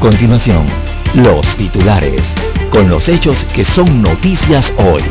Continuación, 0.00 0.66
los 1.14 1.46
titulares, 1.58 2.22
con 2.70 2.88
los 2.88 3.06
hechos 3.06 3.44
que 3.54 3.64
son 3.64 4.00
noticias 4.00 4.72
hoy. 4.78 5.02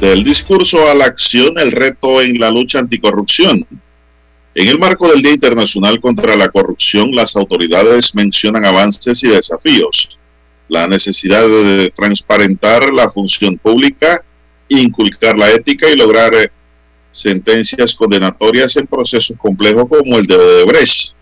Del 0.00 0.24
discurso 0.24 0.88
a 0.88 0.94
la 0.94 1.04
acción, 1.04 1.58
el 1.58 1.70
reto 1.70 2.22
en 2.22 2.40
la 2.40 2.50
lucha 2.50 2.78
anticorrupción. 2.78 3.66
En 4.54 4.68
el 4.68 4.78
marco 4.78 5.08
del 5.08 5.20
Día 5.20 5.32
Internacional 5.32 6.00
contra 6.00 6.36
la 6.36 6.48
Corrupción, 6.48 7.10
las 7.12 7.36
autoridades 7.36 8.14
mencionan 8.14 8.64
avances 8.64 9.22
y 9.24 9.28
desafíos 9.28 10.18
la 10.68 10.86
necesidad 10.86 11.42
de 11.42 11.92
transparentar 11.94 12.92
la 12.92 13.10
función 13.10 13.58
pública, 13.58 14.24
inculcar 14.68 15.36
la 15.36 15.50
ética 15.50 15.88
y 15.88 15.96
lograr 15.96 16.34
eh, 16.34 16.50
sentencias 17.10 17.94
condenatorias 17.94 18.76
en 18.76 18.86
procesos 18.86 19.36
complejos 19.38 19.88
como 19.88 20.16
el 20.16 20.26
de 20.26 20.36
Odebrecht. 20.36 21.14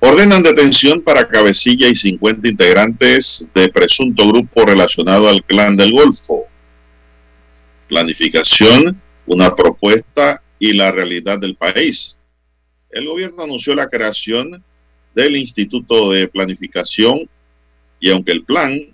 Ordenan 0.00 0.42
detención 0.42 1.00
para 1.00 1.28
Cabecilla 1.28 1.86
y 1.86 1.94
50 1.94 2.48
integrantes 2.48 3.46
de 3.54 3.68
presunto 3.68 4.26
grupo 4.26 4.64
relacionado 4.64 5.28
al 5.28 5.44
clan 5.44 5.76
del 5.76 5.92
Golfo. 5.92 6.46
Planificación, 7.86 9.00
una 9.26 9.54
propuesta 9.54 10.42
y 10.58 10.72
la 10.72 10.90
realidad 10.90 11.38
del 11.38 11.54
país. 11.54 12.18
El 12.90 13.06
gobierno 13.06 13.44
anunció 13.44 13.76
la 13.76 13.88
creación 13.88 14.64
del 15.14 15.36
Instituto 15.36 16.10
de 16.10 16.26
Planificación 16.26 17.28
y 18.02 18.10
aunque 18.10 18.32
el 18.32 18.42
plan 18.42 18.84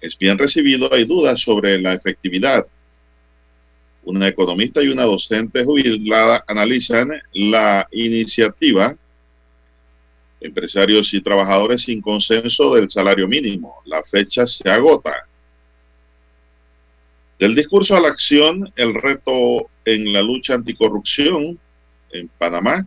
es 0.00 0.16
bien 0.16 0.38
recibido, 0.38 0.94
hay 0.94 1.04
dudas 1.04 1.40
sobre 1.40 1.80
la 1.80 1.94
efectividad. 1.94 2.64
Una 4.04 4.28
economista 4.28 4.80
y 4.80 4.86
una 4.86 5.02
docente 5.02 5.64
jubilada 5.64 6.44
analizan 6.46 7.20
la 7.32 7.88
iniciativa. 7.90 8.96
Empresarios 10.40 11.12
y 11.14 11.20
trabajadores 11.20 11.82
sin 11.82 12.00
consenso 12.00 12.72
del 12.76 12.88
salario 12.88 13.26
mínimo. 13.26 13.74
La 13.86 14.04
fecha 14.04 14.46
se 14.46 14.70
agota. 14.70 15.26
Del 17.40 17.56
discurso 17.56 17.96
a 17.96 18.00
la 18.00 18.08
acción, 18.08 18.72
el 18.76 18.94
reto 18.94 19.68
en 19.84 20.12
la 20.12 20.22
lucha 20.22 20.54
anticorrupción 20.54 21.58
en 22.12 22.28
Panamá 22.38 22.86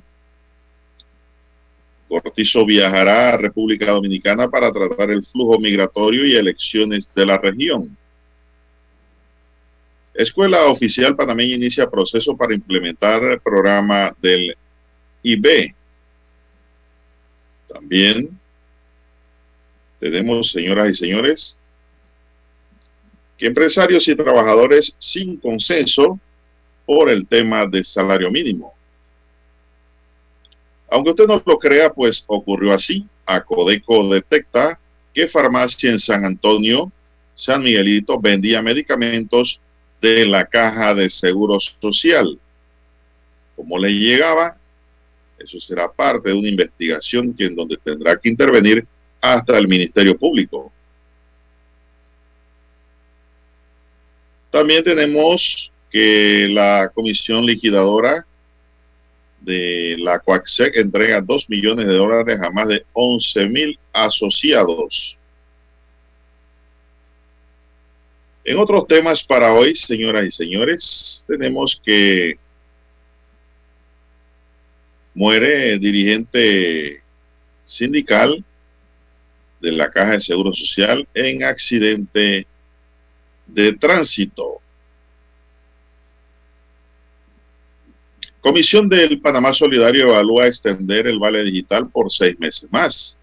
Cortizo 2.12 2.66
viajará 2.66 3.30
a 3.30 3.38
República 3.38 3.90
Dominicana 3.90 4.50
para 4.50 4.70
tratar 4.74 5.12
el 5.12 5.26
flujo 5.26 5.58
migratorio 5.58 6.26
y 6.26 6.36
elecciones 6.36 7.08
de 7.16 7.26
la 7.26 7.38
región. 7.38 7.96
Escuela 10.14 10.66
Oficial 10.66 11.16
Panameña 11.16 11.56
inicia 11.56 11.90
proceso 11.90 12.36
para 12.36 12.54
implementar 12.54 13.24
el 13.24 13.40
programa 13.40 14.14
del 14.22 14.58
IB. 15.24 15.74
También 17.74 18.38
tenemos, 20.02 20.52
señoras 20.52 20.90
y 20.90 20.94
señores, 20.96 21.58
que 23.38 23.48
empresarios 23.48 24.06
y 24.10 24.16
trabajadores 24.16 24.98
sin 25.00 25.38
consenso 25.38 26.20
por 26.86 27.10
el 27.10 27.26
tema 27.26 27.66
de 27.66 27.86
salario 27.86 28.30
mínimo. 28.30 28.74
Aunque 30.92 31.12
usted 31.12 31.26
no 31.26 31.42
lo 31.44 31.58
crea, 31.58 31.90
pues 31.94 32.26
ocurrió 32.28 32.74
así. 32.74 33.08
Acodeco 33.26 34.14
detecta 34.14 34.78
que 35.14 35.26
farmacia 35.26 35.90
en 35.90 36.00
San 36.00 36.26
Antonio, 36.26 36.92
San 37.34 37.64
Miguelito, 37.64 38.20
vendía 38.20 38.62
medicamentos 38.62 39.62
de 40.02 40.26
la 40.26 40.46
caja 40.46 40.94
de 40.94 41.10
seguro 41.10 41.60
social. 41.60 42.38
¿Cómo 43.56 43.80
le 43.80 43.90
llegaba? 43.90 44.58
Eso 45.40 45.62
será 45.62 45.90
parte 45.90 46.30
de 46.30 46.36
una 46.36 46.50
investigación 46.50 47.34
que 47.34 47.46
en 47.46 47.56
donde 47.56 47.78
tendrá 47.78 48.18
que 48.18 48.28
intervenir 48.28 48.86
hasta 49.22 49.58
el 49.58 49.70
Ministerio 49.70 50.18
Público. 50.18 50.74
También 54.50 54.84
tenemos 54.84 55.72
que 55.90 56.50
la 56.52 56.92
comisión 56.94 57.46
liquidadora 57.46 58.26
de 59.42 59.96
la 60.00 60.20
Coaxec 60.20 60.78
entrega 60.78 61.20
2 61.22 61.50
millones 61.50 61.88
de 61.88 61.94
dólares 61.94 62.40
a 62.42 62.52
más 62.52 62.68
de 62.68 62.86
11 62.94 63.50
mil 63.50 63.80
asociados. 63.92 65.18
En 68.44 68.58
otros 68.58 68.88
temas 68.88 69.24
para 69.24 69.54
hoy, 69.54 69.76
señoras 69.76 70.26
y 70.26 70.32
señores, 70.32 71.24
tenemos 71.28 71.80
que 71.84 72.36
muere 75.14 75.78
dirigente 75.78 77.02
sindical 77.64 78.44
de 79.60 79.72
la 79.72 79.92
Caja 79.92 80.14
de 80.14 80.22
Seguro 80.22 80.54
Social 80.54 81.08
en 81.14 81.44
accidente 81.44 82.48
de 83.46 83.74
tránsito. 83.74 84.60
Comisión 88.42 88.90
del 88.90 89.22
Panamá 89.22 89.54
Solidario 89.54 90.08
evalúa 90.08 90.48
extender 90.48 91.06
el 91.06 91.20
vale 91.20 91.44
digital 91.44 91.90
por 91.90 92.12
seis 92.12 92.40
meses 92.40 92.68
más. 92.72 93.16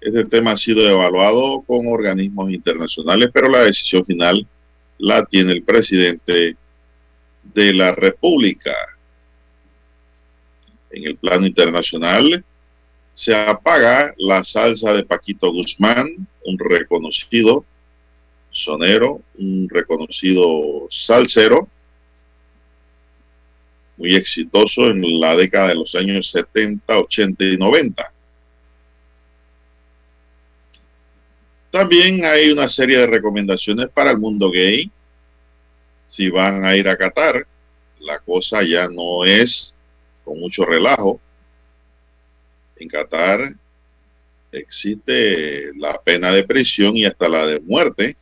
Este 0.00 0.24
tema 0.24 0.52
ha 0.52 0.56
sido 0.56 0.88
evaluado 0.88 1.62
con 1.66 1.86
organismos 1.86 2.50
internacionales, 2.50 3.28
pero 3.32 3.48
la 3.48 3.64
decisión 3.64 4.04
final 4.06 4.46
la 4.98 5.24
tiene 5.26 5.52
el 5.52 5.62
presidente 5.62 6.56
de 7.42 7.74
la 7.74 7.92
República. 7.92 8.74
En 10.90 11.06
el 11.06 11.16
plano 11.16 11.46
internacional 11.46 12.42
se 13.12 13.34
apaga 13.34 14.14
la 14.16 14.42
salsa 14.44 14.94
de 14.94 15.04
Paquito 15.04 15.52
Guzmán, 15.52 16.26
un 16.46 16.58
reconocido 16.58 17.66
sonero, 18.50 19.20
un 19.38 19.68
reconocido 19.68 20.86
salsero, 20.90 21.68
muy 23.96 24.14
exitoso 24.16 24.86
en 24.86 25.20
la 25.20 25.36
década 25.36 25.68
de 25.68 25.74
los 25.76 25.94
años 25.94 26.30
70, 26.30 26.98
80 26.98 27.44
y 27.44 27.56
90. 27.56 28.12
También 31.70 32.24
hay 32.24 32.50
una 32.50 32.68
serie 32.68 32.98
de 32.98 33.06
recomendaciones 33.06 33.88
para 33.88 34.10
el 34.10 34.18
mundo 34.18 34.50
gay. 34.50 34.90
Si 36.06 36.28
van 36.28 36.64
a 36.66 36.76
ir 36.76 36.86
a 36.86 36.96
Qatar, 36.98 37.46
la 38.00 38.18
cosa 38.18 38.62
ya 38.62 38.88
no 38.88 39.24
es 39.24 39.74
con 40.24 40.38
mucho 40.38 40.64
relajo. 40.64 41.18
En 42.76 42.88
Qatar 42.88 43.54
existe 44.52 45.72
la 45.76 45.98
pena 46.02 46.30
de 46.30 46.44
prisión 46.44 46.96
y 46.96 47.06
hasta 47.06 47.28
la 47.28 47.46
de 47.46 47.60
muerte. 47.60 48.16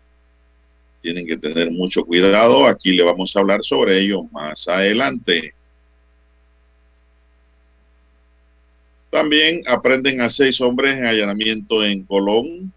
Tienen 1.02 1.26
que 1.26 1.36
tener 1.36 1.70
mucho 1.70 2.04
cuidado. 2.04 2.66
Aquí 2.66 2.92
le 2.92 3.02
vamos 3.02 3.34
a 3.34 3.40
hablar 3.40 3.62
sobre 3.62 3.98
ello 3.98 4.22
más 4.24 4.68
adelante. 4.68 5.54
También 9.10 9.62
aprenden 9.66 10.20
a 10.20 10.30
seis 10.30 10.60
hombres 10.60 10.96
en 10.96 11.04
allanamiento 11.04 11.84
en 11.84 12.04
Colón. 12.04 12.72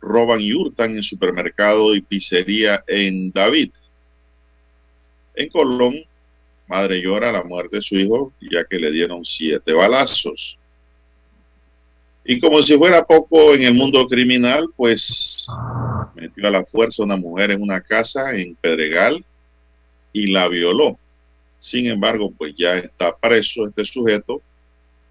Roban 0.00 0.40
y 0.40 0.52
hurtan 0.52 0.94
en 0.94 1.02
supermercado 1.02 1.94
y 1.94 2.02
pizzería 2.02 2.84
en 2.86 3.32
David. 3.32 3.70
En 5.34 5.48
Colón, 5.48 5.96
madre 6.68 7.00
llora 7.00 7.32
la 7.32 7.42
muerte 7.42 7.76
de 7.76 7.82
su 7.82 7.96
hijo 7.96 8.32
ya 8.40 8.64
que 8.64 8.78
le 8.78 8.90
dieron 8.90 9.24
siete 9.24 9.72
balazos. 9.72 10.58
Y 12.22 12.38
como 12.38 12.60
si 12.60 12.76
fuera 12.76 13.04
poco 13.04 13.54
en 13.54 13.62
el 13.62 13.74
mundo 13.74 14.06
criminal, 14.08 14.68
pues 14.76 15.46
metió 16.14 16.46
a 16.46 16.50
la 16.50 16.64
fuerza 16.64 17.04
una 17.04 17.16
mujer 17.16 17.52
en 17.52 17.62
una 17.62 17.80
casa 17.80 18.36
en 18.36 18.54
Pedregal 18.56 19.24
y 20.12 20.26
la 20.26 20.48
violó. 20.48 20.98
Sin 21.58 21.86
embargo, 21.86 22.32
pues 22.36 22.54
ya 22.54 22.76
está 22.78 23.16
preso 23.16 23.66
este 23.66 23.84
sujeto 23.84 24.42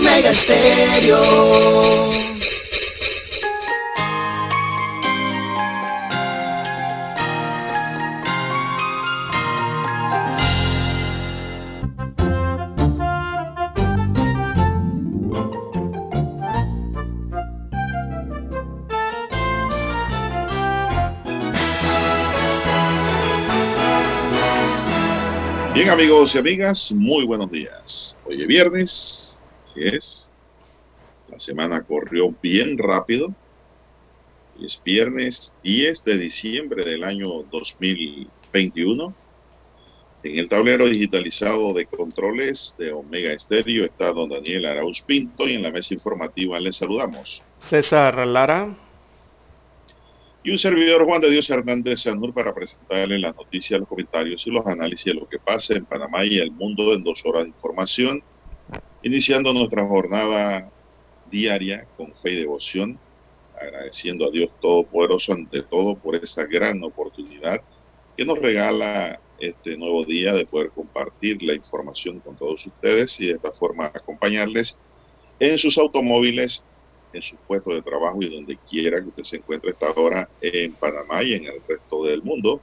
Omega 0.00 0.32
Stereo. 0.32 2.10
Bien 25.74 25.90
amigos 25.90 26.34
y 26.34 26.38
amigas, 26.38 26.90
muy 26.92 27.26
buenos 27.26 27.50
días. 27.50 28.16
Hoy 28.24 28.40
es 28.40 28.48
viernes 28.48 29.29
Así 29.70 29.84
es. 29.84 30.28
La 31.28 31.38
semana 31.38 31.82
corrió 31.84 32.34
bien 32.42 32.76
rápido. 32.76 33.32
Y 34.58 34.66
es 34.66 34.82
viernes 34.84 35.52
10 35.62 36.04
de 36.04 36.18
diciembre 36.18 36.84
del 36.84 37.04
año 37.04 37.44
2021. 37.52 39.14
En 40.24 40.38
el 40.38 40.48
tablero 40.48 40.86
digitalizado 40.86 41.72
de 41.72 41.86
controles 41.86 42.74
de 42.78 42.92
Omega 42.92 43.32
Estéreo 43.32 43.84
está 43.84 44.12
don 44.12 44.28
Daniel 44.28 44.66
Arauz 44.66 45.02
Pinto 45.02 45.48
y 45.48 45.54
en 45.54 45.62
la 45.62 45.70
mesa 45.70 45.94
informativa 45.94 46.58
les 46.58 46.76
saludamos. 46.76 47.40
César 47.58 48.26
Lara. 48.26 48.76
Y 50.42 50.50
un 50.50 50.58
servidor 50.58 51.04
Juan 51.04 51.20
de 51.20 51.30
Dios 51.30 51.48
Hernández 51.48 52.00
Sanur 52.00 52.34
para 52.34 52.52
presentarle 52.52 53.20
las 53.20 53.36
noticias, 53.36 53.78
los 53.78 53.88
comentarios 53.88 54.44
y 54.46 54.50
los 54.50 54.66
análisis 54.66 55.04
de 55.04 55.14
lo 55.14 55.28
que 55.28 55.38
pasa 55.38 55.74
en 55.74 55.84
Panamá 55.84 56.24
y 56.24 56.38
el 56.38 56.50
mundo 56.50 56.92
en 56.92 57.04
dos 57.04 57.22
horas 57.24 57.44
de 57.44 57.50
información 57.50 58.22
Iniciando 59.02 59.54
nuestra 59.54 59.86
jornada 59.86 60.70
diaria 61.30 61.86
con 61.96 62.14
fe 62.14 62.32
y 62.32 62.36
devoción, 62.36 62.98
agradeciendo 63.58 64.26
a 64.26 64.30
Dios 64.30 64.50
Todopoderoso 64.60 65.32
ante 65.32 65.62
todo 65.62 65.96
por 65.96 66.16
esa 66.16 66.44
gran 66.44 66.82
oportunidad 66.84 67.62
que 68.16 68.24
nos 68.26 68.38
regala 68.38 69.20
este 69.38 69.78
nuevo 69.78 70.04
día 70.04 70.34
de 70.34 70.44
poder 70.44 70.70
compartir 70.70 71.42
la 71.42 71.54
información 71.54 72.20
con 72.20 72.36
todos 72.36 72.66
ustedes 72.66 73.18
y 73.20 73.28
de 73.28 73.32
esta 73.32 73.52
forma 73.52 73.86
acompañarles 73.86 74.78
en 75.38 75.56
sus 75.56 75.78
automóviles, 75.78 76.66
en 77.14 77.22
su 77.22 77.36
puesto 77.38 77.72
de 77.72 77.80
trabajo 77.80 78.20
y 78.20 78.28
donde 78.28 78.58
quiera 78.68 79.00
que 79.00 79.08
usted 79.08 79.22
se 79.24 79.36
encuentre 79.36 79.70
esta 79.70 79.90
hora 79.92 80.28
en 80.42 80.74
Panamá 80.74 81.22
y 81.22 81.32
en 81.32 81.46
el 81.46 81.62
resto 81.66 82.04
del 82.04 82.22
mundo. 82.22 82.60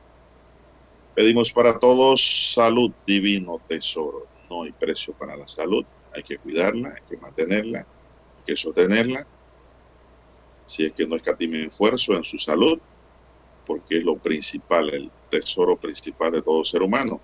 Pedimos 1.15 1.51
para 1.51 1.79
todos 1.79 2.53
salud, 2.53 2.91
divino 3.07 3.59
tesoro. 3.67 4.27
No 4.51 4.63
hay 4.63 4.71
precio 4.71 5.15
para 5.15 5.35
la 5.35 5.47
salud 5.47 5.83
hay 6.17 6.23
que 6.23 6.37
cuidarla, 6.37 6.95
hay 6.95 7.03
que 7.07 7.17
mantenerla, 7.17 7.79
hay 7.79 8.43
que 8.45 8.57
sostenerla. 8.57 9.25
Si 10.65 10.85
es 10.85 10.93
que 10.93 11.05
no 11.05 11.15
escatime 11.15 11.65
esfuerzo 11.65 12.13
en 12.13 12.23
su 12.23 12.37
salud, 12.39 12.79
porque 13.65 13.99
es 13.99 14.03
lo 14.03 14.17
principal, 14.17 14.89
el 14.89 15.11
tesoro 15.29 15.77
principal 15.77 16.31
de 16.31 16.41
todo 16.41 16.65
ser 16.65 16.81
humano. 16.81 17.21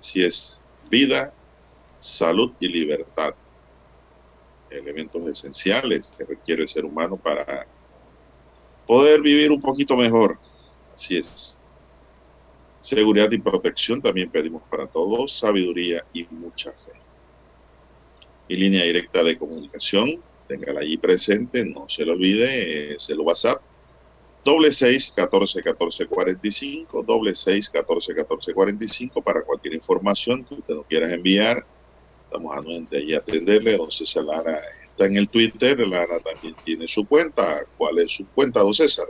Si 0.00 0.22
es 0.22 0.60
vida, 0.90 1.32
salud 1.98 2.52
y 2.60 2.68
libertad. 2.68 3.34
Elementos 4.68 5.26
esenciales 5.28 6.12
que 6.16 6.24
requiere 6.24 6.62
el 6.62 6.68
ser 6.68 6.84
humano 6.84 7.16
para 7.16 7.66
poder 8.86 9.20
vivir 9.20 9.50
un 9.50 9.60
poquito 9.60 9.96
mejor. 9.96 10.38
Así 10.94 11.16
es. 11.16 11.56
Seguridad 12.80 13.30
y 13.30 13.38
protección 13.38 14.02
también 14.02 14.30
pedimos 14.30 14.62
para 14.64 14.86
todos, 14.86 15.38
sabiduría 15.38 16.04
y 16.12 16.26
mucha 16.30 16.72
fe 16.72 17.01
línea 18.56 18.84
directa 18.84 19.22
de 19.22 19.36
comunicación. 19.36 20.20
Téngala 20.48 20.80
allí 20.80 20.96
presente, 20.96 21.64
no 21.64 21.88
se 21.88 22.04
lo 22.04 22.12
olvide, 22.12 22.94
es 22.94 23.08
el 23.10 23.20
WhatsApp. 23.20 23.60
Doble 24.44 24.72
seis 24.72 25.12
catorce 25.14 25.62
catorce 25.62 26.06
cuarenta 26.06 26.46
y 26.46 26.50
cinco, 26.50 27.02
doble 27.02 27.34
seis 27.34 27.70
catorce 27.70 28.14
catorce 28.14 28.52
cuarenta 28.52 28.84
y 28.84 28.88
cinco 28.88 29.22
para 29.22 29.42
cualquier 29.42 29.74
información 29.74 30.44
que 30.44 30.54
usted 30.54 30.74
nos 30.74 30.86
quiera 30.86 31.12
enviar. 31.12 31.64
Estamos 32.24 32.56
anuente 32.56 32.96
allí 32.96 33.14
a 33.14 33.18
atenderle. 33.18 33.76
Don 33.76 33.90
César 33.90 34.24
Lara 34.24 34.60
está 34.90 35.06
en 35.06 35.16
el 35.16 35.28
Twitter. 35.28 35.78
Lara 35.86 36.18
también 36.18 36.56
tiene 36.64 36.88
su 36.88 37.06
cuenta. 37.06 37.60
¿Cuál 37.78 38.00
es 38.00 38.12
su 38.12 38.26
cuenta, 38.26 38.60
don 38.60 38.74
César? 38.74 39.06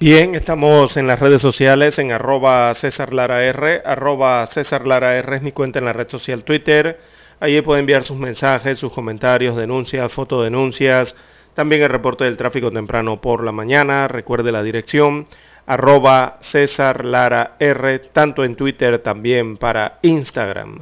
Bien, 0.00 0.34
estamos 0.34 0.96
en 0.96 1.06
las 1.06 1.20
redes 1.20 1.40
sociales 1.40 1.98
en 1.98 2.12
arroba 2.12 2.74
César 2.74 3.14
Lara 3.14 3.44
R, 3.44 3.82
arroba 3.84 4.46
César 4.46 4.86
Lara 4.86 5.16
R 5.16 5.36
es 5.36 5.42
mi 5.42 5.52
cuenta 5.52 5.78
en 5.78 5.84
la 5.86 5.92
red 5.92 6.08
social 6.08 6.44
Twitter 6.44 6.98
Allí 7.38 7.60
puede 7.60 7.80
enviar 7.80 8.02
sus 8.04 8.16
mensajes, 8.16 8.78
sus 8.78 8.92
comentarios, 8.92 9.56
denuncias, 9.56 10.10
fotodenuncias, 10.10 11.14
también 11.52 11.82
el 11.82 11.90
reporte 11.90 12.24
del 12.24 12.38
tráfico 12.38 12.70
temprano 12.70 13.20
por 13.20 13.44
la 13.44 13.52
mañana. 13.52 14.08
Recuerde 14.08 14.52
la 14.52 14.62
dirección 14.62 15.26
arroba 15.66 16.38
César 16.40 17.04
Lara 17.04 17.56
R, 17.58 17.98
tanto 17.98 18.42
en 18.42 18.56
Twitter 18.56 19.00
también 19.00 19.58
para 19.58 19.98
Instagram. 20.00 20.78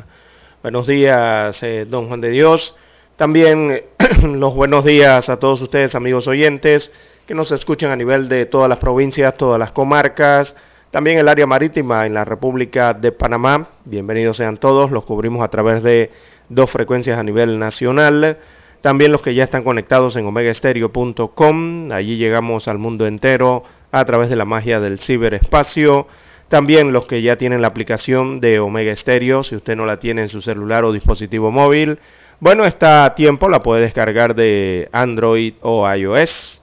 Buenos 0.62 0.86
días, 0.86 1.60
eh, 1.64 1.86
don 1.88 2.06
Juan 2.06 2.20
de 2.20 2.30
Dios. 2.30 2.76
También 3.16 3.82
los 4.22 4.54
buenos 4.54 4.84
días 4.84 5.28
a 5.28 5.40
todos 5.40 5.60
ustedes, 5.60 5.96
amigos 5.96 6.28
oyentes, 6.28 6.92
que 7.26 7.34
nos 7.34 7.50
escuchan 7.50 7.90
a 7.90 7.96
nivel 7.96 8.28
de 8.28 8.46
todas 8.46 8.68
las 8.68 8.78
provincias, 8.78 9.36
todas 9.36 9.58
las 9.58 9.72
comarcas, 9.72 10.54
también 10.92 11.18
el 11.18 11.28
área 11.28 11.46
marítima 11.46 12.06
en 12.06 12.14
la 12.14 12.24
República 12.24 12.94
de 12.94 13.10
Panamá. 13.10 13.66
Bienvenidos 13.84 14.36
sean 14.36 14.56
todos, 14.58 14.92
los 14.92 15.04
cubrimos 15.04 15.42
a 15.42 15.48
través 15.48 15.82
de 15.82 16.12
dos 16.48 16.70
frecuencias 16.70 17.18
a 17.18 17.22
nivel 17.22 17.58
nacional. 17.58 18.38
También 18.82 19.12
los 19.12 19.22
que 19.22 19.34
ya 19.34 19.44
están 19.44 19.64
conectados 19.64 20.16
en 20.16 20.26
omegaestereo.com, 20.26 21.90
allí 21.92 22.16
llegamos 22.16 22.68
al 22.68 22.78
mundo 22.78 23.06
entero 23.06 23.64
a 23.90 24.04
través 24.04 24.28
de 24.28 24.36
la 24.36 24.44
magia 24.44 24.80
del 24.80 24.98
ciberespacio. 24.98 26.06
También 26.48 26.92
los 26.92 27.06
que 27.06 27.22
ya 27.22 27.36
tienen 27.36 27.62
la 27.62 27.68
aplicación 27.68 28.40
de 28.40 28.58
Omega 28.60 28.94
Stereo, 28.94 29.42
si 29.42 29.56
usted 29.56 29.74
no 29.76 29.86
la 29.86 29.98
tiene 29.98 30.22
en 30.22 30.28
su 30.28 30.42
celular 30.42 30.84
o 30.84 30.92
dispositivo 30.92 31.50
móvil, 31.50 31.98
bueno, 32.40 32.66
está 32.66 33.06
a 33.06 33.14
tiempo, 33.14 33.48
la 33.48 33.62
puede 33.62 33.82
descargar 33.82 34.34
de 34.34 34.88
Android 34.92 35.54
o 35.62 35.90
iOS. 35.90 36.62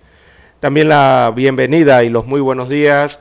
También 0.59 0.89
la 0.89 1.33
bienvenida 1.35 2.03
y 2.03 2.09
los 2.09 2.27
muy 2.27 2.39
buenos 2.39 2.69
días 2.69 3.19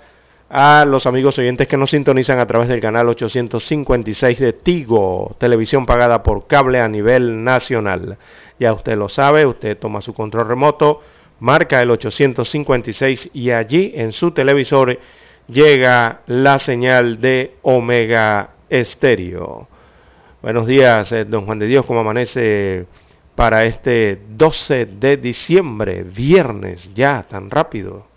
a 0.50 0.84
los 0.84 1.06
amigos 1.06 1.38
oyentes 1.38 1.68
que 1.68 1.76
nos 1.76 1.92
sintonizan 1.92 2.40
a 2.40 2.46
través 2.46 2.68
del 2.68 2.80
canal 2.80 3.08
856 3.08 4.40
de 4.40 4.52
Tigo, 4.52 5.36
televisión 5.38 5.86
pagada 5.86 6.24
por 6.24 6.48
cable 6.48 6.80
a 6.80 6.88
nivel 6.88 7.44
nacional. 7.44 8.18
Ya 8.58 8.72
usted 8.72 8.98
lo 8.98 9.08
sabe, 9.08 9.46
usted 9.46 9.78
toma 9.78 10.00
su 10.00 10.12
control 10.12 10.48
remoto, 10.48 11.02
marca 11.38 11.80
el 11.80 11.92
856 11.92 13.30
y 13.32 13.52
allí 13.52 13.92
en 13.94 14.10
su 14.10 14.32
televisor 14.32 14.98
llega 15.46 16.22
la 16.26 16.58
señal 16.58 17.20
de 17.20 17.54
Omega 17.62 18.50
Estéreo. 18.68 19.68
Buenos 20.42 20.66
días, 20.66 21.12
eh, 21.12 21.26
don 21.26 21.46
Juan 21.46 21.60
de 21.60 21.66
Dios, 21.66 21.86
¿cómo 21.86 22.00
amanece 22.00 22.86
para 23.36 23.64
este 23.66 24.20
12 24.30 24.86
de 24.86 25.16
diciembre, 25.16 26.02
viernes, 26.02 26.90
ya, 26.92 27.22
tan 27.22 27.50
rápido. 27.50 28.09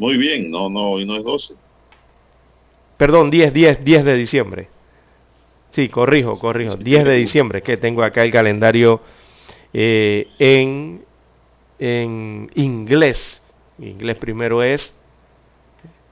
Muy 0.00 0.16
bien, 0.16 0.50
no, 0.50 0.70
no, 0.70 0.92
hoy 0.92 1.04
no 1.04 1.14
es 1.14 1.22
12. 1.22 1.54
Perdón, 2.96 3.30
10, 3.30 3.52
10, 3.52 3.84
10 3.84 4.04
de 4.04 4.16
diciembre. 4.16 4.68
Sí, 5.72 5.90
corrijo, 5.90 6.38
corrijo. 6.38 6.76
10 6.76 7.04
de 7.04 7.14
diciembre, 7.16 7.60
que 7.60 7.76
tengo 7.76 8.02
acá 8.02 8.22
el 8.22 8.32
calendario 8.32 9.02
eh, 9.74 10.28
en, 10.38 11.04
en 11.78 12.50
inglés. 12.54 13.42
Inglés 13.78 14.16
primero 14.16 14.62
es, 14.62 14.90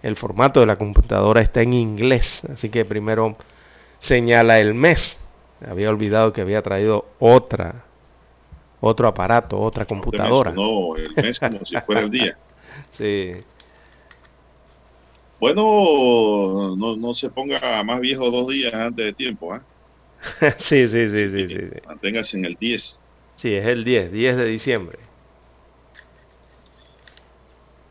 el 0.02 0.16
formato 0.16 0.61
de 0.61 0.66
la 0.66 0.76
computadora 0.76 1.40
está 1.40 1.62
en 1.62 1.73
inglés, 1.73 2.42
así 2.52 2.68
que 2.68 2.85
primero 2.85 3.38
señala 4.00 4.61
el 4.61 4.75
mes 4.75 5.18
había 5.66 5.88
olvidado 5.88 6.35
que 6.35 6.42
había 6.42 6.61
traído 6.61 7.07
otra, 7.21 7.85
otro 8.83 9.09
aparato, 9.09 9.59
otra 9.59 9.87
computadora. 9.87 10.50
No, 10.50 10.95
el 10.95 11.11
mes 11.16 11.40
como 11.40 11.64
si 11.64 11.80
fuera 11.80 12.02
el 12.02 12.11
día. 12.11 12.37
Sí. 12.92 13.33
Bueno, 15.40 16.75
no, 16.76 16.97
no, 16.97 17.14
se 17.14 17.30
ponga 17.30 17.83
más 17.85 18.00
viejo 18.00 18.30
dos 18.30 18.49
días 18.49 18.75
antes 18.75 19.07
de 19.07 19.12
tiempo, 19.12 19.52
¿ah? 19.52 19.64
sí, 20.59 20.88
sí, 20.88 21.09
sí, 21.09 21.30
sí, 21.30 21.49
sí, 21.49 21.57
Manténgase 21.87 22.38
en 22.38 22.45
el 22.45 22.57
10. 22.57 23.00
Sí, 23.37 23.54
es 23.54 23.66
el 23.66 23.85
10, 23.85 24.11
10 24.11 24.37
de 24.37 24.47
diciembre. 24.47 24.99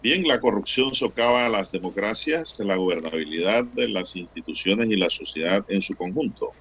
Bien, 0.01 0.27
la 0.27 0.39
corrupción 0.39 0.93
socava 0.93 1.49
las 1.49 1.71
democracias, 1.71 2.55
la 2.59 2.75
gobernabilidad 2.75 3.65
de 3.65 3.89
las 3.89 4.15
instituciones 4.15 4.89
y 4.89 4.95
la 4.95 5.09
sociedad 5.09 5.65
en 5.67 5.81
su 5.81 5.95
conjunto. 5.95 6.51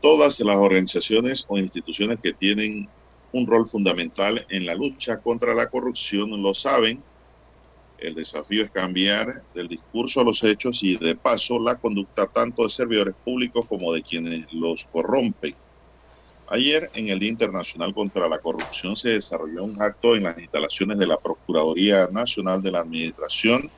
Todas 0.00 0.40
las 0.40 0.56
organizaciones 0.56 1.44
o 1.48 1.58
instituciones 1.58 2.18
que 2.22 2.32
tienen 2.32 2.92
un 3.32 3.46
rol 3.46 3.68
fundamental 3.68 4.44
en 4.48 4.66
la 4.66 4.74
lucha 4.74 5.20
contra 5.20 5.54
la 5.54 5.68
corrupción 5.68 6.42
lo 6.42 6.54
saben. 6.54 7.04
El 8.00 8.14
desafío 8.14 8.64
es 8.64 8.70
cambiar 8.72 9.44
del 9.54 9.68
discurso 9.68 10.20
a 10.20 10.24
los 10.24 10.42
hechos 10.42 10.80
y 10.82 10.98
de 10.98 11.16
paso 11.16 11.60
la 11.60 11.78
conducta 11.78 12.26
tanto 12.28 12.64
de 12.64 12.70
servidores 12.70 13.14
públicos 13.22 13.66
como 13.68 13.92
de 13.92 14.02
quienes 14.02 14.46
los 14.52 14.86
corrompen. 14.90 15.56
Ayer, 16.46 16.90
en 16.94 17.08
el 17.08 17.18
Día 17.20 17.30
Internacional 17.30 17.94
contra 17.94 18.28
la 18.28 18.40
Corrupción, 18.40 18.96
se 18.96 19.10
desarrolló 19.10 19.64
un 19.64 19.80
acto 19.82 20.16
en 20.16 20.24
las 20.24 20.38
instalaciones 20.38 20.98
de 20.98 21.06
la 21.06 21.18
Procuraduría 21.18 22.08
Nacional 22.12 22.62
de 22.62 22.72
la 22.72 22.80
Administración 22.80 23.72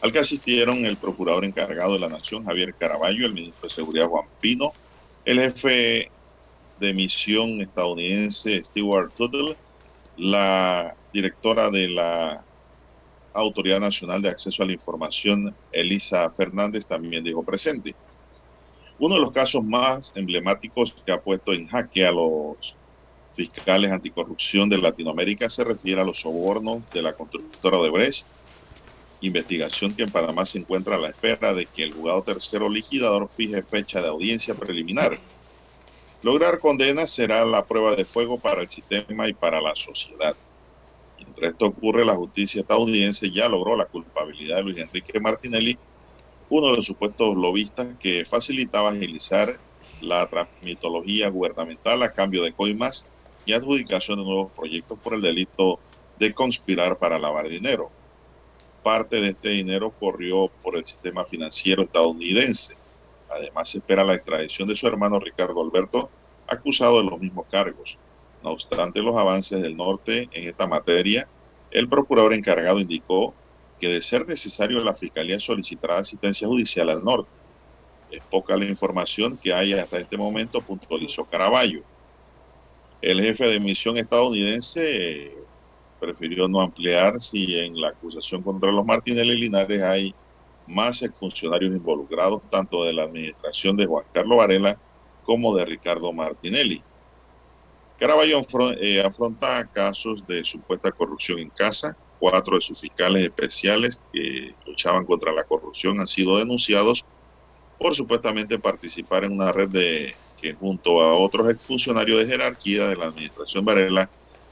al 0.00 0.12
que 0.12 0.18
asistieron 0.20 0.84
el 0.86 0.98
procurador 0.98 1.44
encargado 1.44 1.94
de 1.94 1.98
la 2.00 2.08
Nación, 2.08 2.44
Javier 2.44 2.74
Caraballo, 2.76 3.26
el 3.26 3.34
ministro 3.34 3.68
de 3.68 3.74
Seguridad, 3.74 4.06
Juan 4.08 4.26
Pino, 4.40 4.76
el 5.24 5.40
jefe 5.40 6.12
de 6.76 6.94
misión 6.94 7.60
estadounidense, 7.60 8.62
Stewart 8.64 9.12
Tuttle, 9.16 9.58
la 10.18 10.96
directora 11.12 11.70
de 11.70 11.88
la 11.88 12.44
Autoridad 13.32 13.80
Nacional 13.80 14.22
de 14.22 14.30
Acceso 14.30 14.62
a 14.62 14.66
la 14.66 14.72
Información, 14.72 15.56
Elisa 15.72 16.30
Fernández, 16.32 16.86
también 16.86 17.24
dijo 17.24 17.44
presente. 17.44 17.94
Uno 18.98 19.14
de 19.14 19.20
los 19.20 19.32
casos 19.32 19.64
más 19.64 20.12
emblemáticos 20.14 20.94
que 21.04 21.12
ha 21.12 21.22
puesto 21.22 21.52
en 21.52 21.68
jaque 21.68 22.04
a 22.04 22.12
los 22.12 22.76
fiscales 23.32 23.92
anticorrupción 23.92 24.68
de 24.68 24.78
Latinoamérica 24.78 25.48
se 25.48 25.64
refiere 25.64 26.00
a 26.00 26.04
los 26.04 26.20
sobornos 26.20 26.90
de 26.92 27.02
la 27.02 27.14
constructora 27.14 27.80
de 27.80 27.90
Brecht 27.90 28.26
investigación 29.20 29.94
que 29.94 30.04
en 30.04 30.12
Panamá 30.12 30.46
se 30.46 30.58
encuentra 30.58 30.96
a 30.96 30.98
la 30.98 31.10
espera 31.10 31.52
de 31.54 31.66
que 31.66 31.82
el 31.82 31.92
juzgado 31.92 32.22
tercero 32.22 32.68
liquidador 32.68 33.30
fije 33.36 33.62
fecha 33.64 34.00
de 34.00 34.08
audiencia 34.08 34.54
preliminar. 34.54 35.20
Lograr 36.22 36.58
condena 36.58 37.06
será 37.06 37.44
la 37.44 37.66
prueba 37.66 37.94
de 37.96 38.04
fuego 38.04 38.40
para 38.40 38.62
el 38.62 38.68
sistema 38.68 39.28
y 39.28 39.34
para 39.34 39.60
la 39.60 39.74
sociedad. 39.76 40.36
Mientras 41.16 41.52
esto 41.52 41.66
ocurre, 41.66 42.04
la 42.04 42.16
justicia 42.16 42.60
estadounidense 42.62 43.30
ya 43.30 43.48
logró 43.48 43.76
la 43.76 43.86
culpabilidad 43.86 44.56
de 44.56 44.62
Luis 44.64 44.78
Enrique 44.78 45.20
Martinelli, 45.20 45.78
uno 46.48 46.70
de 46.70 46.76
los 46.76 46.86
supuestos 46.86 47.36
lobistas 47.36 47.96
que 47.98 48.24
facilitaba 48.24 48.90
agilizar 48.90 49.60
la 50.00 50.28
transmitología 50.28 51.28
gubernamental 51.28 52.02
a 52.02 52.12
cambio 52.12 52.42
de 52.42 52.54
coimas 52.54 53.06
y 53.44 53.52
adjudicación 53.52 54.18
de 54.18 54.24
nuevos 54.24 54.52
proyectos 54.52 54.98
por 55.00 55.14
el 55.14 55.22
delito 55.22 55.80
de 56.16 56.34
conspirar 56.34 56.98
para 56.98 57.18
lavar 57.18 57.48
dinero 57.48 57.92
parte 58.88 59.20
de 59.20 59.28
este 59.30 59.50
dinero 59.50 59.94
corrió 59.98 60.50
por 60.62 60.76
el 60.76 60.84
sistema 60.86 61.26
financiero 61.26 61.82
estadounidense. 61.82 62.74
Además, 63.30 63.68
se 63.68 63.78
espera 63.78 64.04
la 64.04 64.14
extradición 64.14 64.68
de 64.68 64.76
su 64.76 64.86
hermano 64.86 65.18
Ricardo 65.18 65.62
Alberto, 65.62 66.10
acusado 66.46 66.98
de 66.98 67.04
los 67.04 67.20
mismos 67.20 67.46
cargos. 67.50 67.98
No 68.42 68.50
obstante 68.50 69.02
los 69.02 69.16
avances 69.16 69.60
del 69.60 69.76
norte 69.76 70.28
en 70.32 70.48
esta 70.48 70.66
materia, 70.66 71.28
el 71.70 71.88
procurador 71.88 72.32
encargado 72.32 72.78
indicó 72.78 73.34
que 73.80 73.88
de 73.88 74.02
ser 74.02 74.26
necesario 74.26 74.82
la 74.82 74.94
Fiscalía 74.94 75.38
solicitará 75.38 75.98
asistencia 75.98 76.48
judicial 76.48 76.88
al 76.88 77.04
norte. 77.04 77.30
Es 78.10 78.22
poca 78.30 78.56
la 78.56 78.64
información 78.64 79.36
que 79.36 79.52
hay 79.52 79.74
hasta 79.74 79.98
este 79.98 80.16
momento, 80.16 80.62
puntualizó 80.62 81.24
Caraballo. 81.24 81.82
El 83.02 83.20
jefe 83.20 83.46
de 83.46 83.60
misión 83.60 83.98
estadounidense 83.98 85.32
prefirió 86.00 86.48
no 86.48 86.60
ampliar 86.60 87.20
si 87.20 87.58
en 87.58 87.80
la 87.80 87.88
acusación 87.90 88.42
contra 88.42 88.72
los 88.72 88.84
Martinelli 88.84 89.36
Linares 89.36 89.82
hay 89.82 90.14
más 90.68 91.02
funcionarios 91.18 91.74
involucrados, 91.74 92.42
tanto 92.50 92.84
de 92.84 92.92
la 92.92 93.04
administración 93.04 93.76
de 93.76 93.86
Juan 93.86 94.04
Carlos 94.12 94.38
Varela 94.38 94.78
como 95.24 95.56
de 95.56 95.64
Ricardo 95.64 96.12
Martinelli. 96.12 96.82
Caraballo 97.98 98.42
eh, 98.80 99.02
afronta 99.04 99.66
casos 99.72 100.24
de 100.26 100.44
supuesta 100.44 100.92
corrupción 100.92 101.40
en 101.40 101.50
casa. 101.50 101.96
Cuatro 102.20 102.56
de 102.56 102.62
sus 102.62 102.80
fiscales 102.80 103.24
especiales 103.24 104.00
que 104.12 104.54
luchaban 104.66 105.04
contra 105.04 105.32
la 105.32 105.44
corrupción 105.44 106.00
han 106.00 106.06
sido 106.06 106.38
denunciados 106.38 107.04
por 107.78 107.94
supuestamente 107.94 108.58
participar 108.58 109.24
en 109.24 109.32
una 109.32 109.52
red 109.52 109.68
de 109.68 110.14
que 110.40 110.54
junto 110.54 111.00
a 111.00 111.16
otros 111.16 111.50
exfuncionarios 111.50 112.20
de 112.20 112.26
jerarquía 112.26 112.88
de 112.88 112.96
la 112.96 113.06
administración 113.06 113.64
Varela 113.64 114.08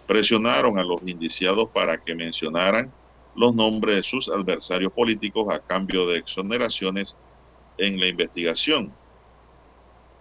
presionaron 0.07 0.79
a 0.79 0.85
los 0.85 1.01
indiciados 1.05 1.69
para 1.71 1.99
que 1.99 2.15
mencionaran 2.15 2.93
los 3.37 3.55
nombres 3.55 3.97
de 3.97 4.03
sus 4.03 4.29
adversarios 4.29 4.93
políticos 4.93 5.47
a 5.53 5.61
cambio 5.61 6.07
de 6.07 6.19
exoneraciones 6.19 7.19
en 7.79 8.01
la 8.01 8.09
investigación. 8.09 8.99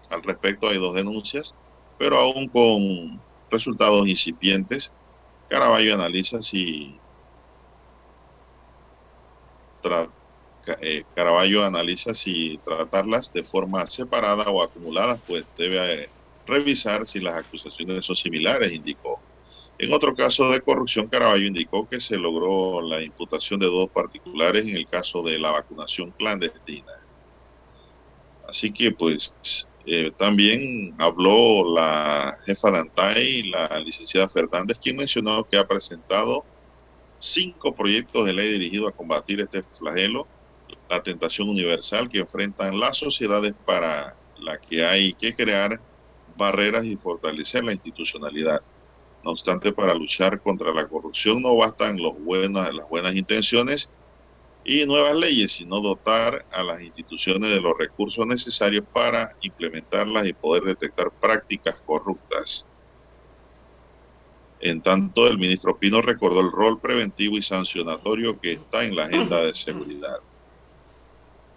Al 0.09 0.23
respecto 0.23 0.67
hay 0.67 0.77
dos 0.79 0.95
denuncias, 0.95 1.55
pero 1.97 2.17
aún 2.19 2.49
con 2.49 3.23
resultados 3.49 4.07
incipientes, 4.07 4.93
Caraballo 5.47 5.93
analiza 5.95 6.41
si 6.41 7.03
eh, 10.81 11.05
Caraballo 11.13 11.63
analiza 11.63 12.13
si 12.13 12.59
tratarlas 12.65 13.31
de 13.31 13.43
forma 13.43 13.85
separada 13.87 14.49
o 14.49 14.61
acumulada, 14.63 15.17
pues 15.25 15.45
debe 15.57 16.03
eh, 16.05 16.13
revisar 16.45 17.05
si 17.07 17.19
las 17.19 17.35
acusaciones 17.35 18.05
son 18.05 18.15
similares, 18.15 18.71
indicó. 18.73 19.23
En 19.77 19.93
otro 19.93 20.15
caso 20.15 20.49
de 20.51 20.61
corrupción, 20.61 21.09
Caraballo 21.09 21.45
indicó 21.45 21.87
que 21.87 21.99
se 21.99 22.17
logró 22.17 22.81
la 22.81 23.01
imputación 23.03 23.59
de 23.59 23.65
dos 23.67 23.89
particulares 23.91 24.63
en 24.63 24.77
el 24.77 24.87
caso 24.87 25.21
de 25.21 25.37
la 25.37 25.51
vacunación 25.51 26.11
clandestina. 26.11 26.93
Así 28.47 28.71
que 28.71 28.91
pues 28.91 29.33
eh, 29.85 30.11
también 30.17 30.95
habló 30.97 31.75
la 31.75 32.37
jefa 32.45 32.71
de 32.71 32.77
ANTAI, 32.79 33.43
la 33.43 33.79
licenciada 33.79 34.29
Fernández, 34.29 34.79
quien 34.81 34.95
mencionó 34.97 35.45
que 35.45 35.57
ha 35.57 35.67
presentado 35.67 36.45
cinco 37.17 37.75
proyectos 37.75 38.25
de 38.25 38.33
ley 38.33 38.51
dirigidos 38.51 38.89
a 38.89 38.95
combatir 38.95 39.41
este 39.41 39.63
flagelo, 39.63 40.27
la 40.89 41.03
tentación 41.03 41.49
universal 41.49 42.09
que 42.09 42.19
enfrentan 42.19 42.79
las 42.79 42.97
sociedades 42.97 43.53
para 43.65 44.15
la 44.37 44.59
que 44.59 44.85
hay 44.85 45.13
que 45.15 45.35
crear 45.35 45.81
barreras 46.35 46.85
y 46.85 46.97
fortalecer 46.97 47.63
la 47.63 47.73
institucionalidad. 47.73 48.61
No 49.25 49.31
obstante, 49.31 49.73
para 49.73 49.95
luchar 49.95 50.39
contra 50.39 50.71
la 50.71 50.87
corrupción 50.87 51.41
no 51.41 51.57
bastan 51.57 51.97
las 51.99 52.13
buenas 52.87 53.15
intenciones 53.15 53.91
y 54.63 54.85
nuevas 54.85 55.15
leyes, 55.15 55.53
sino 55.53 55.81
dotar 55.81 56.45
a 56.51 56.61
las 56.61 56.79
instituciones 56.83 57.49
de 57.49 57.59
los 57.59 57.75
recursos 57.75 58.27
necesarios 58.27 58.85
para 58.93 59.35
implementarlas 59.41 60.27
y 60.27 60.33
poder 60.33 60.61
detectar 60.61 61.09
prácticas 61.09 61.81
corruptas. 61.87 62.67
En 64.59 64.83
tanto, 64.83 65.27
el 65.27 65.39
ministro 65.39 65.75
Pino 65.75 66.03
recordó 66.03 66.41
el 66.41 66.51
rol 66.51 66.79
preventivo 66.79 67.35
y 67.35 67.41
sancionatorio 67.41 68.39
que 68.39 68.53
está 68.53 68.85
en 68.85 68.95
la 68.95 69.05
agenda 69.05 69.41
de 69.41 69.55
seguridad. 69.55 70.19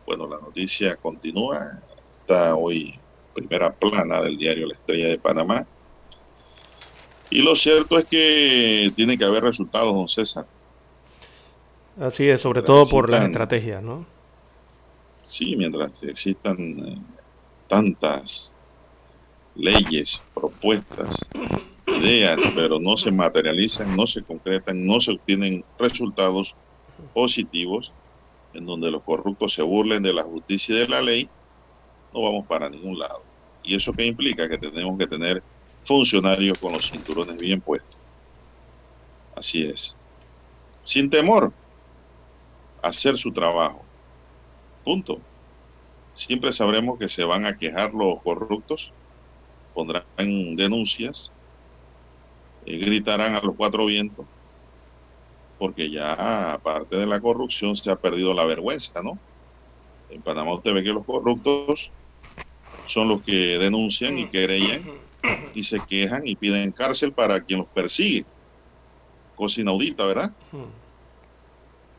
Bueno, 0.07 0.27
la 0.27 0.41
noticia 0.41 0.97
continúa. 0.97 1.83
Está 2.21 2.57
hoy 2.57 2.99
primera 3.35 3.75
plana 3.75 4.23
del 4.23 4.39
diario 4.39 4.67
La 4.67 4.75
Estrella 4.75 5.09
de 5.09 5.19
Panamá. 5.19 5.67
Y 7.31 7.43
lo 7.43 7.55
cierto 7.57 7.99
es 7.99 8.07
que 8.07 8.91
tiene 8.97 9.19
que 9.19 9.25
haber 9.25 9.45
resultados, 9.45 9.95
don 9.95 10.09
César. 10.09 10.47
Así 12.01 12.29
es, 12.29 12.41
sobre 12.41 12.63
todo 12.63 12.89
por 12.89 13.11
las 13.11 13.27
estrategias, 13.27 13.83
¿no? 13.83 14.07
Sí, 15.25 15.57
mientras 15.57 16.03
existan 16.03 16.57
eh, 16.59 17.03
tantas 17.69 18.55
leyes, 19.55 20.23
propuestas, 20.33 21.29
ideas, 21.87 22.39
pero 22.55 22.79
no 22.79 22.97
se 22.97 23.11
materializan, 23.11 23.95
no 23.97 24.07
se 24.07 24.25
concretan, 24.25 24.87
no 24.87 25.01
se 25.01 25.13
obtienen 25.13 25.65
resultados 25.79 26.55
positivos 27.13 27.93
en 28.53 28.65
donde 28.65 28.91
los 28.91 29.03
corruptos 29.03 29.55
se 29.55 29.63
burlen 29.63 30.03
de 30.03 30.13
la 30.15 30.23
justicia 30.23 30.75
y 30.75 30.79
de 30.79 30.89
la 30.89 31.03
ley, 31.03 31.29
no 32.13 32.23
vamos 32.23 32.47
para 32.47 32.71
ningún 32.71 32.99
lado. 32.99 33.25
¿Y 33.63 33.77
eso 33.77 33.93
qué 33.93 34.07
implica? 34.07 34.49
Que 34.49 34.59
tenemos 34.59 34.97
que 34.99 35.07
tener 35.07 35.43
funcionarios 35.89 36.59
con 36.59 36.75
los 36.75 36.91
cinturones 36.91 37.39
bien 37.39 37.63
puestos. 37.63 37.97
Así 39.35 39.65
es. 39.65 39.97
Sin 40.85 41.09
temor 41.09 41.51
a 42.83 42.89
hacer 42.89 43.17
su 43.17 43.33
trabajo. 43.33 43.83
Punto. 44.85 45.19
Siempre 46.13 46.53
sabremos 46.53 46.99
que 46.99 47.09
se 47.09 47.25
van 47.25 47.47
a 47.47 47.57
quejar 47.57 47.95
los 47.95 48.21
corruptos, 48.23 48.93
pondrán 49.73 50.05
denuncias, 50.57 51.33
y 52.67 52.77
gritarán 52.77 53.35
a 53.35 53.41
los 53.41 53.57
cuatro 53.57 53.87
vientos, 53.87 54.27
porque 55.59 55.91
ya 55.91 56.53
aparte 56.53 56.97
de 56.97 57.07
la 57.07 57.19
corrupción 57.19 57.77
se 57.77 57.91
ha 57.91 57.97
perdido 57.97 58.35
la 58.35 58.45
vergüenza, 58.45 59.03
¿no? 59.03 59.19
En 60.11 60.21
Panamá 60.21 60.53
usted 60.53 60.75
ve 60.75 60.83
que 60.83 60.93
los 60.93 61.07
corruptos 61.07 61.91
son 62.87 63.09
los 63.09 63.23
que 63.23 63.57
denuncian 63.59 64.19
y 64.19 64.29
querellan 64.29 65.08
y 65.55 65.65
se 65.65 65.81
quejan 65.87 66.27
y 66.27 66.37
piden 66.37 66.73
cárcel 66.73 67.13
para 67.13 67.43
quien 67.43 67.61
los 67.61 67.69
persigue. 67.69 68.27
Cosa 69.35 69.61
inaudita, 69.61 70.05
¿verdad? 70.05 70.33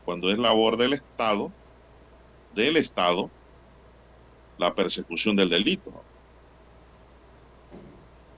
Cuando 0.04 0.30
es 0.30 0.38
labor 0.38 0.76
del 0.76 0.94
Estado, 0.94 1.52
del 2.52 2.76
Estado, 2.76 3.30
la 4.56 4.74
persecución 4.74 5.36
del 5.36 5.50
delito. 5.50 6.04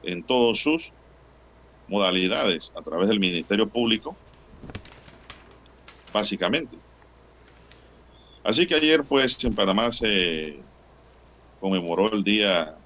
En 0.02 0.24
todos 0.24 0.60
sus 0.60 0.92
modalidades, 1.86 2.72
a 2.74 2.82
través 2.82 3.08
del 3.08 3.20
Ministerio 3.20 3.68
Público, 3.68 4.16
básicamente. 6.12 6.78
Así 8.44 8.66
que 8.66 8.74
ayer, 8.74 9.04
pues, 9.04 9.42
en 9.44 9.54
Panamá 9.54 9.92
se 9.92 10.64
conmemoró 11.60 12.12
el 12.12 12.24
Día 12.24 12.81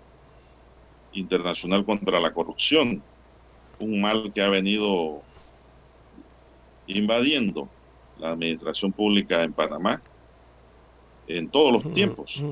Internacional 1.12 1.84
contra 1.84 2.20
la 2.20 2.32
Corrupción, 2.32 3.02
un 3.78 4.00
mal 4.00 4.32
que 4.34 4.42
ha 4.42 4.48
venido 4.48 5.22
invadiendo 6.86 7.68
la 8.18 8.30
administración 8.30 8.92
pública 8.92 9.42
en 9.42 9.52
Panamá 9.52 10.02
en 11.26 11.48
todos 11.50 11.72
los 11.72 11.94
tiempos. 11.94 12.42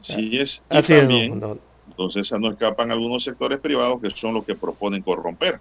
Así 0.00 0.38
es. 0.38 0.62
Y 0.70 0.82
también, 0.82 1.42
entonces 1.88 2.30
no 2.32 2.50
escapan 2.50 2.90
algunos 2.90 3.24
sectores 3.24 3.58
privados 3.58 4.00
que 4.00 4.10
son 4.10 4.34
los 4.34 4.44
que 4.44 4.54
proponen 4.54 5.02
corromper. 5.02 5.60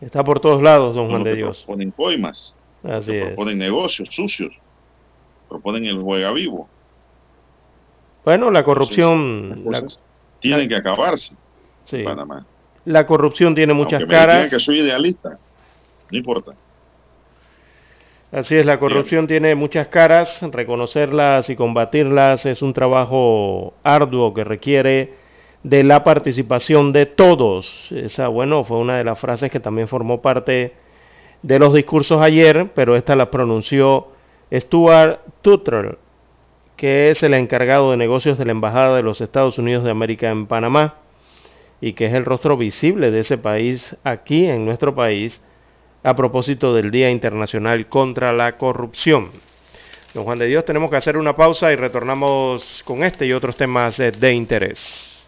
Está 0.00 0.24
por 0.24 0.40
todos 0.40 0.62
lados, 0.62 0.94
don 0.94 1.08
Juan 1.08 1.22
de 1.22 1.36
Dios. 1.36 1.58
Proponen 1.58 1.90
coimas, 1.90 2.54
Así 2.82 3.12
es. 3.12 3.26
proponen 3.26 3.58
negocios 3.58 4.08
sucios, 4.10 4.54
proponen 5.48 5.84
el 5.86 6.00
juega 6.00 6.32
vivo. 6.32 6.68
Bueno, 8.24 8.50
la 8.50 8.62
corrupción... 8.64 9.62
La, 9.70 9.82
tienen 10.40 10.68
que 10.68 10.76
acabarse 10.76 11.34
sí. 11.86 11.96
en 11.96 12.04
Panamá. 12.04 12.46
La 12.84 13.06
corrupción 13.06 13.54
tiene 13.54 13.72
muchas 13.72 14.02
Aunque 14.02 14.14
caras. 14.14 14.44
Me 14.44 14.50
que 14.50 14.60
soy 14.60 14.80
idealista, 14.80 15.38
no 16.10 16.18
importa. 16.18 16.52
Así 18.30 18.56
es, 18.56 18.66
la 18.66 18.78
corrupción 18.78 19.26
Bien. 19.26 19.40
tiene 19.42 19.54
muchas 19.54 19.86
caras, 19.88 20.40
reconocerlas 20.42 21.48
y 21.50 21.56
combatirlas 21.56 22.46
es 22.46 22.62
un 22.62 22.72
trabajo 22.72 23.74
arduo 23.84 24.34
que 24.34 24.42
requiere 24.42 25.14
de 25.62 25.84
la 25.84 26.02
participación 26.02 26.92
de 26.92 27.06
todos. 27.06 27.90
Esa, 27.92 28.28
bueno, 28.28 28.64
fue 28.64 28.78
una 28.78 28.98
de 28.98 29.04
las 29.04 29.18
frases 29.18 29.50
que 29.50 29.60
también 29.60 29.88
formó 29.88 30.20
parte 30.20 30.74
de 31.42 31.58
los 31.58 31.72
discursos 31.72 32.20
ayer, 32.20 32.70
pero 32.74 32.96
esta 32.96 33.14
la 33.14 33.30
pronunció 33.30 34.08
Stuart 34.52 35.20
Tuttle, 35.40 35.98
que 36.84 37.08
es 37.08 37.22
el 37.22 37.32
encargado 37.32 37.92
de 37.92 37.96
negocios 37.96 38.36
de 38.36 38.44
la 38.44 38.50
Embajada 38.50 38.94
de 38.94 39.02
los 39.02 39.22
Estados 39.22 39.56
Unidos 39.56 39.84
de 39.84 39.90
América 39.90 40.28
en 40.28 40.46
Panamá 40.46 40.96
y 41.80 41.94
que 41.94 42.04
es 42.04 42.12
el 42.12 42.26
rostro 42.26 42.58
visible 42.58 43.10
de 43.10 43.20
ese 43.20 43.38
país 43.38 43.96
aquí 44.04 44.44
en 44.44 44.66
nuestro 44.66 44.94
país 44.94 45.40
a 46.02 46.14
propósito 46.14 46.74
del 46.74 46.90
Día 46.90 47.10
Internacional 47.10 47.88
contra 47.88 48.34
la 48.34 48.58
Corrupción. 48.58 49.30
Don 50.12 50.24
Juan 50.24 50.38
de 50.38 50.46
Dios, 50.46 50.66
tenemos 50.66 50.90
que 50.90 50.96
hacer 50.96 51.16
una 51.16 51.34
pausa 51.34 51.72
y 51.72 51.76
retornamos 51.76 52.82
con 52.84 53.02
este 53.02 53.26
y 53.26 53.32
otros 53.32 53.56
temas 53.56 53.96
de 53.96 54.34
interés. 54.34 55.26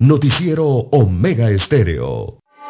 Noticiero 0.00 0.66
Omega 0.66 1.50
Estéreo. 1.50 2.40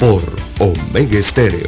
Por 0.00 0.22
Omega 0.58 1.18
Estéreo. 1.18 1.66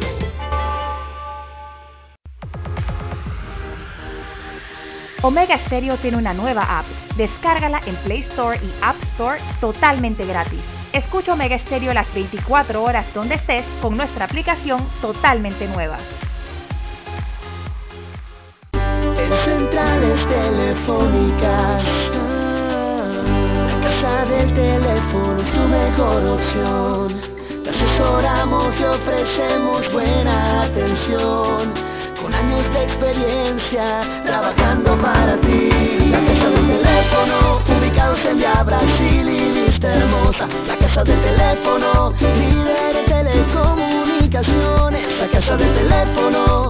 Omega 5.21 5.59
Stereo 5.59 5.97
tiene 5.97 6.17
una 6.17 6.33
nueva 6.33 6.79
app. 6.79 6.85
Descárgala 7.15 7.79
en 7.85 7.95
Play 7.97 8.21
Store 8.31 8.57
y 8.57 8.73
App 8.81 8.95
Store 9.13 9.39
totalmente 9.61 10.25
gratis. 10.25 10.61
Escucha 10.93 11.33
Omega 11.33 11.59
Stereo 11.59 11.93
las 11.93 12.11
24 12.11 12.81
horas 12.81 13.05
donde 13.13 13.35
estés 13.35 13.65
con 13.83 13.95
nuestra 13.95 14.25
aplicación 14.25 14.83
totalmente 14.99 15.67
nueva. 15.67 15.99
En 18.73 19.31
centrales 19.45 20.27
telefónicas, 20.27 21.83
la 23.67 23.79
casa 23.83 24.25
del 24.25 24.53
teléfono 24.55 25.39
es 25.39 25.51
tu 25.51 25.59
mejor 25.67 26.25
opción. 26.25 27.32
Te 27.63 27.69
asesoramos 27.69 28.77
y 28.77 28.83
ofrecemos 28.83 29.89
buena 29.93 30.63
atención 30.63 31.71
con 32.21 32.33
años 32.33 32.73
de 32.73 32.83
experiencia 32.83 34.01
trabajando 34.25 34.97
para 34.97 35.37
ti. 35.37 35.69
La 36.11 36.19
casa 36.19 36.49
del 36.49 36.67
teléfono, 36.67 37.61
ubicados 37.79 38.25
en 38.25 38.37
Via 38.37 38.63
Brasil 38.63 39.29
y 39.29 39.65
lista 39.65 39.95
hermosa. 39.95 40.45
La 40.67 40.77
casa 40.77 41.05
del 41.05 41.21
teléfono, 41.21 42.13
líder 42.19 42.97
en 42.97 43.05
telecomunicaciones. 43.05 45.07
La 45.21 45.27
casa 45.27 45.55
del 45.55 45.73
teléfono, 45.73 46.69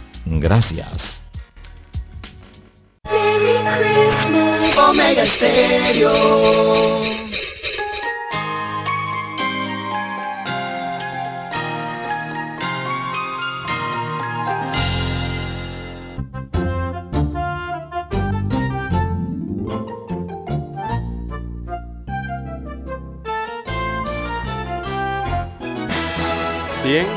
Gracias. 0.25 1.21
Omega 4.77 5.25
Stereo. 5.25 7.20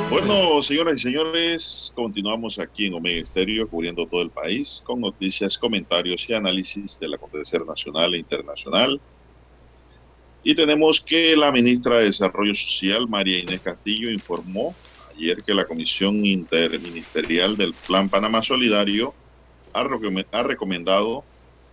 Bueno, 0.08 0.62
señoras 0.62 0.98
y 0.98 0.98
señores, 1.00 1.92
continuamos 1.96 2.60
aquí 2.60 2.86
en 2.86 2.94
Omega 2.94 3.20
Estéreo 3.20 3.68
cubriendo 3.68 4.06
todo 4.06 4.22
el 4.22 4.30
país 4.30 4.80
con 4.84 5.00
noticias, 5.00 5.58
comentarios 5.58 6.28
y 6.28 6.32
análisis 6.32 6.96
del 7.00 7.14
acontecer 7.14 7.66
nacional 7.66 8.14
e 8.14 8.18
internacional. 8.18 9.00
Y 10.44 10.54
tenemos 10.54 11.00
que 11.00 11.36
la 11.36 11.50
ministra 11.50 11.98
de 11.98 12.04
Desarrollo 12.04 12.54
Social, 12.54 13.08
María 13.08 13.40
Inés 13.40 13.62
Castillo, 13.62 14.12
informó 14.12 14.76
ayer 15.12 15.42
que 15.42 15.54
la 15.54 15.64
Comisión 15.64 16.24
Interministerial 16.24 17.56
del 17.56 17.74
Plan 17.74 18.08
Panamá 18.08 18.44
Solidario 18.44 19.12
ha 19.72 19.82
recomendado 20.44 21.24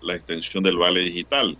la 0.02 0.16
extensión 0.16 0.64
del 0.64 0.78
vale 0.78 1.02
digital. 1.02 1.56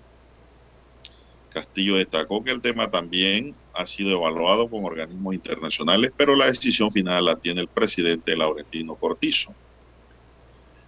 Castillo 1.52 1.98
destacó 1.98 2.44
que 2.44 2.50
el 2.50 2.62
tema 2.62 2.90
también 2.90 3.54
ha 3.74 3.86
sido 3.86 4.12
evaluado 4.12 4.70
con 4.70 4.86
organismos 4.86 5.34
internacionales, 5.34 6.12
pero 6.16 6.36
la 6.36 6.48
decisión 6.48 6.92
final 6.92 7.26
la 7.26 7.36
tiene 7.36 7.62
el 7.62 7.68
presidente 7.68 8.36
Laurentino 8.36 8.96
Cortizo. 8.96 9.54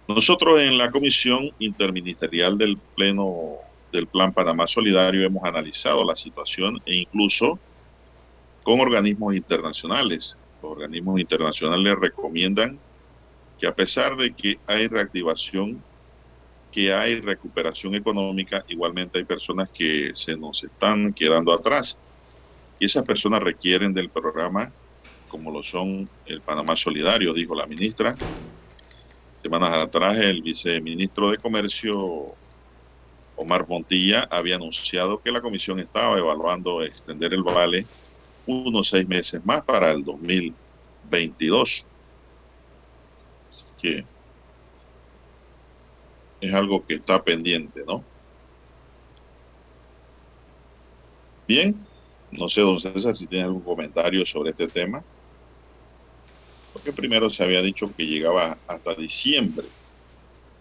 Nosotros 0.06 0.60
en 0.60 0.76
la 0.76 0.90
Comisión 0.90 1.50
Interministerial 1.58 2.58
del 2.58 2.76
Pleno 2.94 3.56
del 3.90 4.06
Plan 4.06 4.32
Panamá 4.32 4.66
Solidario 4.66 5.24
hemos 5.24 5.44
analizado 5.44 6.04
la 6.04 6.16
situación 6.16 6.82
e 6.84 6.96
incluso 6.96 7.58
con 8.64 8.80
organismos 8.80 9.34
internacionales. 9.34 10.36
Los 10.60 10.72
organismos 10.72 11.20
internacionales 11.20 11.94
recomiendan 12.00 12.78
que 13.58 13.66
a 13.66 13.74
pesar 13.74 14.16
de 14.16 14.34
que 14.34 14.58
hay 14.66 14.88
reactivación, 14.88 15.82
que 16.72 16.92
hay 16.92 17.20
recuperación 17.20 17.94
económica, 17.94 18.64
igualmente 18.68 19.18
hay 19.18 19.24
personas 19.24 19.70
que 19.70 20.10
se 20.14 20.36
nos 20.36 20.64
están 20.64 21.12
quedando 21.12 21.52
atrás. 21.52 21.98
Esas 22.84 23.04
personas 23.04 23.42
requieren 23.42 23.92
del 23.94 24.10
programa 24.10 24.74
como 25.28 25.50
lo 25.52 25.62
son 25.64 26.10
el 26.24 26.42
Panamá 26.42 26.76
Solidario, 26.76 27.34
dijo 27.34 27.54
la 27.54 27.66
ministra. 27.66 28.20
Semanas 29.36 29.70
atrás 29.78 30.16
el 30.18 30.42
viceministro 30.42 31.30
de 31.30 31.38
Comercio, 31.38 32.38
Omar 33.34 33.66
Montilla, 33.68 34.22
había 34.30 34.56
anunciado 34.56 35.20
que 35.22 35.30
la 35.32 35.40
comisión 35.42 35.80
estaba 35.80 36.18
evaluando 36.18 36.82
extender 36.82 37.34
el 37.34 37.42
vale 37.44 37.90
unos 38.46 38.88
seis 38.90 39.06
meses 39.08 39.44
más 39.44 39.64
para 39.64 39.92
el 39.92 40.04
2022 40.04 41.88
que 43.76 44.06
es 46.40 46.54
algo 46.54 46.84
que 46.86 46.94
está 46.94 47.24
pendiente, 47.24 47.82
¿no? 47.86 48.06
Bien, 51.46 51.88
no 52.38 52.48
sé, 52.48 52.60
don 52.60 52.80
César, 52.80 53.16
si 53.16 53.26
tiene 53.26 53.44
algún 53.44 53.62
comentario 53.62 54.24
sobre 54.26 54.50
este 54.50 54.68
tema. 54.68 55.02
Porque 56.72 56.92
primero 56.92 57.30
se 57.30 57.44
había 57.44 57.62
dicho 57.62 57.90
que 57.96 58.06
llegaba 58.06 58.58
hasta 58.66 58.94
diciembre. 58.94 59.66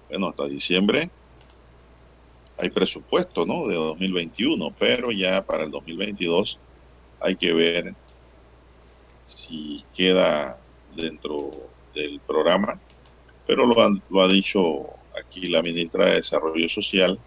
Bueno, 0.09 0.29
hasta 0.29 0.47
diciembre 0.47 1.09
hay 2.57 2.69
presupuesto, 2.69 3.45
¿no? 3.45 3.67
De 3.67 3.75
2021, 3.75 4.75
pero 4.77 5.12
ya 5.12 5.43
para 5.43 5.63
el 5.63 5.71
2022 5.71 6.59
hay 7.19 7.36
que 7.36 7.53
ver 7.53 7.95
si 9.25 9.83
queda 9.95 10.57
dentro 10.95 11.51
del 11.95 12.19
programa 12.19 12.79
pero 13.45 13.65
lo 13.65 13.79
ha, 13.81 13.89
lo 14.09 14.21
ha 14.21 14.27
dicho 14.27 14.88
aquí 15.19 15.47
la 15.47 15.62
ministra 15.62 16.07
de 16.07 16.15
Desarrollo 16.15 16.69
Social, 16.69 17.19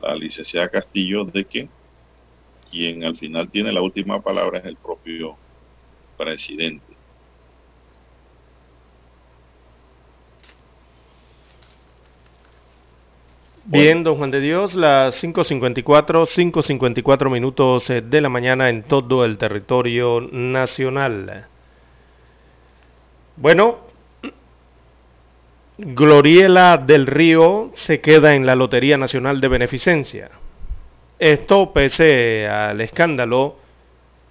la 0.00 0.14
licenciada 0.14 0.68
Castillo, 0.68 1.24
de 1.24 1.44
que 1.44 1.68
quien 2.70 3.04
al 3.04 3.16
final 3.16 3.48
tiene 3.48 3.72
la 3.72 3.82
última 3.82 4.20
palabra 4.20 4.58
es 4.58 4.64
el 4.66 4.76
propio 4.76 5.36
presidente. 6.16 6.98
Bien, 13.70 14.02
don 14.02 14.16
Juan 14.16 14.30
de 14.30 14.40
Dios, 14.40 14.74
las 14.74 15.22
5.54, 15.22 15.84
5.54 16.26 17.30
minutos 17.30 17.90
eh, 17.90 18.00
de 18.00 18.20
la 18.22 18.30
mañana 18.30 18.70
en 18.70 18.82
todo 18.82 19.26
el 19.26 19.36
territorio 19.36 20.22
nacional. 20.32 21.46
Bueno, 23.36 23.80
Gloriela 25.76 26.78
del 26.78 27.06
Río 27.06 27.70
se 27.76 28.00
queda 28.00 28.34
en 28.34 28.46
la 28.46 28.54
Lotería 28.54 28.96
Nacional 28.96 29.40
de 29.42 29.48
Beneficencia. 29.48 30.30
Esto 31.18 31.72
pese 31.72 32.46
al 32.46 32.80
escándalo 32.80 33.56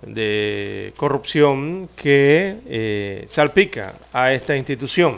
de 0.02 0.94
corrupción 0.96 1.90
que 1.96 2.58
eh, 2.66 3.28
salpica 3.30 3.96
a 4.14 4.32
esta 4.32 4.56
institución 4.56 5.18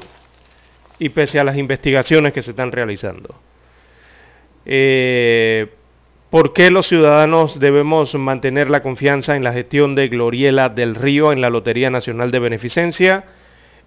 y 0.97 1.09
pese 1.09 1.39
a 1.39 1.43
las 1.43 1.57
investigaciones 1.57 2.33
que 2.33 2.41
se 2.41 2.51
están 2.51 2.71
realizando. 2.71 3.35
Eh, 4.65 5.67
¿Por 6.29 6.53
qué 6.53 6.69
los 6.71 6.87
ciudadanos 6.87 7.59
debemos 7.59 8.13
mantener 8.15 8.69
la 8.69 8.83
confianza 8.83 9.35
en 9.35 9.43
la 9.43 9.53
gestión 9.53 9.95
de 9.95 10.09
Gloriela 10.09 10.69
del 10.69 10.95
Río 10.95 11.31
en 11.31 11.41
la 11.41 11.49
Lotería 11.49 11.89
Nacional 11.89 12.31
de 12.31 12.39
Beneficencia? 12.39 13.25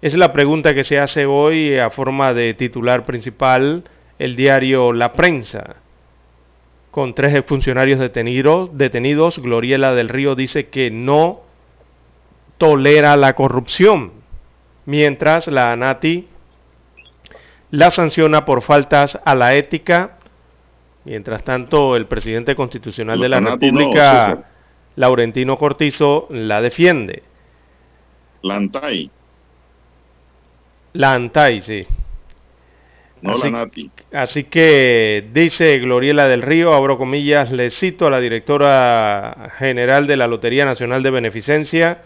Es 0.01 0.15
la 0.15 0.33
pregunta 0.33 0.73
que 0.73 0.83
se 0.83 0.99
hace 0.99 1.25
hoy 1.25 1.77
a 1.77 1.89
forma 1.89 2.33
de 2.33 2.53
titular 2.53 3.05
principal 3.05 3.83
el 4.19 4.35
diario 4.35 4.91
La 4.91 5.13
Prensa. 5.13 5.82
Con 6.93 7.15
tres 7.15 7.33
exfuncionarios 7.33 7.99
detenidos, 7.99 8.69
detenidos, 8.77 9.39
Gloriela 9.39 9.95
del 9.95 10.09
Río 10.09 10.35
dice 10.35 10.67
que 10.67 10.91
no 10.91 11.41
tolera 12.59 13.17
la 13.17 13.33
corrupción, 13.33 14.11
mientras 14.85 15.47
la 15.47 15.71
ANATI 15.71 16.27
la 17.71 17.89
sanciona 17.89 18.45
por 18.45 18.61
faltas 18.61 19.19
a 19.25 19.33
la 19.33 19.55
ética. 19.55 20.19
Mientras 21.05 21.43
tanto, 21.43 21.95
el 21.95 22.05
presidente 22.05 22.55
constitucional 22.55 23.19
de 23.19 23.29
la 23.29 23.39
República, 23.39 24.43
Laurentino 24.95 25.57
Cortizo, 25.57 26.27
la 26.29 26.61
defiende. 26.61 27.23
Lantay. 28.43 29.09
La 30.93 31.13
ANTAI, 31.15 31.59
sí. 31.59 31.87
No 33.23 33.35
así, 33.35 33.43
la 33.43 33.59
NATI. 33.59 33.89
Así 34.11 34.43
que 34.43 35.29
dice 35.33 35.79
Gloriela 35.79 36.27
del 36.27 36.41
Río, 36.41 36.73
abro 36.73 36.97
comillas, 36.97 37.51
le 37.51 37.69
cito 37.71 38.05
a 38.05 38.09
la 38.09 38.19
directora 38.19 39.53
general 39.57 40.07
de 40.07 40.17
la 40.17 40.27
Lotería 40.27 40.65
Nacional 40.65 41.03
de 41.03 41.09
Beneficencia, 41.09 42.01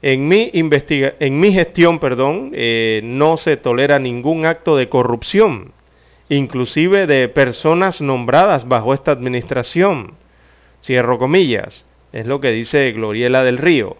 en 0.00 0.28
mi, 0.28 0.50
investiga 0.52 1.14
en 1.18 1.40
mi 1.40 1.52
gestión 1.52 1.98
perdón, 1.98 2.52
eh, 2.54 3.00
no 3.02 3.36
se 3.36 3.56
tolera 3.56 3.98
ningún 3.98 4.46
acto 4.46 4.76
de 4.76 4.88
corrupción, 4.88 5.72
inclusive 6.28 7.08
de 7.08 7.28
personas 7.28 8.00
nombradas 8.00 8.68
bajo 8.68 8.94
esta 8.94 9.10
administración. 9.10 10.12
Cierro 10.84 11.18
comillas, 11.18 11.84
es 12.12 12.28
lo 12.28 12.40
que 12.40 12.52
dice 12.52 12.92
Gloriela 12.92 13.42
del 13.42 13.58
Río. 13.58 13.96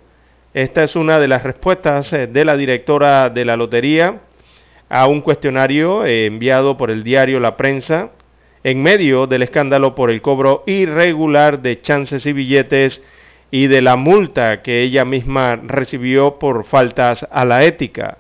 Esta 0.52 0.84
es 0.84 0.94
una 0.94 1.18
de 1.18 1.26
las 1.26 1.42
respuestas 1.42 2.12
eh, 2.12 2.28
de 2.28 2.44
la 2.44 2.56
directora 2.56 3.28
de 3.28 3.44
la 3.44 3.56
lotería 3.56 4.20
a 4.94 5.08
un 5.08 5.22
cuestionario 5.22 6.06
eh, 6.06 6.26
enviado 6.26 6.76
por 6.76 6.88
el 6.88 7.02
diario 7.02 7.40
La 7.40 7.56
Prensa 7.56 8.10
en 8.62 8.80
medio 8.80 9.26
del 9.26 9.42
escándalo 9.42 9.96
por 9.96 10.08
el 10.08 10.22
cobro 10.22 10.62
irregular 10.68 11.62
de 11.62 11.80
chances 11.80 12.26
y 12.26 12.32
billetes 12.32 13.02
y 13.50 13.66
de 13.66 13.82
la 13.82 13.96
multa 13.96 14.62
que 14.62 14.82
ella 14.82 15.04
misma 15.04 15.56
recibió 15.56 16.38
por 16.38 16.64
faltas 16.64 17.26
a 17.32 17.44
la 17.44 17.64
ética. 17.64 18.18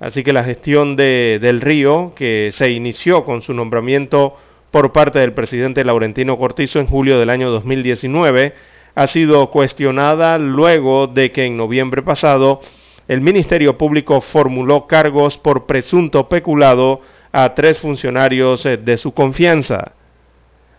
Así 0.00 0.24
que 0.24 0.32
la 0.32 0.42
gestión 0.42 0.96
de, 0.96 1.38
del 1.40 1.60
río, 1.60 2.14
que 2.16 2.50
se 2.52 2.72
inició 2.72 3.24
con 3.24 3.42
su 3.42 3.54
nombramiento 3.54 4.36
por 4.72 4.90
parte 4.90 5.20
del 5.20 5.34
presidente 5.34 5.84
Laurentino 5.84 6.36
Cortizo 6.36 6.80
en 6.80 6.88
julio 6.88 7.20
del 7.20 7.30
año 7.30 7.48
2019, 7.50 8.54
ha 8.96 9.06
sido 9.06 9.50
cuestionada 9.50 10.36
luego 10.38 11.06
de 11.06 11.30
que 11.30 11.44
en 11.44 11.56
noviembre 11.56 12.02
pasado 12.02 12.60
el 13.08 13.20
Ministerio 13.20 13.76
Público 13.76 14.20
formuló 14.20 14.86
cargos 14.86 15.38
por 15.38 15.66
presunto 15.66 16.28
peculado 16.28 17.00
a 17.32 17.54
tres 17.54 17.78
funcionarios 17.78 18.64
eh, 18.66 18.76
de 18.76 18.96
su 18.96 19.12
confianza. 19.12 19.92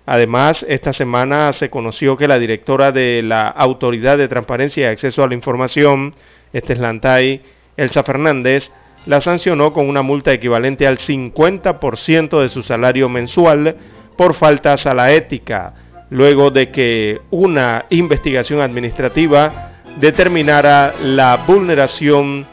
Además, 0.05 0.65
esta 0.67 0.91
semana 0.93 1.51
se 1.53 1.69
conoció 1.69 2.17
que 2.17 2.27
la 2.27 2.39
directora 2.39 2.91
de 2.91 3.21
la 3.23 3.47
Autoridad 3.47 4.17
de 4.17 4.27
Transparencia 4.27 4.83
y 4.83 4.91
Acceso 4.91 5.23
a 5.23 5.27
la 5.27 5.33
Información, 5.33 6.15
este 6.51 6.73
es 6.73 6.79
Lantay, 6.79 7.41
Elsa 7.77 8.03
Fernández, 8.03 8.71
la 9.05 9.21
sancionó 9.21 9.73
con 9.73 9.87
una 9.87 10.01
multa 10.01 10.33
equivalente 10.33 10.87
al 10.87 10.97
50% 10.97 12.41
de 12.41 12.49
su 12.49 12.63
salario 12.63 13.09
mensual 13.09 13.75
por 14.17 14.33
faltas 14.33 14.85
a 14.85 14.93
la 14.93 15.13
ética, 15.13 15.73
luego 16.09 16.51
de 16.51 16.69
que 16.69 17.21
una 17.31 17.85
investigación 17.89 18.61
administrativa 18.61 19.72
determinara 19.99 20.95
la 21.01 21.43
vulneración 21.47 22.45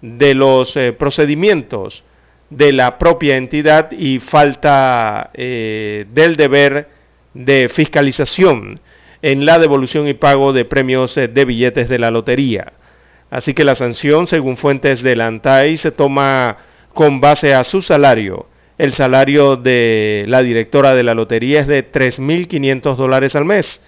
de 0.00 0.34
los 0.34 0.76
eh, 0.76 0.92
procedimientos 0.92 2.04
de 2.50 2.72
la 2.72 2.98
propia 2.98 3.36
entidad 3.36 3.92
y 3.92 4.20
falta 4.20 5.30
eh, 5.34 6.06
del 6.12 6.36
deber 6.36 6.88
de 7.34 7.68
fiscalización 7.68 8.80
en 9.20 9.44
la 9.44 9.58
devolución 9.58 10.08
y 10.08 10.14
pago 10.14 10.52
de 10.52 10.64
premios 10.64 11.16
eh, 11.16 11.28
de 11.28 11.44
billetes 11.44 11.88
de 11.88 11.98
la 11.98 12.10
lotería. 12.10 12.72
Así 13.30 13.52
que 13.52 13.64
la 13.64 13.74
sanción, 13.74 14.26
según 14.26 14.56
fuentes 14.56 15.02
del 15.02 15.20
ANTAI, 15.20 15.76
se 15.76 15.90
toma 15.90 16.56
con 16.94 17.20
base 17.20 17.52
a 17.52 17.64
su 17.64 17.82
salario. 17.82 18.46
El 18.78 18.92
salario 18.94 19.56
de 19.56 20.24
la 20.28 20.42
directora 20.42 20.94
de 20.94 21.02
la 21.02 21.14
lotería 21.14 21.60
es 21.60 21.66
de 21.66 21.90
3.500 21.90 22.96
dólares 22.96 23.36
al 23.36 23.44
mes. 23.44 23.82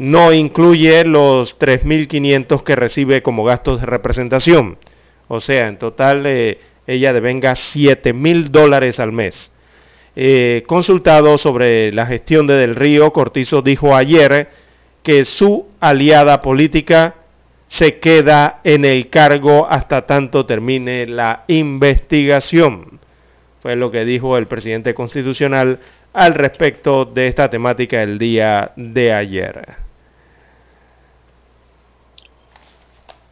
No 0.00 0.32
incluye 0.32 1.04
los 1.04 1.58
3.500 1.58 2.62
que 2.62 2.74
recibe 2.74 3.22
como 3.22 3.44
gastos 3.44 3.80
de 3.80 3.86
representación. 3.86 4.78
O 5.28 5.42
sea, 5.42 5.68
en 5.68 5.76
total 5.76 6.24
eh, 6.24 6.58
ella 6.86 7.12
devenga 7.12 7.52
7.000 7.52 8.48
dólares 8.48 8.98
al 8.98 9.12
mes. 9.12 9.52
Eh, 10.16 10.64
consultado 10.66 11.36
sobre 11.36 11.92
la 11.92 12.06
gestión 12.06 12.46
de 12.46 12.54
Del 12.54 12.76
Río, 12.76 13.12
Cortizo 13.12 13.60
dijo 13.60 13.94
ayer 13.94 14.48
que 15.02 15.26
su 15.26 15.66
aliada 15.80 16.40
política 16.40 17.16
se 17.68 17.98
queda 17.98 18.60
en 18.64 18.86
el 18.86 19.10
cargo 19.10 19.66
hasta 19.68 20.06
tanto 20.06 20.46
termine 20.46 21.04
la 21.04 21.44
investigación. 21.48 23.00
Fue 23.60 23.76
lo 23.76 23.90
que 23.90 24.06
dijo 24.06 24.38
el 24.38 24.46
presidente 24.46 24.94
constitucional 24.94 25.78
al 26.14 26.32
respecto 26.32 27.04
de 27.04 27.26
esta 27.26 27.50
temática 27.50 28.02
el 28.02 28.18
día 28.18 28.72
de 28.76 29.12
ayer. 29.12 29.89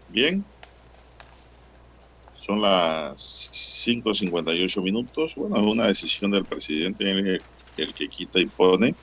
Bien, 0.09 0.53
son 2.33 2.61
las 2.63 3.51
5.58 3.53 4.83
minutos. 4.83 5.35
Bueno, 5.37 5.57
es 5.57 5.63
una 5.63 5.87
decisión 5.89 6.31
del 6.31 6.47
presidente 6.47 7.11
el, 7.11 7.47
el 7.77 7.95
que 7.95 8.09
quita 8.09 8.41
y 8.41 8.47
pone. 8.49 8.99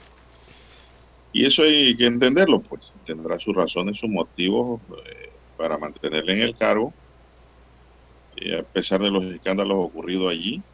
Y 1.31 1.45
eso 1.45 1.63
hay 1.63 1.95
que 1.97 2.05
entenderlo, 2.05 2.63
pues 2.63 2.93
tendrá 3.05 3.37
sus 3.39 3.55
razones, 3.55 3.99
sus 3.99 4.09
motivos 4.09 4.81
eh, 5.05 5.41
para 5.55 5.77
mantenerle 5.77 6.33
en 6.33 6.39
el 6.41 6.57
cargo. 6.57 6.95
Y 8.35 8.53
a 8.53 8.63
pesar 8.63 9.01
de 9.01 9.11
los 9.11 9.25
escándalos 9.25 9.77
ocurridos 9.79 10.31
allí, 10.31 10.65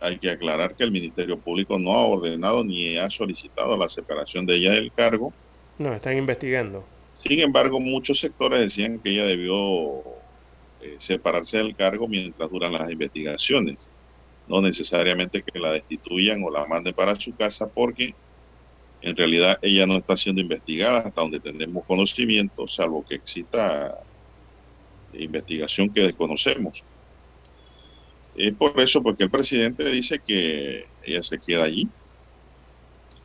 hay 0.00 0.18
que 0.18 0.30
aclarar 0.30 0.74
que 0.74 0.84
el 0.84 0.90
Ministerio 0.92 1.40
Público 1.42 1.78
no 1.78 1.92
ha 1.92 2.06
ordenado 2.06 2.64
ni 2.64 2.96
ha 2.96 3.10
solicitado 3.10 3.76
la 3.76 3.88
separación 3.90 4.46
de 4.46 4.56
ella 4.56 4.72
del 4.72 4.92
cargo. 4.92 5.36
No, 5.78 5.94
están 5.94 6.16
investigando. 6.18 6.95
Sin 7.18 7.40
embargo, 7.40 7.80
muchos 7.80 8.18
sectores 8.18 8.60
decían 8.60 8.98
que 8.98 9.10
ella 9.10 9.24
debió 9.24 10.00
eh, 10.80 10.96
separarse 10.98 11.58
del 11.58 11.74
cargo 11.74 12.06
mientras 12.08 12.50
duran 12.50 12.72
las 12.72 12.90
investigaciones. 12.90 13.88
No 14.46 14.60
necesariamente 14.60 15.42
que 15.42 15.58
la 15.58 15.72
destituyan 15.72 16.42
o 16.44 16.50
la 16.50 16.66
manden 16.66 16.94
para 16.94 17.18
su 17.18 17.34
casa 17.34 17.68
porque 17.68 18.14
en 19.02 19.16
realidad 19.16 19.58
ella 19.62 19.86
no 19.86 19.96
está 19.96 20.16
siendo 20.16 20.40
investigada 20.40 21.00
hasta 21.00 21.20
donde 21.20 21.40
tenemos 21.40 21.84
conocimiento, 21.84 22.68
salvo 22.68 23.04
que 23.04 23.16
exista 23.16 23.98
investigación 25.12 25.92
que 25.92 26.02
desconocemos. 26.02 26.84
Es 28.34 28.52
por 28.52 28.78
eso, 28.80 29.02
porque 29.02 29.24
el 29.24 29.30
presidente 29.30 29.84
dice 29.84 30.20
que 30.24 30.86
ella 31.02 31.22
se 31.22 31.38
queda 31.40 31.64
allí. 31.64 31.88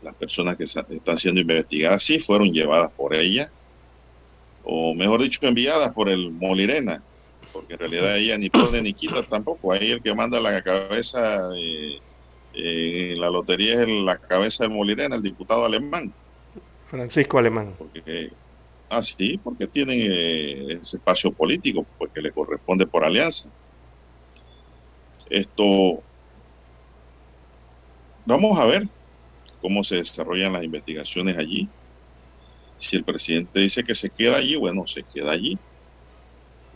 Las 0.01 0.15
personas 0.15 0.55
que 0.55 0.63
están 0.63 1.17
siendo 1.17 1.41
investigadas 1.41 2.03
sí 2.03 2.19
fueron 2.19 2.51
llevadas 2.51 2.91
por 2.93 3.13
ella, 3.13 3.51
o 4.63 4.93
mejor 4.95 5.21
dicho, 5.21 5.39
enviadas 5.41 5.91
por 5.93 6.09
el 6.09 6.31
Molirena, 6.33 7.03
porque 7.51 7.73
en 7.73 7.79
realidad 7.79 8.17
ella 8.17 8.37
ni 8.37 8.49
pone 8.49 8.81
ni 8.81 8.93
quita 8.93 9.23
tampoco. 9.23 9.73
Ahí 9.73 9.91
el 9.91 10.01
que 10.01 10.13
manda 10.13 10.39
la 10.39 10.61
cabeza 10.61 11.41
en 12.53 13.19
la 13.19 13.29
lotería 13.29 13.81
es 13.81 13.87
la 13.87 14.17
cabeza 14.17 14.63
del 14.63 14.73
Molirena, 14.73 15.15
el 15.15 15.21
diputado 15.21 15.65
alemán. 15.65 16.13
Francisco 16.91 17.37
Alemán. 17.37 17.73
Porque, 17.77 18.29
ah, 18.89 19.01
sí, 19.01 19.39
porque 19.41 19.67
tienen 19.67 19.99
eh, 20.01 20.73
ese 20.81 20.97
espacio 20.97 21.31
político, 21.31 21.87
pues 21.97 22.11
que 22.13 22.21
le 22.21 22.31
corresponde 22.31 22.85
por 22.85 23.05
alianza. 23.05 23.49
Esto, 25.29 26.03
vamos 28.25 28.59
a 28.59 28.65
ver 28.65 28.89
cómo 29.61 29.85
se 29.85 29.95
desarrollan 29.97 30.51
las 30.51 30.63
investigaciones 30.63 31.37
allí. 31.37 31.69
Si 32.81 32.95
el 32.95 33.03
presidente 33.05 33.59
dice 33.59 33.83
que 33.83 33.93
se 33.95 34.09
queda 34.09 34.37
allí, 34.37 34.55
bueno, 34.55 34.87
se 34.87 35.03
queda 35.03 35.31
allí. 35.33 35.59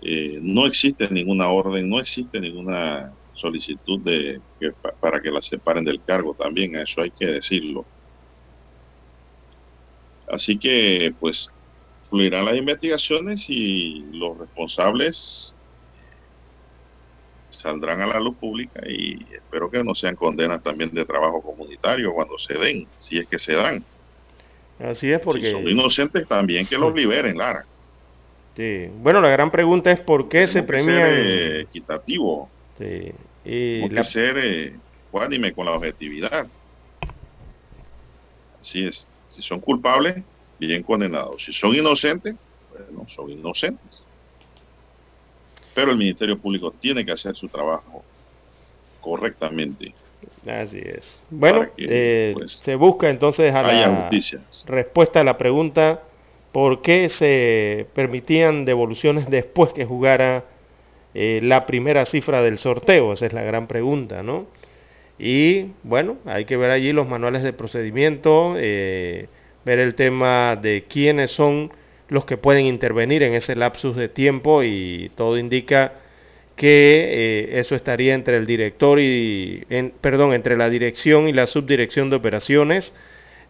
Eh, 0.01 0.39
no 0.41 0.67
existe 0.67 1.09
ninguna 1.09 1.49
orden, 1.49 1.89
no 1.89 1.99
existe 1.99 2.39
ninguna 2.39 3.11
solicitud 3.33 4.01
de 4.03 4.39
que, 4.59 4.71
para 4.99 5.19
que 5.21 5.31
la 5.31 5.41
separen 5.41 5.83
del 5.83 6.03
cargo 6.03 6.35
también, 6.35 6.75
eso 6.75 7.01
hay 7.01 7.09
que 7.11 7.25
decirlo. 7.25 7.87
Así 10.27 10.59
que, 10.59 11.15
pues, 11.19 11.47
fluirán 12.03 12.45
las 12.45 12.57
investigaciones 12.57 13.45
y 13.49 14.03
los 14.11 14.37
responsables 14.37 15.57
saldrán 17.49 18.01
a 18.01 18.07
la 18.07 18.19
luz 18.19 18.37
pública 18.37 18.81
y 18.87 19.33
espero 19.33 19.71
que 19.71 19.83
no 19.83 19.95
sean 19.95 20.15
condenas 20.15 20.61
también 20.61 20.91
de 20.91 21.05
trabajo 21.05 21.41
comunitario 21.41 22.13
cuando 22.13 22.37
se 22.37 22.53
den, 22.59 22.91
si 22.95 23.17
es 23.17 23.27
que 23.27 23.39
se 23.39 23.53
dan. 23.53 23.87
Así 24.79 25.11
es 25.11 25.19
porque... 25.21 25.47
Si 25.47 25.51
son 25.51 25.67
inocentes 25.67 26.27
también 26.27 26.65
que 26.65 26.77
los 26.77 26.93
liberen, 26.93 27.37
Lara. 27.37 27.65
Sí. 28.55 28.87
Bueno, 29.01 29.21
la 29.21 29.29
gran 29.29 29.51
pregunta 29.51 29.91
es 29.91 29.99
por 29.99 30.29
qué 30.29 30.47
se 30.47 30.63
premia... 30.63 31.09
Eh, 31.09 31.61
equitativo. 31.61 32.49
Sí. 32.77 33.11
Y 33.45 33.89
la... 33.89 34.01
que 34.01 34.07
ser 34.07 34.37
eh, 34.37 34.75
con 35.55 35.65
la 35.65 35.71
objetividad. 35.73 36.47
Así 38.59 38.85
es. 38.85 39.05
Si 39.29 39.41
son 39.41 39.59
culpables, 39.59 40.17
bien 40.59 40.83
condenados. 40.83 41.43
Si 41.43 41.53
son 41.53 41.75
inocentes, 41.75 42.35
bueno, 42.71 43.07
son 43.07 43.29
inocentes. 43.29 44.01
Pero 45.73 45.91
el 45.91 45.97
Ministerio 45.97 46.37
Público 46.37 46.71
tiene 46.71 47.05
que 47.05 47.11
hacer 47.11 47.35
su 47.35 47.47
trabajo 47.47 48.03
correctamente. 49.01 49.93
Así 50.47 50.81
es. 50.83 51.21
Bueno, 51.29 51.67
eh, 51.77 52.31
pues, 52.35 52.53
se 52.63 52.75
busca 52.75 53.09
entonces 53.09 53.53
a 53.53 53.61
la 53.61 54.09
respuesta 54.67 55.21
a 55.21 55.23
la 55.23 55.37
pregunta 55.37 56.01
por 56.51 56.81
qué 56.81 57.09
se 57.09 57.87
permitían 57.93 58.65
devoluciones 58.65 59.29
después 59.29 59.73
que 59.73 59.85
jugara 59.85 60.45
eh, 61.13 61.39
la 61.43 61.65
primera 61.65 62.05
cifra 62.05 62.41
del 62.41 62.57
sorteo. 62.57 63.13
Esa 63.13 63.25
es 63.25 63.33
la 63.33 63.43
gran 63.43 63.67
pregunta, 63.67 64.23
¿no? 64.23 64.47
Y 65.17 65.71
bueno, 65.83 66.17
hay 66.25 66.45
que 66.45 66.57
ver 66.57 66.71
allí 66.71 66.91
los 66.91 67.07
manuales 67.07 67.43
de 67.43 67.53
procedimiento, 67.53 68.55
eh, 68.57 69.27
ver 69.63 69.79
el 69.79 69.95
tema 69.95 70.55
de 70.55 70.85
quiénes 70.87 71.31
son 71.31 71.71
los 72.09 72.25
que 72.25 72.37
pueden 72.37 72.65
intervenir 72.65 73.23
en 73.23 73.33
ese 73.33 73.55
lapsus 73.55 73.95
de 73.95 74.09
tiempo 74.09 74.63
y 74.63 75.11
todo 75.15 75.37
indica 75.37 75.93
que 76.55 77.49
eh, 77.49 77.59
eso 77.59 77.75
estaría 77.75 78.13
entre 78.13 78.37
el 78.37 78.45
director 78.45 78.99
y, 78.99 79.63
en, 79.69 79.91
perdón, 80.01 80.33
entre 80.33 80.57
la 80.57 80.69
dirección 80.69 81.27
y 81.27 81.33
la 81.33 81.47
subdirección 81.47 82.09
de 82.09 82.15
operaciones, 82.15 82.93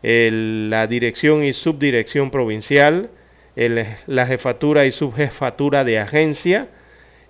el, 0.01 0.69
la 0.69 0.87
dirección 0.87 1.43
y 1.43 1.53
subdirección 1.53 2.31
provincial, 2.31 3.09
el, 3.55 3.85
la 4.07 4.25
jefatura 4.25 4.85
y 4.85 4.91
subjefatura 4.91 5.83
de 5.83 5.99
agencia 5.99 6.69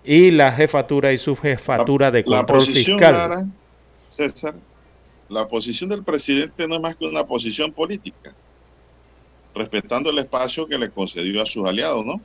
y 0.03 0.31
la 0.31 0.53
jefatura 0.53 1.11
y 1.11 1.17
subjefatura 1.17 2.11
de 2.11 2.23
control 2.23 2.41
la 2.41 2.45
posición, 2.45 2.97
fiscal. 2.97 3.13
Lara, 3.13 3.45
César, 4.09 4.55
la 5.29 5.47
posición 5.47 5.89
del 5.89 6.03
presidente 6.03 6.67
no 6.67 6.75
es 6.75 6.81
más 6.81 6.95
que 6.95 7.05
una 7.05 7.25
posición 7.25 7.73
política 7.73 8.33
respetando 9.53 10.09
el 10.09 10.19
espacio 10.19 10.67
que 10.67 10.77
le 10.77 10.89
concedió 10.89 11.41
a 11.41 11.45
sus 11.45 11.65
aliados, 11.65 12.05
¿no? 12.05 12.21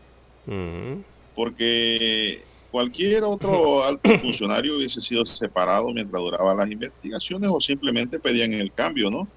Porque 1.34 2.42
cualquier 2.70 3.24
otro 3.24 3.84
alto 3.84 4.18
funcionario 4.18 4.76
hubiese 4.76 5.00
sido 5.00 5.24
separado 5.24 5.88
mientras 5.92 6.22
duraban 6.22 6.56
las 6.56 6.70
investigaciones 6.70 7.50
o 7.52 7.60
simplemente 7.60 8.18
pedían 8.18 8.52
el 8.54 8.72
cambio, 8.72 9.10
¿no? 9.10 9.28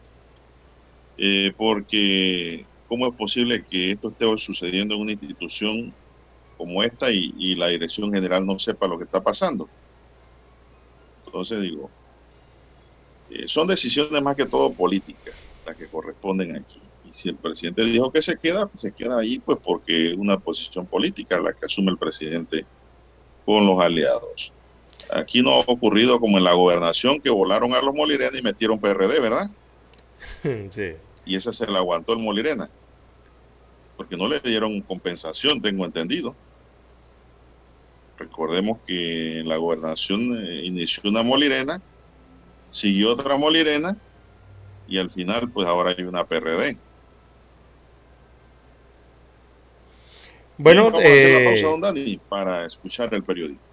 Eh, 1.17 1.52
porque 1.58 2.65
¿cómo 2.88 3.08
es 3.08 3.13
posible 3.15 3.63
que 3.69 3.91
esto 3.91 4.10
esté 4.10 4.26
sucediendo 4.38 4.96
en 4.96 5.02
una 5.02 5.12
institución 5.12 5.93
como 6.58 6.82
esta 6.84 7.12
y, 7.12 7.34
y, 7.38 7.56
la 7.56 7.67
dirección 7.67 8.12
general 8.13 8.46
no 8.46 8.58
sepa 8.60 8.88
lo 8.88 8.98
que 8.98 9.04
está 9.04 9.22
pasando? 9.22 9.69
Entonces 11.26 11.62
digo, 11.62 11.89
eh, 13.30 13.48
son 13.48 13.67
decisiones 13.67 14.22
más 14.22 14.36
que 14.36 14.46
todo 14.46 14.74
políticas 14.74 15.36
las 15.65 15.76
que 15.76 15.88
corresponden 15.88 16.56
aquí 16.56 16.82
si 17.13 17.30
el 17.30 17.36
presidente 17.36 17.84
dijo 17.84 18.12
que 18.12 18.22
se 18.22 18.38
queda, 18.38 18.67
pues 18.67 18.82
se 18.82 18.91
queda 18.91 19.19
ahí, 19.19 19.39
pues 19.39 19.60
porque 19.63 20.12
es 20.12 20.17
una 20.17 20.39
posición 20.39 20.88
política 20.88 21.39
la 21.39 21.54
que 21.54 21.65
asume 21.65 21.91
el 21.91 21.98
presidente 21.98 22.65
con 23.46 23.66
los 23.66 23.80
aliados. 23.80 24.52
Aquí 25.10 25.42
no 25.42 25.54
ha 25.54 25.60
ocurrido 25.60 26.20
como 26.20 26.38
en 26.38 26.44
la 26.44 26.54
gobernación 26.54 27.20
que 27.22 27.30
volaron 27.30 27.74
a 27.74 27.82
los 27.82 27.94
Molirena 27.94 28.38
y 28.38 28.42
metieron 28.42 28.80
PRD, 28.80 29.20
¿verdad? 29.20 29.50
Sí. 30.72 30.94
Y 31.26 31.36
esa 31.36 31.54
se 31.54 31.66
la 31.68 31.80
aguantó 31.80 32.14
el 32.14 32.20
Molirena. 32.20 32.70
Porque 33.96 34.18
no 34.18 34.28
le 34.28 34.40
dieron 34.40 34.82
compensación, 34.82 35.62
tengo 35.62 35.86
entendido. 35.86 36.36
Recordemos 38.18 38.80
que 38.86 39.40
en 39.40 39.50
la 39.50 39.58
gobernación 39.58 40.38
eh, 40.38 40.66
inició 40.66 41.10
una 41.10 41.24
Molirena, 41.24 41.82
siguió 42.70 43.14
otra 43.14 43.38
Molirena 43.38 43.98
y 44.88 44.98
al 44.98 45.10
final 45.10 45.50
pues 45.50 45.68
ahora 45.68 45.96
hay 45.98 46.04
una 46.04 46.26
PRD. 46.26 46.78
Bueno, 50.58 50.86
vamos 50.86 51.04
a 51.04 51.08
hacer 51.08 51.42
la 51.42 51.50
pausa, 51.50 51.68
don 51.68 51.82
Dani, 51.82 52.18
para 52.30 52.66
escuchar 52.66 53.13
el 53.13 53.24
periódico. 53.24 53.73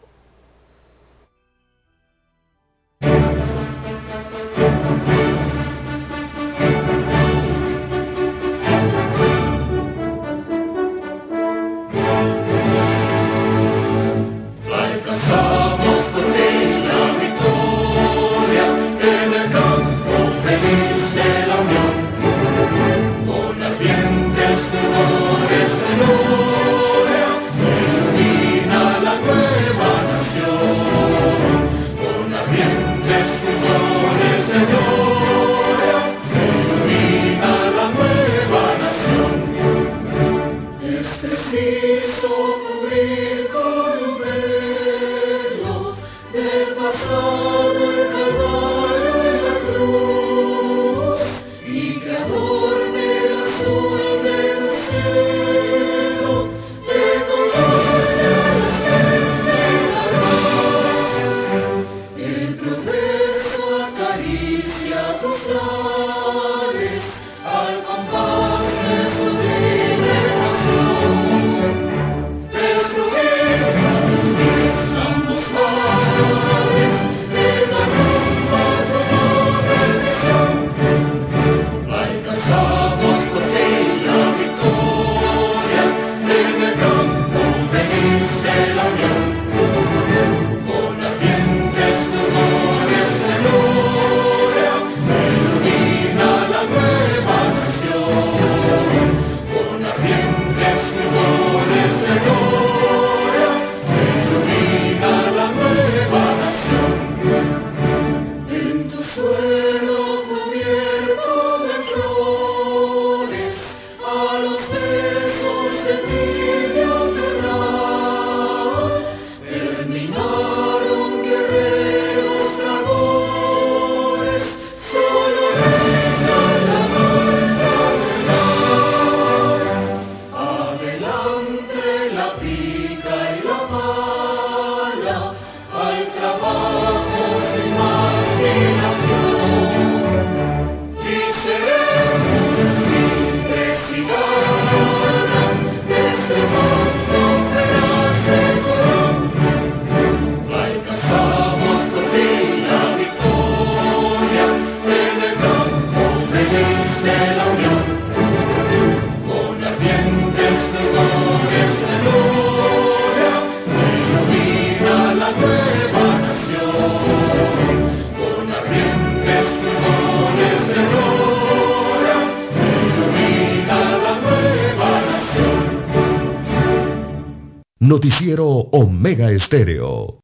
Omega 178.82 179.30
Estéreo. 179.30 180.22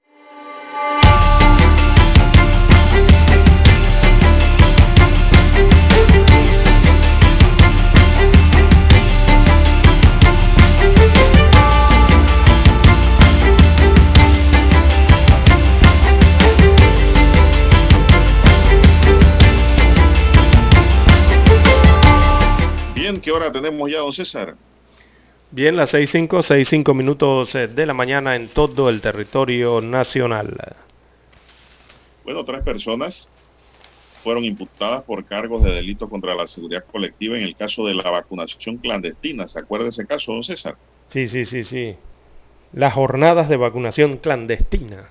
Bien, 22.94 23.20
¿qué 23.20 23.30
hora 23.30 23.52
tenemos 23.52 23.90
ya, 23.90 23.98
don 23.98 24.14
César? 24.14 24.56
Bien, 25.56 25.74
las 25.74 25.94
6.5, 25.94 26.42
6.5 26.42 26.94
minutos 26.94 27.54
eh, 27.54 27.66
de 27.66 27.86
la 27.86 27.94
mañana 27.94 28.36
en 28.36 28.48
todo 28.48 28.90
el 28.90 29.00
territorio 29.00 29.80
nacional. 29.80 30.54
Bueno, 32.24 32.44
tres 32.44 32.60
personas 32.60 33.30
fueron 34.22 34.44
imputadas 34.44 35.02
por 35.04 35.24
cargos 35.24 35.64
de 35.64 35.72
delito 35.72 36.10
contra 36.10 36.34
la 36.34 36.46
seguridad 36.46 36.84
colectiva 36.84 37.38
en 37.38 37.44
el 37.44 37.56
caso 37.56 37.86
de 37.86 37.94
la 37.94 38.10
vacunación 38.10 38.76
clandestina. 38.76 39.48
¿Se 39.48 39.58
acuerda 39.58 39.88
ese 39.88 40.06
caso, 40.06 40.30
don 40.30 40.42
César? 40.42 40.76
Sí, 41.08 41.26
sí, 41.26 41.46
sí, 41.46 41.64
sí. 41.64 41.96
Las 42.74 42.92
jornadas 42.92 43.48
de 43.48 43.56
vacunación 43.56 44.18
clandestina. 44.18 45.08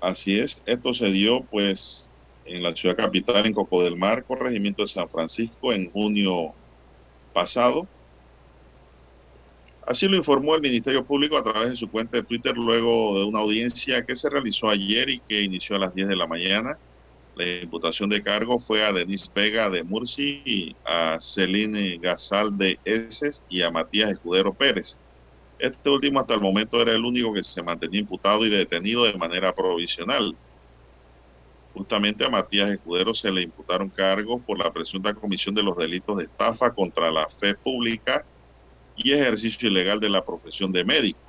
Así 0.00 0.38
es. 0.38 0.62
Esto 0.66 0.94
se 0.94 1.06
dio, 1.06 1.42
pues, 1.50 2.08
en 2.44 2.62
la 2.62 2.76
ciudad 2.76 2.94
capital, 2.94 3.44
en 3.44 3.54
Coco 3.54 3.82
del 3.82 3.96
Mar, 3.96 4.22
corregimiento 4.22 4.82
de 4.82 4.88
San 4.88 5.08
Francisco, 5.08 5.72
en 5.72 5.90
junio 5.90 6.54
pasado 7.32 7.88
Así 9.86 10.08
lo 10.08 10.16
informó 10.16 10.56
el 10.56 10.62
Ministerio 10.62 11.06
Público 11.06 11.38
a 11.38 11.44
través 11.44 11.70
de 11.70 11.76
su 11.76 11.88
cuenta 11.88 12.16
de 12.18 12.24
Twitter 12.24 12.56
luego 12.56 13.20
de 13.20 13.24
una 13.24 13.38
audiencia 13.38 14.04
que 14.04 14.16
se 14.16 14.28
realizó 14.28 14.68
ayer 14.68 15.08
y 15.08 15.20
que 15.20 15.42
inició 15.42 15.76
a 15.76 15.78
las 15.78 15.94
10 15.94 16.08
de 16.08 16.16
la 16.16 16.26
mañana. 16.26 16.76
La 17.36 17.62
imputación 17.62 18.10
de 18.10 18.22
cargo 18.22 18.58
fue 18.58 18.84
a 18.84 18.92
Denis 18.92 19.30
Vega 19.32 19.70
de 19.70 19.84
Murci, 19.84 20.76
a 20.84 21.18
Celine 21.20 21.98
Gazal 21.98 22.56
de 22.58 22.80
Eses 22.84 23.44
y 23.48 23.62
a 23.62 23.70
Matías 23.70 24.10
Escudero 24.10 24.54
Pérez. 24.54 24.98
Este 25.58 25.88
último 25.88 26.20
hasta 26.20 26.34
el 26.34 26.40
momento 26.40 26.82
era 26.82 26.92
el 26.92 27.04
único 27.04 27.32
que 27.32 27.44
se 27.44 27.62
mantenía 27.62 28.00
imputado 28.00 28.44
y 28.44 28.50
detenido 28.50 29.04
de 29.04 29.14
manera 29.16 29.54
provisional. 29.54 30.36
Justamente 31.74 32.24
a 32.24 32.30
Matías 32.30 32.72
Escudero 32.72 33.14
se 33.14 33.30
le 33.30 33.42
imputaron 33.42 33.90
cargos 33.90 34.42
por 34.44 34.58
la 34.58 34.72
presunta 34.72 35.14
comisión 35.14 35.54
de 35.54 35.62
los 35.62 35.76
delitos 35.76 36.16
de 36.18 36.24
estafa 36.24 36.74
contra 36.74 37.10
la 37.12 37.28
fe 37.30 37.54
pública 37.54 38.26
y 38.96 39.12
ejercicio 39.12 39.68
ilegal 39.68 40.00
de 40.00 40.08
la 40.08 40.24
profesión 40.24 40.72
de 40.72 40.84
médico. 40.84 41.20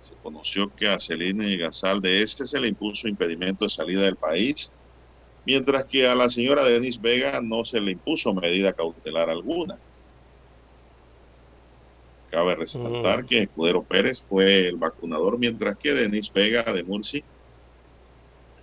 Se 0.00 0.14
conoció 0.22 0.74
que 0.74 0.88
a 0.88 1.00
Celine 1.00 1.56
Gazal 1.56 2.00
de 2.00 2.22
este 2.22 2.46
se 2.46 2.60
le 2.60 2.68
impuso 2.68 3.08
impedimento 3.08 3.64
de 3.64 3.70
salida 3.70 4.02
del 4.02 4.16
país, 4.16 4.70
mientras 5.44 5.86
que 5.86 6.06
a 6.06 6.14
la 6.14 6.28
señora 6.28 6.64
Denis 6.64 7.00
Vega 7.00 7.40
no 7.40 7.64
se 7.64 7.80
le 7.80 7.92
impuso 7.92 8.32
medida 8.32 8.72
cautelar 8.72 9.30
alguna. 9.30 9.76
Cabe 12.30 12.54
resaltar 12.54 13.22
mm. 13.22 13.26
que 13.26 13.42
Escudero 13.42 13.82
Pérez 13.82 14.20
fue 14.20 14.68
el 14.68 14.76
vacunador, 14.76 15.38
mientras 15.38 15.78
que 15.78 15.94
Denis 15.94 16.32
Vega 16.32 16.62
de 16.62 16.82
Murci 16.82 17.24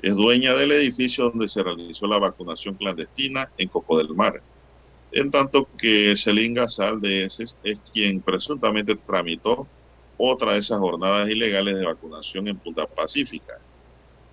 es 0.02 0.16
dueña 0.16 0.54
del 0.54 0.72
edificio 0.72 1.32
donde 1.32 1.48
se 1.48 1.64
realizó 1.64 2.06
la 2.06 2.20
vacunación 2.20 2.76
clandestina 2.76 3.50
en 3.58 3.68
Coco 3.68 3.98
del 3.98 4.10
Mar. 4.10 4.42
En 5.12 5.32
tanto 5.32 5.70
que 5.78 6.16
Celín 6.18 6.54
Gazal 6.54 7.00
de 7.02 7.26
ese 7.26 7.44
es 7.64 7.82
quien 7.94 8.22
presuntamente 8.22 8.96
tramitó 8.96 9.68
otra 10.18 10.54
de 10.54 10.60
esas 10.60 10.80
jornadas 10.80 11.30
ilegales 11.30 11.76
de 11.76 11.86
vacunación 11.86 12.48
en 12.48 12.60
Punta 12.60 12.86
Pacífica. 12.88 13.54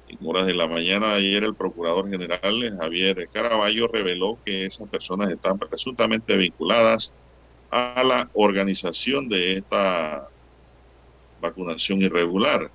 En 0.07 0.19
horas 0.23 0.47
de 0.47 0.55
la 0.55 0.67
mañana 0.69 1.11
de 1.11 1.15
ayer, 1.17 1.45
el 1.45 1.57
procurador 1.57 2.11
general 2.11 2.77
Javier 2.79 3.29
Caraballo 3.33 3.89
reveló 3.89 4.41
que 4.45 4.67
esas 4.67 4.89
personas 4.89 5.31
están 5.31 5.59
presuntamente 5.59 6.37
vinculadas 6.37 7.17
a 7.71 8.03
la 8.05 8.31
organización 8.35 9.29
de 9.29 9.59
esta 9.59 10.29
vacunación 11.41 12.03
irregular. 12.03 12.73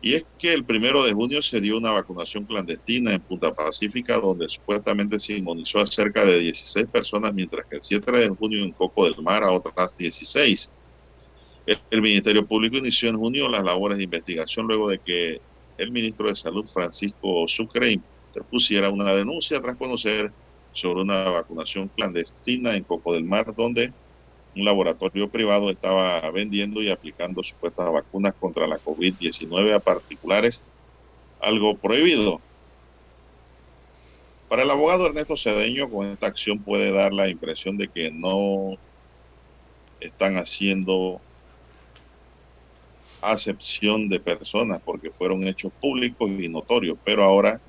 Y 0.00 0.14
es 0.14 0.24
que 0.38 0.52
el 0.52 0.64
primero 0.64 1.02
de 1.02 1.12
junio 1.12 1.42
se 1.42 1.60
dio 1.60 1.76
una 1.76 1.90
vacunación 1.90 2.44
clandestina 2.44 3.12
en 3.12 3.20
Punta 3.20 3.52
Pacífica, 3.52 4.18
donde 4.18 4.48
supuestamente 4.48 5.18
se 5.18 5.34
inmunizó 5.34 5.80
a 5.80 5.86
cerca 5.86 6.24
de 6.24 6.38
16 6.38 6.86
personas, 6.86 7.34
mientras 7.34 7.66
que 7.66 7.76
el 7.76 7.82
7 7.82 8.12
de 8.12 8.28
junio 8.28 8.64
en 8.64 8.72
Coco 8.72 9.04
del 9.04 9.20
Mar 9.22 9.42
a 9.42 9.50
otras 9.50 9.96
16. 9.96 10.70
El, 11.90 12.00
Ministerio 12.00 12.46
Público 12.46 12.76
inició 12.76 13.10
en 13.10 13.18
junio 13.18 13.48
las 13.48 13.62
labores 13.62 13.98
de 13.98 14.04
investigación 14.04 14.66
luego 14.66 14.88
de 14.88 15.00
que 15.00 15.40
el 15.76 15.90
ministro 15.90 16.28
de 16.28 16.36
Salud, 16.36 16.66
Francisco 16.66 17.46
Sucre, 17.46 17.92
interpusiera 17.92 18.90
una 18.90 19.12
denuncia 19.12 19.60
tras 19.60 19.76
conocer 19.76 20.32
sobre 20.72 21.02
una 21.02 21.28
vacunación 21.28 21.88
clandestina 21.88 22.74
en 22.74 22.84
Coco 22.84 23.12
del 23.12 23.24
Mar, 23.24 23.54
donde 23.54 23.92
un 24.54 24.64
laboratorio 24.64 25.30
privado 25.30 25.70
estaba 25.70 26.28
vendiendo 26.30 26.82
y 26.82 26.90
aplicando 26.90 27.42
supuestas 27.42 27.90
vacunas 27.92 28.34
contra 28.38 28.66
la 28.66 28.78
COVID-19 28.78 29.74
a 29.74 29.80
particulares, 29.80 30.62
algo 31.40 31.76
prohibido. 31.78 32.40
Para 34.48 34.62
el 34.62 34.70
abogado 34.70 35.06
Ernesto 35.06 35.36
Cedeño, 35.36 35.90
con 35.90 36.06
esta 36.08 36.26
acción 36.26 36.62
puede 36.62 36.90
dar 36.90 37.12
la 37.12 37.28
impresión 37.28 37.76
de 37.76 37.88
que 37.88 38.10
no 38.10 38.78
están 40.00 40.36
haciendo 40.36 41.20
acepción 43.20 44.08
de 44.08 44.20
personas 44.20 44.80
porque 44.84 45.10
fueron 45.10 45.46
hechos 45.46 45.72
públicos 45.80 46.30
y 46.30 46.48
notorios, 46.48 46.98
pero 47.04 47.24
ahora 47.24 47.60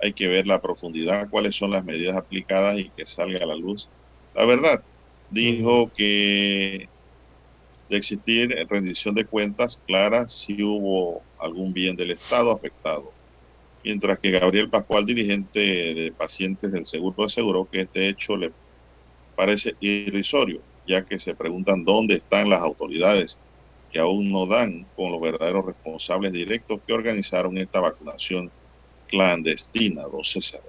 hay 0.00 0.12
que 0.12 0.28
ver 0.28 0.46
la 0.46 0.60
profundidad, 0.60 1.28
cuáles 1.30 1.56
son 1.56 1.70
las 1.70 1.84
medidas 1.84 2.16
aplicadas 2.16 2.78
y 2.78 2.90
que 2.90 3.06
salga 3.06 3.42
a 3.42 3.46
la 3.46 3.56
luz 3.56 3.88
la 4.34 4.44
verdad. 4.44 4.86
Dijo 5.30 5.90
que 5.96 6.88
de 7.88 7.96
existir 7.96 8.54
rendición 8.68 9.14
de 9.14 9.24
cuentas 9.24 9.80
clara 9.86 10.28
si 10.28 10.62
hubo 10.62 11.22
algún 11.38 11.72
bien 11.72 11.96
del 11.96 12.12
Estado 12.12 12.50
afectado. 12.50 13.12
Mientras 13.84 14.18
que 14.18 14.32
Gabriel 14.32 14.68
Pascual, 14.68 15.06
dirigente 15.06 15.60
de 15.60 16.12
pacientes 16.12 16.72
del 16.72 16.86
seguro, 16.86 17.24
aseguró 17.24 17.68
que 17.70 17.82
este 17.82 18.08
hecho 18.08 18.36
le 18.36 18.50
parece 19.36 19.76
irrisorio, 19.80 20.60
ya 20.86 21.04
que 21.04 21.20
se 21.20 21.34
preguntan 21.34 21.84
dónde 21.84 22.14
están 22.16 22.50
las 22.50 22.62
autoridades 22.62 23.38
que 23.92 24.00
aún 24.00 24.32
no 24.32 24.46
dan 24.46 24.86
con 24.96 25.12
los 25.12 25.20
verdaderos 25.20 25.66
responsables 25.66 26.32
directos 26.32 26.80
que 26.84 26.92
organizaron 26.92 27.56
esta 27.58 27.78
vacunación 27.78 28.50
clandestina, 29.08 30.02
don 30.02 30.24
César. 30.24 30.62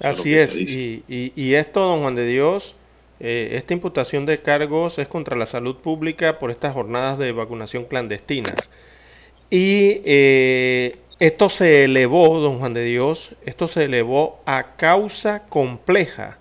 Así 0.00 0.34
es, 0.34 0.54
y, 0.56 1.54
esto, 1.54 1.80
don 1.80 2.00
Juan 2.00 2.16
de 2.16 2.26
Dios, 2.26 2.74
eh, 3.20 3.50
esta 3.52 3.74
imputación 3.74 4.26
de 4.26 4.38
cargos 4.38 4.98
es 4.98 5.08
contra 5.08 5.36
la 5.36 5.46
salud 5.46 5.76
pública 5.76 6.38
por 6.38 6.50
estas 6.50 6.74
jornadas 6.74 7.18
de 7.18 7.32
vacunación 7.32 7.84
clandestinas. 7.84 8.70
Y 9.50 10.02
eh, 10.04 10.96
esto 11.18 11.48
se 11.48 11.84
elevó, 11.84 12.40
don 12.40 12.58
Juan 12.58 12.74
de 12.74 12.84
Dios, 12.84 13.34
esto 13.46 13.68
se 13.68 13.84
elevó 13.84 14.40
a 14.44 14.76
causa 14.76 15.44
compleja, 15.48 16.38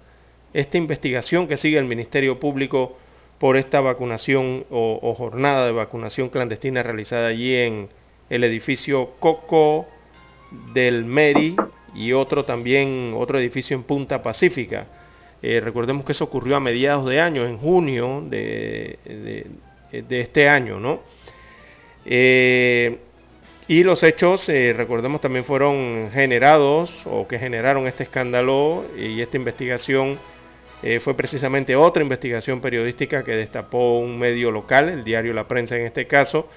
esta 0.53 0.77
investigación 0.77 1.47
que 1.47 1.57
sigue 1.57 1.77
el 1.77 1.85
Ministerio 1.85 2.39
Público 2.39 2.97
por 3.39 3.57
esta 3.57 3.81
vacunación 3.81 4.65
o, 4.69 5.13
jornada 5.17 5.65
de 5.65 5.71
vacunación 5.71 6.29
clandestina 6.29 6.83
realizada 6.83 7.27
allí 7.27 7.55
en 7.55 7.89
el 8.29 8.43
edificio 8.43 9.11
Coco 9.19 9.85
del 10.73 11.05
Meri 11.05 11.55
y 11.93 12.13
otro 12.13 12.45
también, 12.45 13.13
otro 13.15 13.39
edificio 13.39 13.75
en 13.75 13.83
Punta 13.83 14.23
Pacífica. 14.23 14.87
Eh, 15.47 15.61
recordemos 15.61 16.03
que 16.03 16.13
eso 16.13 16.23
ocurrió 16.23 16.55
a 16.55 16.59
mediados 16.59 17.07
de 17.07 17.21
año, 17.21 17.45
en 17.45 17.59
junio 17.59 18.23
de, 18.27 18.97
este 19.91 20.49
año, 20.49 20.79
¿no? 20.79 21.01
Eh, 22.03 22.97
y 23.67 23.83
los 23.83 24.01
hechos, 24.01 24.49
eh, 24.49 24.73
recordemos, 24.75 25.21
también 25.21 25.45
fueron 25.45 26.09
generados 26.11 27.05
o 27.05 27.27
que 27.27 27.37
generaron 27.37 27.85
este 27.85 28.01
escándalo 28.01 28.85
y 28.97 29.21
esta 29.21 29.37
investigación 29.37 30.17
eh, 30.81 30.99
fue 30.99 31.15
precisamente 31.15 31.75
otra 31.75 32.01
investigación 32.01 32.59
periodística 32.59 33.23
que 33.23 33.35
destapó 33.35 33.99
un 33.99 34.17
medio 34.17 34.49
local, 34.49 34.89
el 34.89 35.03
diario 35.03 35.31
La 35.33 35.47
Prensa 35.47 35.77
en 35.77 35.85
este 35.85 36.07
caso, 36.07 36.49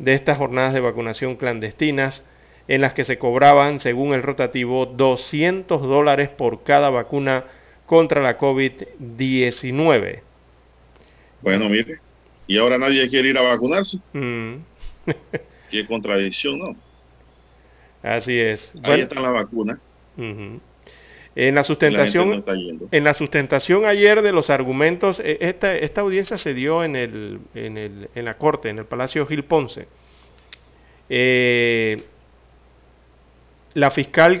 de 0.00 0.14
estas 0.14 0.36
jornadas 0.36 0.74
de 0.74 0.80
vacunación 0.80 1.36
clandestinas 1.36 2.24
en 2.66 2.80
las 2.80 2.92
que 2.92 3.04
se 3.04 3.18
cobraban, 3.18 3.78
según 3.78 4.14
el 4.14 4.24
rotativo, 4.24 4.86
200 4.86 5.80
dólares 5.80 6.28
por 6.28 6.64
cada 6.64 6.90
vacuna 6.90 7.44
contra 7.92 8.22
la 8.22 8.38
COVID-19. 8.38 10.20
Bueno, 11.42 11.68
mire, 11.68 11.98
y 12.46 12.56
ahora 12.56 12.78
nadie 12.78 13.06
quiere 13.10 13.28
ir 13.28 13.36
a 13.36 13.42
vacunarse. 13.42 13.98
Mm. 14.14 14.54
Qué 15.70 15.86
contradicción, 15.86 16.58
¿no? 16.58 16.76
Así 18.02 18.40
es. 18.40 18.72
Ahí 18.82 19.00
está 19.00 19.20
la 19.20 19.28
vacuna. 19.28 19.78
En 20.16 21.54
la 21.54 21.64
sustentación, 21.64 22.42
en 22.90 23.04
la 23.04 23.12
sustentación 23.12 23.84
ayer 23.84 24.22
de 24.22 24.32
los 24.32 24.48
argumentos, 24.48 25.20
e, 25.20 25.36
esta, 25.42 25.76
esta 25.76 26.00
audiencia 26.00 26.38
se 26.38 26.54
dio 26.54 26.84
en, 26.84 26.96
el, 26.96 27.40
en, 27.54 27.76
el, 27.76 28.08
en 28.14 28.24
la 28.24 28.38
corte, 28.38 28.70
en 28.70 28.78
el 28.78 28.86
Palacio 28.86 29.26
Gil 29.26 29.44
Ponce. 29.44 29.86
Eh, 31.10 32.02
la 33.74 33.90
fiscal 33.90 34.40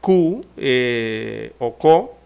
Q 0.00 0.46
eh, 0.56 1.54
o 1.58 1.76
CO 1.76 2.17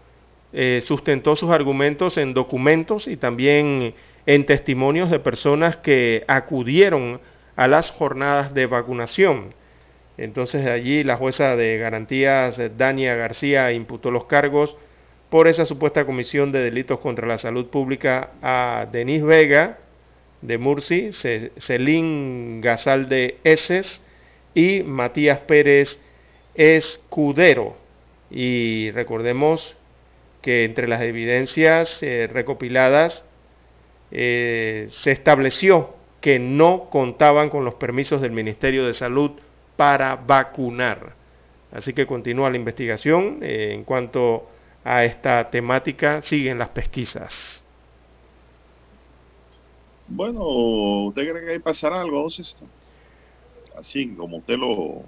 eh, 0.53 0.83
sustentó 0.85 1.35
sus 1.35 1.49
argumentos 1.49 2.17
en 2.17 2.33
documentos 2.33 3.07
y 3.07 3.17
también 3.17 3.95
en 4.25 4.45
testimonios 4.45 5.09
de 5.09 5.19
personas 5.19 5.77
que 5.77 6.23
acudieron 6.27 7.19
a 7.55 7.67
las 7.67 7.89
jornadas 7.89 8.53
de 8.53 8.67
vacunación. 8.67 9.55
Entonces 10.17 10.67
allí 10.67 11.03
la 11.03 11.17
jueza 11.17 11.55
de 11.55 11.77
garantías, 11.77 12.59
Dania 12.77 13.15
García, 13.15 13.71
imputó 13.71 14.11
los 14.11 14.25
cargos 14.25 14.77
por 15.29 15.47
esa 15.47 15.65
supuesta 15.65 16.05
comisión 16.05 16.51
de 16.51 16.59
delitos 16.59 16.99
contra 16.99 17.27
la 17.27 17.39
salud 17.39 17.67
pública 17.67 18.31
a 18.43 18.87
Denis 18.91 19.23
Vega 19.23 19.79
de 20.43 20.57
Murci, 20.59 21.11
Celín 21.57 22.61
Gazal 22.61 23.09
de 23.09 23.39
Eses 23.43 24.01
y 24.53 24.83
Matías 24.83 25.39
Pérez 25.39 25.97
Escudero. 26.53 27.75
Y 28.29 28.91
recordemos 28.91 29.75
que 30.43 30.65
entre 30.65 30.89
las 30.89 31.01
evidencias 31.01 32.03
eh, 32.03 32.29
recopiladas 32.31 33.23
eh, 34.11 34.89
se 34.91 35.11
estableció 35.11 35.95
que 36.21 36.37
no 36.37 36.89
contaban 36.91 37.49
con 37.49 37.65
los 37.65 37.75
permisos 37.75 38.21
del 38.21 38.31
Ministerio 38.31 38.85
de 38.85 38.93
Salud 38.93 39.31
para 39.77 40.17
vacunar. 40.17 41.15
Así 41.71 41.93
que 41.93 42.05
continúa 42.05 42.49
la 42.49 42.57
investigación. 42.57 43.39
Eh, 43.41 43.71
en 43.73 43.85
cuanto 43.85 44.47
a 44.83 45.05
esta 45.05 45.49
temática, 45.49 46.21
siguen 46.21 46.59
las 46.59 46.69
pesquisas. 46.69 47.63
Bueno, 50.07 50.41
¿usted 50.43 51.31
cree 51.31 51.45
que 51.45 51.51
ahí 51.53 51.59
pasará 51.59 52.01
algo, 52.01 52.27
Así 53.77 54.13
como 54.13 54.37
usted 54.37 54.57
lo, 54.57 55.03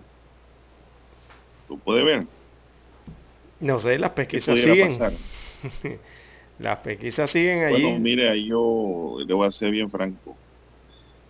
lo 1.69 1.77
puede 1.77 2.03
ver. 2.03 2.25
No 3.59 3.79
sé, 3.79 3.97
las 3.99 4.11
pesquisas 4.11 4.57
siguen. 4.57 4.91
las 6.59 6.79
pesquisas 6.79 7.29
siguen 7.29 7.63
allí. 7.63 7.83
Bueno, 7.83 7.99
mire, 7.99 8.29
ahí 8.29 8.47
yo 8.47 9.17
le 9.25 9.33
voy 9.33 9.47
a 9.47 9.51
ser 9.51 9.71
bien 9.71 9.89
franco. 9.89 10.37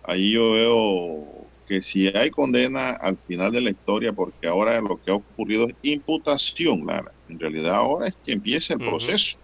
Ahí 0.02 0.32
yo 0.32 0.52
veo 0.52 1.50
que 1.66 1.82
si 1.82 2.08
hay 2.08 2.30
condena 2.30 2.90
al 2.90 3.18
final 3.18 3.52
de 3.52 3.60
la 3.60 3.70
historia, 3.70 4.12
porque 4.12 4.46
ahora 4.46 4.80
lo 4.80 4.98
que 4.98 5.10
ha 5.10 5.14
ocurrido 5.14 5.68
es 5.68 5.74
imputación, 5.82 6.86
Lara. 6.86 7.12
En 7.28 7.38
realidad 7.38 7.74
ahora 7.74 8.08
es 8.08 8.14
que 8.22 8.32
empieza 8.32 8.74
el 8.74 8.80
proceso 8.80 9.38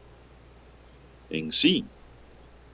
en 1.28 1.50
sí. 1.52 1.84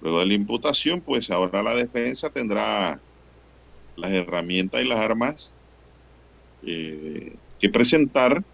Luego 0.01 0.21
de 0.21 0.27
la 0.27 0.35
imputación, 0.35 1.03
pues 1.03 1.31
ahora 1.31 1.63
la 1.63 1.75
defensa 1.75 2.31
tendrá 2.31 3.03
las 3.97 4.13
herramientas 4.13 4.83
y 4.83 4.85
las 4.89 4.99
armas 5.01 5.57
eh, 6.63 7.39
que 7.59 7.69
presentar 7.71 8.45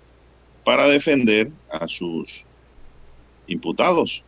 para 0.65 0.87
defender 0.87 1.51
a 1.71 1.87
sus 1.87 2.45
imputados. 3.47 4.23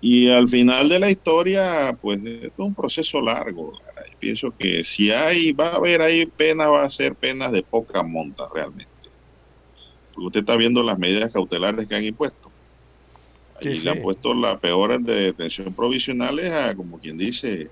Y 0.00 0.28
al 0.28 0.48
final 0.48 0.88
de 0.88 0.98
la 0.98 1.10
historia, 1.10 1.96
pues 2.00 2.18
esto 2.22 2.46
es 2.46 2.58
un 2.58 2.74
proceso 2.74 3.20
largo. 3.20 3.72
Pienso 4.20 4.54
que 4.56 4.84
si 4.84 5.10
hay, 5.10 5.52
va 5.52 5.68
a 5.68 5.76
haber 5.76 6.02
ahí 6.02 6.26
pena, 6.26 6.68
va 6.68 6.84
a 6.84 6.90
ser 6.90 7.14
penas 7.14 7.52
de 7.52 7.62
poca 7.62 8.02
monta 8.02 8.48
realmente. 8.54 8.92
Porque 10.12 10.26
usted 10.26 10.40
está 10.40 10.56
viendo 10.56 10.82
las 10.82 10.98
medidas 10.98 11.32
cautelares 11.32 11.88
que 11.88 11.94
han 11.94 12.04
impuesto. 12.04 12.50
Allí 13.58 13.80
le 13.80 13.90
han 13.90 14.02
puesto 14.02 14.34
las 14.34 14.58
peores 14.60 15.02
de 15.04 15.14
detención 15.14 15.72
provisionales 15.72 16.52
a, 16.52 16.74
como 16.74 16.98
quien 16.98 17.16
dice, 17.16 17.70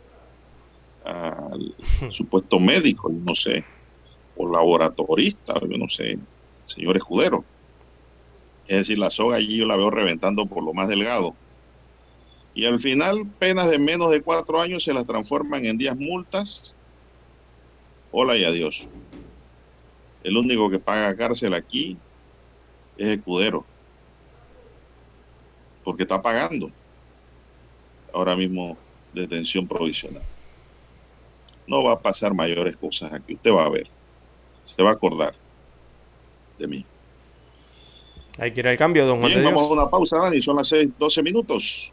al 1.04 1.74
supuesto 2.10 2.58
médico, 2.58 3.10
no 3.10 3.34
sé, 3.34 3.64
o 4.36 4.48
laboratorista, 4.50 5.54
yo 5.60 5.78
no 5.78 5.88
sé, 5.88 6.18
señor 6.64 6.96
escudero. 6.96 7.44
Es 8.66 8.78
decir, 8.78 8.98
la 8.98 9.10
soga 9.10 9.36
allí 9.36 9.58
yo 9.58 9.66
la 9.66 9.76
veo 9.76 9.90
reventando 9.90 10.46
por 10.46 10.62
lo 10.62 10.72
más 10.72 10.88
delgado. 10.88 11.34
Y 12.54 12.66
al 12.66 12.78
final, 12.78 13.26
penas 13.38 13.70
de 13.70 13.78
menos 13.78 14.10
de 14.10 14.22
cuatro 14.22 14.60
años 14.60 14.84
se 14.84 14.92
las 14.92 15.06
transforman 15.06 15.64
en 15.64 15.78
días 15.78 15.96
multas. 15.96 16.74
Hola 18.10 18.36
y 18.36 18.44
adiós. 18.44 18.86
El 20.22 20.36
único 20.36 20.70
que 20.70 20.78
paga 20.78 21.16
cárcel 21.16 21.54
aquí 21.54 21.96
es 22.96 23.08
escudero. 23.08 23.64
Porque 25.82 26.02
está 26.02 26.20
pagando 26.20 26.70
ahora 28.12 28.36
mismo 28.36 28.76
detención 29.12 29.66
provisional. 29.66 30.22
No 31.66 31.82
va 31.82 31.92
a 31.92 32.00
pasar 32.00 32.34
mayores 32.34 32.76
cosas 32.76 33.12
aquí. 33.12 33.34
Usted 33.34 33.52
va 33.52 33.64
a 33.64 33.70
ver. 33.70 33.88
Se 34.64 34.82
va 34.82 34.90
a 34.90 34.92
acordar 34.94 35.34
de 36.58 36.66
mí. 36.66 36.86
Hay 38.38 38.52
que 38.52 38.60
ir 38.60 38.68
al 38.68 38.78
cambio, 38.78 39.06
don 39.06 39.20
Juan 39.20 39.30
Bien, 39.32 39.44
vamos 39.44 39.62
a 39.70 39.72
una 39.72 39.90
pausa, 39.90 40.18
Dani. 40.18 40.40
Son 40.40 40.56
las 40.56 40.68
6, 40.68 40.90
12 40.98 41.22
minutos. 41.22 41.92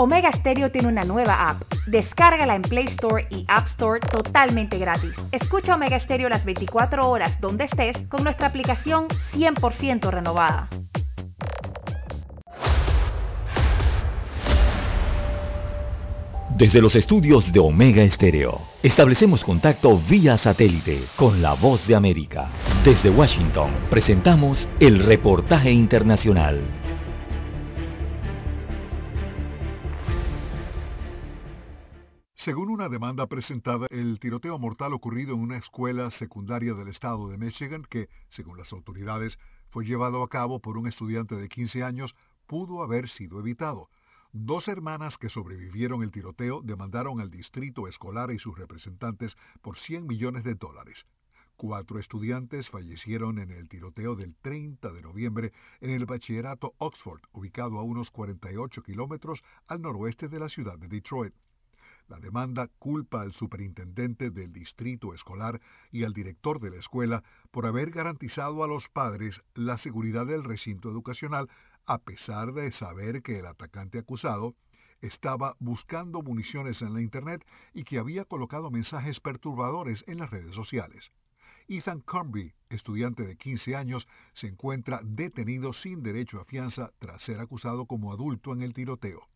Omega 0.00 0.30
Stereo 0.32 0.70
tiene 0.70 0.86
una 0.86 1.02
nueva 1.02 1.50
app. 1.50 1.62
Descárgala 1.88 2.54
en 2.54 2.62
Play 2.62 2.86
Store 2.86 3.26
y 3.30 3.44
App 3.48 3.66
Store 3.70 3.98
totalmente 3.98 4.78
gratis. 4.78 5.12
Escucha 5.32 5.74
Omega 5.74 5.98
Stereo 5.98 6.28
las 6.28 6.44
24 6.44 7.08
horas 7.08 7.40
donde 7.40 7.64
estés 7.64 7.96
con 8.08 8.22
nuestra 8.22 8.46
aplicación 8.46 9.08
100% 9.32 10.08
renovada. 10.10 10.68
Desde 16.58 16.82
los 16.82 16.96
estudios 16.96 17.52
de 17.52 17.60
Omega 17.60 18.04
Stereo, 18.10 18.60
establecemos 18.82 19.44
contacto 19.44 19.96
vía 20.10 20.36
satélite 20.36 21.04
con 21.14 21.40
la 21.40 21.54
voz 21.54 21.86
de 21.86 21.94
América. 21.94 22.50
Desde 22.84 23.10
Washington, 23.10 23.70
presentamos 23.88 24.66
el 24.80 24.98
reportaje 25.04 25.70
internacional. 25.70 26.60
Según 32.34 32.70
una 32.70 32.88
demanda 32.88 33.28
presentada, 33.28 33.86
el 33.90 34.18
tiroteo 34.18 34.58
mortal 34.58 34.94
ocurrido 34.94 35.34
en 35.34 35.40
una 35.42 35.58
escuela 35.58 36.10
secundaria 36.10 36.74
del 36.74 36.88
estado 36.88 37.28
de 37.28 37.38
Michigan, 37.38 37.86
que, 37.88 38.08
según 38.30 38.58
las 38.58 38.72
autoridades, 38.72 39.38
fue 39.68 39.84
llevado 39.84 40.24
a 40.24 40.28
cabo 40.28 40.58
por 40.58 40.76
un 40.76 40.88
estudiante 40.88 41.36
de 41.36 41.48
15 41.48 41.84
años, 41.84 42.16
pudo 42.48 42.82
haber 42.82 43.08
sido 43.08 43.38
evitado. 43.38 43.88
Dos 44.40 44.68
hermanas 44.68 45.18
que 45.18 45.30
sobrevivieron 45.30 46.04
el 46.04 46.12
tiroteo 46.12 46.62
demandaron 46.62 47.20
al 47.20 47.28
distrito 47.28 47.88
escolar 47.88 48.30
y 48.30 48.38
sus 48.38 48.56
representantes 48.56 49.36
por 49.62 49.76
100 49.76 50.06
millones 50.06 50.44
de 50.44 50.54
dólares. 50.54 51.06
Cuatro 51.56 51.98
estudiantes 51.98 52.70
fallecieron 52.70 53.40
en 53.40 53.50
el 53.50 53.68
tiroteo 53.68 54.14
del 54.14 54.36
30 54.36 54.92
de 54.92 55.02
noviembre 55.02 55.52
en 55.80 55.90
el 55.90 56.06
bachillerato 56.06 56.72
Oxford, 56.78 57.20
ubicado 57.32 57.80
a 57.80 57.82
unos 57.82 58.12
48 58.12 58.84
kilómetros 58.84 59.42
al 59.66 59.82
noroeste 59.82 60.28
de 60.28 60.38
la 60.38 60.48
ciudad 60.48 60.78
de 60.78 60.86
Detroit. 60.86 61.34
La 62.06 62.20
demanda 62.20 62.68
culpa 62.78 63.22
al 63.22 63.32
superintendente 63.32 64.30
del 64.30 64.52
distrito 64.52 65.14
escolar 65.14 65.60
y 65.90 66.04
al 66.04 66.12
director 66.12 66.60
de 66.60 66.70
la 66.70 66.76
escuela 66.76 67.24
por 67.50 67.66
haber 67.66 67.90
garantizado 67.90 68.62
a 68.62 68.68
los 68.68 68.88
padres 68.88 69.42
la 69.54 69.78
seguridad 69.78 70.26
del 70.26 70.44
recinto 70.44 70.90
educacional 70.90 71.50
a 71.88 71.96
pesar 71.96 72.52
de 72.52 72.70
saber 72.70 73.22
que 73.22 73.38
el 73.38 73.46
atacante 73.46 73.98
acusado 73.98 74.54
estaba 75.00 75.56
buscando 75.58 76.20
municiones 76.20 76.82
en 76.82 76.92
la 76.92 77.00
Internet 77.00 77.46
y 77.72 77.84
que 77.84 77.98
había 77.98 78.26
colocado 78.26 78.70
mensajes 78.70 79.20
perturbadores 79.20 80.04
en 80.06 80.18
las 80.18 80.28
redes 80.28 80.54
sociales. 80.54 81.10
Ethan 81.66 82.00
Carnby, 82.00 82.52
estudiante 82.68 83.26
de 83.26 83.38
15 83.38 83.74
años, 83.74 84.06
se 84.34 84.48
encuentra 84.48 85.00
detenido 85.02 85.72
sin 85.72 86.02
derecho 86.02 86.40
a 86.40 86.44
fianza 86.44 86.92
tras 86.98 87.22
ser 87.22 87.40
acusado 87.40 87.86
como 87.86 88.12
adulto 88.12 88.52
en 88.52 88.60
el 88.60 88.74
tiroteo. 88.74 89.26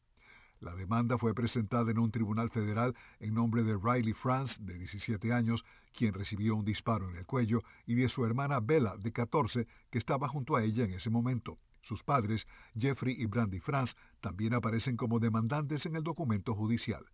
La 0.61 0.75
demanda 0.75 1.17
fue 1.17 1.35
presentada 1.35 1.91
en 1.91 1.99
un 1.99 2.11
tribunal 2.11 2.51
federal 2.51 2.95
en 3.19 3.33
nombre 3.33 3.63
de 3.63 3.79
Riley 3.79 4.13
France, 4.13 4.57
de 4.61 4.75
17 4.75 5.33
años, 5.33 5.65
quien 5.95 6.13
recibió 6.13 6.55
un 6.55 6.67
disparo 6.67 7.09
en 7.09 7.17
el 7.17 7.25
cuello, 7.25 7.63
y 7.87 7.95
de 7.95 8.11
su 8.11 8.27
hermana 8.27 8.61
Bella, 8.61 8.97
de 8.99 9.11
14, 9.11 9.67
que 9.91 9.99
estaba 9.99 10.29
junto 10.29 10.55
a 10.55 10.63
ella 10.63 10.85
en 10.85 10.93
ese 10.93 11.09
momento. 11.09 11.59
Sus 11.83 12.05
padres, 12.05 12.47
Jeffrey 12.79 13.15
y 13.19 13.27
Brandy 13.27 13.59
France, 13.59 13.95
también 14.21 14.55
aparecen 14.55 14.97
como 14.97 15.19
demandantes 15.19 15.85
en 15.85 15.97
el 15.97 16.05
documento 16.05 16.55
judicial. 16.55 17.05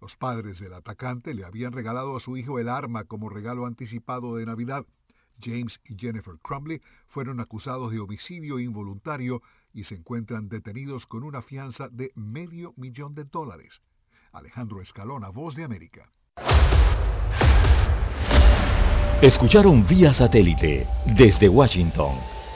Los 0.00 0.16
padres 0.16 0.60
del 0.60 0.74
atacante 0.74 1.34
le 1.34 1.44
habían 1.44 1.72
regalado 1.72 2.16
a 2.16 2.20
su 2.20 2.36
hijo 2.36 2.58
el 2.58 2.68
arma 2.68 3.04
como 3.04 3.30
regalo 3.30 3.66
anticipado 3.66 4.36
de 4.36 4.46
Navidad. 4.46 4.86
James 5.42 5.80
y 5.86 5.96
Jennifer 5.96 6.34
Crumley 6.42 6.82
fueron 7.08 7.40
acusados 7.40 7.92
de 7.92 8.00
homicidio 8.00 8.58
involuntario 8.58 9.42
y 9.72 9.84
se 9.84 9.94
encuentran 9.94 10.50
detenidos 10.50 11.06
con 11.06 11.22
una 11.22 11.40
fianza 11.40 11.88
de 11.88 12.12
medio 12.14 12.74
millón 12.76 13.14
de 13.14 13.24
dólares. 13.24 13.80
Alejandro 14.32 14.82
Escalona, 14.82 15.30
Voz 15.30 15.54
de 15.54 15.64
América. 15.64 16.10
Escucharon 19.22 19.86
vía 19.86 20.12
satélite 20.12 20.86
desde 21.16 21.48
Washington 21.48 22.39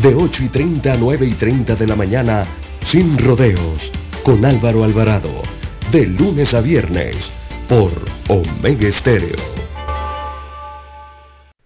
De 0.00 0.14
8 0.14 0.44
y 0.44 0.48
30 0.48 0.92
a 0.92 0.96
9 0.96 1.26
y 1.26 1.32
30 1.32 1.74
de 1.74 1.86
la 1.88 1.96
mañana. 1.96 2.46
Sin 2.86 3.18
rodeos. 3.18 3.90
Con 4.22 4.44
Álvaro 4.44 4.84
Alvarado. 4.84 5.42
De 5.90 6.06
lunes 6.06 6.54
a 6.54 6.60
viernes. 6.60 7.32
Por 7.68 7.90
Omega 8.28 8.86
Estéreo. 8.86 9.34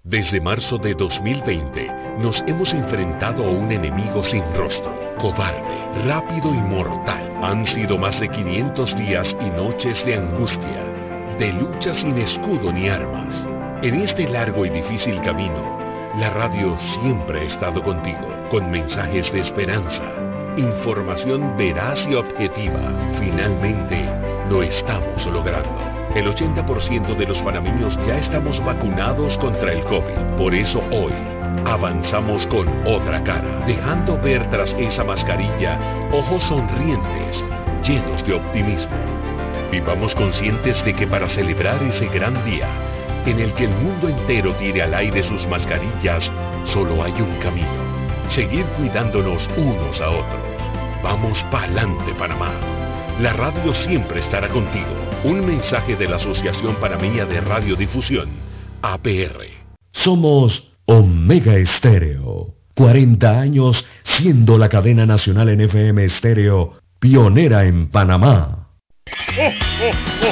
Desde 0.02 0.40
marzo 0.40 0.78
de 0.78 0.94
2020 0.94 1.90
nos 2.20 2.42
hemos 2.46 2.72
enfrentado 2.72 3.44
a 3.44 3.50
un 3.50 3.70
enemigo 3.70 4.24
sin 4.24 4.42
rostro, 4.54 4.92
cobarde, 5.18 6.04
rápido 6.06 6.54
y 6.54 6.74
mortal. 6.74 7.38
Han 7.42 7.66
sido 7.66 7.98
más 7.98 8.18
de 8.18 8.30
500 8.30 8.96
días 8.96 9.36
y 9.42 9.50
noches 9.50 10.04
de 10.06 10.16
angustia, 10.16 11.36
de 11.38 11.52
lucha 11.52 11.94
sin 11.94 12.16
escudo 12.16 12.72
ni 12.72 12.88
armas. 12.88 13.46
En 13.82 13.96
este 13.96 14.26
largo 14.26 14.64
y 14.64 14.70
difícil 14.70 15.20
camino, 15.20 15.81
la 16.18 16.28
radio 16.30 16.76
siempre 16.78 17.40
ha 17.40 17.44
estado 17.44 17.82
contigo, 17.82 18.28
con 18.50 18.70
mensajes 18.70 19.32
de 19.32 19.40
esperanza, 19.40 20.04
información 20.56 21.56
veraz 21.56 22.06
y 22.06 22.14
objetiva. 22.14 22.80
Finalmente, 23.18 24.04
lo 24.50 24.62
estamos 24.62 25.26
logrando. 25.26 25.80
El 26.14 26.26
80% 26.26 27.16
de 27.16 27.26
los 27.26 27.40
panameños 27.40 27.98
ya 28.06 28.18
estamos 28.18 28.62
vacunados 28.62 29.38
contra 29.38 29.72
el 29.72 29.82
COVID. 29.84 30.36
Por 30.36 30.54
eso 30.54 30.82
hoy 30.90 31.14
avanzamos 31.64 32.46
con 32.46 32.68
otra 32.86 33.24
cara, 33.24 33.64
dejando 33.66 34.18
ver 34.20 34.48
tras 34.50 34.74
esa 34.74 35.04
mascarilla 35.04 35.78
ojos 36.12 36.42
sonrientes, 36.42 37.42
llenos 37.82 38.22
de 38.26 38.34
optimismo. 38.34 38.96
Vivamos 39.70 40.14
conscientes 40.14 40.84
de 40.84 40.92
que 40.92 41.06
para 41.06 41.26
celebrar 41.30 41.82
ese 41.82 42.06
gran 42.08 42.44
día, 42.44 42.68
en 43.26 43.40
el 43.40 43.52
que 43.54 43.64
el 43.64 43.74
mundo 43.76 44.08
entero 44.08 44.54
tire 44.54 44.82
al 44.82 44.94
aire 44.94 45.22
sus 45.22 45.46
mascarillas, 45.46 46.30
solo 46.64 47.02
hay 47.02 47.12
un 47.12 47.34
camino. 47.40 47.68
Seguir 48.28 48.64
cuidándonos 48.78 49.48
unos 49.56 50.00
a 50.00 50.10
otros. 50.10 50.52
Vamos 51.02 51.44
pa'lante, 51.50 52.14
Panamá. 52.14 52.52
La 53.20 53.32
radio 53.32 53.74
siempre 53.74 54.20
estará 54.20 54.48
contigo. 54.48 54.86
Un 55.24 55.44
mensaje 55.46 55.96
de 55.96 56.08
la 56.08 56.16
Asociación 56.16 56.74
Panameña 56.76 57.26
de 57.26 57.40
Radiodifusión, 57.40 58.28
APR. 58.82 59.46
Somos 59.92 60.72
Omega 60.86 61.56
Estéreo. 61.56 62.54
40 62.74 63.38
años 63.38 63.84
siendo 64.02 64.58
la 64.58 64.68
cadena 64.68 65.06
nacional 65.06 65.50
en 65.50 65.60
FM 65.60 66.04
Estéreo, 66.04 66.78
pionera 66.98 67.64
en 67.64 67.88
Panamá. 67.88 68.68
Merry 69.26 69.60
Christmas, 69.78 70.31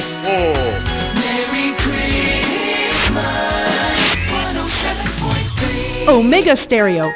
Omega 6.07 6.57
Stereo. 6.57 7.09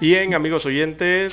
Bien, 0.00 0.34
amigos 0.34 0.66
oyentes, 0.66 1.32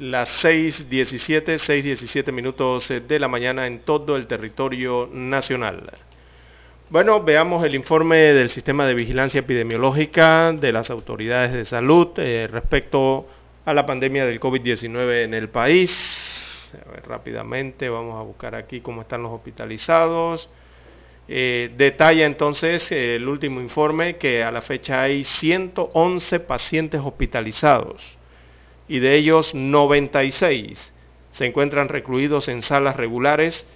las 0.00 0.28
6.17, 0.42 1.60
6.17 1.60 2.32
minutos 2.32 2.88
de 2.88 3.18
la 3.20 3.28
mañana 3.28 3.68
en 3.68 3.78
todo 3.78 4.16
el 4.16 4.26
territorio 4.26 5.08
nacional. 5.12 5.88
Bueno, 6.94 7.24
veamos 7.24 7.64
el 7.64 7.74
informe 7.74 8.18
del 8.18 8.50
sistema 8.50 8.86
de 8.86 8.94
vigilancia 8.94 9.40
epidemiológica 9.40 10.52
de 10.52 10.70
las 10.70 10.90
autoridades 10.90 11.52
de 11.52 11.64
salud 11.64 12.10
eh, 12.18 12.46
respecto 12.48 13.26
a 13.64 13.74
la 13.74 13.84
pandemia 13.84 14.24
del 14.24 14.38
COVID-19 14.38 15.24
en 15.24 15.34
el 15.34 15.48
país. 15.48 15.90
A 16.86 16.92
ver, 16.92 17.02
rápidamente, 17.04 17.88
vamos 17.88 18.16
a 18.16 18.22
buscar 18.22 18.54
aquí 18.54 18.80
cómo 18.80 19.00
están 19.02 19.24
los 19.24 19.32
hospitalizados. 19.32 20.48
Eh, 21.26 21.72
detalla 21.76 22.26
entonces 22.26 22.92
el 22.92 23.26
último 23.26 23.60
informe 23.60 24.14
que 24.14 24.44
a 24.44 24.52
la 24.52 24.60
fecha 24.60 25.02
hay 25.02 25.24
111 25.24 26.38
pacientes 26.38 27.00
hospitalizados 27.04 28.16
y 28.86 29.00
de 29.00 29.16
ellos 29.16 29.52
96 29.52 30.92
se 31.32 31.44
encuentran 31.44 31.88
recluidos 31.88 32.46
en 32.46 32.62
salas 32.62 32.96
regulares 32.96 33.66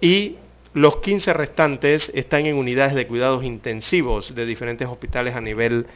y 0.00 0.36
los 0.76 0.98
15 0.98 1.32
restantes 1.32 2.12
están 2.14 2.44
en 2.44 2.56
unidades 2.56 2.94
de 2.94 3.06
cuidados 3.06 3.42
intensivos 3.42 4.34
de 4.34 4.44
diferentes 4.44 4.86
hospitales 4.86 5.34
a 5.34 5.40
nivel 5.40 5.86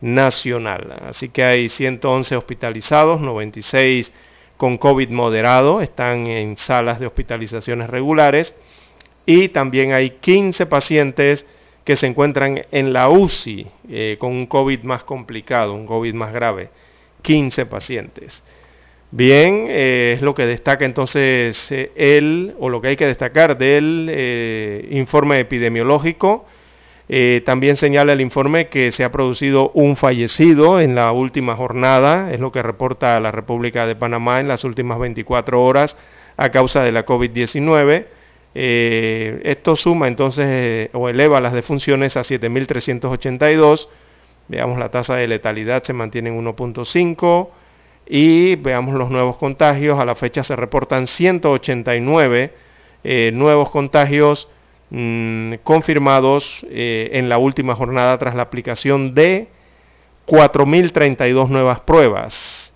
nacional. 0.00 0.96
Así 1.08 1.30
que 1.30 1.42
hay 1.42 1.68
111 1.68 2.36
hospitalizados, 2.36 3.20
96 3.20 4.12
con 4.56 4.78
COVID 4.78 5.08
moderado, 5.08 5.80
están 5.80 6.28
en 6.28 6.56
salas 6.56 7.00
de 7.00 7.06
hospitalizaciones 7.06 7.90
regulares 7.90 8.54
y 9.26 9.48
también 9.48 9.92
hay 9.92 10.10
15 10.10 10.66
pacientes 10.66 11.44
que 11.82 11.96
se 11.96 12.06
encuentran 12.06 12.62
en 12.70 12.92
la 12.92 13.08
UCI 13.08 13.66
eh, 13.88 14.16
con 14.20 14.30
un 14.30 14.46
COVID 14.46 14.84
más 14.84 15.02
complicado, 15.02 15.74
un 15.74 15.84
COVID 15.84 16.14
más 16.14 16.32
grave. 16.32 16.70
15 17.22 17.66
pacientes. 17.66 18.44
Bien, 19.10 19.66
eh, 19.70 20.14
es 20.16 20.22
lo 20.22 20.34
que 20.34 20.44
destaca 20.44 20.84
entonces 20.84 21.72
eh, 21.72 21.92
él, 21.96 22.54
o 22.58 22.68
lo 22.68 22.82
que 22.82 22.88
hay 22.88 22.96
que 22.96 23.06
destacar 23.06 23.56
del 23.56 24.08
eh, 24.10 24.86
informe 24.90 25.40
epidemiológico. 25.40 26.44
también 27.46 27.78
señala 27.78 28.12
el 28.12 28.20
informe 28.20 28.68
que 28.68 28.92
se 28.92 29.02
ha 29.02 29.10
producido 29.10 29.70
un 29.72 29.96
fallecido 29.96 30.78
en 30.78 30.94
la 30.94 31.10
última 31.12 31.56
jornada, 31.56 32.30
es 32.32 32.38
lo 32.40 32.52
que 32.52 32.62
reporta 32.62 33.18
la 33.18 33.30
República 33.32 33.86
de 33.86 33.96
Panamá 33.96 34.40
en 34.40 34.48
las 34.48 34.62
últimas 34.64 34.98
24 34.98 35.62
horas 35.62 35.96
a 36.36 36.50
causa 36.50 36.84
de 36.84 36.92
la 36.92 37.06
COVID-19. 37.06 38.06
esto 38.54 39.76
suma 39.76 40.08
entonces 40.08 40.90
o 40.92 41.08
eleva 41.08 41.40
las 41.40 41.54
defunciones 41.54 42.16
a 42.16 42.24
7.382 42.24 43.88
Veamos 44.48 44.78
la 44.78 44.90
tasa 44.90 45.16
de 45.16 45.28
letalidad 45.28 45.82
se 45.84 45.92
mantiene 45.92 46.30
en 46.30 46.44
1.5 46.44 47.48
y 48.08 48.56
veamos 48.56 48.94
los 48.94 49.10
nuevos 49.10 49.36
contagios. 49.36 49.98
A 49.98 50.04
la 50.04 50.14
fecha 50.14 50.42
se 50.42 50.56
reportan 50.56 51.06
189 51.06 52.52
eh, 53.04 53.30
nuevos 53.32 53.70
contagios 53.70 54.48
mm, 54.90 55.54
confirmados 55.62 56.66
eh, 56.70 57.10
en 57.12 57.28
la 57.28 57.38
última 57.38 57.74
jornada 57.74 58.18
tras 58.18 58.34
la 58.34 58.42
aplicación 58.42 59.14
de 59.14 59.48
4.032 60.26 61.48
nuevas 61.48 61.80
pruebas. 61.80 62.72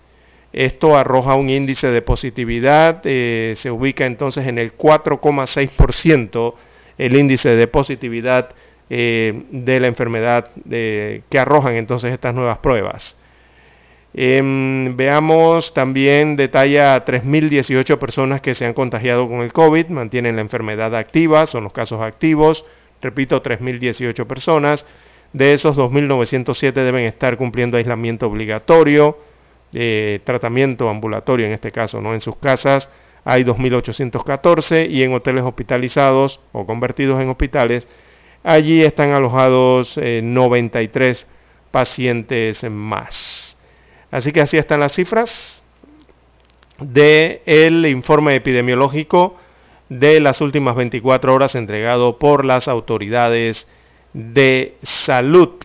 Esto 0.53 0.95
arroja 0.95 1.33
un 1.33 1.49
índice 1.49 1.87
de 1.87 2.03
positividad, 2.03 3.01
eh, 3.05 3.55
se 3.57 3.71
ubica 3.71 4.05
entonces 4.05 4.45
en 4.47 4.59
el 4.59 4.77
4,6% 4.77 6.53
el 6.99 7.15
índice 7.15 7.49
de 7.55 7.67
positividad 7.67 8.51
eh, 8.89 9.45
de 9.49 9.79
la 9.79 9.87
enfermedad 9.87 10.51
que 10.69 11.39
arrojan 11.39 11.75
entonces 11.75 12.13
estas 12.13 12.35
nuevas 12.35 12.59
pruebas. 12.59 13.17
Em, 14.13 14.95
veamos 14.95 15.73
también, 15.73 16.35
detalla 16.35 17.03
3.018 17.03 17.97
personas 17.97 18.41
que 18.41 18.53
se 18.53 18.65
han 18.65 18.73
contagiado 18.73 19.27
con 19.27 19.41
el 19.41 19.51
COVID, 19.51 19.87
mantienen 19.87 20.35
la 20.35 20.41
enfermedad 20.41 20.95
activa, 20.95 21.47
son 21.47 21.63
los 21.63 21.73
casos 21.73 22.01
activos, 22.01 22.65
repito, 23.01 23.41
3.018 23.41 24.25
personas. 24.27 24.85
De 25.33 25.53
esos 25.53 25.75
2.907 25.75 26.73
deben 26.73 27.05
estar 27.05 27.37
cumpliendo 27.37 27.77
aislamiento 27.77 28.27
obligatorio, 28.27 29.17
eh, 29.73 30.19
tratamiento 30.23 30.89
ambulatorio 30.89 31.47
en 31.47 31.53
este 31.53 31.71
caso, 31.71 31.99
¿no? 32.01 32.13
En 32.13 32.21
sus 32.21 32.35
casas 32.35 32.89
hay 33.25 33.43
2.814 33.43 34.87
y 34.89 35.01
en 35.01 35.13
hoteles 35.13 35.43
hospitalizados 35.43 36.39
o 36.51 36.67
convertidos 36.67 37.19
en 37.21 37.29
hospitales 37.29 37.87
Allí 38.43 38.83
están 38.83 39.13
alojados 39.13 39.97
93 39.97 41.21
eh, 41.21 41.25
pacientes 41.71 42.69
más. 42.69 43.52
Así 44.13 44.31
que 44.31 44.39
así 44.41 44.57
están 44.57 44.81
las 44.81 44.91
cifras 44.91 45.65
del 46.77 47.87
informe 47.87 48.35
epidemiológico 48.35 49.37
de 49.89 50.19
las 50.19 50.39
últimas 50.39 50.75
24 50.75 51.33
horas 51.33 51.55
entregado 51.55 52.19
por 52.19 52.45
las 52.45 52.67
autoridades 52.67 53.65
de 54.13 54.77
salud. 54.83 55.55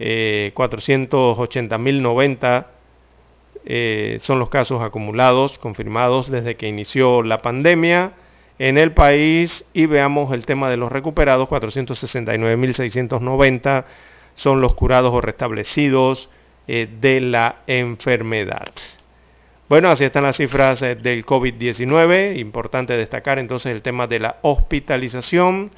480.090 0.00 2.42
eh, 2.42 2.64
eh, 3.66 4.18
son 4.24 4.40
los 4.40 4.48
casos 4.48 4.82
acumulados, 4.82 5.56
confirmados 5.60 6.28
desde 6.28 6.56
que 6.56 6.66
inició 6.66 7.22
la 7.22 7.38
pandemia 7.38 8.14
en 8.58 8.78
el 8.78 8.90
país 8.90 9.64
y 9.72 9.86
veamos 9.86 10.34
el 10.34 10.44
tema 10.44 10.68
de 10.70 10.76
los 10.76 10.90
recuperados, 10.90 11.48
469.690 11.48 13.84
son 14.34 14.60
los 14.60 14.74
curados 14.74 15.12
o 15.14 15.20
restablecidos 15.20 16.28
eh, 16.66 16.88
de 17.00 17.20
la 17.20 17.56
enfermedad. 17.66 18.72
Bueno, 19.68 19.90
así 19.90 20.04
están 20.04 20.22
las 20.22 20.38
cifras 20.38 20.80
eh, 20.80 20.94
del 20.94 21.26
COVID-19. 21.26 22.38
Importante 22.38 22.96
destacar 22.96 23.38
entonces 23.38 23.72
el 23.72 23.82
tema 23.82 24.06
de 24.06 24.18
la 24.18 24.36
hospitalización 24.40 25.72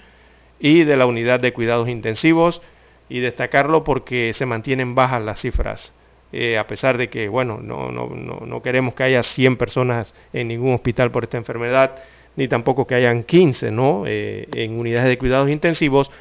y 0.60 0.84
de 0.84 0.96
la 0.96 1.06
unidad 1.06 1.40
de 1.40 1.52
cuidados 1.52 1.88
intensivos 1.88 2.62
y 3.08 3.18
destacarlo 3.18 3.82
porque 3.82 4.32
se 4.32 4.46
mantienen 4.46 4.94
bajas 4.94 5.22
las 5.22 5.40
cifras. 5.40 5.92
Eh, 6.32 6.56
a 6.56 6.68
pesar 6.68 6.98
de 6.98 7.08
que, 7.08 7.26
bueno, 7.28 7.58
no, 7.60 7.90
no, 7.90 8.10
no, 8.10 8.46
no 8.46 8.62
queremos 8.62 8.94
que 8.94 9.02
haya 9.02 9.24
100 9.24 9.56
personas 9.56 10.14
en 10.32 10.46
ningún 10.46 10.72
hospital 10.72 11.10
por 11.10 11.24
esta 11.24 11.36
enfermedad, 11.36 11.96
ni 12.36 12.46
tampoco 12.46 12.86
que 12.86 12.94
hayan 12.94 13.24
15 13.24 13.72
¿no? 13.72 14.04
En 14.06 14.78
unidades 14.78 15.08
de 15.08 15.18
cuidados 15.18 15.50
intensivos, 15.50 16.12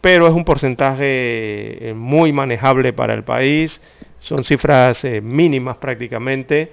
pero 0.00 0.26
es 0.26 0.34
un 0.34 0.44
porcentaje 0.44 1.92
muy 1.94 2.32
manejable 2.32 2.92
para 2.92 3.14
el 3.14 3.22
país, 3.22 3.80
son 4.18 4.44
cifras 4.44 5.04
eh, 5.04 5.20
mínimas 5.20 5.76
prácticamente, 5.76 6.72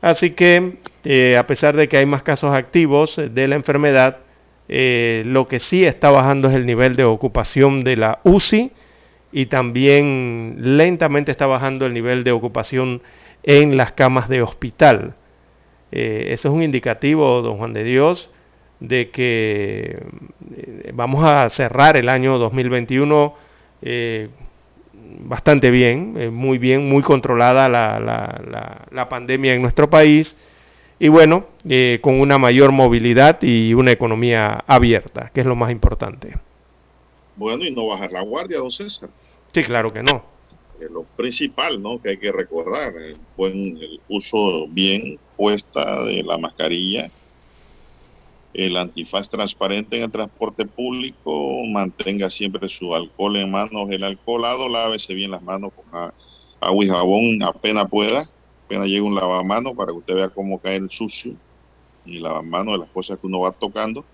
así 0.00 0.30
que 0.30 0.78
a 1.38 1.46
pesar 1.46 1.76
de 1.76 1.88
que 1.88 1.98
hay 1.98 2.06
más 2.06 2.22
casos 2.22 2.54
activos 2.54 3.16
de 3.16 3.48
la 3.48 3.56
enfermedad, 3.56 4.18
lo 4.68 5.46
que 5.46 5.60
sí 5.60 5.84
está 5.84 6.10
bajando 6.10 6.48
es 6.48 6.54
el 6.54 6.64
nivel 6.64 6.96
de 6.96 7.04
ocupación 7.04 7.84
de 7.84 7.98
la 7.98 8.20
UCI 8.24 8.72
y 9.32 9.46
también 9.46 10.56
lentamente 10.60 11.32
está 11.32 11.46
bajando 11.46 11.86
el 11.86 11.92
nivel 11.92 12.22
de 12.22 12.30
ocupación 12.30 13.02
en 13.42 13.76
las 13.76 13.90
camas 13.92 14.28
de 14.28 14.42
hospital. 14.42 15.14
Eh, 15.90 16.26
eso 16.30 16.48
es 16.48 16.54
un 16.54 16.62
indicativo, 16.62 17.42
don 17.42 17.58
Juan 17.58 17.72
de 17.72 17.82
Dios, 17.82 18.30
de 18.78 19.10
que 19.10 20.02
eh, 20.56 20.90
vamos 20.94 21.24
a 21.24 21.48
cerrar 21.50 21.96
el 21.96 22.08
año 22.08 22.38
2021 22.38 23.34
eh, 23.82 24.28
bastante 25.20 25.70
bien, 25.70 26.34
muy 26.34 26.58
bien, 26.58 26.88
muy 26.88 27.02
controlada 27.02 27.68
la, 27.68 29.08
pandemia 29.08 29.54
en 29.54 29.62
nuestro 29.62 29.90
país 29.90 30.36
y 30.98 31.08
bueno, 31.08 31.46
con 32.00 32.20
una 32.20 32.38
mayor 32.38 32.72
movilidad 32.72 33.42
y 33.42 33.74
una 33.74 33.92
economía 33.92 34.64
abierta, 34.66 35.30
que 35.34 35.40
es 35.40 35.46
lo 35.46 35.56
más 35.56 35.70
importante. 35.70 36.34
Bueno, 37.36 37.64
y 37.64 37.70
no 37.70 37.86
bajar 37.86 38.12
la 38.12 38.22
guardia, 38.22 38.58
don 38.58 38.70
César. 38.70 39.10
Sí, 39.52 39.62
claro 39.62 39.92
que 39.92 40.02
no. 40.02 40.24
lo 40.90 41.04
principal, 41.16 41.80
¿no? 41.82 42.00
Que 42.00 42.10
hay 42.10 42.18
que 42.18 42.32
recordar, 42.32 42.94
el 42.96 43.16
buen 43.36 43.76
el 43.76 44.00
uso 44.08 44.66
bien 44.68 45.18
puesta 45.36 46.02
de 46.04 46.22
la 46.22 46.38
mascarilla, 46.38 47.10
el 48.54 48.76
antifaz 48.76 49.28
transparente 49.28 49.96
en 49.96 50.04
el 50.04 50.12
transporte 50.12 50.64
público, 50.64 51.64
mantenga 51.66 52.30
siempre 52.30 52.68
su 52.68 52.94
alcohol 52.94 53.36
en 53.36 53.50
manos, 53.50 53.90
el 53.90 54.04
alcoholado, 54.04 54.68
lávese 54.68 55.12
bien 55.12 55.32
las 55.32 55.42
manos 55.42 55.72
con 55.74 56.12
agua 56.60 56.84
y 56.84 56.88
jabón 56.88 57.42
apenas 57.42 57.90
pueda, 57.90 58.30
apenas 58.64 58.86
llega 58.86 59.04
un 59.04 59.16
lavamano 59.16 59.74
para 59.74 59.90
que 59.90 59.98
usted 59.98 60.14
vea 60.14 60.28
cómo 60.28 60.60
cae 60.60 60.76
el 60.76 60.88
sucio 60.88 61.34
y 62.06 62.20
lavamanos 62.20 62.74
de 62.74 62.78
las 62.78 62.90
cosas 62.90 63.18
que 63.18 63.26
uno 63.26 63.40
va 63.40 63.50
tocando. 63.50 64.04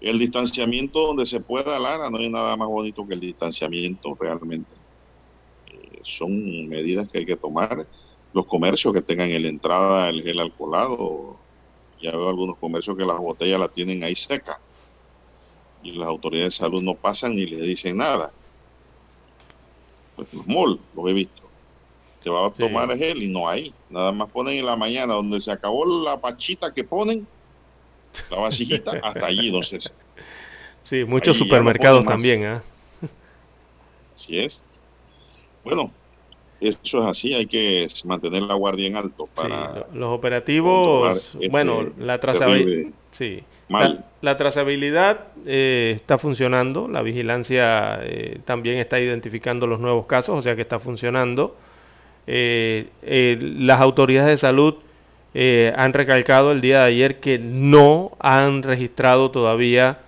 El 0.00 0.18
distanciamiento 0.18 1.06
donde 1.06 1.26
se 1.26 1.40
pueda, 1.40 1.78
Lara, 1.78 2.10
no 2.10 2.16
hay 2.16 2.30
nada 2.30 2.56
más 2.56 2.68
bonito 2.68 3.06
que 3.06 3.14
el 3.14 3.20
distanciamiento 3.20 4.16
realmente. 4.18 4.70
Eh, 5.66 6.00
son 6.02 6.68
medidas 6.68 7.08
que 7.08 7.18
hay 7.18 7.26
que 7.26 7.36
tomar. 7.36 7.86
Los 8.32 8.46
comercios 8.46 8.94
que 8.94 9.02
tengan 9.02 9.30
en 9.30 9.42
la 9.42 9.48
entrada 9.48 10.08
el 10.08 10.22
gel 10.22 10.40
alcoholado, 10.40 11.41
ya 12.02 12.10
veo 12.10 12.28
algunos 12.28 12.58
comercios 12.58 12.96
que 12.96 13.04
las 13.04 13.16
botellas 13.16 13.60
la 13.60 13.68
tienen 13.68 14.02
ahí 14.02 14.16
seca 14.16 14.58
y 15.82 15.92
las 15.92 16.08
autoridades 16.08 16.54
de 16.54 16.58
salud 16.58 16.82
no 16.82 16.94
pasan 16.94 17.34
ni 17.34 17.46
le 17.46 17.66
dicen 17.66 17.96
nada. 17.96 18.30
Pues 20.16 20.32
los 20.34 20.46
malls, 20.46 20.80
los 20.94 21.10
he 21.10 21.14
visto. 21.14 21.42
Te 22.22 22.30
va 22.30 22.46
a 22.46 22.50
tomar 22.50 22.96
gel 22.96 23.22
y 23.22 23.28
no 23.28 23.48
hay. 23.48 23.72
Nada 23.88 24.12
más 24.12 24.30
ponen 24.30 24.58
en 24.58 24.66
la 24.66 24.76
mañana 24.76 25.14
donde 25.14 25.40
se 25.40 25.50
acabó 25.50 25.84
la 26.04 26.20
pachita 26.20 26.72
que 26.72 26.84
ponen, 26.84 27.26
la 28.30 28.38
vasijita, 28.38 28.92
hasta 29.02 29.26
allí, 29.26 29.46
entonces. 29.46 29.92
Sí, 30.84 31.04
muchos 31.04 31.36
supermercados 31.36 32.04
también, 32.04 32.44
¿eh? 32.44 32.60
Así 34.14 34.38
es. 34.38 34.62
Bueno, 35.64 35.92
eso 36.62 37.02
es 37.02 37.06
así, 37.06 37.34
hay 37.34 37.46
que 37.46 37.88
mantener 38.04 38.42
la 38.42 38.54
guardia 38.54 38.86
en 38.86 38.96
alto 38.96 39.28
para... 39.34 39.86
los 39.92 40.10
operativos, 40.10 41.18
este 41.34 41.48
bueno, 41.48 41.90
la 41.98 42.18
trazabilidad... 42.20 42.92
Sí, 43.10 43.42
la, 44.20 44.36
trazabilidad 44.36 45.26
eh, 45.46 45.92
está 45.96 46.18
funcionando, 46.18 46.88
la 46.88 47.02
vigilancia 47.02 48.00
eh, 48.02 48.40
también 48.44 48.78
está 48.78 49.00
identificando 49.00 49.66
los 49.66 49.80
nuevos 49.80 50.06
casos, 50.06 50.38
o 50.38 50.42
sea 50.42 50.56
que 50.56 50.62
está 50.62 50.78
funcionando. 50.78 51.56
Eh, 52.26 52.88
las 53.58 53.80
autoridades 53.80 54.30
de 54.30 54.38
salud 54.38 54.74
han 55.76 55.92
recalcado 55.92 56.52
el 56.52 56.60
día 56.60 56.80
de 56.80 56.84
ayer 56.84 57.20
que 57.20 57.38
no 57.38 58.12
han 58.18 58.62
registrado 58.62 59.30
todavía 59.30 59.98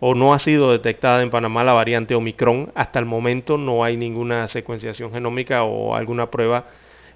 o 0.00 0.14
no 0.14 0.32
ha 0.32 0.38
sido 0.38 0.72
detectada 0.72 1.22
en 1.22 1.30
Panamá 1.30 1.62
la 1.62 1.74
variante 1.74 2.14
Omicron. 2.14 2.72
Hasta 2.74 2.98
el 2.98 3.04
momento 3.04 3.58
no 3.58 3.84
hay 3.84 3.96
ninguna 3.96 4.48
secuenciación 4.48 5.12
genómica 5.12 5.62
o 5.64 5.94
alguna 5.94 6.30
prueba 6.30 6.64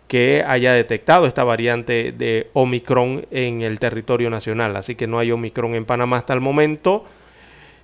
que 0.07 0.45
haya 0.47 0.75
detectado 0.75 1.27
esta 1.27 1.45
variante 1.45 2.13
de 2.13 2.51
Omicron 2.53 3.27
en 3.31 3.63
el 3.63 3.79
territorio 3.79 4.29
nacional. 4.29 4.77
Así 4.77 4.95
que 4.95 5.07
no 5.07 5.19
hay 5.19 5.33
Omicron 5.33 5.75
en 5.75 5.87
Panamá 5.87 6.19
hasta 6.19 6.35
el 6.35 6.41
momento. 6.41 7.07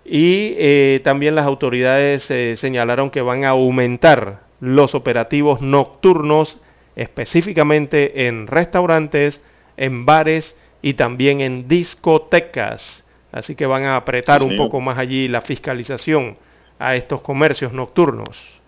Y 0.04 0.54
eh, 0.58 1.00
también 1.02 1.34
las 1.34 1.46
autoridades 1.46 2.30
eh, 2.30 2.56
señalaron 2.56 3.10
que 3.10 3.22
van 3.22 3.44
a 3.44 3.50
aumentar 3.50 4.42
los 4.60 4.94
operativos 4.94 5.62
nocturnos, 5.62 6.58
específicamente 6.94 8.26
en 8.26 8.46
restaurantes, 8.46 9.40
en 9.78 10.04
bares 10.04 10.56
y 10.82 10.94
también 10.94 11.40
en 11.40 11.68
discotecas. 11.68 13.04
Así 13.32 13.54
que 13.54 13.66
van 13.66 13.84
a 13.84 13.96
apretar 13.96 14.42
un 14.42 14.56
poco 14.56 14.80
más 14.80 14.98
allí 14.98 15.28
la 15.28 15.40
fiscalización 15.40 16.36
a 16.78 16.96
estos 16.96 17.20
comercios 17.20 17.72
nocturnos. 17.72 18.60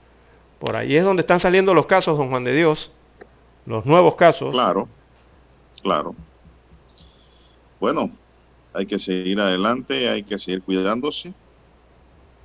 Por 0.58 0.76
ahí 0.76 0.94
es 0.94 1.04
donde 1.04 1.22
están 1.22 1.40
saliendo 1.40 1.74
los 1.74 1.86
casos, 1.86 2.16
don 2.16 2.28
Juan 2.30 2.44
de 2.44 2.54
Dios. 2.54 2.92
Los 3.66 3.84
nuevos 3.86 4.14
casos. 4.14 4.52
Claro, 4.52 4.88
claro. 5.82 6.14
Bueno, 7.80 8.10
hay 8.72 8.86
que 8.86 8.98
seguir 8.98 9.40
adelante, 9.40 10.08
hay 10.08 10.22
que 10.22 10.38
seguir 10.38 10.62
cuidándose. 10.62 11.32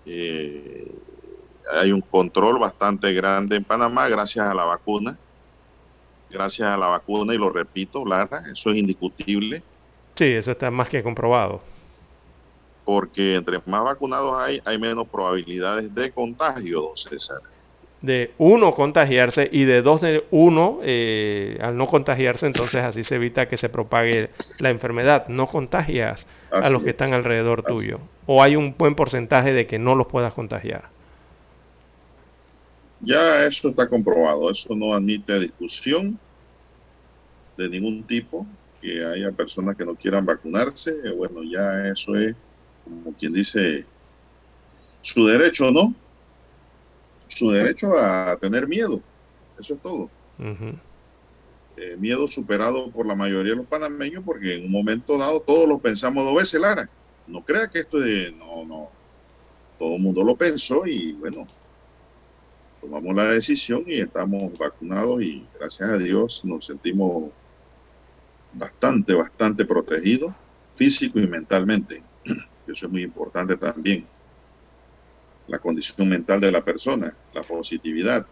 Eh, 0.05 0.91
hay 1.71 1.91
un 1.91 2.01
control 2.01 2.57
bastante 2.57 3.13
grande 3.13 3.57
en 3.57 3.63
Panamá 3.63 4.07
gracias 4.07 4.49
a 4.49 4.53
la 4.55 4.63
vacuna. 4.63 5.17
Gracias 6.29 6.67
a 6.67 6.77
la 6.77 6.87
vacuna, 6.87 7.33
y 7.33 7.37
lo 7.37 7.49
repito, 7.49 8.03
Lara, 8.03 8.43
eso 8.51 8.71
es 8.71 8.77
indiscutible. 8.77 9.61
Sí, 10.15 10.25
eso 10.25 10.51
está 10.51 10.71
más 10.71 10.89
que 10.89 11.03
comprobado 11.03 11.61
porque 12.87 13.35
entre 13.35 13.59
más 13.65 13.83
vacunados 13.83 14.33
hay, 14.37 14.61
hay 14.63 14.79
menos 14.79 15.09
probabilidades 15.09 15.93
de 15.93 16.09
contagio, 16.09 16.83
don 16.83 16.95
César. 16.95 17.39
De 17.99 18.31
uno 18.37 18.73
contagiarse 18.73 19.49
y 19.51 19.65
de 19.65 19.81
dos 19.81 19.99
de 19.99 20.23
uno, 20.31 20.79
eh, 20.83 21.57
al 21.61 21.75
no 21.75 21.87
contagiarse, 21.87 22.47
entonces 22.47 22.81
así 22.81 23.03
se 23.03 23.15
evita 23.15 23.49
que 23.49 23.57
se 23.57 23.67
propague 23.67 24.29
la 24.59 24.69
enfermedad. 24.69 25.27
No 25.27 25.47
contagias 25.47 26.25
a 26.49 26.69
los 26.69 26.81
que 26.81 26.91
están 26.91 27.11
alrededor 27.11 27.61
tuyo. 27.63 27.99
O 28.25 28.41
hay 28.41 28.55
un 28.55 28.73
buen 28.77 28.95
porcentaje 28.95 29.51
de 29.51 29.67
que 29.67 29.79
no 29.79 29.93
los 29.93 30.07
puedas 30.07 30.33
contagiar. 30.33 30.85
Ya 33.01 33.45
eso 33.47 33.67
está 33.67 33.89
comprobado, 33.89 34.49
eso 34.49 34.73
no 34.77 34.93
admite 34.93 35.37
discusión 35.41 36.17
de 37.57 37.67
ningún 37.67 38.03
tipo, 38.03 38.47
que 38.81 39.03
haya 39.03 39.33
personas 39.33 39.75
que 39.75 39.83
no 39.83 39.95
quieran 39.95 40.25
vacunarse, 40.25 40.93
bueno, 41.17 41.43
ya 41.43 41.89
eso 41.89 42.15
es 42.15 42.33
como 42.87 43.13
quien 43.17 43.33
dice, 43.33 43.85
su 45.01 45.25
derecho, 45.25 45.71
¿no? 45.71 45.93
Su 47.27 47.51
derecho 47.51 47.97
a 47.97 48.37
tener 48.37 48.67
miedo. 48.67 49.01
Eso 49.59 49.75
es 49.75 49.81
todo. 49.81 50.09
Eh, 51.77 51.95
miedo 51.97 52.27
superado 52.27 52.89
por 52.89 53.05
la 53.05 53.15
mayoría 53.15 53.51
de 53.51 53.57
los 53.57 53.67
panameños 53.67 54.23
porque 54.25 54.55
en 54.55 54.65
un 54.65 54.71
momento 54.71 55.17
dado 55.17 55.41
todos 55.41 55.67
lo 55.67 55.79
pensamos 55.79 56.23
dos 56.23 56.35
veces, 56.35 56.59
Lara. 56.59 56.89
No 57.27 57.43
crea 57.43 57.69
que 57.69 57.79
esto 57.79 58.03
es... 58.03 58.33
No, 58.35 58.65
no. 58.65 58.89
Todo 59.77 59.95
el 59.95 60.01
mundo 60.01 60.23
lo 60.23 60.35
pensó 60.35 60.87
y 60.87 61.13
bueno, 61.13 61.45
tomamos 62.81 63.15
la 63.15 63.25
decisión 63.25 63.83
y 63.85 63.99
estamos 63.99 64.57
vacunados 64.57 65.21
y 65.21 65.45
gracias 65.59 65.87
a 65.87 65.97
Dios 65.97 66.41
nos 66.43 66.65
sentimos 66.65 67.31
bastante, 68.53 69.13
bastante 69.13 69.65
protegidos 69.65 70.33
físico 70.77 71.19
y 71.19 71.27
mentalmente. 71.27 72.01
Eso 72.67 72.85
es 72.85 72.91
muy 72.91 73.03
importante 73.03 73.57
también. 73.57 74.05
La 75.47 75.59
condición 75.59 76.09
mental 76.09 76.39
de 76.41 76.51
la 76.51 76.63
persona, 76.63 77.15
la 77.33 77.43
positividad. 77.43 78.25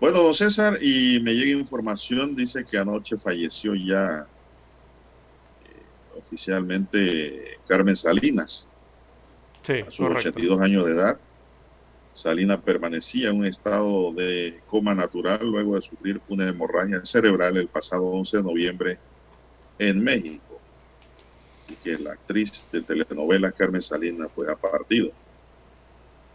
Bueno, 0.00 0.22
don 0.22 0.34
César, 0.34 0.78
y 0.82 1.20
me 1.20 1.34
llega 1.34 1.58
información, 1.58 2.36
dice 2.36 2.64
que 2.64 2.76
anoche 2.76 3.16
falleció 3.16 3.74
ya 3.74 4.26
eh, 5.64 6.18
oficialmente 6.18 7.58
Carmen 7.66 7.96
Salinas. 7.96 8.68
Sí, 9.62 9.80
a 9.80 9.90
sus 9.90 10.06
82 10.06 10.60
años 10.60 10.84
de 10.84 10.92
edad. 10.92 11.18
Salinas 12.12 12.60
permanecía 12.60 13.30
en 13.30 13.38
un 13.38 13.44
estado 13.44 14.12
de 14.12 14.60
coma 14.66 14.94
natural 14.94 15.40
luego 15.42 15.74
de 15.74 15.82
sufrir 15.82 16.20
una 16.28 16.48
hemorragia 16.48 17.04
cerebral 17.04 17.56
el 17.56 17.66
pasado 17.66 18.04
11 18.04 18.36
de 18.36 18.42
noviembre 18.42 18.98
en 19.78 20.02
México. 20.02 20.53
Así 21.64 21.76
que 21.82 21.98
la 21.98 22.12
actriz 22.12 22.66
de 22.70 22.82
telenovela 22.82 23.50
Carmen 23.50 23.80
Salinas 23.80 24.28
fue 24.34 24.52
a 24.52 24.54
partido. 24.54 25.10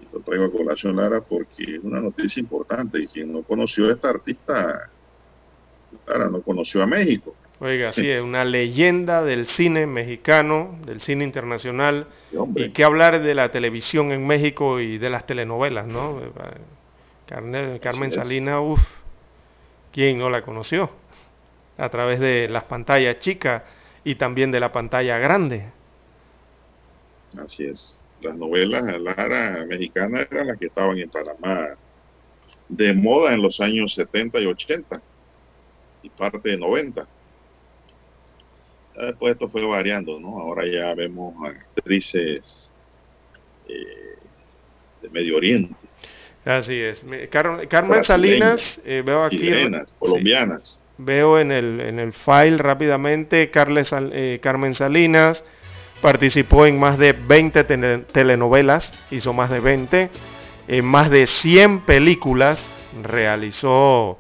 Y 0.02 0.12
lo 0.12 0.22
traigo 0.22 0.46
a 0.46 0.52
colación, 0.52 0.96
Lara, 0.96 1.22
porque 1.22 1.76
es 1.76 1.84
una 1.84 2.02
noticia 2.02 2.40
importante. 2.40 3.00
Y 3.00 3.08
quien 3.08 3.32
no 3.32 3.44
conoció 3.44 3.90
a 3.90 3.92
esta 3.92 4.10
artista, 4.10 4.90
Lara, 6.08 6.30
no 6.30 6.42
conoció 6.42 6.82
a 6.82 6.88
México. 6.88 7.36
Oiga, 7.60 7.94
sí, 7.94 8.10
es 8.10 8.24
una 8.24 8.44
leyenda 8.44 9.22
del 9.22 9.46
cine 9.46 9.86
mexicano, 9.86 10.80
del 10.86 11.02
cine 11.02 11.26
internacional. 11.26 12.08
y 12.56 12.72
qué 12.72 12.84
hablar 12.84 13.22
de 13.22 13.36
la 13.36 13.52
televisión 13.52 14.12
en 14.12 14.26
México 14.26 14.80
y 14.80 14.98
de 14.98 15.12
las 15.12 15.28
telenovelas, 15.28 15.86
¿no? 15.86 16.22
Carmen, 17.28 17.80
Salinas, 18.12 18.62
uff, 18.64 18.82
¿quién 19.92 20.18
no 20.18 20.32
la 20.32 20.42
conoció? 20.42 20.90
A 21.78 21.90
través 21.90 22.20
de 22.20 22.48
las 22.50 22.64
pantallas 22.64 23.20
chicas 23.20 23.62
y 24.10 24.16
también 24.16 24.52
de 24.52 24.60
la 24.60 24.72
pantalla 24.72 25.20
grande. 25.20 25.66
Así 27.38 27.64
es. 27.64 28.04
Las 28.22 28.36
novelas 28.36 29.00
Lara 29.00 29.64
mexicanas 29.68 30.28
eran 30.32 30.48
las 30.48 30.58
que 30.58 30.66
estaban 30.66 30.98
en 30.98 31.12
Panamá 31.12 31.76
de 32.70 32.94
moda 32.96 33.36
en 33.36 33.44
los 33.44 33.62
años 33.62 33.94
70 33.94 34.40
y 34.40 34.46
80 34.48 35.00
y 36.02 36.10
parte 36.10 36.50
de 36.50 36.58
90. 36.58 37.08
Después 38.96 39.34
esto 39.34 39.48
fue 39.48 39.64
variando, 39.64 40.20
¿no? 40.20 40.40
Ahora 40.40 40.66
ya 40.66 40.92
vemos 40.96 41.36
actrices 41.48 42.72
eh, 43.68 44.18
de 45.04 45.10
Medio 45.12 45.38
Oriente. 45.38 45.76
Así 46.46 46.82
es. 46.82 47.06
Carmen 47.30 48.04
Salinas, 48.04 48.82
eh, 48.84 49.04
veo 49.06 49.24
aquí. 49.24 49.52
colombianas. 50.00 50.82
Veo 51.02 51.40
en 51.40 51.54
el, 51.54 51.80
en 51.80 51.98
el 51.98 52.12
file 52.12 52.58
rápidamente, 52.58 53.50
eh, 53.54 54.40
Carmen 54.44 54.74
Salinas 54.76 55.46
participó 56.02 56.66
en 56.66 56.78
más 56.78 56.98
de 56.98 57.14
20 57.14 57.64
telenovelas, 58.12 58.94
hizo 59.10 59.32
más 59.32 59.50
de 59.50 59.62
20, 59.62 60.10
en 60.68 60.86
más 60.86 61.10
de 61.10 61.26
100 61.28 61.86
películas 61.86 62.60
realizó 63.02 64.20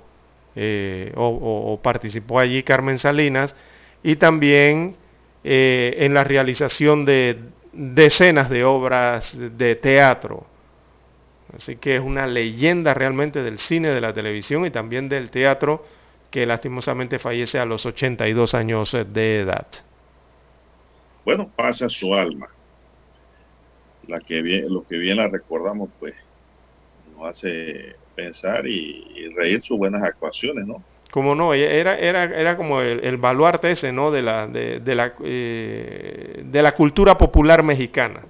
eh, 0.55 1.11
o, 1.17 1.77
participó 1.84 2.39
allí 2.39 2.63
Carmen 2.63 2.97
Salinas 2.97 3.53
y 4.01 4.15
también 4.15 4.95
eh, 5.43 5.97
en 5.99 6.13
la 6.13 6.23
realización 6.23 7.03
de 7.03 7.39
decenas 7.73 8.49
de 8.49 8.63
obras 8.63 9.36
de 9.38 9.75
teatro. 9.75 10.45
Así 11.57 11.75
que 11.75 11.97
es 11.97 12.01
una 12.01 12.25
leyenda 12.25 12.93
realmente 12.93 13.43
del 13.43 13.59
cine, 13.59 13.89
de 13.89 13.99
la 13.99 14.13
televisión 14.13 14.65
y 14.65 14.69
también 14.69 15.09
del 15.09 15.30
teatro 15.30 15.98
que 16.32 16.45
lastimosamente 16.45 17.19
fallece 17.19 17.59
a 17.59 17.65
los 17.65 17.86
82 17.86 18.53
años 18.53 18.95
de 19.07 19.39
edad. 19.39 19.67
Bueno, 21.25 21.49
pasa 21.55 21.89
su 21.89 22.13
alma. 22.13 22.47
la 24.07 24.19
que 24.19 24.41
bien, 24.41 24.73
lo 24.73 24.84
que 24.88 24.97
bien 24.97 25.17
la 25.17 25.27
recordamos, 25.27 25.89
pues 25.99 26.15
nos 27.15 27.30
hace 27.30 27.95
pensar 28.15 28.65
y, 28.65 29.30
reír 29.36 29.61
sus 29.61 29.77
buenas 29.77 30.03
actuaciones, 30.03 30.65
¿no? 30.65 30.84
Como 31.11 31.34
no, 31.36 31.53
era, 31.53 31.97
era, 31.97 32.23
era 32.23 32.55
como 32.55 32.82
el, 32.82 33.17
baluarte 33.17 33.71
ese, 33.71 33.91
¿no? 33.91 34.11
De 34.11 34.21
la, 34.21 34.47
de, 34.47 34.95
la, 34.95 35.13
eh, 35.23 36.43
de 36.45 36.61
la 36.61 36.73
cultura 36.73 37.17
popular 37.17 37.63
mexicana. 37.63 38.21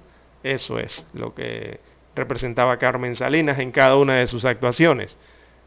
Eso 0.42 0.78
es 0.78 1.06
lo 1.12 1.34
que 1.34 1.80
representaba 2.14 2.78
Carmen 2.78 3.14
Salinas 3.16 3.58
en 3.58 3.70
cada 3.70 3.96
una 3.96 4.16
de 4.16 4.26
sus 4.26 4.44
actuaciones. 4.44 5.18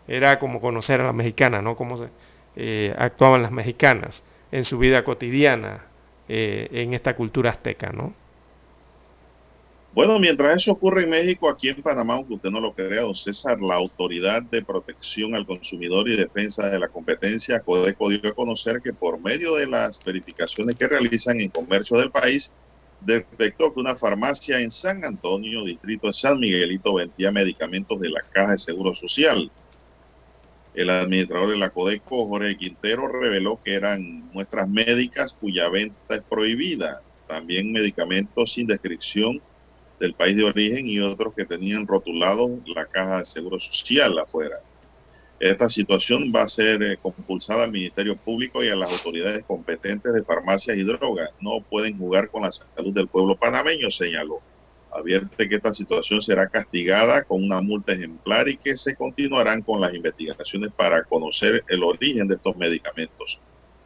Era 0.08 0.40
como 0.40 0.60
conocer 0.62 1.02
a 1.02 1.06
la 1.06 1.14
mexicana, 1.14 1.62
¿no? 1.62 1.76
Cómo 1.76 1.98
se, 1.98 2.10
eh, 2.56 2.94
actuaban 2.98 3.42
las 3.42 3.52
mexicanas 3.52 4.24
en 4.52 4.64
su 4.64 4.78
vida 4.78 5.04
cotidiana 5.04 5.86
eh, 6.28 6.68
en 6.72 6.94
esta 6.94 7.16
cultura 7.16 7.52
azteca, 7.52 7.92
¿no? 7.92 8.14
Bueno, 9.94 10.18
mientras 10.18 10.58
eso 10.58 10.72
ocurre 10.72 11.04
en 11.04 11.12
México, 11.12 11.48
aquí 11.48 11.70
en 11.70 11.84
Panamá, 11.84 12.16
aunque 12.16 12.34
usted 12.34 12.50
no 12.50 12.60
lo 12.60 12.74
crea, 12.74 13.02
don 13.02 13.14
César, 13.14 13.62
la 13.62 13.76
Autoridad 13.76 14.42
de 14.42 14.64
Protección 14.64 15.36
al 15.36 15.46
Consumidor 15.46 16.10
y 16.10 16.16
Defensa 16.16 16.68
de 16.68 16.80
la 16.80 16.88
Competencia, 16.88 17.60
Codeco, 17.60 18.10
dio 18.10 18.28
a 18.28 18.34
conocer 18.34 18.82
que 18.82 18.92
por 18.92 19.22
medio 19.22 19.54
de 19.56 19.68
las 19.68 20.04
verificaciones 20.04 20.78
que 20.78 20.88
realizan 20.88 21.40
en 21.42 21.50
comercio 21.50 21.98
del 21.98 22.10
país, 22.10 22.52
detectó 23.02 23.72
que 23.72 23.82
una 23.82 23.96
farmacia 23.96 24.60
en 24.62 24.72
San 24.72 25.06
Antonio, 25.06 25.64
distrito 25.64 26.08
de 26.08 26.14
San 26.14 26.40
Miguelito, 26.40 26.96
vendía 26.96 27.32
medicamentos 27.32 28.00
de 28.00 28.10
la 28.10 28.22
Caja 28.22 28.54
de 28.54 28.58
Seguro 28.58 28.96
Social. 28.96 29.52
El 30.74 30.90
administrador 30.90 31.52
de 31.52 31.58
la 31.58 31.70
Codeco, 31.70 32.28
Jorge 32.28 32.58
Quintero, 32.58 33.08
reveló 33.08 33.60
que 33.64 33.76
eran 33.76 34.32
muestras 34.34 34.68
médicas 34.68 35.34
cuya 35.34 35.70
venta 35.70 36.16
es 36.16 36.24
prohibida, 36.24 37.02
también 37.28 37.72
medicamentos 37.72 38.54
sin 38.54 38.66
descripción 38.66 39.40
del 40.00 40.16
país 40.16 40.36
de 40.36 40.46
origen 40.46 40.88
y 40.88 41.00
otros 41.00 41.34
que 41.36 41.46
tenían 41.46 41.86
rotulado 41.86 42.50
la 42.76 42.86
caja 42.86 43.20
de 43.20 43.26
seguro 43.26 43.60
social 43.60 44.18
afuera. 44.18 44.58
Esta 45.40 45.70
situación 45.70 46.32
va 46.36 46.44
a 46.44 46.48
ser 46.48 46.82
eh, 46.82 46.98
compulsada 47.02 47.66
al 47.66 47.72
Ministerio 47.72 48.16
Público 48.16 48.64
y 48.64 48.70
a 48.70 48.76
las 48.76 48.92
autoridades 48.92 49.44
competentes 49.46 50.14
de 50.14 50.24
farmacias 50.24 50.78
y 50.78 50.84
drogas. 50.84 51.32
No 51.40 51.62
pueden 51.62 51.98
jugar 51.98 52.30
con 52.30 52.44
la 52.44 52.52
salud 52.52 52.94
del 52.94 53.08
pueblo 53.08 53.36
panameño, 53.36 53.92
señaló. 53.92 54.42
Advierte 54.96 55.50
que 55.50 55.56
esta 55.56 55.74
situación 55.74 56.22
será 56.22 56.48
castigada 56.48 57.24
con 57.24 57.44
una 57.44 57.62
multa 57.62 57.94
ejemplar 57.94 58.48
y 58.48 58.58
que 58.58 58.78
se 58.78 58.96
continuarán 58.96 59.64
con 59.64 59.82
las 59.82 59.94
investigaciones 59.94 60.72
para 60.72 61.04
conocer 61.04 61.64
el 61.68 61.84
origen 61.84 62.28
de 62.28 62.36
estos 62.36 62.56
medicamentos. 62.56 63.40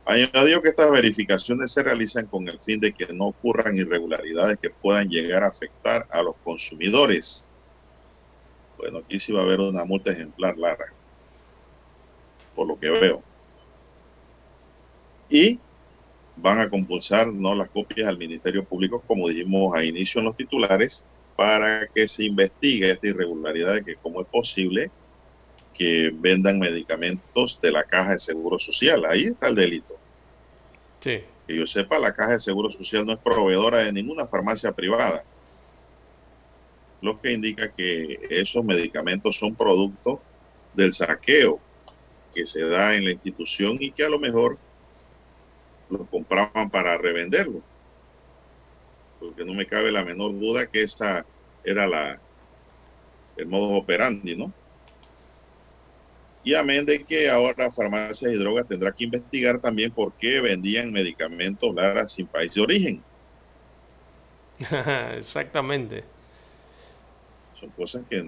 Añadió 0.05 0.61
que 0.61 0.69
estas 0.69 0.91
verificaciones 0.91 1.71
se 1.71 1.83
realizan 1.83 2.27
con 2.27 2.47
el 2.47 2.59
fin 2.59 2.79
de 2.79 2.93
que 2.93 3.07
no 3.13 3.27
ocurran 3.27 3.77
irregularidades 3.77 4.59
que 4.59 4.69
puedan 4.69 5.09
llegar 5.09 5.43
a 5.43 5.47
afectar 5.47 6.07
a 6.09 6.21
los 6.21 6.35
consumidores. 6.43 7.47
Bueno, 8.77 8.99
aquí 8.99 9.19
sí 9.19 9.31
va 9.31 9.41
a 9.41 9.43
haber 9.43 9.59
una 9.59 9.85
multa 9.85 10.11
ejemplar, 10.11 10.57
Lara, 10.57 10.85
por 12.55 12.67
lo 12.67 12.79
que 12.79 12.89
veo. 12.89 13.23
Y 15.29 15.59
van 16.37 16.59
a 16.59 16.69
compulsar 16.69 17.27
no 17.27 17.55
las 17.55 17.69
copias 17.69 18.07
al 18.07 18.17
Ministerio 18.17 18.63
Público, 18.63 19.03
como 19.05 19.27
dijimos 19.27 19.75
a 19.75 19.83
inicio 19.83 20.19
en 20.19 20.25
los 20.25 20.37
titulares, 20.37 21.03
para 21.35 21.87
que 21.87 22.07
se 22.07 22.25
investigue 22.25 22.91
esta 22.91 23.07
irregularidad 23.07 23.75
de 23.75 23.83
que 23.83 23.95
cómo 23.95 24.21
es 24.21 24.27
posible 24.27 24.89
que 25.73 26.11
vendan 26.11 26.57
medicamentos 26.57 27.59
de 27.61 27.71
la 27.71 27.83
caja 27.83 28.13
de 28.13 28.19
seguro 28.19 28.57
social. 28.57 29.05
Ahí 29.05 29.25
está 29.25 29.47
el 29.47 29.55
delito. 29.55 29.95
Sí. 31.01 31.21
Que 31.47 31.55
yo 31.55 31.67
sepa, 31.67 31.99
la 31.99 32.13
caja 32.13 32.33
de 32.33 32.39
seguro 32.39 32.71
social 32.71 33.05
no 33.05 33.13
es 33.13 33.19
proveedora 33.19 33.77
de 33.79 33.93
ninguna 33.93 34.25
farmacia 34.25 34.71
privada. 34.71 35.23
Lo 37.01 37.21
que 37.21 37.31
indica 37.31 37.71
que 37.71 38.19
esos 38.31 38.65
medicamentos 38.65 39.37
son 39.37 39.53
producto 39.53 40.19
del 40.73 40.93
saqueo 40.93 41.59
que 42.33 42.45
se 42.47 42.61
da 42.61 42.95
en 42.95 43.05
la 43.05 43.11
institución 43.11 43.77
y 43.79 43.91
que 43.91 44.03
a 44.03 44.09
lo 44.09 44.17
mejor 44.17 44.57
los 45.89 46.07
compraban 46.09 46.69
para 46.69 46.97
revenderlo. 46.97 47.61
Porque 49.19 49.45
no 49.45 49.53
me 49.53 49.65
cabe 49.65 49.91
la 49.91 50.05
menor 50.05 50.31
duda 50.33 50.67
que 50.67 50.83
esta 50.83 51.25
era 51.63 51.87
la 51.87 52.19
el 53.37 53.47
modo 53.47 53.75
operandi, 53.75 54.35
¿no? 54.35 54.51
Y 56.43 56.55
amén 56.55 56.85
de 56.85 57.03
que 57.03 57.29
ahora 57.29 57.71
farmacias 57.71 58.31
y 58.31 58.37
drogas 58.37 58.67
tendrá 58.67 58.91
que 58.91 59.03
investigar 59.03 59.59
también 59.59 59.91
por 59.91 60.13
qué 60.17 60.39
vendían 60.39 60.91
medicamentos 60.91 61.75
Lara 61.75 62.07
sin 62.07 62.25
país 62.27 62.53
de 62.53 62.61
origen. 62.61 63.03
Exactamente. 65.17 66.03
Son 67.59 67.69
cosas 67.71 68.03
que 68.09 68.23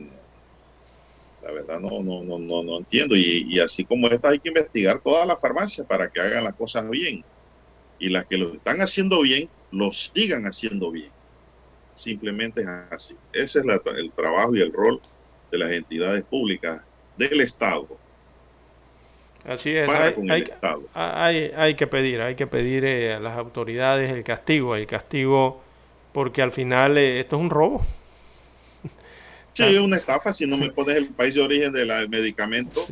la 1.41 1.51
verdad 1.51 1.79
no, 1.79 2.03
no, 2.03 2.23
no, 2.23 2.39
no, 2.39 2.63
no 2.63 2.77
entiendo. 2.79 3.15
Y, 3.15 3.45
y, 3.47 3.59
así 3.59 3.85
como 3.85 4.07
esta 4.07 4.29
hay 4.29 4.39
que 4.39 4.49
investigar 4.49 5.01
todas 5.01 5.25
las 5.25 5.39
farmacias 5.39 5.87
para 5.87 6.09
que 6.09 6.19
hagan 6.19 6.43
las 6.43 6.55
cosas 6.55 6.89
bien. 6.89 7.23
Y 7.99 8.09
las 8.09 8.25
que 8.25 8.37
lo 8.37 8.53
están 8.53 8.81
haciendo 8.81 9.21
bien, 9.21 9.49
lo 9.71 9.91
sigan 9.93 10.45
haciendo 10.45 10.91
bien. 10.91 11.11
Simplemente 11.95 12.61
es 12.61 12.67
así. 12.67 13.15
Ese 13.33 13.59
es 13.59 13.65
la, 13.65 13.81
el 13.97 14.11
trabajo 14.11 14.55
y 14.55 14.61
el 14.61 14.71
rol 14.71 15.01
de 15.51 15.57
las 15.57 15.71
entidades 15.71 16.23
públicas 16.23 16.81
del 17.17 17.41
Estado 17.41 17.87
Así 19.45 19.75
es, 19.75 19.89
hay, 19.89 20.45
hay, 20.93 21.51
hay, 21.55 21.75
que 21.75 21.87
pedir, 21.87 22.21
hay 22.21 22.35
que 22.35 22.45
pedir 22.45 22.83
eh, 22.83 23.13
a 23.13 23.19
las 23.19 23.37
autoridades 23.37 24.11
el 24.11 24.23
castigo, 24.23 24.75
el 24.75 24.85
castigo, 24.85 25.61
porque 26.11 26.41
al 26.41 26.51
final 26.51 26.97
eh, 26.97 27.21
esto 27.21 27.37
es 27.37 27.41
un 27.41 27.49
robo. 27.49 27.85
Sí, 29.53 29.63
es 29.63 29.79
una 29.79 29.97
estafa. 29.97 30.31
Si 30.31 30.45
no 30.45 30.57
me 30.57 30.71
pones 30.71 30.95
el 30.95 31.09
país 31.09 31.35
de 31.35 31.41
origen 31.41 31.73
del 31.73 32.09
medicamento, 32.09 32.85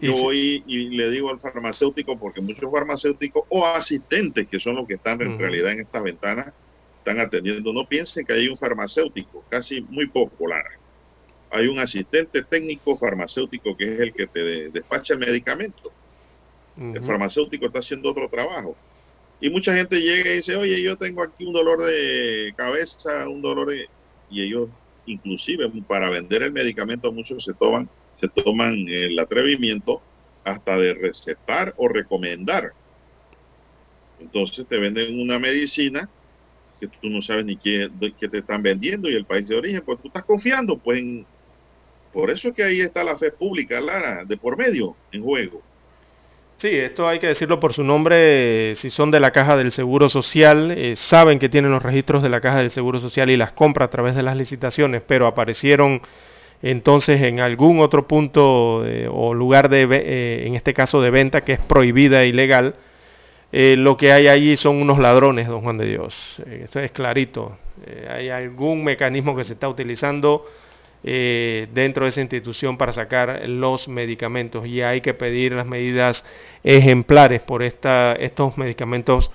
yo 0.00 0.12
voy 0.16 0.62
y 0.66 0.90
le 0.90 1.10
digo 1.10 1.30
al 1.30 1.40
farmacéutico, 1.40 2.18
porque 2.18 2.40
muchos 2.40 2.70
farmacéuticos 2.70 3.44
o 3.48 3.66
asistentes, 3.66 4.46
que 4.48 4.60
son 4.60 4.76
los 4.76 4.86
que 4.86 4.94
están 4.94 5.20
en 5.22 5.38
realidad 5.38 5.72
en 5.72 5.80
estas 5.80 6.02
ventanas, 6.02 6.52
están 6.98 7.20
atendiendo. 7.20 7.72
No 7.72 7.86
piensen 7.86 8.26
que 8.26 8.34
hay 8.34 8.48
un 8.48 8.58
farmacéutico, 8.58 9.44
casi 9.48 9.80
muy 9.80 10.06
popular. 10.06 10.64
Hay 11.50 11.66
un 11.66 11.78
asistente 11.78 12.42
técnico 12.44 12.96
farmacéutico 12.96 13.76
que 13.76 13.94
es 13.94 14.00
el 14.00 14.12
que 14.12 14.26
te 14.26 14.70
despacha 14.70 15.14
el 15.14 15.20
medicamento. 15.20 15.90
El 16.76 17.02
farmacéutico 17.02 17.66
está 17.66 17.80
haciendo 17.80 18.10
otro 18.10 18.28
trabajo. 18.28 18.76
Y 19.40 19.48
mucha 19.50 19.74
gente 19.74 20.00
llega 20.00 20.30
y 20.30 20.36
dice, 20.36 20.54
oye, 20.54 20.80
yo 20.82 20.96
tengo 20.96 21.22
aquí 21.22 21.44
un 21.44 21.52
dolor 21.52 21.80
de 21.82 22.52
cabeza, 22.56 23.28
un 23.28 23.40
dolor 23.40 23.68
de... 23.68 23.86
Y 24.28 24.42
ellos, 24.42 24.68
inclusive, 25.06 25.70
para 25.86 26.10
vender 26.10 26.42
el 26.42 26.52
medicamento, 26.52 27.12
muchos 27.12 27.44
se 27.44 27.54
toman, 27.54 27.88
se 28.16 28.28
toman 28.28 28.74
el 28.88 29.18
atrevimiento 29.18 30.02
hasta 30.44 30.76
de 30.76 30.94
recetar 30.94 31.74
o 31.76 31.88
recomendar. 31.88 32.72
Entonces 34.20 34.66
te 34.66 34.78
venden 34.78 35.18
una 35.20 35.38
medicina 35.38 36.08
que 36.78 36.88
tú 36.88 37.08
no 37.10 37.20
sabes 37.20 37.44
ni 37.44 37.56
qué, 37.56 37.90
qué, 38.18 38.28
te 38.28 38.38
están 38.38 38.62
vendiendo 38.62 39.08
y 39.10 39.14
el 39.14 39.26
país 39.26 39.46
de 39.46 39.56
origen, 39.56 39.82
pues 39.84 40.00
tú 40.00 40.08
estás 40.08 40.24
confiando, 40.24 40.78
pues 40.78 40.98
en, 40.98 41.26
por 42.12 42.30
eso 42.30 42.48
es 42.48 42.54
que 42.54 42.64
ahí 42.64 42.80
está 42.80 43.04
la 43.04 43.18
fe 43.18 43.30
pública, 43.30 43.80
Lara, 43.80 44.24
de 44.24 44.36
por 44.36 44.56
medio 44.56 44.96
en 45.12 45.22
juego. 45.22 45.62
Sí, 46.60 46.68
esto 46.68 47.08
hay 47.08 47.18
que 47.20 47.28
decirlo 47.28 47.58
por 47.58 47.72
su 47.72 47.82
nombre, 47.82 48.76
si 48.76 48.90
son 48.90 49.10
de 49.10 49.18
la 49.18 49.30
caja 49.30 49.56
del 49.56 49.72
Seguro 49.72 50.10
Social, 50.10 50.70
eh, 50.72 50.94
saben 50.94 51.38
que 51.38 51.48
tienen 51.48 51.70
los 51.70 51.82
registros 51.82 52.22
de 52.22 52.28
la 52.28 52.42
caja 52.42 52.58
del 52.58 52.70
Seguro 52.70 53.00
Social 53.00 53.30
y 53.30 53.38
las 53.38 53.52
compra 53.52 53.86
a 53.86 53.88
través 53.88 54.14
de 54.14 54.22
las 54.22 54.36
licitaciones, 54.36 55.00
pero 55.06 55.26
aparecieron 55.26 56.02
entonces 56.60 57.22
en 57.22 57.40
algún 57.40 57.80
otro 57.80 58.06
punto 58.06 58.84
eh, 58.84 59.08
o 59.10 59.32
lugar 59.32 59.70
de, 59.70 59.88
eh, 59.90 60.46
en 60.46 60.54
este 60.54 60.74
caso 60.74 61.00
de 61.00 61.08
venta 61.08 61.44
que 61.44 61.54
es 61.54 61.60
prohibida 61.60 62.24
e 62.24 62.28
ilegal, 62.28 62.74
lo 63.52 63.96
que 63.96 64.12
hay 64.12 64.28
allí 64.28 64.58
son 64.58 64.82
unos 64.82 64.98
ladrones, 64.98 65.48
don 65.48 65.62
Juan 65.62 65.78
de 65.78 65.86
Dios. 65.86 66.14
esto 66.46 66.78
es 66.78 66.92
clarito. 66.92 67.56
hay 68.10 68.28
algún 68.28 68.84
mecanismo 68.84 69.34
que 69.34 69.44
se 69.44 69.54
está 69.54 69.66
utilizando 69.66 70.46
dentro 71.02 72.04
de 72.04 72.10
esa 72.10 72.20
institución 72.20 72.76
para 72.76 72.92
sacar 72.92 73.42
los 73.48 73.88
medicamentos 73.88 74.66
y 74.66 74.82
hay 74.82 75.00
que 75.00 75.14
pedir 75.14 75.52
las 75.52 75.66
medidas 75.66 76.24
ejemplares 76.62 77.40
por 77.40 77.62
esta, 77.62 78.12
estos 78.12 78.58
medicamentos 78.58 79.30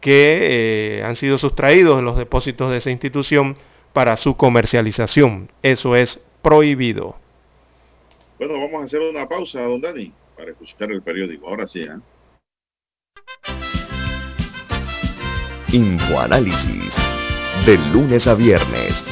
que 0.00 0.98
eh, 0.98 1.04
han 1.04 1.16
sido 1.16 1.38
sustraídos 1.38 1.96
de 1.96 2.02
los 2.02 2.16
depósitos 2.16 2.70
de 2.70 2.78
esa 2.78 2.90
institución 2.90 3.56
para 3.92 4.16
su 4.16 4.36
comercialización. 4.36 5.48
Eso 5.62 5.94
es 5.96 6.20
prohibido. 6.42 7.16
Bueno, 8.38 8.54
vamos 8.54 8.82
a 8.82 8.84
hacer 8.86 9.00
una 9.00 9.28
pausa, 9.28 9.62
don 9.62 9.80
Dani, 9.80 10.12
para 10.36 10.50
escuchar 10.50 10.90
el 10.90 11.02
periódico. 11.02 11.48
Ahora 11.48 11.68
sí. 11.68 11.82
¿eh? 11.82 11.90
Infoanálisis. 15.72 16.92
De 17.64 17.78
lunes 17.92 18.26
a 18.26 18.34
viernes 18.34 19.11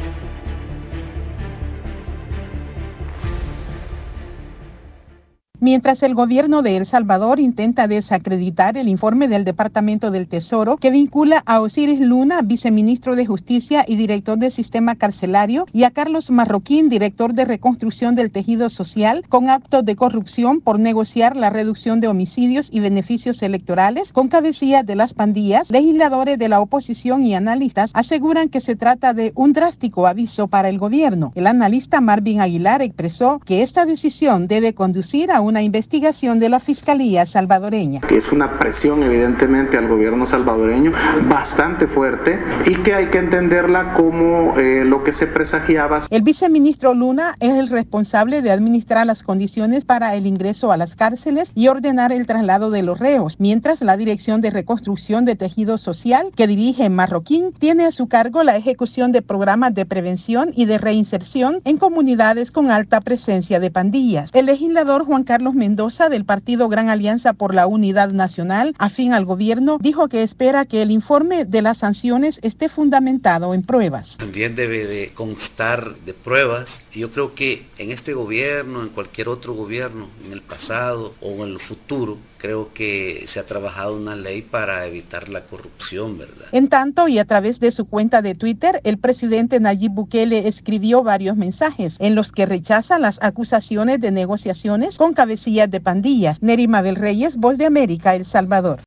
Mientras 5.63 6.01
el 6.01 6.15
gobierno 6.15 6.63
de 6.63 6.75
El 6.75 6.87
Salvador 6.87 7.39
intenta 7.39 7.87
desacreditar 7.87 8.77
el 8.77 8.87
informe 8.87 9.27
del 9.27 9.45
Departamento 9.45 10.09
del 10.09 10.27
Tesoro 10.27 10.77
que 10.77 10.89
vincula 10.89 11.43
a 11.45 11.61
Osiris 11.61 11.99
Luna, 11.99 12.41
viceministro 12.41 13.15
de 13.15 13.27
Justicia 13.27 13.85
y 13.87 13.95
director 13.95 14.39
del 14.39 14.51
sistema 14.51 14.95
carcelario, 14.95 15.67
y 15.71 15.83
a 15.83 15.91
Carlos 15.91 16.31
Marroquín, 16.31 16.89
director 16.89 17.35
de 17.35 17.45
reconstrucción 17.45 18.15
del 18.15 18.31
tejido 18.31 18.71
social, 18.71 19.23
con 19.29 19.51
actos 19.51 19.85
de 19.85 19.95
corrupción 19.95 20.61
por 20.61 20.79
negociar 20.79 21.35
la 21.35 21.51
reducción 21.51 22.01
de 22.01 22.07
homicidios 22.07 22.67
y 22.71 22.79
beneficios 22.79 23.43
electorales 23.43 24.11
con 24.13 24.29
cabecilla 24.29 24.81
de 24.81 24.95
las 24.95 25.13
pandillas, 25.13 25.69
legisladores 25.69 26.39
de 26.39 26.49
la 26.49 26.59
oposición 26.59 27.23
y 27.23 27.35
analistas 27.35 27.91
aseguran 27.93 28.49
que 28.49 28.61
se 28.61 28.75
trata 28.75 29.13
de 29.13 29.31
un 29.35 29.53
drástico 29.53 30.07
aviso 30.07 30.47
para 30.47 30.69
el 30.69 30.79
gobierno. 30.79 31.31
El 31.35 31.45
analista 31.45 32.01
Marvin 32.01 32.41
Aguilar 32.41 32.81
expresó 32.81 33.37
que 33.45 33.61
esta 33.61 33.85
decisión 33.85 34.47
debe 34.47 34.73
conducir 34.73 35.29
a 35.29 35.39
un 35.39 35.50
una 35.51 35.61
investigación 35.61 36.39
de 36.39 36.47
la 36.47 36.61
Fiscalía 36.61 37.25
salvadoreña. 37.25 37.99
Es 38.09 38.31
una 38.31 38.57
presión 38.57 39.03
evidentemente 39.03 39.77
al 39.77 39.89
gobierno 39.89 40.25
salvadoreño 40.25 40.93
bastante 41.27 41.87
fuerte 41.87 42.39
y 42.65 42.75
que 42.75 42.93
hay 42.93 43.07
que 43.07 43.17
entenderla 43.17 43.93
como 43.93 44.57
eh, 44.57 44.85
lo 44.85 45.03
que 45.03 45.11
se 45.11 45.27
presagiaba. 45.27 46.07
El 46.09 46.21
viceministro 46.21 46.93
Luna 46.93 47.35
es 47.41 47.51
el 47.51 47.67
responsable 47.67 48.41
de 48.41 48.51
administrar 48.51 49.05
las 49.05 49.23
condiciones 49.23 49.83
para 49.83 50.15
el 50.15 50.25
ingreso 50.25 50.71
a 50.71 50.77
las 50.77 50.95
cárceles 50.95 51.51
y 51.53 51.67
ordenar 51.67 52.13
el 52.13 52.25
traslado 52.27 52.71
de 52.71 52.83
los 52.83 52.97
reos, 52.97 53.35
mientras 53.39 53.81
la 53.81 53.97
Dirección 53.97 54.39
de 54.39 54.51
Reconstrucción 54.51 55.25
de 55.25 55.35
Tejido 55.35 55.77
Social, 55.77 56.31
que 56.33 56.47
dirige 56.47 56.89
Marroquín, 56.89 57.51
tiene 57.59 57.85
a 57.85 57.91
su 57.91 58.07
cargo 58.07 58.43
la 58.43 58.55
ejecución 58.55 59.11
de 59.11 59.21
programas 59.21 59.75
de 59.75 59.85
prevención 59.85 60.53
y 60.55 60.65
de 60.65 60.77
reinserción 60.77 61.59
en 61.65 61.77
comunidades 61.77 62.51
con 62.51 62.71
alta 62.71 63.01
presencia 63.01 63.59
de 63.59 63.69
pandillas. 63.69 64.29
El 64.31 64.45
legislador 64.45 65.03
Juan 65.03 65.25
Carlos 65.25 65.40
Carlos 65.41 65.55
Mendoza 65.55 66.07
del 66.09 66.23
partido 66.23 66.69
Gran 66.69 66.89
Alianza 66.89 67.33
por 67.33 67.55
la 67.55 67.65
Unidad 67.65 68.09
Nacional, 68.09 68.75
afín 68.77 69.11
al 69.11 69.25
gobierno, 69.25 69.79
dijo 69.81 70.07
que 70.07 70.21
espera 70.21 70.65
que 70.65 70.83
el 70.83 70.91
informe 70.91 71.45
de 71.45 71.63
las 71.63 71.79
sanciones 71.79 72.39
esté 72.43 72.69
fundamentado 72.69 73.55
en 73.55 73.63
pruebas. 73.63 74.17
También 74.17 74.55
debe 74.55 74.85
de 74.85 75.13
constar 75.15 75.95
de 76.05 76.13
pruebas. 76.13 76.79
Yo 76.93 77.11
creo 77.11 77.33
que 77.33 77.65
en 77.79 77.89
este 77.89 78.13
gobierno, 78.13 78.83
en 78.83 78.89
cualquier 78.89 79.29
otro 79.29 79.55
gobierno, 79.55 80.09
en 80.23 80.31
el 80.31 80.41
pasado 80.41 81.15
o 81.21 81.31
en 81.43 81.53
el 81.53 81.59
futuro, 81.59 82.19
creo 82.41 82.73
que 82.73 83.25
se 83.27 83.39
ha 83.39 83.45
trabajado 83.45 83.95
una 83.95 84.15
ley 84.15 84.41
para 84.41 84.85
evitar 84.87 85.29
la 85.29 85.41
corrupción, 85.41 86.17
¿verdad? 86.17 86.47
En 86.51 86.69
tanto, 86.69 87.07
y 87.07 87.19
a 87.19 87.25
través 87.25 87.59
de 87.59 87.71
su 87.71 87.85
cuenta 87.85 88.23
de 88.23 88.33
Twitter, 88.33 88.81
el 88.83 88.97
presidente 88.97 89.59
Nayib 89.59 89.91
Bukele 89.91 90.47
escribió 90.47 91.03
varios 91.03 91.37
mensajes 91.37 91.95
en 91.99 92.15
los 92.15 92.31
que 92.31 92.47
rechaza 92.47 92.97
las 92.97 93.19
acusaciones 93.21 94.01
de 94.01 94.09
negociaciones 94.09 94.97
con 94.97 95.13
cabecillas 95.31 95.71
de 95.71 95.79
pandillas. 95.79 96.41
Nerima 96.41 96.81
del 96.81 96.95
Reyes, 96.97 97.37
Voz 97.37 97.57
de 97.57 97.65
América, 97.65 98.15
El 98.15 98.25
Salvador. 98.25 98.81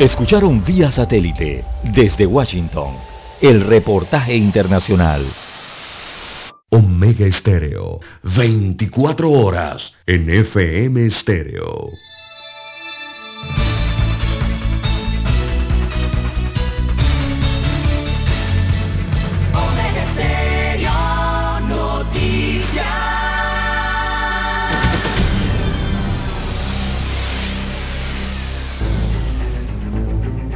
Escucharon 0.00 0.64
vía 0.64 0.90
satélite 0.90 1.64
desde 1.84 2.26
Washington 2.26 2.94
el 3.40 3.60
reportaje 3.60 4.34
internacional. 4.34 5.24
Omega 6.70 7.26
Estéreo, 7.26 8.00
24 8.24 9.30
horas 9.30 9.94
en 10.06 10.28
FM 10.30 11.06
Estéreo. 11.06 11.90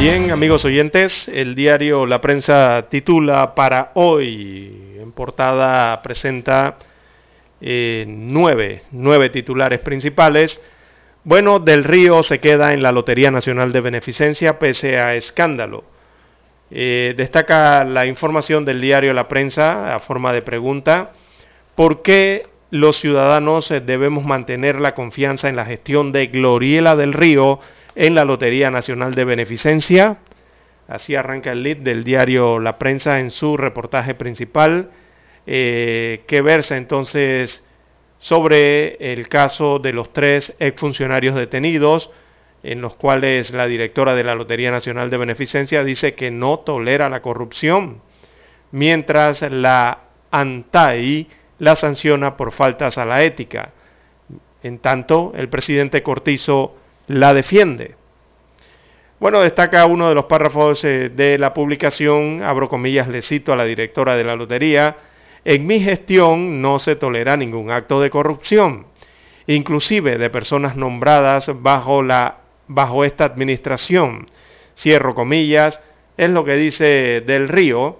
Bien, 0.00 0.30
amigos 0.30 0.64
oyentes, 0.64 1.26
el 1.26 1.56
diario 1.56 2.06
La 2.06 2.20
Prensa 2.20 2.86
titula 2.88 3.56
para 3.56 3.90
hoy, 3.94 4.94
en 4.96 5.10
portada 5.10 6.00
presenta 6.02 6.76
eh, 7.60 8.04
nueve, 8.06 8.82
nueve 8.92 9.28
titulares 9.28 9.80
principales. 9.80 10.60
Bueno, 11.24 11.58
Del 11.58 11.82
Río 11.82 12.22
se 12.22 12.38
queda 12.38 12.74
en 12.74 12.82
la 12.84 12.92
Lotería 12.92 13.32
Nacional 13.32 13.72
de 13.72 13.80
Beneficencia 13.80 14.60
pese 14.60 15.00
a 15.00 15.16
escándalo. 15.16 15.82
Eh, 16.70 17.14
destaca 17.16 17.82
la 17.82 18.06
información 18.06 18.64
del 18.64 18.80
diario 18.80 19.12
La 19.12 19.26
Prensa 19.26 19.96
a 19.96 19.98
forma 19.98 20.32
de 20.32 20.42
pregunta, 20.42 21.10
¿por 21.74 22.02
qué 22.02 22.46
los 22.70 23.00
ciudadanos 23.00 23.68
debemos 23.68 24.24
mantener 24.24 24.78
la 24.78 24.94
confianza 24.94 25.48
en 25.48 25.56
la 25.56 25.64
gestión 25.64 26.12
de 26.12 26.28
Gloriela 26.28 26.94
del 26.94 27.14
Río? 27.14 27.58
En 27.98 28.14
la 28.14 28.24
Lotería 28.24 28.70
Nacional 28.70 29.16
de 29.16 29.24
Beneficencia. 29.24 30.18
Así 30.86 31.16
arranca 31.16 31.50
el 31.50 31.64
lead 31.64 31.78
del 31.78 32.04
diario 32.04 32.60
La 32.60 32.78
Prensa 32.78 33.18
en 33.18 33.32
su 33.32 33.56
reportaje 33.56 34.14
principal, 34.14 34.90
eh, 35.48 36.22
que 36.28 36.40
versa 36.40 36.76
entonces 36.76 37.64
sobre 38.20 39.12
el 39.12 39.28
caso 39.28 39.80
de 39.80 39.92
los 39.92 40.12
tres 40.12 40.54
exfuncionarios 40.60 41.34
detenidos, 41.34 42.12
en 42.62 42.80
los 42.80 42.94
cuales 42.94 43.50
la 43.50 43.66
directora 43.66 44.14
de 44.14 44.22
la 44.22 44.36
Lotería 44.36 44.70
Nacional 44.70 45.10
de 45.10 45.16
Beneficencia 45.16 45.82
dice 45.82 46.14
que 46.14 46.30
no 46.30 46.60
tolera 46.60 47.08
la 47.08 47.20
corrupción, 47.20 48.00
mientras 48.70 49.42
la 49.50 50.02
ANTAI 50.30 51.26
la 51.58 51.74
sanciona 51.74 52.36
por 52.36 52.52
faltas 52.52 52.96
a 52.96 53.04
la 53.04 53.24
ética. 53.24 53.72
En 54.62 54.78
tanto, 54.78 55.32
el 55.34 55.48
presidente 55.48 56.04
Cortizo 56.04 56.76
la 57.08 57.34
defiende. 57.34 57.96
Bueno, 59.18 59.40
destaca 59.40 59.86
uno 59.86 60.08
de 60.08 60.14
los 60.14 60.26
párrafos 60.26 60.84
eh, 60.84 61.08
de 61.08 61.38
la 61.38 61.52
publicación, 61.52 62.42
abro 62.44 62.68
comillas, 62.68 63.08
le 63.08 63.22
cito 63.22 63.52
a 63.52 63.56
la 63.56 63.64
directora 63.64 64.16
de 64.16 64.24
la 64.24 64.36
lotería, 64.36 64.96
en 65.44 65.66
mi 65.66 65.80
gestión 65.80 66.62
no 66.62 66.78
se 66.78 66.94
tolera 66.94 67.36
ningún 67.36 67.70
acto 67.70 68.00
de 68.00 68.10
corrupción, 68.10 68.86
inclusive 69.46 70.18
de 70.18 70.30
personas 70.30 70.76
nombradas 70.76 71.50
bajo, 71.62 72.02
la, 72.02 72.38
bajo 72.68 73.04
esta 73.04 73.24
administración. 73.24 74.26
Cierro 74.76 75.14
comillas, 75.14 75.80
es 76.16 76.30
lo 76.30 76.44
que 76.44 76.56
dice 76.56 77.22
Del 77.26 77.48
Río. 77.48 77.98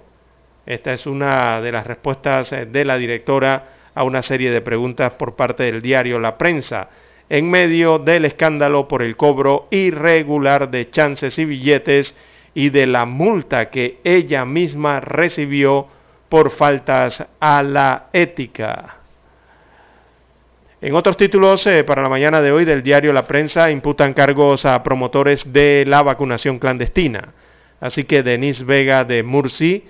Esta 0.67 0.93
es 0.93 1.07
una 1.07 1.61
de 1.63 1.73
las 1.73 1.87
respuestas 1.87 2.53
eh, 2.53 2.67
de 2.67 2.85
la 2.85 2.99
directora 2.99 3.69
a 3.95 4.05
una 4.05 4.23
serie 4.23 4.53
de 4.53 4.61
preguntas 4.61 5.13
por 5.15 5.35
parte 5.35 5.65
del 5.65 5.83
diario 5.83 6.21
La 6.21 6.39
Prensa 6.39 6.91
en 7.31 7.51
medio 7.51 7.99
del 7.99 8.25
escándalo 8.25 8.89
por 8.89 9.03
el 9.03 9.17
cobro 9.17 9.69
irregular 9.71 10.71
de 10.71 10.91
chances 10.91 11.39
y 11.39 11.45
billetes 11.45 12.15
y 12.55 12.71
de 12.71 12.87
la 12.87 13.05
multa 13.05 13.71
que 13.71 13.99
ella 14.05 14.45
misma 14.45 15.01
recibió 15.01 15.87
por 16.29 16.51
faltas 16.51 17.27
a 17.41 17.63
la 17.63 18.09
ética. 18.13 18.97
En 20.81 20.95
otros 20.95 21.17
títulos, 21.17 21.67
eh, 21.67 21.83
para 21.83 22.03
la 22.03 22.09
mañana 22.09 22.41
de 22.41 22.53
hoy 22.53 22.65
del 22.65 22.83
diario 22.83 23.13
La 23.13 23.27
Prensa, 23.27 23.71
imputan 23.71 24.15
cargos 24.15 24.65
a 24.65 24.83
promotores 24.83 25.53
de 25.53 25.85
la 25.87 26.03
vacunación 26.03 26.59
clandestina. 26.59 27.35
Así 27.81 28.05
que 28.05 28.23
Denise 28.23 28.65
Vega 28.65 29.05
de 29.05 29.23
Murci 29.23 29.85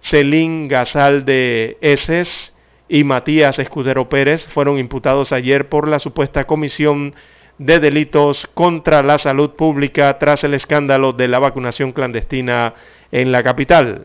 Celín 0.00 0.68
Gazal 0.68 1.24
de 1.24 1.78
Eses 1.80 2.54
y 2.88 3.04
Matías 3.04 3.58
Escudero 3.58 4.08
Pérez 4.08 4.46
fueron 4.46 4.78
imputados 4.78 5.32
ayer 5.32 5.68
por 5.68 5.88
la 5.88 5.98
supuesta 5.98 6.44
comisión 6.44 7.14
de 7.58 7.80
delitos 7.80 8.46
contra 8.54 9.02
la 9.02 9.18
salud 9.18 9.50
pública 9.50 10.18
tras 10.18 10.44
el 10.44 10.54
escándalo 10.54 11.12
de 11.12 11.28
la 11.28 11.38
vacunación 11.38 11.92
clandestina 11.92 12.74
en 13.10 13.32
la 13.32 13.42
capital. 13.42 14.04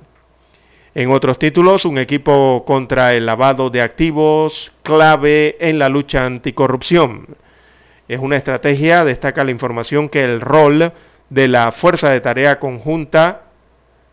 En 0.93 1.11
otros 1.11 1.39
títulos, 1.39 1.86
un 1.86 1.97
equipo 1.97 2.65
contra 2.65 3.13
el 3.13 3.25
lavado 3.25 3.69
de 3.69 3.82
activos 3.82 4.73
clave 4.84 5.57
en 5.59 5.79
la 5.79 5.88
lucha 5.88 6.25
anticorrupción. 6.25 7.27
Es 8.07 8.19
una 8.19 8.36
estrategia, 8.36 9.05
destaca 9.05 9.43
la 9.43 9.51
información, 9.51 10.09
que 10.09 10.23
el 10.23 10.41
rol 10.41 10.91
de 11.29 11.47
la 11.47 11.71
Fuerza 11.71 12.09
de 12.09 12.19
Tarea 12.19 12.59
Conjunta 12.59 13.43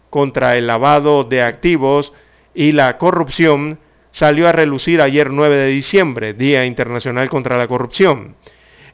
contra 0.09 0.57
el 0.57 0.69
lavado 0.69 1.25
de 1.25 1.43
activos 1.43 2.13
y 2.55 2.73
la 2.73 2.97
corrupción 2.97 3.81
salió 4.19 4.49
a 4.49 4.53
relucir 4.53 5.01
ayer 5.01 5.31
9 5.31 5.55
de 5.55 5.67
diciembre, 5.69 6.35
Día 6.35 6.65
Internacional 6.65 7.29
contra 7.29 7.57
la 7.57 7.69
Corrupción. 7.69 8.35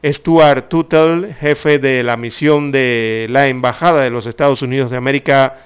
Stuart 0.04 0.68
Tuttle, 0.68 1.32
jefe 1.40 1.78
de 1.78 2.02
la 2.02 2.18
misión 2.18 2.70
de 2.70 3.26
la 3.30 3.48
Embajada 3.48 4.02
de 4.02 4.10
los 4.10 4.26
Estados 4.26 4.60
Unidos 4.60 4.90
de 4.90 4.98
América 4.98 5.60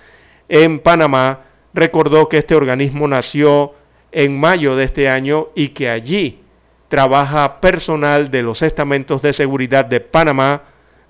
en 0.48 0.78
Panamá, 0.78 1.40
recordó 1.74 2.28
que 2.28 2.38
este 2.38 2.54
organismo 2.54 3.08
nació 3.08 3.74
en 4.12 4.38
mayo 4.38 4.76
de 4.76 4.84
este 4.84 5.08
año 5.08 5.48
y 5.56 5.70
que 5.70 5.90
allí 5.90 6.38
trabaja 6.86 7.60
personal 7.60 8.30
de 8.30 8.42
los 8.42 8.62
estamentos 8.62 9.22
de 9.22 9.32
seguridad 9.32 9.86
de 9.86 9.98
Panamá, 9.98 10.62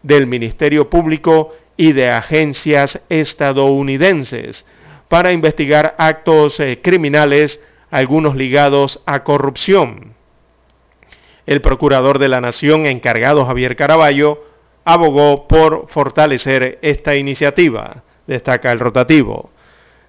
del 0.03 0.27
Ministerio 0.27 0.89
Público 0.89 1.55
y 1.77 1.93
de 1.93 2.09
agencias 2.09 2.99
estadounidenses 3.11 4.65
para 5.09 5.33
investigar 5.33 5.95
actos 5.99 6.61
eh, 6.61 6.81
criminales, 6.83 7.61
algunos 7.91 8.37
ligados 8.37 9.01
a 9.07 9.25
corrupción. 9.25 10.15
El 11.47 11.61
procurador 11.63 12.19
de 12.19 12.29
la 12.29 12.41
Nación 12.41 12.87
encargado 12.87 13.47
Javier 13.47 13.75
Caraballo 13.77 14.45
abogó 14.85 15.49
por 15.49 15.89
fortalecer 15.89 16.79
esta 16.83 17.17
iniciativa, 17.17 18.03
destaca 18.27 18.73
el 18.73 18.81
rotativo. 18.81 19.51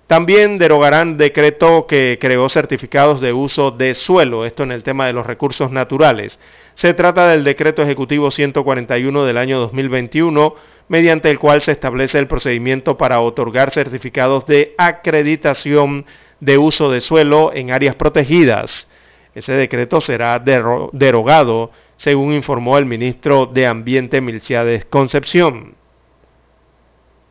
También 0.09 0.57
derogarán 0.57 1.17
decreto 1.17 1.85
que 1.85 2.17
creó 2.19 2.49
certificados 2.49 3.21
de 3.21 3.31
uso 3.31 3.69
de 3.69 3.93
suelo, 3.93 4.43
esto 4.43 4.63
en 4.63 4.71
el 4.71 4.81
tema 4.81 5.05
de 5.05 5.13
los 5.13 5.27
recursos 5.27 5.69
naturales. 5.69 6.39
Se 6.73 6.95
trata 6.95 7.27
del 7.27 7.43
decreto 7.43 7.83
ejecutivo 7.83 8.31
141 8.31 9.23
del 9.23 9.37
año 9.37 9.59
2021, 9.59 10.55
mediante 10.87 11.29
el 11.29 11.37
cual 11.37 11.61
se 11.61 11.73
establece 11.73 12.17
el 12.17 12.27
procedimiento 12.27 12.97
para 12.97 13.21
otorgar 13.21 13.69
certificados 13.69 14.47
de 14.47 14.73
acreditación 14.79 16.07
de 16.39 16.57
uso 16.57 16.89
de 16.91 17.01
suelo 17.01 17.51
en 17.53 17.71
áreas 17.71 17.95
protegidas. 17.95 18.87
Ese 19.35 19.53
decreto 19.53 20.01
será 20.01 20.39
derogado, 20.39 21.71
según 21.97 22.33
informó 22.33 22.77
el 22.77 22.85
ministro 22.85 23.45
de 23.45 23.67
Ambiente 23.67 24.21
Milciades 24.21 24.85
Concepción. 24.85 25.75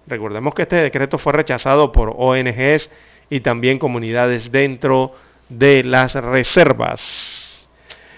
Recordemos 0.06 0.54
que 0.54 0.62
este 0.62 0.76
decreto 0.76 1.18
fue 1.18 1.32
rechazado 1.32 1.92
por 1.92 2.14
ONGs 2.16 2.90
y 3.30 3.40
también 3.40 3.78
comunidades 3.78 4.50
dentro 4.50 5.12
de 5.48 5.84
las 5.84 6.14
reservas. 6.14 7.68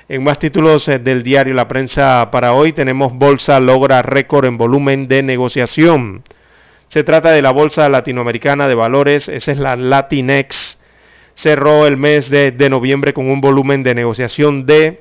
En 0.08 0.24
más 0.24 0.38
títulos 0.38 0.88
eh, 0.88 0.98
del 0.98 1.22
diario 1.22 1.54
La 1.54 1.68
Prensa 1.68 2.30
para 2.32 2.52
hoy 2.52 2.72
tenemos 2.72 3.12
Bolsa 3.14 3.60
logra 3.60 4.02
récord 4.02 4.44
en 4.44 4.58
volumen 4.58 5.06
de 5.06 5.22
negociación. 5.22 6.24
Se 6.88 7.04
trata 7.04 7.30
de 7.30 7.42
la 7.42 7.52
Bolsa 7.52 7.88
Latinoamericana 7.88 8.66
de 8.66 8.74
Valores, 8.74 9.28
esa 9.28 9.52
es 9.52 9.58
la 9.58 9.76
Latinex. 9.76 10.79
Cerró 11.40 11.86
el 11.86 11.96
mes 11.96 12.28
de, 12.28 12.52
de 12.52 12.70
noviembre 12.70 13.12
con 13.12 13.30
un 13.30 13.40
volumen 13.40 13.82
de 13.82 13.94
negociación 13.94 14.66
de 14.66 15.00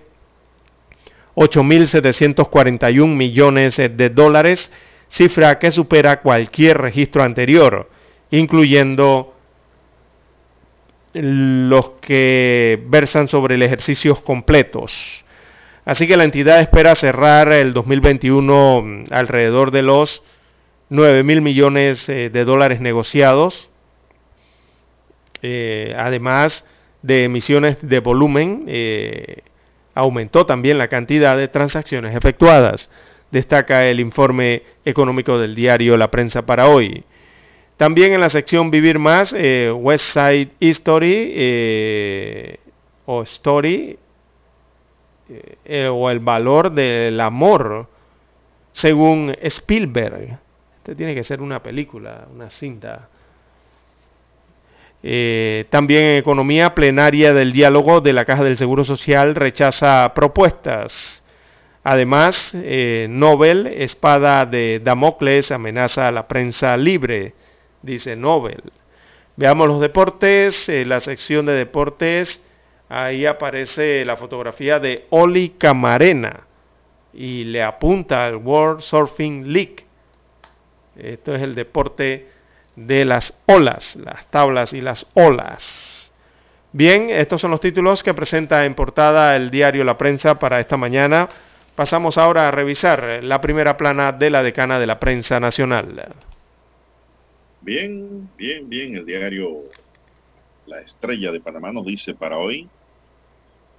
8.741 1.36 3.08
millones 3.08 3.78
de 3.78 4.10
dólares 4.10 4.72
cifra 5.10 5.60
que 5.60 5.72
supera 5.72 6.22
cualquier 6.22 6.78
registro 6.78 7.24
anterior, 7.24 7.90
incluyendo 8.32 9.34
los 11.14 11.92
que 12.02 12.82
versan 12.88 13.28
sobre 13.28 13.56
el 13.56 13.64
ejercicios 13.64 14.22
completos. 14.22 15.26
Así 15.86 16.08
que 16.08 16.18
la 16.18 16.24
entidad 16.24 16.62
espera 16.62 16.96
cerrar 16.96 17.52
el 17.52 17.74
2021 17.74 19.06
alrededor 19.10 19.72
de 19.72 19.82
los 19.82 20.22
9 20.90 21.24
mil 21.24 21.42
millones 21.42 22.08
eh, 22.10 22.30
de 22.30 22.46
dólares 22.46 22.80
negociados, 22.80 23.70
eh, 25.42 25.96
además 25.98 26.66
de 27.02 27.24
emisiones 27.24 27.78
de 27.82 28.00
volumen, 28.00 28.66
eh, 28.68 29.44
aumentó 29.94 30.46
también 30.46 30.78
la 30.78 30.88
cantidad 30.88 31.38
de 31.38 31.48
transacciones 31.48 32.16
efectuadas 32.16 32.90
destaca 33.32 33.86
el 33.86 34.00
informe 34.00 34.64
económico 34.84 35.38
del 35.38 35.54
diario 35.54 35.98
La 35.98 36.10
Prensa 36.10 36.46
para 36.46 36.68
hoy. 36.68 37.04
También 37.78 38.14
en 38.14 38.20
la 38.20 38.30
sección 38.30 38.72
Vivir 38.72 39.00
Más, 39.00 39.34
eh, 39.38 39.72
West 39.72 40.14
Side 40.14 40.50
History 40.60 41.32
eh, 41.36 42.60
o 43.06 43.22
Story 43.24 43.98
o 45.92 46.10
el 46.10 46.20
valor 46.20 46.72
del 46.72 47.20
amor 47.20 47.88
según 48.74 49.36
Spielberg. 49.42 50.40
Este 50.78 50.96
tiene 50.96 51.14
que 51.14 51.24
ser 51.24 51.42
una 51.42 51.62
película, 51.62 52.28
una 52.34 52.50
cinta. 52.50 53.10
También 55.02 56.02
en 56.04 56.18
economía 56.18 56.76
plenaria 56.76 57.34
del 57.34 57.54
diálogo 57.54 58.02
de 58.02 58.14
la 58.14 58.26
Caja 58.26 58.44
del 58.44 58.58
Seguro 58.58 58.84
Social 58.84 59.36
rechaza 59.36 60.12
propuestas 60.14 61.20
Además, 61.84 62.52
eh, 62.54 63.08
Nobel, 63.10 63.66
espada 63.68 64.46
de 64.46 64.80
Damocles, 64.84 65.52
amenaza 65.52 66.08
a 66.08 66.12
la 66.12 66.28
prensa 66.28 66.76
libre, 66.76 67.34
dice 67.82 68.16
Nobel. 68.16 68.62
Veamos 69.38 69.68
los 69.68 69.80
deportes, 69.80 70.68
eh, 70.68 70.86
la 70.86 71.00
sección 71.00 71.46
de 71.46 71.54
deportes, 71.54 72.42
ahí 72.90 73.26
aparece 73.26 74.04
la 74.04 74.18
fotografía 74.18 74.80
de 74.80 75.06
Oli 75.10 75.50
Camarena 75.58 76.42
y 77.14 77.46
le 77.46 77.64
apunta 77.64 78.26
al 78.26 78.36
World 78.36 78.82
Surfing 78.82 79.54
League. 79.54 79.86
Esto 80.98 81.34
es 81.34 81.42
el 81.42 81.56
deporte 81.56 82.28
de 82.88 83.06
las 83.06 83.34
olas, 83.46 83.96
las 83.98 84.26
tablas 84.32 84.74
y 84.74 84.82
las 84.82 85.06
olas. 85.14 86.12
Bien, 86.72 87.10
estos 87.10 87.42
son 87.42 87.52
los 87.52 87.60
títulos 87.60 88.04
que 88.04 88.14
presenta 88.14 88.66
en 88.66 88.76
portada 88.76 89.36
el 89.36 89.50
diario 89.50 89.84
La 89.84 89.98
Prensa 89.98 90.40
para 90.40 90.60
esta 90.60 90.78
mañana. 90.78 91.28
Pasamos 91.76 92.18
ahora 92.18 92.48
a 92.48 92.52
revisar 92.52 93.24
la 93.24 93.42
primera 93.42 93.76
plana 93.76 94.12
de 94.12 94.30
la 94.30 94.44
decana 94.44 94.80
de 94.80 94.88
la 94.88 95.00
prensa 95.00 95.40
nacional. 95.40 96.14
Bien, 97.62 98.30
bien, 98.38 98.70
bien. 98.70 98.96
El 98.96 99.06
diario 99.06 99.64
La 100.68 100.80
Estrella 100.80 101.32
de 101.32 101.40
Panamá 101.40 101.72
nos 101.72 101.86
dice 101.86 102.14
para 102.14 102.38
hoy, 102.38 102.70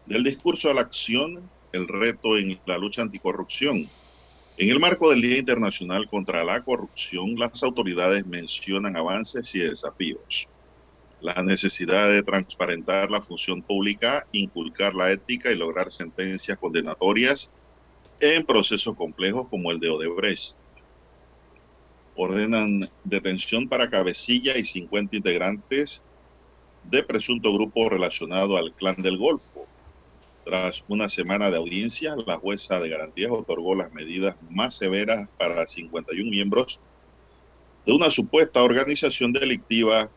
del 0.06 0.24
discurso 0.24 0.70
a 0.70 0.74
la 0.74 0.80
acción, 0.82 1.48
el 1.72 1.86
reto 1.88 2.36
en 2.36 2.58
la 2.66 2.76
lucha 2.76 3.02
anticorrupción. 3.02 3.88
En 4.60 4.68
el 4.68 4.78
marco 4.78 5.08
del 5.08 5.22
Día 5.22 5.38
Internacional 5.38 6.06
contra 6.06 6.44
la 6.44 6.62
Corrupción, 6.62 7.34
las 7.38 7.62
autoridades 7.62 8.26
mencionan 8.26 8.94
avances 8.94 9.54
y 9.54 9.60
desafíos. 9.60 10.48
La 11.22 11.42
necesidad 11.42 12.10
de 12.10 12.22
transparentar 12.22 13.10
la 13.10 13.22
función 13.22 13.62
pública, 13.62 14.26
inculcar 14.32 14.94
la 14.94 15.12
ética 15.12 15.50
y 15.50 15.56
lograr 15.56 15.90
sentencias 15.90 16.58
condenatorias 16.58 17.50
en 18.20 18.44
procesos 18.44 18.94
complejos 18.98 19.48
como 19.48 19.70
el 19.70 19.80
de 19.80 19.88
Odebrecht. 19.88 20.54
Ordenan 22.14 22.90
detención 23.02 23.66
para 23.66 23.88
cabecilla 23.88 24.58
y 24.58 24.66
50 24.66 25.16
integrantes 25.16 26.02
de 26.84 27.02
presunto 27.02 27.50
grupo 27.54 27.88
relacionado 27.88 28.58
al 28.58 28.74
clan 28.74 29.00
del 29.00 29.16
Golfo. 29.16 29.66
Tras 30.50 30.82
una 30.88 31.08
semana 31.08 31.48
de 31.48 31.58
audiencia, 31.58 32.16
la 32.26 32.36
jueza 32.36 32.80
de 32.80 32.88
garantías 32.88 33.30
otorgó 33.30 33.76
las 33.76 33.92
medidas 33.92 34.34
más 34.50 34.76
severas 34.76 35.28
para 35.38 35.64
51 35.64 36.28
miembros 36.28 36.80
de 37.86 37.92
una 37.92 38.10
supuesta 38.10 38.60
organización 38.60 39.32
delictiva, 39.32 40.10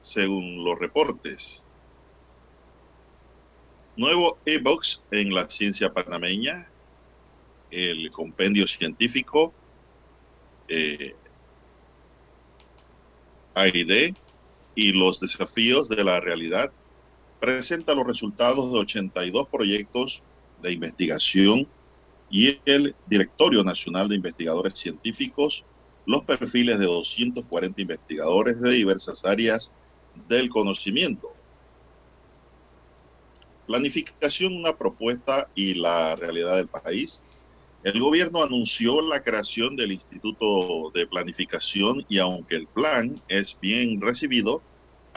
según 0.00 0.64
los 0.64 0.76
reportes. 0.76 1.62
Nuevo 3.96 4.38
e-box 4.44 5.00
en 5.12 5.32
la 5.32 5.48
ciencia 5.48 5.92
panameña, 5.92 6.66
el 7.70 8.10
compendio 8.10 8.66
científico 8.66 9.52
eh, 10.66 11.14
y 14.74 14.92
los 14.94 15.20
desafíos 15.20 15.88
de 15.88 16.02
la 16.02 16.18
realidad 16.18 16.72
presenta 17.40 17.94
los 17.94 18.06
resultados 18.06 18.72
de 18.72 18.78
82 18.78 19.48
proyectos 19.48 20.22
de 20.62 20.72
investigación 20.72 21.66
y 22.30 22.58
el 22.64 22.94
Directorio 23.06 23.64
Nacional 23.64 24.08
de 24.08 24.16
Investigadores 24.16 24.74
Científicos 24.74 25.64
los 26.08 26.24
perfiles 26.24 26.78
de 26.78 26.86
240 26.86 27.82
investigadores 27.82 28.58
de 28.60 28.70
diversas 28.70 29.26
áreas 29.26 29.70
del 30.26 30.48
conocimiento. 30.48 31.28
Planificación, 33.66 34.56
una 34.56 34.74
propuesta 34.74 35.48
y 35.54 35.74
la 35.74 36.16
realidad 36.16 36.56
del 36.56 36.66
país. 36.66 37.22
El 37.84 38.00
gobierno 38.00 38.42
anunció 38.42 39.02
la 39.02 39.22
creación 39.22 39.76
del 39.76 39.92
Instituto 39.92 40.90
de 40.94 41.06
Planificación 41.06 42.02
y 42.08 42.18
aunque 42.18 42.56
el 42.56 42.66
plan 42.68 43.14
es 43.28 43.58
bien 43.60 44.00
recibido, 44.00 44.62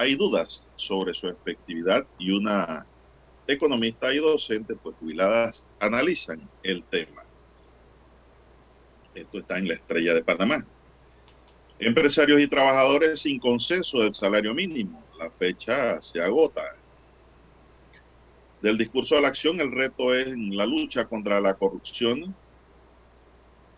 hay 0.01 0.15
dudas 0.15 0.67
sobre 0.77 1.13
su 1.13 1.27
efectividad 1.27 2.07
y 2.17 2.31
una 2.31 2.87
economista 3.45 4.11
y 4.11 4.17
docente 4.17 4.75
pues 4.75 4.95
jubiladas 4.99 5.63
analizan 5.79 6.41
el 6.63 6.83
tema. 6.83 7.23
Esto 9.13 9.39
está 9.39 9.59
en 9.59 9.67
la 9.67 9.75
estrella 9.75 10.15
de 10.15 10.23
Panamá. 10.23 10.65
Empresarios 11.77 12.41
y 12.41 12.47
trabajadores 12.47 13.21
sin 13.21 13.39
consenso 13.39 13.99
del 13.99 14.13
salario 14.15 14.55
mínimo. 14.55 15.03
La 15.19 15.29
fecha 15.29 16.01
se 16.01 16.19
agota. 16.21 16.63
Del 18.61 18.77
discurso 18.77 19.17
a 19.17 19.21
la 19.21 19.27
acción, 19.27 19.61
el 19.61 19.71
reto 19.71 20.15
es 20.15 20.27
en 20.27 20.55
la 20.57 20.65
lucha 20.65 21.05
contra 21.05 21.39
la 21.39 21.53
corrupción. 21.55 22.33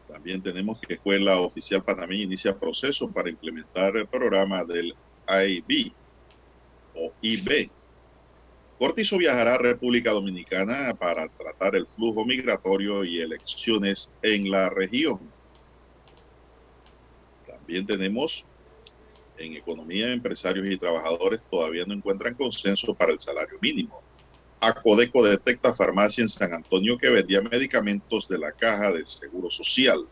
También 0.07 0.41
tenemos 0.41 0.79
que 0.79 0.93
Escuela 0.93 1.39
Oficial 1.39 1.83
Panameña 1.83 2.23
inicia 2.23 2.57
proceso 2.57 3.09
para 3.09 3.29
implementar 3.29 3.97
el 3.97 4.07
programa 4.07 4.63
del 4.63 4.95
IB 5.27 5.93
o 6.95 7.11
IB. 7.21 7.69
Cortizo 8.77 9.17
viajará 9.17 9.55
a 9.55 9.59
República 9.59 10.11
Dominicana 10.11 10.93
para 10.93 11.27
tratar 11.29 11.75
el 11.75 11.87
flujo 11.87 12.25
migratorio 12.25 13.03
y 13.03 13.21
elecciones 13.21 14.11
en 14.21 14.49
la 14.51 14.69
región. 14.69 15.19
También 17.47 17.85
tenemos 17.85 18.45
en 19.37 19.53
economía, 19.53 20.11
empresarios 20.11 20.67
y 20.69 20.77
trabajadores 20.77 21.41
todavía 21.49 21.85
no 21.85 21.93
encuentran 21.93 22.35
consenso 22.35 22.93
para 22.93 23.13
el 23.13 23.19
salario 23.19 23.57
mínimo. 23.61 24.01
Acodeco 24.59 25.25
detecta 25.25 25.73
farmacia 25.73 26.21
en 26.21 26.29
San 26.29 26.53
Antonio 26.53 26.97
que 26.97 27.09
vendía 27.09 27.41
medicamentos 27.41 28.27
de 28.27 28.37
la 28.37 28.51
caja 28.51 28.91
de 28.91 29.05
Seguro 29.05 29.51
Social. 29.51 30.05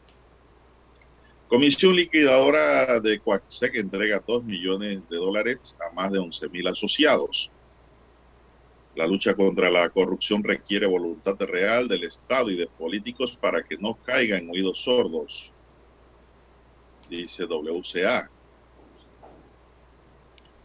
Comisión 1.51 1.97
liquidadora 1.97 3.01
de 3.01 3.19
Coaxec 3.19 3.75
entrega 3.75 4.23
2 4.25 4.45
millones 4.45 5.01
de 5.09 5.17
dólares 5.17 5.75
a 5.85 5.93
más 5.93 6.09
de 6.09 6.17
11 6.17 6.47
mil 6.47 6.65
asociados. 6.65 7.51
La 8.95 9.05
lucha 9.05 9.35
contra 9.35 9.69
la 9.69 9.89
corrupción 9.89 10.45
requiere 10.45 10.87
voluntad 10.87 11.35
real 11.41 11.89
del 11.89 12.05
Estado 12.05 12.51
y 12.51 12.55
de 12.55 12.67
políticos 12.67 13.35
para 13.35 13.63
que 13.63 13.77
no 13.77 13.95
caigan 13.95 14.43
en 14.43 14.51
oídos 14.51 14.81
sordos 14.81 15.51
dice 17.09 17.43
WCA. 17.43 18.31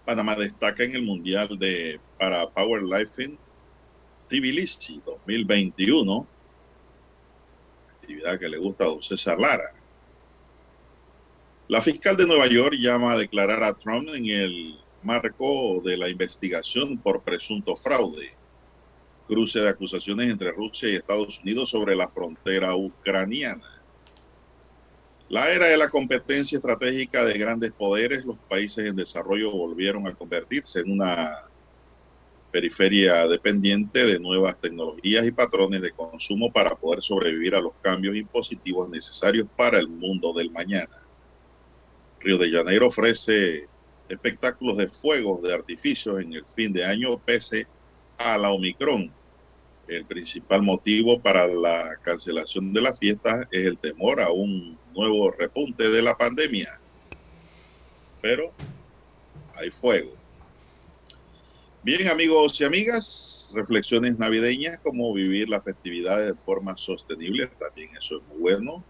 Panamá 0.05 0.37
destaca 0.37 0.85
en 0.85 0.95
el 0.95 1.03
Mundial 1.03 1.59
de 1.59 1.99
para 2.17 2.49
Powerlifting 2.49 3.37
Tbilisi 4.29 5.03
2021, 5.05 6.29
actividad 7.91 8.39
que 8.39 8.49
le 8.49 8.59
gusta 8.59 8.85
a 8.85 8.87
don 8.87 9.03
César 9.03 9.41
Lara. 9.41 9.76
La 11.69 11.83
fiscal 11.83 12.17
de 12.17 12.29
Nueva 12.29 12.47
York 12.47 12.77
llama 12.79 13.13
a 13.13 13.19
declarar 13.19 13.65
a 13.65 13.75
Trump 13.75 14.09
en 14.15 14.27
el 14.27 14.79
marco 15.03 15.83
de 15.85 15.97
la 15.97 16.09
investigación 16.09 16.97
por 16.97 17.25
presunto 17.25 17.75
fraude. 17.75 18.31
Cruce 19.27 19.59
de 19.59 19.69
acusaciones 19.69 20.31
entre 20.31 20.53
Rusia 20.53 20.89
y 20.89 20.95
Estados 20.95 21.41
Unidos 21.41 21.71
sobre 21.71 21.97
la 21.97 22.09
frontera 22.09 22.77
ucraniana. 22.77 23.83
La 25.29 25.51
era 25.51 25.67
de 25.67 25.77
la 25.77 25.91
competencia 25.91 26.55
estratégica 26.55 27.25
de 27.25 27.37
grandes 27.37 27.73
poderes, 27.73 28.25
los 28.25 28.39
países 28.49 28.87
en 28.87 28.95
desarrollo 28.95 29.51
volvieron 29.51 30.07
a 30.07 30.15
convertirse 30.15 30.79
en 30.79 30.93
una 30.93 31.47
periferia 32.53 33.27
dependiente 33.27 34.07
de 34.07 34.21
nuevas 34.21 34.57
tecnologías 34.61 35.27
y 35.27 35.33
patrones 35.33 35.83
de 35.83 35.91
consumo 35.91 36.53
para 36.53 36.77
poder 36.77 37.03
sobrevivir 37.03 37.57
a 37.57 37.61
los 37.61 37.73
cambios 37.83 38.15
impositivos 38.15 38.89
necesarios 38.89 39.49
para 39.57 39.81
el 39.81 39.89
mundo 39.89 40.33
del 40.33 40.53
mañana. 40.53 41.06
Río 42.21 42.39
de 42.39 42.51
Janeiro 42.51 42.89
ofrece 42.89 43.69
espectáculos 44.09 44.77
de 44.77 44.89
fuegos 44.89 45.43
de 45.43 45.55
artificio 45.55 46.19
en 46.19 46.35
el 46.35 46.45
fin 46.55 46.73
de 46.73 46.85
año 46.85 47.19
pese 47.19 47.67
a 48.19 48.39
la 48.39 48.51
Omicron 48.51 49.13
el 49.89 50.05
principal 50.05 50.63
motivo 50.63 51.21
para 51.21 51.47
la 51.47 51.97
cancelación 52.03 52.73
de 52.73 52.81
la 52.81 52.95
fiesta 52.95 53.47
es 53.51 53.67
el 53.67 53.79
temor 53.79 54.21
a 54.21 54.31
un 54.31 54.77
nuevo 54.95 55.31
repunte 55.31 55.89
de 55.89 56.03
la 56.03 56.17
pandemia. 56.17 56.81
Pero 58.21 58.53
hay 59.55 59.71
fuego. 59.71 60.13
Bien, 61.83 62.09
amigos 62.09 62.61
y 62.61 62.65
amigas, 62.65 63.51
reflexiones 63.55 64.19
navideñas, 64.19 64.81
como 64.81 65.13
vivir 65.13 65.49
la 65.49 65.61
festividad 65.61 66.19
de 66.19 66.35
forma 66.35 66.77
sostenible, 66.77 67.47
también 67.59 67.91
eso 67.97 68.17
es 68.17 68.23
muy 68.25 68.39
bueno. 68.39 68.83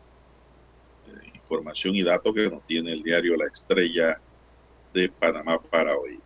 Eh, 1.09 1.36
información 1.47 1.95
y 1.95 2.03
datos 2.03 2.35
que 2.35 2.51
nos 2.51 2.67
tiene 2.67 2.93
el 2.93 3.03
diario 3.03 3.37
La 3.37 3.47
Estrella 3.47 4.21
de 4.93 5.09
Panamá 5.09 5.59
para 5.59 5.97
hoy. 5.97 6.19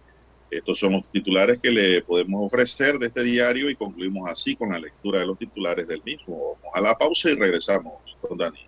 Estos 0.51 0.79
son 0.81 0.95
los 0.95 1.07
titulares 1.13 1.61
que 1.61 1.71
le 1.71 2.03
podemos 2.03 2.47
ofrecer 2.47 2.99
de 2.99 3.07
este 3.07 3.23
diario 3.23 3.71
y 3.71 3.77
concluimos 3.77 4.29
así 4.29 4.57
con 4.57 4.71
la 4.71 4.81
lectura 4.81 5.21
de 5.21 5.27
los 5.27 5.39
titulares 5.39 5.87
del 5.87 6.03
mismo. 6.03 6.57
Vamos 6.57 6.75
a 6.75 6.81
la 6.81 6.95
pausa 6.95 7.31
y 7.31 7.35
regresamos 7.35 7.95
con 8.21 8.37
Dani. 8.37 8.59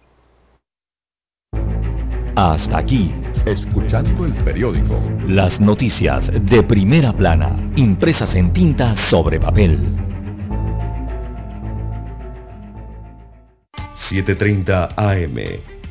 Hasta 2.36 2.78
aquí, 2.78 3.10
escuchando 3.44 4.24
el 4.24 4.34
periódico. 4.44 5.00
Las 5.26 5.60
noticias 5.60 6.30
de 6.32 6.62
primera 6.62 7.12
plana, 7.12 7.72
impresas 7.76 8.34
en 8.36 8.52
tinta 8.52 8.96
sobre 9.10 9.40
papel. 9.40 9.78
7.30 14.08 14.94
AM 14.96 15.71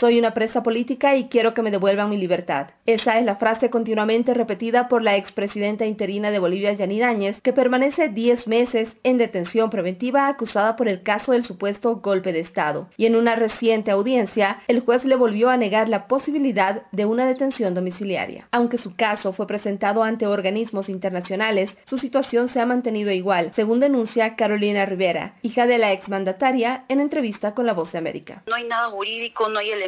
Soy 0.00 0.16
una 0.16 0.32
presa 0.32 0.62
política 0.62 1.16
y 1.16 1.24
quiero 1.24 1.54
que 1.54 1.62
me 1.62 1.72
devuelvan 1.72 2.08
mi 2.08 2.18
libertad. 2.18 2.68
Esa 2.86 3.18
es 3.18 3.24
la 3.24 3.34
frase 3.34 3.68
continuamente 3.68 4.32
repetida 4.32 4.86
por 4.86 5.02
la 5.02 5.16
expresidenta 5.16 5.86
interina 5.86 6.30
de 6.30 6.38
Bolivia, 6.38 6.72
Yanine 6.72 7.02
Áñez, 7.02 7.40
que 7.42 7.52
permanece 7.52 8.06
10 8.06 8.46
meses 8.46 8.88
en 9.02 9.18
detención 9.18 9.70
preventiva 9.70 10.28
acusada 10.28 10.76
por 10.76 10.86
el 10.86 11.02
caso 11.02 11.32
del 11.32 11.44
supuesto 11.44 11.96
golpe 11.96 12.32
de 12.32 12.38
Estado. 12.38 12.88
Y 12.96 13.06
en 13.06 13.16
una 13.16 13.34
reciente 13.34 13.90
audiencia, 13.90 14.62
el 14.68 14.82
juez 14.82 15.04
le 15.04 15.16
volvió 15.16 15.50
a 15.50 15.56
negar 15.56 15.88
la 15.88 16.06
posibilidad 16.06 16.82
de 16.92 17.04
una 17.04 17.26
detención 17.26 17.74
domiciliaria. 17.74 18.46
Aunque 18.52 18.78
su 18.78 18.94
caso 18.94 19.32
fue 19.32 19.48
presentado 19.48 20.04
ante 20.04 20.28
organismos 20.28 20.88
internacionales, 20.88 21.72
su 21.86 21.98
situación 21.98 22.50
se 22.50 22.60
ha 22.60 22.66
mantenido 22.66 23.10
igual, 23.10 23.50
según 23.56 23.80
denuncia 23.80 24.36
Carolina 24.36 24.86
Rivera, 24.86 25.34
hija 25.42 25.66
de 25.66 25.78
la 25.78 25.90
exmandataria, 25.90 26.84
en 26.88 27.00
entrevista 27.00 27.52
con 27.52 27.66
La 27.66 27.74
Voz 27.74 27.90
de 27.90 27.98
América. 27.98 28.44
No 28.46 28.54
hay 28.54 28.64
nada 28.64 28.90
jurídico, 28.90 29.48
no 29.48 29.58
hay 29.58 29.70
elementos 29.70 29.87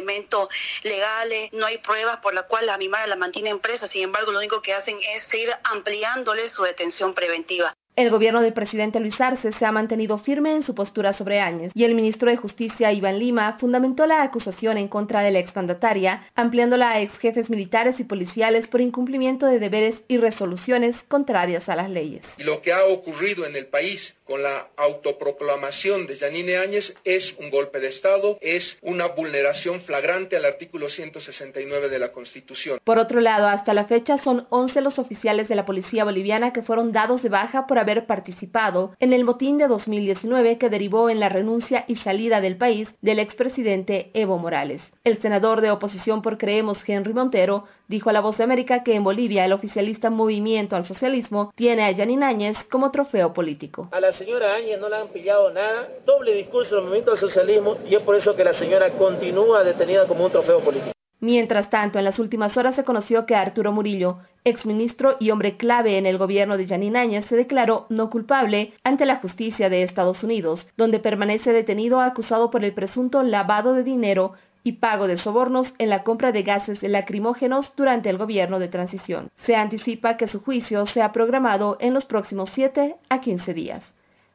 legales, 0.83 1.49
no 1.53 1.65
hay 1.65 1.77
pruebas 1.77 2.17
por 2.17 2.33
las 2.33 2.45
cuales 2.45 2.69
a 2.71 2.77
mi 2.77 2.89
madre 2.89 3.07
la 3.07 3.15
mantienen 3.15 3.59
presa, 3.59 3.87
sin 3.87 4.03
embargo 4.03 4.31
lo 4.31 4.39
único 4.39 4.61
que 4.61 4.73
hacen 4.73 4.97
es 5.15 5.23
seguir 5.23 5.53
ampliándole 5.63 6.47
su 6.49 6.63
detención 6.63 7.13
preventiva. 7.13 7.73
El 7.97 8.09
gobierno 8.09 8.41
del 8.41 8.53
presidente 8.53 9.01
Luis 9.01 9.19
Arce 9.19 9.51
se 9.51 9.65
ha 9.65 9.71
mantenido 9.73 10.17
firme 10.17 10.55
en 10.55 10.63
su 10.63 10.73
postura 10.73 11.11
sobre 11.11 11.41
Áñez 11.41 11.73
y 11.75 11.83
el 11.83 11.93
ministro 11.93 12.31
de 12.31 12.37
Justicia 12.37 12.93
Iván 12.93 13.19
Lima 13.19 13.57
fundamentó 13.59 14.05
la 14.05 14.23
acusación 14.23 14.77
en 14.77 14.87
contra 14.87 15.21
de 15.21 15.31
la 15.31 15.39
exmandataria, 15.39 16.25
ampliándola 16.33 16.91
a 16.91 17.01
ex 17.01 17.17
jefes 17.19 17.49
militares 17.49 17.99
y 17.99 18.05
policiales 18.05 18.69
por 18.69 18.79
incumplimiento 18.79 19.45
de 19.45 19.59
deberes 19.59 19.95
y 20.07 20.15
resoluciones 20.15 20.95
contrarias 21.09 21.67
a 21.67 21.75
las 21.75 21.89
leyes. 21.89 22.23
Y 22.37 22.43
lo 22.43 22.61
que 22.61 22.71
ha 22.71 22.85
ocurrido 22.85 23.45
en 23.45 23.57
el 23.57 23.67
país 23.67 24.15
con 24.23 24.41
la 24.41 24.69
autoproclamación 24.77 26.07
de 26.07 26.15
Yanine 26.15 26.55
Áñez 26.55 26.95
es 27.03 27.35
un 27.39 27.49
golpe 27.49 27.81
de 27.81 27.87
Estado, 27.87 28.37
es 28.39 28.77
una 28.81 29.07
vulneración 29.07 29.81
flagrante 29.81 30.37
al 30.37 30.45
artículo 30.45 30.87
169 30.87 31.89
de 31.89 31.99
la 31.99 32.13
Constitución. 32.13 32.79
Por 32.85 32.99
otro 32.99 33.19
lado, 33.19 33.47
hasta 33.47 33.73
la 33.73 33.83
fecha 33.83 34.17
son 34.23 34.47
11 34.49 34.79
los 34.79 34.97
oficiales 34.97 35.49
de 35.49 35.55
la 35.55 35.65
policía 35.65 36.05
boliviana 36.05 36.53
que 36.53 36.61
fueron 36.61 36.93
dados 36.93 37.21
de 37.21 37.27
baja 37.27 37.67
por 37.67 37.80
haber 37.81 38.05
participado 38.05 38.95
en 38.99 39.13
el 39.13 39.23
motín 39.23 39.57
de 39.57 39.67
2019 39.67 40.57
que 40.57 40.69
derivó 40.69 41.09
en 41.09 41.19
la 41.19 41.29
renuncia 41.29 41.85
y 41.87 41.97
salida 41.97 42.41
del 42.41 42.57
país 42.57 42.87
del 43.01 43.19
expresidente 43.19 44.11
Evo 44.13 44.37
Morales. 44.37 44.81
El 45.03 45.21
senador 45.21 45.61
de 45.61 45.71
oposición 45.71 46.21
por 46.21 46.37
Creemos, 46.37 46.77
Henry 46.87 47.13
Montero, 47.13 47.65
dijo 47.87 48.09
a 48.09 48.13
La 48.13 48.21
Voz 48.21 48.37
de 48.37 48.43
América 48.43 48.83
que 48.83 48.95
en 48.95 49.03
Bolivia 49.03 49.45
el 49.45 49.53
oficialista 49.53 50.09
Movimiento 50.09 50.75
al 50.75 50.85
Socialismo 50.85 51.51
tiene 51.55 51.83
a 51.83 51.91
Yanin 51.91 52.23
Áñez 52.23 52.55
como 52.69 52.91
trofeo 52.91 53.33
político. 53.33 53.89
A 53.91 53.99
la 53.99 54.11
señora 54.11 54.55
Áñez 54.55 54.79
no 54.79 54.89
le 54.89 54.97
han 54.97 55.07
pillado 55.09 55.51
nada, 55.51 55.87
doble 56.05 56.33
discurso 56.35 56.75
del 56.75 56.83
Movimiento 56.85 57.11
al 57.11 57.17
Socialismo 57.17 57.77
y 57.89 57.95
es 57.95 58.01
por 58.03 58.15
eso 58.15 58.35
que 58.35 58.43
la 58.43 58.53
señora 58.53 58.89
continúa 58.91 59.63
detenida 59.63 60.07
como 60.07 60.25
un 60.25 60.31
trofeo 60.31 60.59
político. 60.59 60.91
Mientras 61.21 61.69
tanto, 61.69 61.99
en 61.99 62.05
las 62.05 62.17
últimas 62.17 62.57
horas 62.57 62.75
se 62.75 62.83
conoció 62.83 63.27
que 63.27 63.35
Arturo 63.35 63.71
Murillo, 63.71 64.17
exministro 64.43 65.17
y 65.19 65.29
hombre 65.29 65.55
clave 65.55 65.99
en 65.99 66.07
el 66.07 66.17
gobierno 66.17 66.57
de 66.57 66.65
Yanin 66.65 66.97
Áñez, 66.97 67.27
se 67.27 67.35
declaró 67.35 67.85
no 67.89 68.09
culpable 68.09 68.73
ante 68.83 69.05
la 69.05 69.17
justicia 69.17 69.69
de 69.69 69.83
Estados 69.83 70.23
Unidos, 70.23 70.65
donde 70.77 70.99
permanece 70.99 71.53
detenido 71.53 72.01
acusado 72.01 72.49
por 72.49 72.65
el 72.65 72.73
presunto 72.73 73.21
lavado 73.21 73.73
de 73.73 73.83
dinero 73.83 74.33
y 74.63 74.73
pago 74.73 75.07
de 75.07 75.19
sobornos 75.19 75.67
en 75.77 75.89
la 75.89 76.03
compra 76.03 76.31
de 76.31 76.41
gases 76.41 76.81
lacrimógenos 76.81 77.71
durante 77.77 78.09
el 78.09 78.17
gobierno 78.17 78.57
de 78.57 78.67
transición. 78.67 79.29
Se 79.45 79.55
anticipa 79.55 80.17
que 80.17 80.27
su 80.27 80.41
juicio 80.41 80.87
sea 80.87 81.11
programado 81.11 81.77
en 81.79 81.93
los 81.93 82.05
próximos 82.05 82.49
7 82.55 82.95
a 83.09 83.21
15 83.21 83.53
días. 83.53 83.83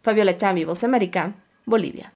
Fabiola 0.03 0.39
Chami, 0.39 0.65
Voz 0.65 0.85
América, 0.85 1.35
Bolivia. 1.65 2.16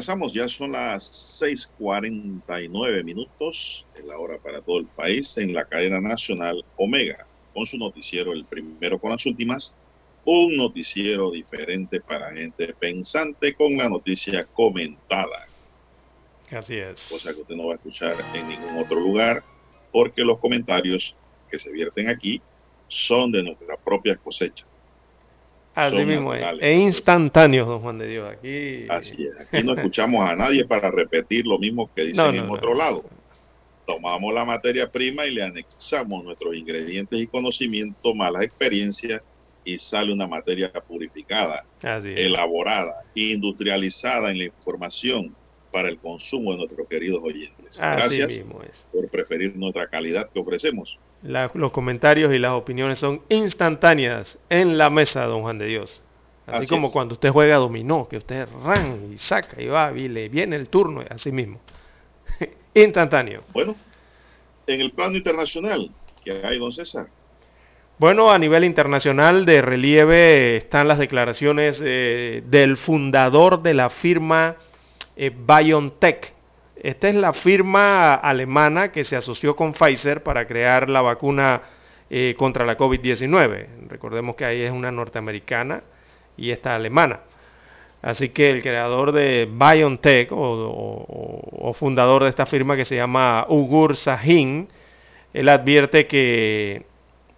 Avanzamos, 0.00 0.32
ya 0.32 0.48
son 0.48 0.72
las 0.72 1.38
6:49 1.38 3.04
minutos, 3.04 3.84
en 3.94 4.08
la 4.08 4.18
hora 4.18 4.38
para 4.38 4.62
todo 4.62 4.78
el 4.78 4.86
país, 4.86 5.36
en 5.36 5.52
la 5.52 5.66
cadena 5.66 6.00
nacional 6.00 6.64
Omega, 6.76 7.26
con 7.52 7.66
su 7.66 7.76
noticiero, 7.76 8.32
el 8.32 8.46
primero 8.46 8.98
con 8.98 9.10
las 9.10 9.26
últimas, 9.26 9.76
un 10.24 10.56
noticiero 10.56 11.30
diferente 11.30 12.00
para 12.00 12.32
gente 12.32 12.72
pensante 12.72 13.54
con 13.54 13.76
la 13.76 13.90
noticia 13.90 14.46
comentada. 14.46 15.46
Así 16.50 16.76
es. 16.76 17.06
Cosa 17.10 17.34
que 17.34 17.42
usted 17.42 17.54
no 17.54 17.66
va 17.66 17.74
a 17.74 17.76
escuchar 17.76 18.16
en 18.34 18.48
ningún 18.48 18.78
otro 18.78 18.98
lugar, 18.98 19.42
porque 19.92 20.22
los 20.22 20.38
comentarios 20.38 21.14
que 21.50 21.58
se 21.58 21.70
vierten 21.72 22.08
aquí 22.08 22.40
son 22.88 23.32
de 23.32 23.42
nuestra 23.42 23.76
propia 23.76 24.16
cosecha. 24.16 24.64
Así 25.74 26.04
mismo 26.04 26.34
es. 26.34 26.44
E 26.60 26.74
instantáneos, 26.74 27.66
don 27.68 27.80
Juan 27.80 27.98
de 27.98 28.08
Dios. 28.08 28.32
Aquí... 28.32 28.86
Así 28.88 29.24
es. 29.26 29.40
Aquí 29.52 29.62
no 29.64 29.74
escuchamos 29.74 30.28
a 30.28 30.34
nadie 30.36 30.64
para 30.64 30.90
repetir 30.90 31.46
lo 31.46 31.58
mismo 31.58 31.90
que 31.94 32.02
dicen 32.02 32.16
No, 32.16 32.32
no, 32.32 32.38
en 32.38 32.46
no. 32.46 32.52
otro 32.52 32.74
lado. 32.74 33.04
Tomamos 33.86 34.32
la 34.34 34.44
materia 34.44 34.90
prima 34.90 35.26
y 35.26 35.32
le 35.32 35.42
anexamos 35.42 36.22
nuestros 36.24 36.54
ingredientes 36.54 37.18
y 37.18 37.26
conocimiento, 37.26 38.14
malas 38.14 38.44
experiencias, 38.44 39.22
y 39.64 39.78
sale 39.78 40.12
una 40.12 40.26
materia 40.26 40.72
purificada, 40.72 41.64
Así 41.82 42.12
es. 42.12 42.20
elaborada, 42.20 43.02
industrializada 43.14 44.30
en 44.30 44.38
la 44.38 44.44
información 44.44 45.34
para 45.70 45.88
el 45.88 45.98
consumo 45.98 46.52
de 46.52 46.58
nuestros 46.58 46.88
queridos 46.88 47.20
oyentes. 47.22 47.78
Así 47.80 48.18
Gracias 48.18 48.28
mismo 48.28 48.62
es. 48.62 48.86
por 48.92 49.08
preferir 49.08 49.56
nuestra 49.56 49.86
calidad 49.88 50.28
que 50.32 50.40
ofrecemos. 50.40 50.98
La- 51.22 51.50
los 51.54 51.70
comentarios 51.70 52.32
y 52.34 52.38
las 52.38 52.52
opiniones 52.52 52.98
son 52.98 53.20
instantáneas 53.28 54.38
en 54.48 54.78
la 54.78 54.88
mesa, 54.90 55.24
don 55.26 55.42
Juan 55.42 55.58
de 55.58 55.66
Dios. 55.66 56.02
Así, 56.46 56.56
Así 56.62 56.66
como 56.68 56.86
es. 56.88 56.92
cuando 56.92 57.14
usted 57.14 57.30
juega 57.30 57.56
dominó, 57.56 58.08
que 58.08 58.16
usted 58.16 58.48
ran 58.64 59.12
y 59.12 59.18
saca 59.18 59.60
y 59.60 59.66
va 59.66 59.92
y 59.92 60.08
le 60.08 60.28
viene 60.28 60.56
el 60.56 60.68
turno, 60.68 61.04
así 61.08 61.30
mismo. 61.30 61.60
Instantáneo. 62.74 63.42
Bueno, 63.52 63.76
en 64.66 64.80
el 64.80 64.92
plano 64.92 65.16
internacional, 65.16 65.90
que 66.24 66.32
hay, 66.44 66.58
don 66.58 66.72
César? 66.72 67.08
Bueno, 67.98 68.30
a 68.30 68.38
nivel 68.38 68.64
internacional 68.64 69.44
de 69.44 69.60
relieve 69.60 70.56
están 70.56 70.88
las 70.88 70.98
declaraciones 70.98 71.80
eh, 71.84 72.42
del 72.46 72.78
fundador 72.78 73.62
de 73.62 73.74
la 73.74 73.90
firma 73.90 74.56
eh, 75.16 75.30
BioNTech. 75.30 76.32
Esta 76.82 77.10
es 77.10 77.14
la 77.14 77.34
firma 77.34 78.14
alemana 78.14 78.90
que 78.90 79.04
se 79.04 79.14
asoció 79.14 79.54
con 79.54 79.74
Pfizer 79.74 80.22
para 80.22 80.46
crear 80.46 80.88
la 80.88 81.02
vacuna 81.02 81.60
eh, 82.08 82.34
contra 82.38 82.64
la 82.64 82.78
COVID-19. 82.78 83.86
Recordemos 83.86 84.34
que 84.34 84.46
ahí 84.46 84.62
es 84.62 84.72
una 84.72 84.90
norteamericana 84.90 85.82
y 86.38 86.50
esta 86.50 86.74
alemana. 86.74 87.20
Así 88.00 88.30
que 88.30 88.48
el 88.48 88.62
creador 88.62 89.12
de 89.12 89.46
BioNTech 89.46 90.30
o, 90.32 91.76
fundador 91.78 92.22
de 92.22 92.30
esta 92.30 92.46
firma 92.46 92.76
que 92.76 92.86
se 92.86 92.96
llama 92.96 93.44
Ugur 93.50 93.94
Sahin, 93.94 94.66
él 95.34 95.50
advierte 95.50 96.06
que 96.06 96.86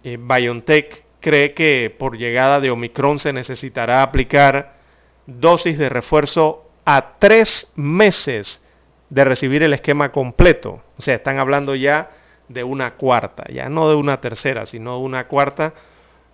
eh, 0.05 0.17
BioNTech 0.21 1.03
cree 1.19 1.53
que 1.53 1.93
por 1.99 2.17
llegada 2.17 2.61
de 2.61 2.71
Omicron 2.71 3.19
se 3.19 3.33
necesitará 3.33 4.03
aplicar 4.03 4.77
dosis 5.25 5.77
de 5.77 5.89
refuerzo 5.89 6.65
a 6.85 7.19
tres 7.19 7.67
meses 7.75 8.61
de 9.09 9.23
recibir 9.23 9.63
el 9.63 9.73
esquema 9.73 10.11
completo. 10.11 10.81
O 10.97 11.01
sea, 11.01 11.15
están 11.15 11.37
hablando 11.37 11.75
ya 11.75 12.09
de 12.47 12.63
una 12.63 12.95
cuarta, 12.95 13.43
ya 13.51 13.69
no 13.69 13.89
de 13.89 13.95
una 13.95 14.21
tercera, 14.21 14.65
sino 14.65 14.97
de 14.97 15.03
una 15.03 15.27
cuarta, 15.27 15.73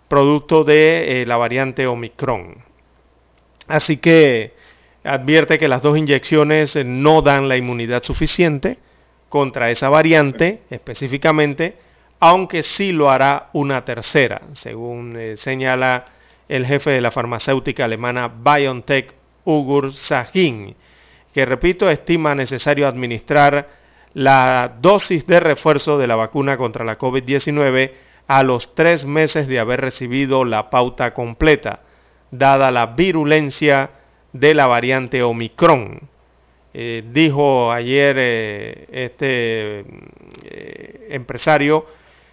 producto 0.07 0.63
de 0.63 1.21
eh, 1.21 1.25
la 1.25 1.37
variante 1.37 1.87
Omicron. 1.87 2.63
Así 3.67 3.97
que 3.97 4.53
advierte 5.03 5.59
que 5.59 5.67
las 5.67 5.81
dos 5.81 5.97
inyecciones 5.97 6.75
eh, 6.75 6.83
no 6.83 7.21
dan 7.21 7.47
la 7.47 7.57
inmunidad 7.57 8.03
suficiente 8.03 8.77
contra 9.29 9.69
esa 9.69 9.89
variante 9.89 10.63
específicamente, 10.69 11.77
aunque 12.19 12.63
sí 12.63 12.91
lo 12.91 13.09
hará 13.09 13.49
una 13.53 13.85
tercera, 13.85 14.41
según 14.53 15.15
eh, 15.17 15.37
señala 15.37 16.05
el 16.49 16.65
jefe 16.65 16.89
de 16.89 17.01
la 17.01 17.11
farmacéutica 17.11 17.85
alemana 17.85 18.27
BioNTech, 18.27 19.13
Ugur 19.45 19.93
Sahin, 19.93 20.75
que 21.39 21.45
repito, 21.45 21.89
estima 21.89 22.35
necesario 22.35 22.85
administrar 22.85 23.69
la 24.13 24.75
dosis 24.81 25.25
de 25.25 25.39
refuerzo 25.39 25.97
de 25.97 26.05
la 26.05 26.17
vacuna 26.17 26.57
contra 26.57 26.83
la 26.83 26.97
COVID-19 26.97 27.91
a 28.27 28.43
los 28.43 28.75
tres 28.75 29.05
meses 29.05 29.47
de 29.47 29.57
haber 29.57 29.79
recibido 29.79 30.43
la 30.43 30.69
pauta 30.69 31.13
completa, 31.13 31.83
dada 32.29 32.71
la 32.71 32.87
virulencia 32.87 33.89
de 34.33 34.53
la 34.53 34.67
variante 34.67 35.23
Omicron. 35.23 36.09
Eh, 36.73 37.05
dijo 37.09 37.71
ayer 37.71 38.17
eh, 38.19 38.87
este 38.91 39.85
eh, 40.43 41.07
empresario, 41.11 41.85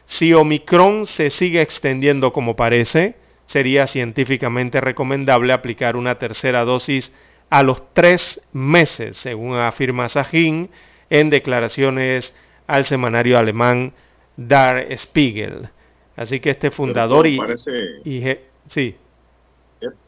si 0.07 0.35
Omicron 0.35 1.07
se 1.07 1.31
sigue 1.31 1.63
extendiendo 1.63 2.33
como 2.33 2.57
parece, 2.57 3.15
sería 3.47 3.87
científicamente 3.87 4.81
recomendable 4.81 5.53
aplicar 5.53 5.95
una 5.95 6.19
tercera 6.19 6.65
dosis 6.65 7.13
a 7.51 7.63
los 7.63 7.93
tres 7.95 8.41
meses, 8.53 9.17
según 9.17 9.57
afirma 9.57 10.09
Sahin 10.09 10.69
en 11.11 11.31
declaraciones 11.31 12.35
al 12.67 12.87
semanario 12.87 13.39
alemán 13.39 13.93
Der 14.37 14.97
Spiegel. 14.99 15.69
Así 16.17 16.41
que 16.41 16.51
este 16.51 16.71
fundador 16.71 17.27
y, 17.27 17.37
parece, 17.37 18.01
sí. 18.69 18.97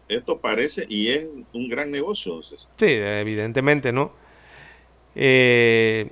Esto 0.09 0.39
parece 0.39 0.87
y 0.89 1.09
es 1.09 1.27
un 1.53 1.69
gran 1.69 1.91
negocio. 1.91 2.41
Sí, 2.43 2.57
evidentemente, 2.79 3.93
¿no? 3.93 4.13
Eh, 5.15 6.11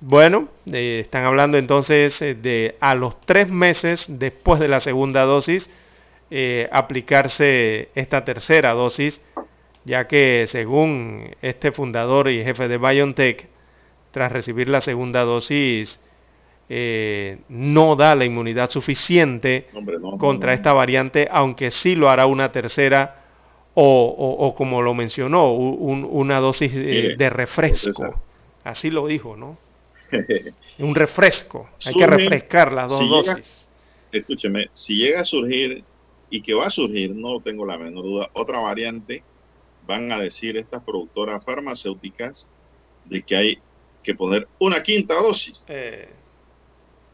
bueno, 0.00 0.48
eh, 0.66 1.00
están 1.04 1.24
hablando 1.24 1.56
entonces 1.56 2.20
eh, 2.20 2.34
de 2.34 2.76
a 2.80 2.94
los 2.94 3.20
tres 3.20 3.48
meses 3.48 4.04
después 4.08 4.60
de 4.60 4.68
la 4.68 4.80
segunda 4.80 5.24
dosis 5.24 5.70
aplicarse 6.70 7.90
esta 7.94 8.24
tercera 8.24 8.72
dosis, 8.72 9.20
ya 9.84 10.06
que 10.06 10.46
según 10.48 11.34
este 11.42 11.72
fundador 11.72 12.30
y 12.30 12.44
jefe 12.44 12.68
de 12.68 12.78
BioNTech, 12.78 13.48
tras 14.10 14.30
recibir 14.30 14.68
la 14.68 14.80
segunda 14.80 15.24
dosis, 15.24 16.00
no 17.48 17.96
da 17.96 18.14
la 18.14 18.24
inmunidad 18.24 18.70
suficiente 18.70 19.66
contra 20.18 20.54
esta 20.54 20.72
variante, 20.72 21.28
aunque 21.30 21.70
sí 21.70 21.94
lo 21.94 22.08
hará 22.08 22.26
una 22.26 22.50
tercera 22.52 23.22
o, 23.74 24.54
como 24.56 24.82
lo 24.82 24.94
mencionó, 24.94 25.52
una 25.52 26.40
dosis 26.40 26.74
de, 26.74 27.30
refresco. 27.30 28.20
Así 28.64 28.90
lo 28.90 29.06
dijo, 29.06 29.36
¿no? 29.36 29.58
un 30.78 30.94
refresco. 30.94 31.68
Hay 31.84 31.94
que 31.94 32.06
refrescar 32.06 32.72
las 32.72 32.88
dos 32.88 33.08
dosis. 33.08 33.68
escúcheme, 34.12 34.68
si 34.72 34.96
llega 34.96 35.22
a 35.22 35.24
surgir, 35.24 35.82
y 36.30 36.40
que 36.40 36.54
va 36.54 36.66
a 36.66 36.70
surgir, 36.70 37.14
no 37.14 37.40
tengo 37.40 37.66
la 37.66 37.76
menor 37.76 38.04
duda, 38.04 38.30
otra 38.34 38.60
variante, 38.60 39.22
van 39.92 40.10
a 40.10 40.18
decir 40.18 40.56
estas 40.56 40.82
productoras 40.82 41.44
farmacéuticas 41.44 42.48
de 43.04 43.22
que 43.22 43.36
hay 43.36 43.58
que 44.02 44.14
poner 44.14 44.48
una 44.58 44.82
quinta 44.82 45.14
dosis. 45.14 45.62
Eh. 45.68 46.08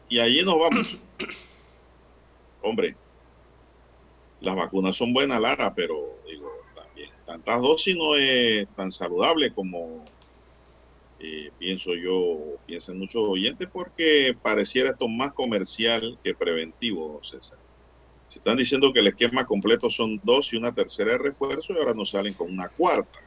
Y 0.07 0.19
allí 0.19 0.41
nos 0.43 0.57
vamos. 0.57 0.97
Hombre, 2.61 2.95
las 4.39 4.55
vacunas 4.55 4.95
son 4.95 5.13
buenas, 5.13 5.41
Lara, 5.41 5.73
pero 5.75 6.19
digo, 6.25 6.51
también 6.73 7.09
tantas 7.25 7.61
dosis 7.61 7.95
no 7.95 8.15
es 8.15 8.67
tan 8.75 8.91
saludable 8.91 9.53
como 9.53 10.05
eh, 11.19 11.51
pienso 11.59 11.93
yo, 11.95 12.37
piensan 12.65 12.97
muchos 12.97 13.21
oyentes, 13.21 13.67
porque 13.71 14.35
pareciera 14.41 14.91
esto 14.91 15.09
más 15.09 15.33
comercial 15.33 16.17
que 16.23 16.33
preventivo, 16.33 17.19
César. 17.23 17.59
Se 18.29 18.37
están 18.39 18.57
diciendo 18.57 18.93
que 18.93 18.99
el 18.99 19.07
esquema 19.07 19.45
completo 19.45 19.89
son 19.89 20.19
dos 20.23 20.53
y 20.53 20.57
una 20.57 20.71
tercera 20.71 21.13
de 21.13 21.17
refuerzo 21.17 21.73
y 21.73 21.77
ahora 21.77 21.93
nos 21.93 22.11
salen 22.11 22.33
con 22.33 22.51
una 22.51 22.69
cuarta. 22.69 23.19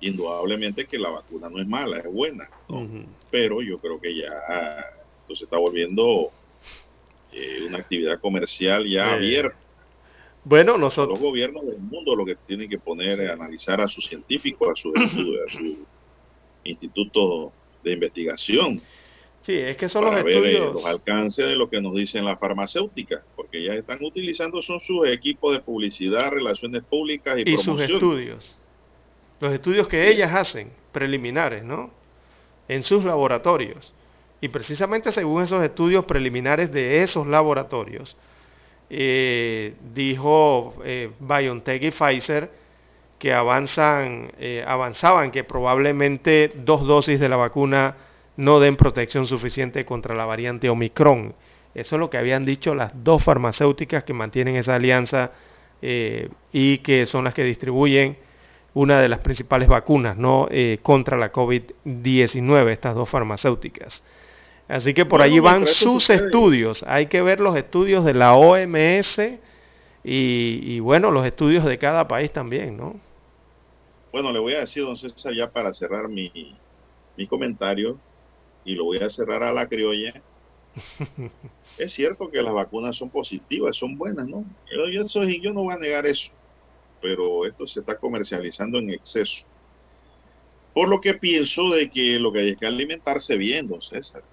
Indudablemente 0.00 0.86
que 0.86 0.98
la 0.98 1.10
vacuna 1.10 1.48
no 1.48 1.60
es 1.60 1.66
mala, 1.66 1.98
es 1.98 2.10
buena, 2.10 2.48
pero 3.30 3.62
yo 3.62 3.78
creo 3.78 4.00
que 4.00 4.14
ya 4.14 4.32
esto 5.22 5.36
se 5.36 5.44
está 5.44 5.58
volviendo 5.58 6.30
eh, 7.32 7.64
una 7.66 7.78
actividad 7.78 8.20
comercial 8.20 8.86
ya 8.86 9.12
abierta. 9.12 9.56
Bueno, 10.44 10.76
nosotros... 10.76 11.18
Los 11.18 11.30
gobiernos 11.30 11.66
del 11.66 11.78
mundo 11.78 12.14
lo 12.14 12.24
que 12.24 12.36
tienen 12.36 12.68
que 12.68 12.78
poner 12.78 13.18
es 13.20 13.30
analizar 13.30 13.80
a 13.80 13.88
sus 13.88 14.06
científicos, 14.06 14.68
a 14.70 14.74
su, 14.76 14.92
instituto 16.64 17.52
de 17.82 17.92
investigación. 17.92 18.80
Sí, 19.44 19.52
es 19.58 19.76
que 19.76 19.90
son 19.90 20.06
los 20.06 20.14
eh, 20.14 20.24
estudios... 20.26 20.74
los 20.74 20.84
alcances 20.86 21.46
de 21.46 21.54
lo 21.54 21.68
que 21.68 21.80
nos 21.80 21.94
dicen 21.94 22.24
las 22.24 22.38
farmacéuticas, 22.38 23.22
porque 23.36 23.62
ya 23.62 23.74
están 23.74 24.02
utilizando 24.02 24.62
son 24.62 24.80
sus 24.80 25.06
equipos 25.06 25.52
de 25.52 25.60
publicidad, 25.60 26.30
relaciones 26.30 26.82
públicas 26.82 27.38
y, 27.38 27.50
y 27.50 27.56
sus 27.58 27.78
estudios. 27.80 28.56
Los 29.40 29.52
estudios 29.52 29.86
que 29.86 30.08
ellas 30.08 30.34
hacen, 30.34 30.72
preliminares, 30.92 31.62
¿no? 31.62 31.90
En 32.68 32.82
sus 32.82 33.04
laboratorios. 33.04 33.92
Y 34.40 34.48
precisamente 34.48 35.12
según 35.12 35.42
esos 35.42 35.62
estudios 35.62 36.06
preliminares 36.06 36.72
de 36.72 37.02
esos 37.02 37.26
laboratorios, 37.26 38.16
eh, 38.90 39.74
dijo 39.94 40.74
eh, 40.84 41.10
BioNTech 41.18 41.82
y 41.82 41.90
Pfizer 41.90 42.50
que 43.18 43.32
avanzan, 43.32 44.32
eh, 44.38 44.64
avanzaban 44.66 45.30
que 45.30 45.44
probablemente 45.44 46.52
dos 46.54 46.86
dosis 46.86 47.18
de 47.18 47.28
la 47.28 47.36
vacuna 47.36 47.96
no 48.36 48.60
den 48.60 48.76
protección 48.76 49.26
suficiente 49.26 49.84
contra 49.84 50.14
la 50.14 50.24
variante 50.24 50.68
Omicron. 50.68 51.34
Eso 51.74 51.96
es 51.96 52.00
lo 52.00 52.10
que 52.10 52.18
habían 52.18 52.44
dicho 52.44 52.74
las 52.74 52.92
dos 53.04 53.22
farmacéuticas 53.22 54.04
que 54.04 54.12
mantienen 54.12 54.56
esa 54.56 54.74
alianza 54.76 55.32
y 55.82 56.78
que 56.78 57.06
son 57.06 57.24
las 57.24 57.34
que 57.34 57.44
distribuyen 57.44 58.16
una 58.74 59.00
de 59.00 59.08
las 59.08 59.20
principales 59.20 59.68
vacunas 59.68 60.16
¿no? 60.16 60.48
contra 60.82 61.18
la 61.18 61.32
COVID-19, 61.32 62.70
estas 62.70 62.94
dos 62.94 63.08
farmacéuticas. 63.08 64.02
Así 64.66 64.94
que 64.94 65.04
por 65.04 65.20
allí 65.20 65.40
van 65.40 65.66
sus 65.66 66.08
estudios. 66.10 66.84
Hay 66.88 67.06
que 67.06 67.22
ver 67.22 67.40
los 67.40 67.56
estudios 67.56 68.04
de 68.04 68.14
la 68.14 68.34
OMS 68.34 69.20
y, 70.02 70.80
bueno, 70.80 71.10
los 71.10 71.26
estudios 71.26 71.64
de 71.64 71.78
cada 71.78 72.08
país 72.08 72.32
también, 72.32 72.76
¿no? 72.76 72.94
Bueno, 74.12 74.32
le 74.32 74.38
voy 74.38 74.54
a 74.54 74.60
decir, 74.60 74.84
don 74.84 74.96
César, 74.96 75.34
ya 75.34 75.50
para 75.50 75.72
cerrar 75.74 76.08
mi, 76.08 76.56
mi 77.16 77.26
comentario, 77.26 77.98
y 78.64 78.74
lo 78.74 78.84
voy 78.84 78.98
a 78.98 79.10
cerrar 79.10 79.42
a 79.42 79.52
la 79.52 79.68
criolla. 79.68 80.22
es 81.78 81.92
cierto 81.92 82.30
que 82.30 82.42
las 82.42 82.52
vacunas 82.52 82.96
son 82.96 83.10
positivas, 83.10 83.76
son 83.76 83.96
buenas, 83.96 84.26
¿no? 84.26 84.44
Yo, 84.72 84.88
yo, 84.88 85.22
yo 85.24 85.52
no 85.52 85.62
voy 85.62 85.74
a 85.74 85.78
negar 85.78 86.06
eso, 86.06 86.30
pero 87.00 87.46
esto 87.46 87.66
se 87.66 87.80
está 87.80 87.96
comercializando 87.96 88.78
en 88.78 88.90
exceso. 88.90 89.46
Por 90.72 90.88
lo 90.88 91.00
que 91.00 91.14
pienso 91.14 91.70
de 91.70 91.88
que 91.88 92.18
lo 92.18 92.32
que 92.32 92.40
hay 92.40 92.56
que 92.56 92.66
alimentarse 92.66 93.36
bien, 93.36 93.68
don 93.68 93.80
César 93.80 94.24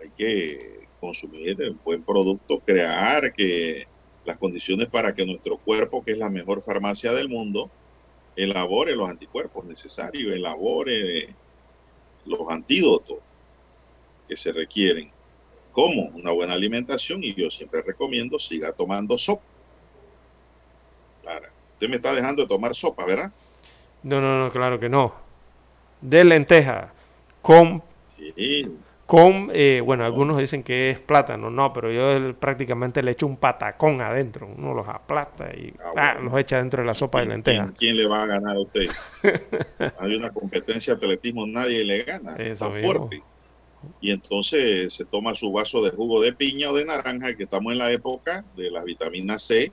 hay 0.00 0.10
que 0.16 0.88
consumir 1.00 1.60
un 1.62 1.80
buen 1.84 2.02
producto, 2.02 2.60
crear 2.60 3.32
que 3.32 3.86
las 4.24 4.38
condiciones 4.38 4.88
para 4.88 5.14
que 5.14 5.24
nuestro 5.24 5.58
cuerpo, 5.58 6.04
que 6.04 6.12
es 6.12 6.18
la 6.18 6.28
mejor 6.28 6.62
farmacia 6.62 7.12
del 7.12 7.28
mundo, 7.28 7.70
elabore 8.34 8.96
los 8.96 9.08
anticuerpos 9.08 9.64
necesarios, 9.64 10.32
elabore 10.32 11.34
los 12.26 12.40
antídotos 12.48 13.18
que 14.28 14.36
se 14.36 14.52
requieren, 14.52 15.10
como 15.72 16.04
una 16.14 16.30
buena 16.32 16.54
alimentación 16.54 17.22
y 17.22 17.34
yo 17.34 17.50
siempre 17.50 17.82
recomiendo 17.82 18.38
siga 18.38 18.72
tomando 18.72 19.18
sopa. 19.18 19.44
Claro. 21.22 21.48
Usted 21.74 21.88
me 21.88 21.96
está 21.96 22.14
dejando 22.14 22.42
de 22.42 22.48
tomar 22.48 22.74
sopa, 22.74 23.04
¿verdad? 23.04 23.30
No, 24.02 24.20
no, 24.20 24.44
no, 24.44 24.52
claro 24.52 24.80
que 24.80 24.88
no. 24.88 25.14
De 26.00 26.24
lenteja 26.24 26.92
con 27.42 27.82
con, 29.06 29.50
eh, 29.54 29.80
bueno, 29.84 30.04
algunos 30.04 30.36
dicen 30.36 30.64
que 30.64 30.90
es 30.90 30.98
plátano, 30.98 31.48
no, 31.48 31.72
pero 31.72 31.92
yo 31.92 32.34
prácticamente 32.34 33.04
le 33.04 33.12
echo 33.12 33.24
un 33.26 33.36
patacón 33.36 34.00
adentro, 34.00 34.48
uno 34.48 34.74
los 34.74 34.88
aplasta 34.88 35.54
y 35.54 35.72
ah, 35.96 36.18
los 36.20 36.36
echa 36.36 36.58
dentro 36.58 36.82
de 36.82 36.86
la 36.86 36.94
sopa 36.94 37.20
de 37.20 37.26
lentejas. 37.26 37.70
¿Quién, 37.78 37.96
le 37.96 38.06
va 38.06 38.24
a 38.24 38.26
ganar 38.26 38.56
a 38.56 38.60
usted? 38.60 38.88
Hay 40.00 40.16
una 40.16 40.30
competencia 40.30 40.94
de 40.94 40.98
atletismo, 40.98 41.46
nadie 41.46 41.84
le 41.84 42.02
gana, 42.02 42.34
está 42.34 42.68
fuerte. 42.68 43.22
Y 44.00 44.10
entonces 44.10 44.92
se 44.92 45.04
toma 45.04 45.36
su 45.36 45.52
vaso 45.52 45.80
de 45.84 45.90
jugo 45.90 46.20
de 46.20 46.32
piña 46.32 46.72
o 46.72 46.74
de 46.74 46.84
naranja, 46.84 47.36
que 47.36 47.44
estamos 47.44 47.72
en 47.72 47.78
la 47.78 47.92
época 47.92 48.44
de 48.56 48.72
la 48.72 48.82
vitamina 48.82 49.38
C, 49.38 49.70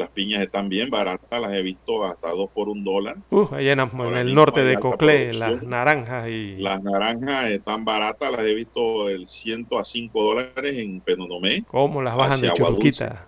las 0.00 0.08
piñas 0.08 0.42
están 0.42 0.68
bien 0.70 0.88
baratas, 0.88 1.40
las 1.40 1.52
he 1.52 1.62
visto 1.62 2.04
hasta 2.04 2.30
dos 2.30 2.50
por 2.50 2.68
un 2.70 2.82
dólar. 2.82 3.18
Uh, 3.30 3.54
allá 3.54 3.72
en, 3.72 4.16
el 4.16 4.34
norte 4.34 4.64
de 4.64 4.78
Coclé, 4.78 5.34
las 5.34 5.62
naranjas 5.62 6.26
y... 6.28 6.56
Las 6.56 6.82
naranjas 6.82 7.50
están 7.50 7.84
baratas, 7.84 8.32
las 8.32 8.40
he 8.40 8.54
visto 8.54 9.08
el 9.10 9.28
ciento 9.28 9.78
a 9.78 9.84
cinco 9.84 10.24
dólares 10.24 10.78
en 10.78 11.00
Penonomé. 11.00 11.64
¿Cómo 11.68 12.02
las 12.02 12.16
bajan 12.16 12.40
de 12.40 12.52
churquita? 12.54 13.26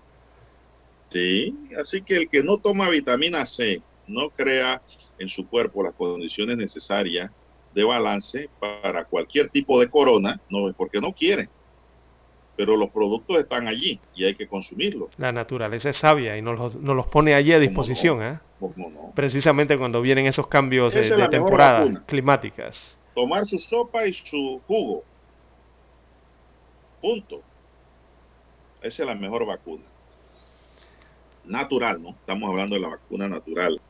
Sí, 1.11 1.55
así 1.79 2.01
que 2.01 2.17
el 2.17 2.31
que 2.31 2.43
no 2.43 2.57
toma 2.57 2.89
vitamina 2.89 3.45
C, 3.45 3.83
no 4.07 4.31
crea 4.31 4.81
en 5.19 5.29
su 5.29 5.47
cuerpo 5.47 5.83
las 5.83 5.95
condiciones 5.95 6.57
necesarias 6.57 7.31
de 7.75 7.85
balance 7.85 8.49
para 8.59 9.05
cualquier 9.05 9.51
tipo 9.51 9.79
de 9.79 9.89
corona, 9.89 10.41
no 10.49 10.71
es 10.71 10.75
porque 10.75 11.01
no 11.03 11.13
quiere. 11.13 11.51
Pero 12.57 12.77
los 12.77 12.91
productos 12.91 13.39
están 13.39 13.67
allí 13.67 13.99
y 14.15 14.25
hay 14.25 14.35
que 14.35 14.47
consumirlos. 14.47 15.11
La 15.17 15.33
naturaleza 15.33 15.91
es 15.91 15.97
sabia 15.97 16.37
y 16.37 16.43
nos 16.43 16.59
los, 16.59 16.77
nos 16.77 16.95
los 16.95 17.07
pone 17.07 17.35
allí 17.35 17.53
a 17.53 17.59
disposición, 17.59 18.23
¿eh? 18.23 18.39
no? 18.61 19.13
Precisamente 19.15 19.79
cuando 19.79 20.03
vienen 20.03 20.27
esos 20.27 20.47
cambios 20.47 20.95
de, 20.95 21.03
de 21.03 21.29
temporada 21.29 22.05
climáticas. 22.07 22.99
Tomar 23.15 23.47
su 23.47 23.59
sopa 23.59 24.07
y 24.07 24.13
su 24.13 24.61
jugo. 24.67 25.03
Punto. 27.01 27.43
Esa 28.81 29.03
es 29.03 29.09
la 29.09 29.15
mejor 29.15 29.47
vacuna. 29.47 29.85
Natural, 31.45 32.01
¿no? 32.03 32.11
Estamos 32.11 32.51
hablando 32.51 32.77
de 32.77 32.81
la 32.81 32.89
vacuna 32.89 33.29
natural. 33.29 33.81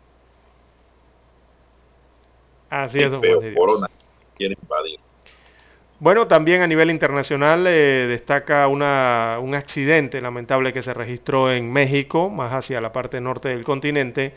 Así 2.71 3.01
es, 3.01 3.11
don 3.11 3.21
Corona 3.55 3.87
quiere 4.35 4.57
invadir. 4.63 4.99
Bueno, 6.03 6.27
también 6.27 6.63
a 6.63 6.67
nivel 6.67 6.91
internacional 6.91 7.65
eh, 7.69 8.09
destaca 8.09 8.67
una, 8.67 9.39
un 9.41 9.55
accidente 9.55 10.21
lamentable 10.21 10.73
que 10.73 10.83
se 10.83 10.93
registró 10.93 11.53
en 11.53 11.73
México, 11.73 12.29
más 12.29 12.53
hacia 12.53 12.81
la 12.81 12.93
parte 12.93 13.21
norte 13.21 13.51
del 13.51 13.63
continente, 13.63 14.35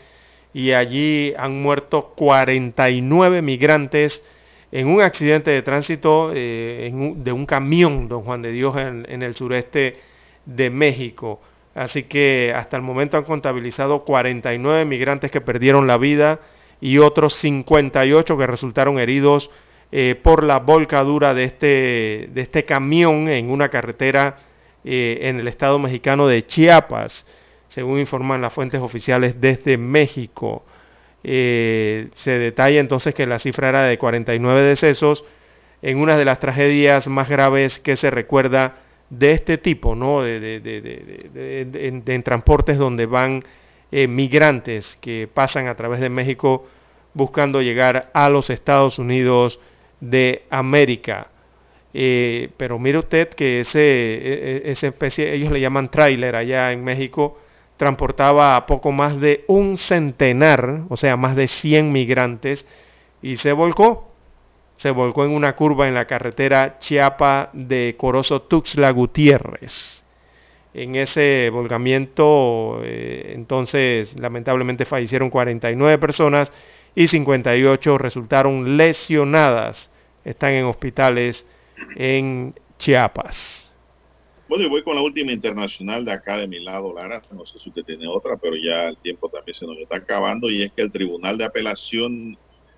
y 0.54 0.74
allí 0.74 1.34
han 1.36 1.64
muerto 1.64 2.14
49 2.16 3.42
migrantes 3.42 4.22
en 4.72 4.86
un 4.86 5.02
accidente 5.02 5.50
de 5.50 5.64
tránsito 5.64 6.32
eh, 6.36 6.92
de 7.16 7.32
un 7.32 7.48
camión, 7.48 8.10
don 8.10 8.22
Juan 8.22 8.44
de 8.44 8.52
Dios, 8.52 8.78
en, 8.78 9.04
en, 9.10 9.24
el 9.24 9.34
sureste 9.34 9.98
de 10.46 10.70
México. 10.70 11.42
Así 11.74 12.04
que 12.04 12.54
hasta 12.56 12.78
el 12.78 12.84
momento 12.84 13.18
han 13.18 13.24
contabilizado 13.24 14.06
49 14.06 14.86
migrantes 14.86 15.32
que 15.32 15.42
perdieron 15.42 15.88
la 15.88 15.98
vida 15.98 16.42
y 16.80 17.00
otros 17.00 17.34
58 17.38 18.38
que 18.38 18.46
resultaron 18.46 19.00
heridos 19.00 19.50
eh, 19.92 20.20
por 20.22 20.44
la 20.44 20.60
volcadura 20.60 21.34
de 21.34 21.44
este, 21.46 22.30
de 22.34 22.42
este 22.42 22.66
camión 22.66 23.30
en 23.30 23.50
una 23.50 23.70
carretera 23.70 24.38
eh, 24.84 25.20
en 25.22 25.40
el 25.40 25.48
estado 25.48 25.80
mexicano 25.80 26.28
de 26.28 26.46
Chiapas, 26.46 27.26
según 27.70 28.00
informan 28.00 28.42
las 28.42 28.52
fuentes 28.52 28.82
oficiales 28.82 29.40
desde 29.40 29.78
México. 29.78 30.66
Eh, 31.24 32.10
se 32.16 32.32
detalla 32.32 32.80
entonces 32.80 33.14
que 33.14 33.26
la 33.26 33.40
cifra 33.40 33.70
era 33.70 33.84
de 33.84 33.98
49 33.98 34.62
decesos 34.62 35.24
en 35.82 35.98
una 35.98 36.18
de 36.18 36.26
las 36.26 36.40
tragedias 36.40 37.08
más 37.08 37.30
graves 37.30 37.80
que 37.80 37.96
se 37.96 38.10
recuerda 38.10 38.78
de 39.10 39.32
este 39.32 39.58
tipo, 39.58 39.96
de, 40.24 40.40
de, 40.40 40.60
de, 40.62 41.88
en 41.88 42.24
transportes 42.24 42.78
donde 42.78 43.06
van 43.06 43.44
migrantes 43.92 44.98
que 45.00 45.30
pasan 45.32 45.68
a 45.68 45.76
través 45.76 46.00
de 46.00 46.10
México 46.10 46.66
buscando 47.14 47.62
llegar 47.62 48.12
a 48.14 48.30
los 48.30 48.50
Estados 48.50 49.00
Unidos 49.00 49.60
de 50.00 50.44
América. 50.50 51.28
Eh, 51.94 52.50
pero 52.58 52.78
mire 52.78 52.98
usted 52.98 53.30
que 53.30 53.62
ese, 53.62 53.80
e, 53.80 54.62
e, 54.68 54.72
esa 54.72 54.88
especie, 54.88 55.34
ellos 55.34 55.52
le 55.52 55.62
llaman 55.62 55.90
tráiler 55.90 56.36
allá 56.36 56.74
en 56.74 56.84
México, 56.84 57.40
transportaba 57.78 58.56
a 58.58 58.66
poco 58.66 58.92
más 58.92 59.20
de 59.20 59.46
un 59.48 59.78
centenar, 59.78 60.82
o 60.90 60.98
sea, 60.98 61.16
más 61.18 61.36
de 61.36 61.48
100 61.48 61.92
migrantes, 61.92 62.66
y 63.22 63.38
se 63.38 63.54
volcó. 63.54 64.12
Se 64.78 64.92
volcó 64.92 65.24
en 65.24 65.32
una 65.32 65.56
curva 65.56 65.88
en 65.88 65.94
la 65.94 66.06
carretera 66.06 66.80
Chiapa 66.80 67.50
de 67.54 67.96
Corozo 67.98 68.42
Tuxtla 68.42 68.92
Gutiérrez. 68.92 70.04
En 70.74 70.96
ese 70.96 71.50
volcamiento, 71.50 72.82
eh, 72.84 73.32
entonces, 73.34 74.20
lamentablemente 74.20 74.84
fallecieron 74.84 75.30
49 75.30 75.98
personas 75.98 76.52
y 76.96 77.08
58 77.08 77.98
resultaron 77.98 78.78
lesionadas. 78.78 79.92
Están 80.24 80.54
en 80.54 80.66
hospitales 80.66 81.46
en 81.96 82.56
Chiapas. 82.80 83.74
Bueno, 84.48 84.66
y 84.66 84.70
voy 84.70 84.84
con 84.84 84.96
la 84.96 85.02
última 85.02 85.32
internacional 85.32 86.06
de 86.06 86.12
acá 86.12 86.38
de 86.38 86.48
mi 86.48 86.64
lado, 86.64 86.94
Lara. 86.94 87.22
No 87.32 87.46
sé 87.46 87.60
si 87.60 87.70
usted 87.70 87.84
tiene 87.84 88.08
otra, 88.08 88.38
pero 88.38 88.56
ya 88.56 88.88
el 88.88 88.98
tiempo 88.98 89.28
también 89.30 89.56
se 89.56 89.66
nos 89.66 89.78
está 89.78 89.98
acabando. 89.98 90.50
Y 90.50 90.64
es 90.64 90.72
que 90.72 90.84
el 90.84 90.92
Tribunal 90.92 91.38
de 91.38 91.46
Apelación 91.46 92.38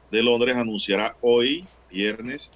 de 0.09 0.23
Londres 0.23 0.55
anunciará 0.55 1.17
hoy, 1.21 1.65
viernes, 1.91 2.51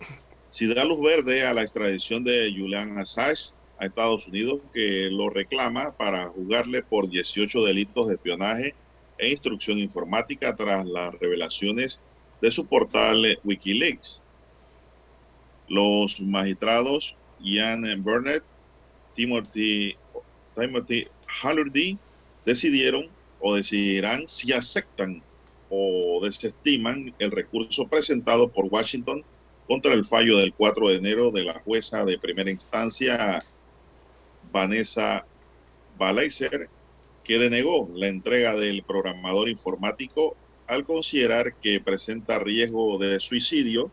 si 0.49 0.73
da 0.73 0.83
luz 0.83 1.01
verde 1.01 1.45
a 1.45 1.53
la 1.53 1.61
extradición 1.61 2.23
de 2.23 2.53
Julian 2.57 2.97
Assange 2.97 3.51
a 3.79 3.85
Estados 3.85 4.27
Unidos, 4.27 4.61
que 4.73 5.09
lo 5.11 5.29
reclama 5.29 5.91
para 5.97 6.27
jugarle 6.27 6.81
por 6.81 7.09
18 7.09 7.63
delitos 7.65 8.07
de 8.07 8.15
espionaje 8.15 8.75
e 9.21 9.29
instrucción 9.29 9.77
informática 9.77 10.55
tras 10.55 10.85
las 10.85 11.13
revelaciones 11.19 12.01
de 12.41 12.51
su 12.51 12.65
portal 12.65 13.39
Wikileaks. 13.43 14.19
Los 15.69 16.19
magistrados 16.19 17.15
Ian 17.39 17.83
Burnett, 18.03 18.43
Timothy, 19.13 19.95
Timothy 20.55 21.07
decidieron 22.45 23.07
o 23.39 23.55
decidirán 23.55 24.27
si 24.27 24.51
aceptan 24.53 25.21
o 25.69 26.19
desestiman 26.23 27.13
el 27.19 27.31
recurso 27.31 27.87
presentado 27.87 28.49
por 28.49 28.65
Washington 28.65 29.23
contra 29.67 29.93
el 29.93 30.05
fallo 30.05 30.37
del 30.39 30.53
4 30.53 30.89
de 30.89 30.95
enero 30.95 31.31
de 31.31 31.43
la 31.43 31.59
jueza 31.59 32.03
de 32.03 32.17
primera 32.17 32.49
instancia 32.49 33.45
Vanessa 34.51 35.23
Baleiser 35.97 36.69
que 37.23 37.39
denegó 37.39 37.89
la 37.93 38.07
entrega 38.07 38.55
del 38.55 38.83
programador 38.83 39.49
informático 39.49 40.35
al 40.67 40.85
considerar 40.85 41.55
que 41.55 41.79
presenta 41.79 42.39
riesgo 42.39 42.97
de 42.97 43.19
suicidio. 43.19 43.91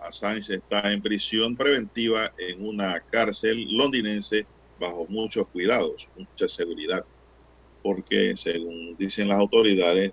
Assange 0.00 0.56
está 0.56 0.92
en 0.92 1.00
prisión 1.00 1.56
preventiva 1.56 2.32
en 2.36 2.66
una 2.66 3.00
cárcel 3.00 3.66
londinense 3.76 4.46
bajo 4.78 5.06
muchos 5.08 5.46
cuidados, 5.48 6.06
mucha 6.16 6.48
seguridad, 6.48 7.04
porque 7.82 8.36
según 8.36 8.96
dicen 8.96 9.28
las 9.28 9.38
autoridades, 9.38 10.12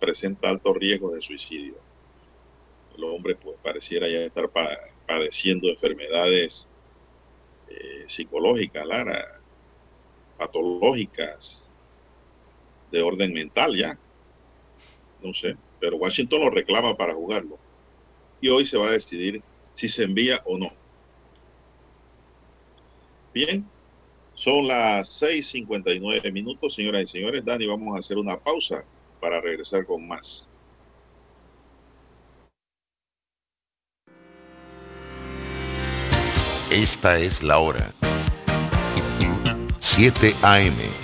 presenta 0.00 0.48
alto 0.48 0.72
riesgo 0.72 1.14
de 1.14 1.20
suicidio. 1.20 1.74
El 2.96 3.04
hombre 3.04 3.34
pues 3.34 3.56
pareciera 3.62 4.08
ya 4.08 4.20
estar 4.20 4.48
padeciendo 5.06 5.68
enfermedades 5.68 6.66
eh, 7.68 8.04
psicológicas, 8.06 8.86
Lara, 8.86 9.40
patológicas, 10.38 11.68
de 12.94 13.02
orden 13.02 13.32
mental 13.32 13.76
ya. 13.76 13.98
No 15.22 15.34
sé, 15.34 15.56
pero 15.80 15.96
Washington 15.96 16.40
lo 16.40 16.50
reclama 16.50 16.96
para 16.96 17.12
jugarlo. 17.12 17.58
Y 18.40 18.48
hoy 18.48 18.66
se 18.66 18.78
va 18.78 18.88
a 18.88 18.92
decidir 18.92 19.42
si 19.74 19.88
se 19.88 20.04
envía 20.04 20.40
o 20.44 20.56
no. 20.56 20.70
Bien, 23.34 23.68
son 24.34 24.68
las 24.68 25.20
6.59 25.20 26.32
minutos, 26.32 26.74
señoras 26.74 27.02
y 27.02 27.06
señores. 27.08 27.44
Dani, 27.44 27.66
vamos 27.66 27.96
a 27.96 27.98
hacer 27.98 28.16
una 28.16 28.38
pausa 28.38 28.84
para 29.20 29.40
regresar 29.40 29.84
con 29.84 30.06
más. 30.06 30.48
Esta 36.70 37.18
es 37.18 37.42
la 37.42 37.58
hora. 37.58 37.92
7 39.80 40.34
a.m 40.42 41.03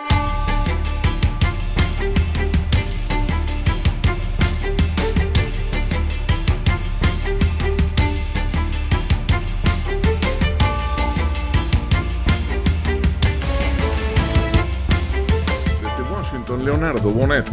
Leonardo 16.61 17.09
Bonet. 17.09 17.45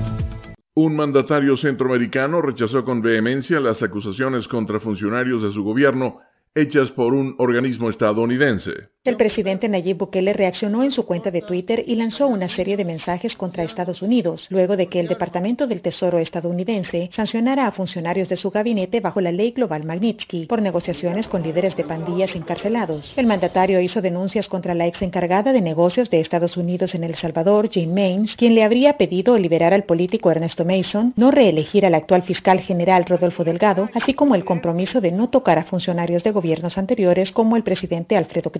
Un 0.74 0.94
mandatario 0.94 1.56
centroamericano 1.56 2.42
rechazó 2.42 2.84
con 2.84 3.00
vehemencia 3.00 3.58
las 3.58 3.82
acusaciones 3.82 4.46
contra 4.46 4.80
funcionarios 4.80 5.40
de 5.40 5.50
su 5.50 5.64
gobierno 5.64 6.20
hechas 6.54 6.92
por 6.92 7.14
un 7.14 7.34
organismo 7.38 7.88
estadounidense. 7.88 8.90
El 9.04 9.16
presidente 9.16 9.68
Nayib 9.68 9.96
Bukele 9.96 10.32
reaccionó 10.32 10.82
en 10.82 10.90
su 10.90 11.06
cuenta 11.06 11.30
de 11.30 11.40
Twitter 11.40 11.84
y 11.86 11.94
lanzó 11.94 12.26
una 12.26 12.48
serie 12.48 12.76
de 12.76 12.84
mensajes 12.84 13.36
contra 13.36 13.62
Estados 13.62 14.02
Unidos, 14.02 14.48
luego 14.50 14.76
de 14.76 14.88
que 14.88 14.98
el 14.98 15.06
Departamento 15.06 15.68
del 15.68 15.80
Tesoro 15.80 16.18
estadounidense 16.18 17.08
sancionara 17.14 17.68
a 17.68 17.70
funcionarios 17.70 18.28
de 18.28 18.36
su 18.36 18.50
gabinete 18.50 18.98
bajo 18.98 19.20
la 19.20 19.30
ley 19.30 19.52
global 19.52 19.84
Magnitsky 19.84 20.46
por 20.46 20.60
negociaciones 20.60 21.28
con 21.28 21.44
líderes 21.44 21.76
de 21.76 21.84
pandillas 21.84 22.34
encarcelados. 22.34 23.14
El 23.16 23.28
mandatario 23.28 23.80
hizo 23.80 24.02
denuncias 24.02 24.48
contra 24.48 24.74
la 24.74 24.88
ex 24.88 25.00
encargada 25.00 25.52
de 25.52 25.60
negocios 25.60 26.10
de 26.10 26.18
Estados 26.18 26.56
Unidos 26.56 26.96
en 26.96 27.04
El 27.04 27.14
Salvador, 27.14 27.70
Jane 27.72 27.86
Maines, 27.86 28.34
quien 28.34 28.56
le 28.56 28.64
habría 28.64 28.98
pedido 28.98 29.38
liberar 29.38 29.74
al 29.74 29.84
político 29.84 30.32
Ernesto 30.32 30.64
Mason, 30.64 31.14
no 31.16 31.30
reelegir 31.30 31.86
al 31.86 31.94
actual 31.94 32.24
fiscal 32.24 32.58
general 32.58 33.04
Rodolfo 33.06 33.44
Delgado, 33.44 33.88
así 33.94 34.12
como 34.12 34.34
el 34.34 34.44
compromiso 34.44 35.00
de 35.00 35.12
no 35.12 35.30
tocar 35.30 35.58
a 35.58 35.64
funcionarios 35.64 36.24
de 36.24 36.32
gobiernos 36.32 36.76
anteriores 36.76 37.30
como 37.30 37.56
el 37.56 37.62
presidente 37.62 38.16
Alfredo 38.16 38.50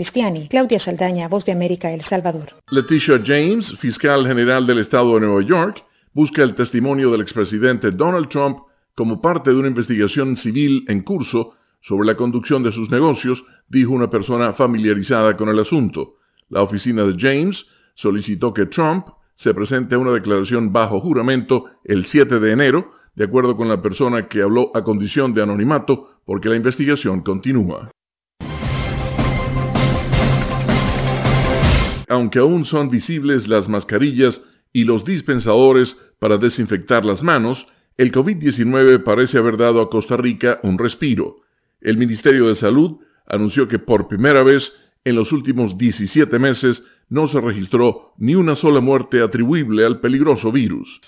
Claudia 0.49 0.79
Saldaña, 0.79 1.29
Voz 1.29 1.45
de 1.45 1.53
América, 1.53 1.93
El 1.93 2.03
Salvador. 2.03 2.49
Leticia 2.71 3.21
James, 3.25 3.75
fiscal 3.79 4.27
general 4.27 4.67
del 4.67 4.81
estado 4.81 5.15
de 5.15 5.21
Nueva 5.21 5.43
York, 5.43 5.85
busca 6.13 6.43
el 6.43 6.55
testimonio 6.55 7.11
del 7.11 7.23
expresidente 7.23 7.91
Donald 7.91 8.29
Trump 8.29 8.59
como 8.95 9.21
parte 9.21 9.51
de 9.51 9.57
una 9.57 9.69
investigación 9.69 10.37
civil 10.37 10.85
en 10.89 11.03
curso 11.03 11.55
sobre 11.81 12.07
la 12.07 12.17
conducción 12.17 12.63
de 12.63 12.73
sus 12.73 12.91
negocios, 12.91 13.45
dijo 13.69 13.93
una 13.93 14.11
persona 14.11 14.53
familiarizada 14.53 15.37
con 15.37 15.49
el 15.49 15.59
asunto. 15.61 16.17
La 16.51 16.63
oficina 16.63 17.05
de 17.05 17.15
James 17.17 17.67
solicitó 17.95 18.53
que 18.53 18.67
Trump 18.67 19.07
se 19.35 19.55
presente 19.55 19.95
a 19.95 19.99
una 19.99 20.13
declaración 20.13 20.73
bajo 20.73 21.01
juramento 21.01 21.67
el 21.85 22.05
7 22.05 22.41
de 22.41 22.53
enero, 22.53 22.91
de 23.15 23.25
acuerdo 23.25 23.57
con 23.57 23.69
la 23.69 23.81
persona 23.81 24.29
que 24.29 24.43
habló 24.43 24.73
a 24.75 24.83
condición 24.83 25.33
de 25.33 25.43
anonimato, 25.43 26.19
porque 26.25 26.49
la 26.49 26.57
investigación 26.57 27.23
continúa. 27.23 27.91
Aunque 32.09 32.39
aún 32.39 32.65
son 32.65 32.91
visibles 32.91 33.49
las 33.49 33.69
mascarillas 33.69 34.43
y 34.73 34.85
los 34.85 35.05
dispensadores 35.05 35.99
para 36.19 36.39
desinfectar 36.39 37.05
las 37.05 37.23
manos, 37.23 37.67
el 37.97 38.13
COVID-19 38.13 39.03
parece 39.03 39.39
haber 39.39 39.57
dado 39.57 39.81
a 39.81 39.91
Costa 39.91 40.17
Rica 40.17 40.61
un 40.63 40.79
respiro. 40.79 41.41
El 41.81 41.97
Ministerio 41.97 42.49
de 42.49 42.55
Salud 42.55 42.99
anunció 43.27 43.69
que 43.69 43.79
por 43.79 44.09
primera 44.09 44.43
vez 44.43 44.73
en 45.05 45.17
los 45.17 45.33
últimos 45.33 45.79
17 45.79 46.39
meses 46.39 46.85
no 47.09 47.29
se 47.29 47.41
registró 47.41 48.13
ni 48.19 48.35
una 48.35 48.57
sola 48.57 48.81
muerte 48.81 49.23
atribuible 49.23 49.85
al 49.85 50.01
peligroso 50.01 50.53
virus. 50.53 51.01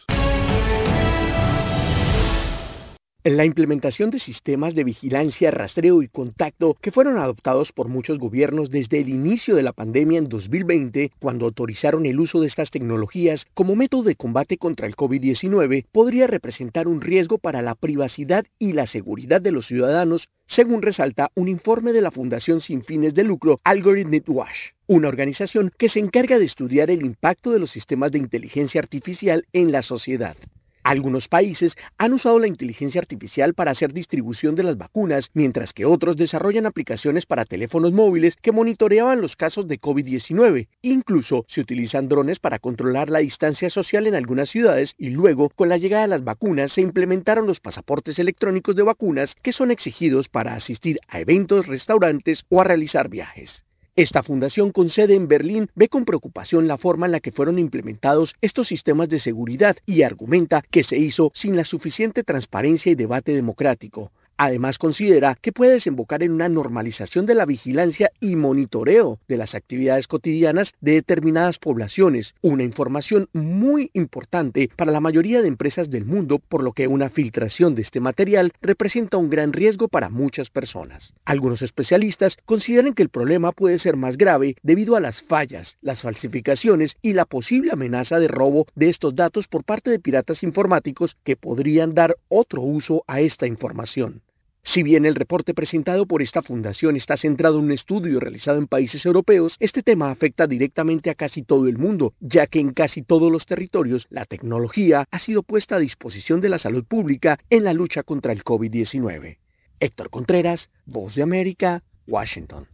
La 3.22 3.44
implementación 3.44 4.08
de 4.08 4.18
sistemas 4.18 4.74
de 4.74 4.82
vigilancia, 4.82 5.50
rastreo 5.50 6.00
y 6.00 6.08
contacto 6.08 6.74
que 6.80 6.90
fueron 6.90 7.18
adoptados 7.18 7.70
por 7.70 7.86
muchos 7.86 8.18
gobiernos 8.18 8.70
desde 8.70 8.98
el 8.98 9.10
inicio 9.10 9.54
de 9.54 9.62
la 9.62 9.74
pandemia 9.74 10.18
en 10.18 10.24
2020, 10.24 11.12
cuando 11.18 11.44
autorizaron 11.44 12.06
el 12.06 12.18
uso 12.18 12.40
de 12.40 12.46
estas 12.46 12.70
tecnologías 12.70 13.44
como 13.52 13.76
método 13.76 14.04
de 14.04 14.16
combate 14.16 14.56
contra 14.56 14.86
el 14.86 14.96
COVID-19, 14.96 15.84
podría 15.92 16.28
representar 16.28 16.88
un 16.88 17.02
riesgo 17.02 17.36
para 17.36 17.60
la 17.60 17.74
privacidad 17.74 18.46
y 18.58 18.72
la 18.72 18.86
seguridad 18.86 19.42
de 19.42 19.52
los 19.52 19.66
ciudadanos, 19.66 20.30
según 20.46 20.80
resalta 20.80 21.30
un 21.34 21.48
informe 21.48 21.92
de 21.92 22.00
la 22.00 22.10
Fundación 22.10 22.60
sin 22.60 22.82
fines 22.82 23.12
de 23.12 23.24
lucro 23.24 23.58
Algorithmic 23.64 24.26
Watch 24.30 24.70
una 24.86 25.08
organización 25.08 25.70
que 25.78 25.88
se 25.88 26.00
encarga 26.00 26.38
de 26.38 26.46
estudiar 26.46 26.90
el 26.90 27.04
impacto 27.04 27.52
de 27.52 27.60
los 27.60 27.70
sistemas 27.70 28.10
de 28.10 28.18
inteligencia 28.18 28.80
artificial 28.80 29.46
en 29.52 29.70
la 29.70 29.82
sociedad. 29.82 30.36
Algunos 30.82 31.28
países 31.28 31.76
han 31.98 32.14
usado 32.14 32.38
la 32.38 32.46
inteligencia 32.46 33.00
artificial 33.00 33.52
para 33.52 33.70
hacer 33.70 33.92
distribución 33.92 34.54
de 34.54 34.62
las 34.62 34.78
vacunas, 34.78 35.30
mientras 35.34 35.74
que 35.74 35.84
otros 35.84 36.16
desarrollan 36.16 36.64
aplicaciones 36.64 37.26
para 37.26 37.44
teléfonos 37.44 37.92
móviles 37.92 38.36
que 38.36 38.52
monitoreaban 38.52 39.20
los 39.20 39.36
casos 39.36 39.68
de 39.68 39.78
COVID-19. 39.78 40.68
Incluso 40.82 41.44
se 41.48 41.60
utilizan 41.60 42.08
drones 42.08 42.38
para 42.38 42.58
controlar 42.58 43.10
la 43.10 43.18
distancia 43.18 43.68
social 43.68 44.06
en 44.06 44.14
algunas 44.14 44.48
ciudades 44.48 44.94
y 44.96 45.10
luego, 45.10 45.50
con 45.50 45.68
la 45.68 45.76
llegada 45.76 46.02
de 46.02 46.08
las 46.08 46.24
vacunas, 46.24 46.72
se 46.72 46.80
implementaron 46.80 47.46
los 47.46 47.60
pasaportes 47.60 48.18
electrónicos 48.18 48.74
de 48.74 48.82
vacunas 48.82 49.34
que 49.42 49.52
son 49.52 49.70
exigidos 49.70 50.28
para 50.28 50.54
asistir 50.54 50.98
a 51.08 51.20
eventos, 51.20 51.66
restaurantes 51.66 52.44
o 52.48 52.60
a 52.60 52.64
realizar 52.64 53.08
viajes. 53.10 53.64
Esta 54.00 54.22
fundación 54.22 54.72
con 54.72 54.88
sede 54.88 55.14
en 55.14 55.28
Berlín 55.28 55.68
ve 55.74 55.90
con 55.90 56.06
preocupación 56.06 56.66
la 56.66 56.78
forma 56.78 57.04
en 57.04 57.12
la 57.12 57.20
que 57.20 57.32
fueron 57.32 57.58
implementados 57.58 58.34
estos 58.40 58.66
sistemas 58.66 59.10
de 59.10 59.18
seguridad 59.18 59.76
y 59.84 60.04
argumenta 60.04 60.62
que 60.62 60.84
se 60.84 60.96
hizo 60.96 61.30
sin 61.34 61.54
la 61.54 61.66
suficiente 61.66 62.24
transparencia 62.24 62.90
y 62.90 62.94
debate 62.94 63.34
democrático. 63.34 64.10
Además 64.42 64.78
considera 64.78 65.36
que 65.38 65.52
puede 65.52 65.72
desembocar 65.72 66.22
en 66.22 66.32
una 66.32 66.48
normalización 66.48 67.26
de 67.26 67.34
la 67.34 67.44
vigilancia 67.44 68.10
y 68.20 68.36
monitoreo 68.36 69.18
de 69.28 69.36
las 69.36 69.54
actividades 69.54 70.08
cotidianas 70.08 70.72
de 70.80 70.92
determinadas 70.92 71.58
poblaciones, 71.58 72.34
una 72.40 72.62
información 72.62 73.28
muy 73.34 73.90
importante 73.92 74.70
para 74.74 74.92
la 74.92 75.00
mayoría 75.00 75.42
de 75.42 75.48
empresas 75.48 75.90
del 75.90 76.06
mundo, 76.06 76.38
por 76.38 76.62
lo 76.62 76.72
que 76.72 76.86
una 76.86 77.10
filtración 77.10 77.74
de 77.74 77.82
este 77.82 78.00
material 78.00 78.52
representa 78.62 79.18
un 79.18 79.28
gran 79.28 79.52
riesgo 79.52 79.88
para 79.88 80.08
muchas 80.08 80.48
personas. 80.48 81.12
Algunos 81.26 81.60
especialistas 81.60 82.38
consideran 82.46 82.94
que 82.94 83.02
el 83.02 83.10
problema 83.10 83.52
puede 83.52 83.78
ser 83.78 83.96
más 83.96 84.16
grave 84.16 84.56
debido 84.62 84.96
a 84.96 85.00
las 85.00 85.22
fallas, 85.22 85.76
las 85.82 86.00
falsificaciones 86.00 86.96
y 87.02 87.12
la 87.12 87.26
posible 87.26 87.72
amenaza 87.72 88.18
de 88.18 88.28
robo 88.28 88.66
de 88.74 88.88
estos 88.88 89.14
datos 89.14 89.48
por 89.48 89.64
parte 89.64 89.90
de 89.90 89.98
piratas 89.98 90.42
informáticos 90.42 91.18
que 91.24 91.36
podrían 91.36 91.92
dar 91.92 92.16
otro 92.30 92.62
uso 92.62 93.04
a 93.06 93.20
esta 93.20 93.46
información. 93.46 94.22
Si 94.62 94.82
bien 94.82 95.06
el 95.06 95.14
reporte 95.14 95.54
presentado 95.54 96.06
por 96.06 96.22
esta 96.22 96.42
fundación 96.42 96.94
está 96.96 97.16
centrado 97.16 97.58
en 97.58 97.64
un 97.64 97.72
estudio 97.72 98.20
realizado 98.20 98.58
en 98.58 98.66
países 98.66 99.04
europeos, 99.06 99.56
este 99.58 99.82
tema 99.82 100.10
afecta 100.10 100.46
directamente 100.46 101.10
a 101.10 101.14
casi 101.14 101.42
todo 101.42 101.66
el 101.66 101.78
mundo, 101.78 102.14
ya 102.20 102.46
que 102.46 102.60
en 102.60 102.72
casi 102.72 103.02
todos 103.02 103.32
los 103.32 103.46
territorios 103.46 104.06
la 104.10 104.26
tecnología 104.26 105.06
ha 105.10 105.18
sido 105.18 105.42
puesta 105.42 105.76
a 105.76 105.80
disposición 105.80 106.40
de 106.40 106.50
la 106.50 106.58
salud 106.58 106.84
pública 106.84 107.38
en 107.48 107.64
la 107.64 107.72
lucha 107.72 108.02
contra 108.02 108.32
el 108.32 108.44
COVID-19. 108.44 109.38
Héctor 109.80 110.10
Contreras, 110.10 110.68
Voz 110.84 111.14
de 111.14 111.22
América, 111.22 111.82
Washington. 112.06 112.68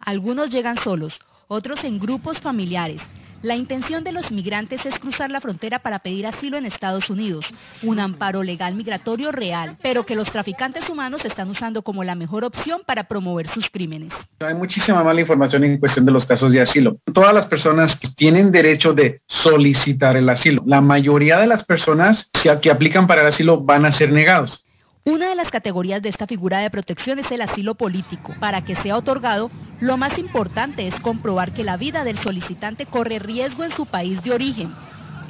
Algunos 0.00 0.50
llegan 0.50 0.78
solos, 0.78 1.20
otros 1.48 1.84
en 1.84 1.98
grupos 1.98 2.40
familiares. 2.40 3.00
La 3.40 3.54
intención 3.54 4.02
de 4.02 4.10
los 4.10 4.32
migrantes 4.32 4.84
es 4.84 4.98
cruzar 4.98 5.30
la 5.30 5.40
frontera 5.40 5.78
para 5.78 6.00
pedir 6.00 6.26
asilo 6.26 6.56
en 6.56 6.66
Estados 6.66 7.08
Unidos, 7.08 7.46
un 7.84 8.00
amparo 8.00 8.42
legal 8.42 8.74
migratorio 8.74 9.30
real, 9.30 9.76
pero 9.80 10.04
que 10.04 10.16
los 10.16 10.28
traficantes 10.32 10.90
humanos 10.90 11.24
están 11.24 11.48
usando 11.48 11.82
como 11.82 12.02
la 12.02 12.16
mejor 12.16 12.44
opción 12.44 12.80
para 12.84 13.04
promover 13.04 13.46
sus 13.46 13.70
crímenes. 13.70 14.12
Hay 14.40 14.54
muchísima 14.54 15.04
mala 15.04 15.20
información 15.20 15.62
en 15.62 15.78
cuestión 15.78 16.04
de 16.04 16.10
los 16.10 16.26
casos 16.26 16.50
de 16.50 16.60
asilo. 16.60 16.96
Todas 17.14 17.32
las 17.32 17.46
personas 17.46 17.96
tienen 18.16 18.50
derecho 18.50 18.92
de 18.92 19.20
solicitar 19.26 20.16
el 20.16 20.28
asilo, 20.28 20.60
la 20.66 20.80
mayoría 20.80 21.38
de 21.38 21.46
las 21.46 21.62
personas 21.62 22.28
que 22.60 22.70
aplican 22.70 23.06
para 23.06 23.20
el 23.20 23.28
asilo 23.28 23.60
van 23.60 23.86
a 23.86 23.92
ser 23.92 24.12
negados. 24.12 24.64
Una 25.08 25.30
de 25.30 25.36
las 25.36 25.50
categorías 25.50 26.02
de 26.02 26.10
esta 26.10 26.26
figura 26.26 26.58
de 26.58 26.68
protección 26.68 27.18
es 27.18 27.32
el 27.32 27.40
asilo 27.40 27.74
político. 27.76 28.34
Para 28.40 28.66
que 28.66 28.76
sea 28.76 28.94
otorgado, 28.94 29.50
lo 29.80 29.96
más 29.96 30.18
importante 30.18 30.86
es 30.86 30.94
comprobar 30.96 31.54
que 31.54 31.64
la 31.64 31.78
vida 31.78 32.04
del 32.04 32.18
solicitante 32.18 32.84
corre 32.84 33.18
riesgo 33.18 33.64
en 33.64 33.72
su 33.72 33.86
país 33.86 34.22
de 34.22 34.32
origen, 34.32 34.70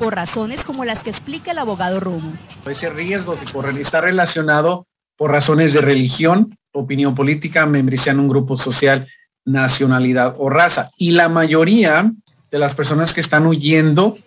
por 0.00 0.16
razones 0.16 0.64
como 0.64 0.84
las 0.84 1.04
que 1.04 1.10
explica 1.10 1.52
el 1.52 1.58
abogado 1.58 2.00
Romo. 2.00 2.32
Ese 2.66 2.90
riesgo 2.90 3.38
está 3.78 4.00
relacionado 4.00 4.88
por 5.16 5.30
razones 5.30 5.72
de 5.72 5.80
religión, 5.80 6.58
opinión 6.72 7.14
política, 7.14 7.64
membresía 7.64 8.10
en 8.10 8.18
un 8.18 8.28
grupo 8.28 8.56
social, 8.56 9.06
nacionalidad 9.44 10.34
o 10.38 10.50
raza. 10.50 10.90
Y 10.96 11.12
la 11.12 11.28
mayoría 11.28 12.10
de 12.50 12.58
las 12.58 12.74
personas 12.74 13.12
que 13.12 13.20
están 13.20 13.46
huyendo 13.46 14.18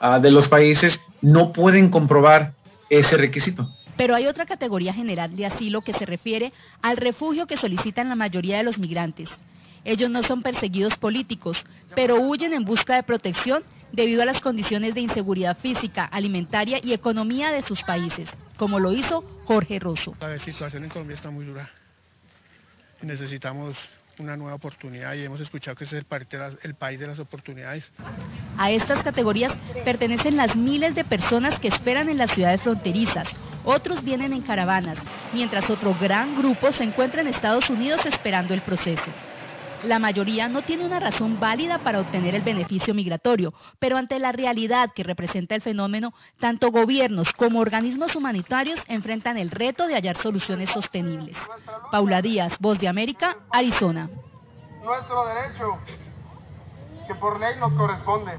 uh, 0.00 0.20
de 0.20 0.30
los 0.30 0.46
países 0.46 1.00
no 1.20 1.52
pueden 1.52 1.88
comprobar 1.88 2.52
ese 2.88 3.16
requisito. 3.16 3.68
Pero 4.00 4.14
hay 4.14 4.26
otra 4.28 4.46
categoría 4.46 4.94
general 4.94 5.36
de 5.36 5.44
asilo 5.44 5.82
que 5.82 5.92
se 5.92 6.06
refiere 6.06 6.54
al 6.80 6.96
refugio 6.96 7.46
que 7.46 7.58
solicitan 7.58 8.08
la 8.08 8.14
mayoría 8.14 8.56
de 8.56 8.62
los 8.62 8.78
migrantes. 8.78 9.28
Ellos 9.84 10.08
no 10.08 10.22
son 10.22 10.40
perseguidos 10.40 10.96
políticos, 10.96 11.62
pero 11.94 12.14
huyen 12.14 12.54
en 12.54 12.64
busca 12.64 12.94
de 12.94 13.02
protección 13.02 13.62
debido 13.92 14.22
a 14.22 14.24
las 14.24 14.40
condiciones 14.40 14.94
de 14.94 15.02
inseguridad 15.02 15.58
física, 15.58 16.06
alimentaria 16.06 16.80
y 16.82 16.94
economía 16.94 17.52
de 17.52 17.60
sus 17.60 17.82
países, 17.82 18.26
como 18.56 18.80
lo 18.80 18.90
hizo 18.94 19.22
Jorge 19.44 19.78
Rosso. 19.78 20.16
La 20.18 20.38
situación 20.38 20.84
en 20.84 20.88
Colombia 20.88 21.16
está 21.16 21.30
muy 21.30 21.44
dura. 21.44 21.68
Necesitamos 23.02 23.76
una 24.18 24.34
nueva 24.34 24.54
oportunidad 24.54 25.12
y 25.12 25.24
hemos 25.24 25.42
escuchado 25.42 25.76
que 25.76 25.84
es 25.84 25.92
el, 25.92 26.06
el, 26.62 26.74
país 26.74 27.00
de 27.00 27.06
las 27.06 27.18
oportunidades. 27.18 27.84
A 28.56 28.70
estas 28.70 29.04
categorías 29.04 29.52
pertenecen 29.84 30.38
las 30.38 30.56
miles 30.56 30.94
de 30.94 31.04
personas 31.04 31.60
que 31.60 31.68
esperan 31.68 32.08
en 32.08 32.16
las 32.16 32.30
ciudades 32.30 32.62
fronterizas. 32.62 33.28
Otros 33.64 34.02
vienen 34.02 34.32
en 34.32 34.42
caravanas, 34.42 34.96
mientras 35.32 35.68
otro 35.68 35.94
gran 36.00 36.36
grupo 36.36 36.72
se 36.72 36.84
encuentra 36.84 37.20
en 37.20 37.28
Estados 37.28 37.68
Unidos 37.68 38.04
esperando 38.06 38.54
el 38.54 38.62
proceso. 38.62 39.10
La 39.82 39.98
mayoría 39.98 40.48
no 40.48 40.60
tiene 40.60 40.84
una 40.84 41.00
razón 41.00 41.40
válida 41.40 41.78
para 41.78 42.00
obtener 42.00 42.34
el 42.34 42.42
beneficio 42.42 42.92
migratorio, 42.92 43.54
pero 43.78 43.96
ante 43.96 44.18
la 44.18 44.30
realidad 44.30 44.90
que 44.94 45.02
representa 45.02 45.54
el 45.54 45.62
fenómeno, 45.62 46.12
tanto 46.38 46.70
gobiernos 46.70 47.32
como 47.32 47.60
organismos 47.60 48.14
humanitarios 48.14 48.78
enfrentan 48.88 49.38
el 49.38 49.50
reto 49.50 49.86
de 49.86 49.94
hallar 49.94 50.20
soluciones 50.20 50.68
sostenibles. 50.70 51.34
Paula 51.90 52.20
Díaz, 52.20 52.52
Voz 52.60 52.78
de 52.78 52.88
América, 52.88 53.38
Arizona. 53.50 54.10
Nuestro 54.84 55.26
derecho, 55.26 55.78
que 57.06 57.14
por 57.14 57.40
ley 57.40 57.58
nos 57.58 57.72
corresponde. 57.72 58.38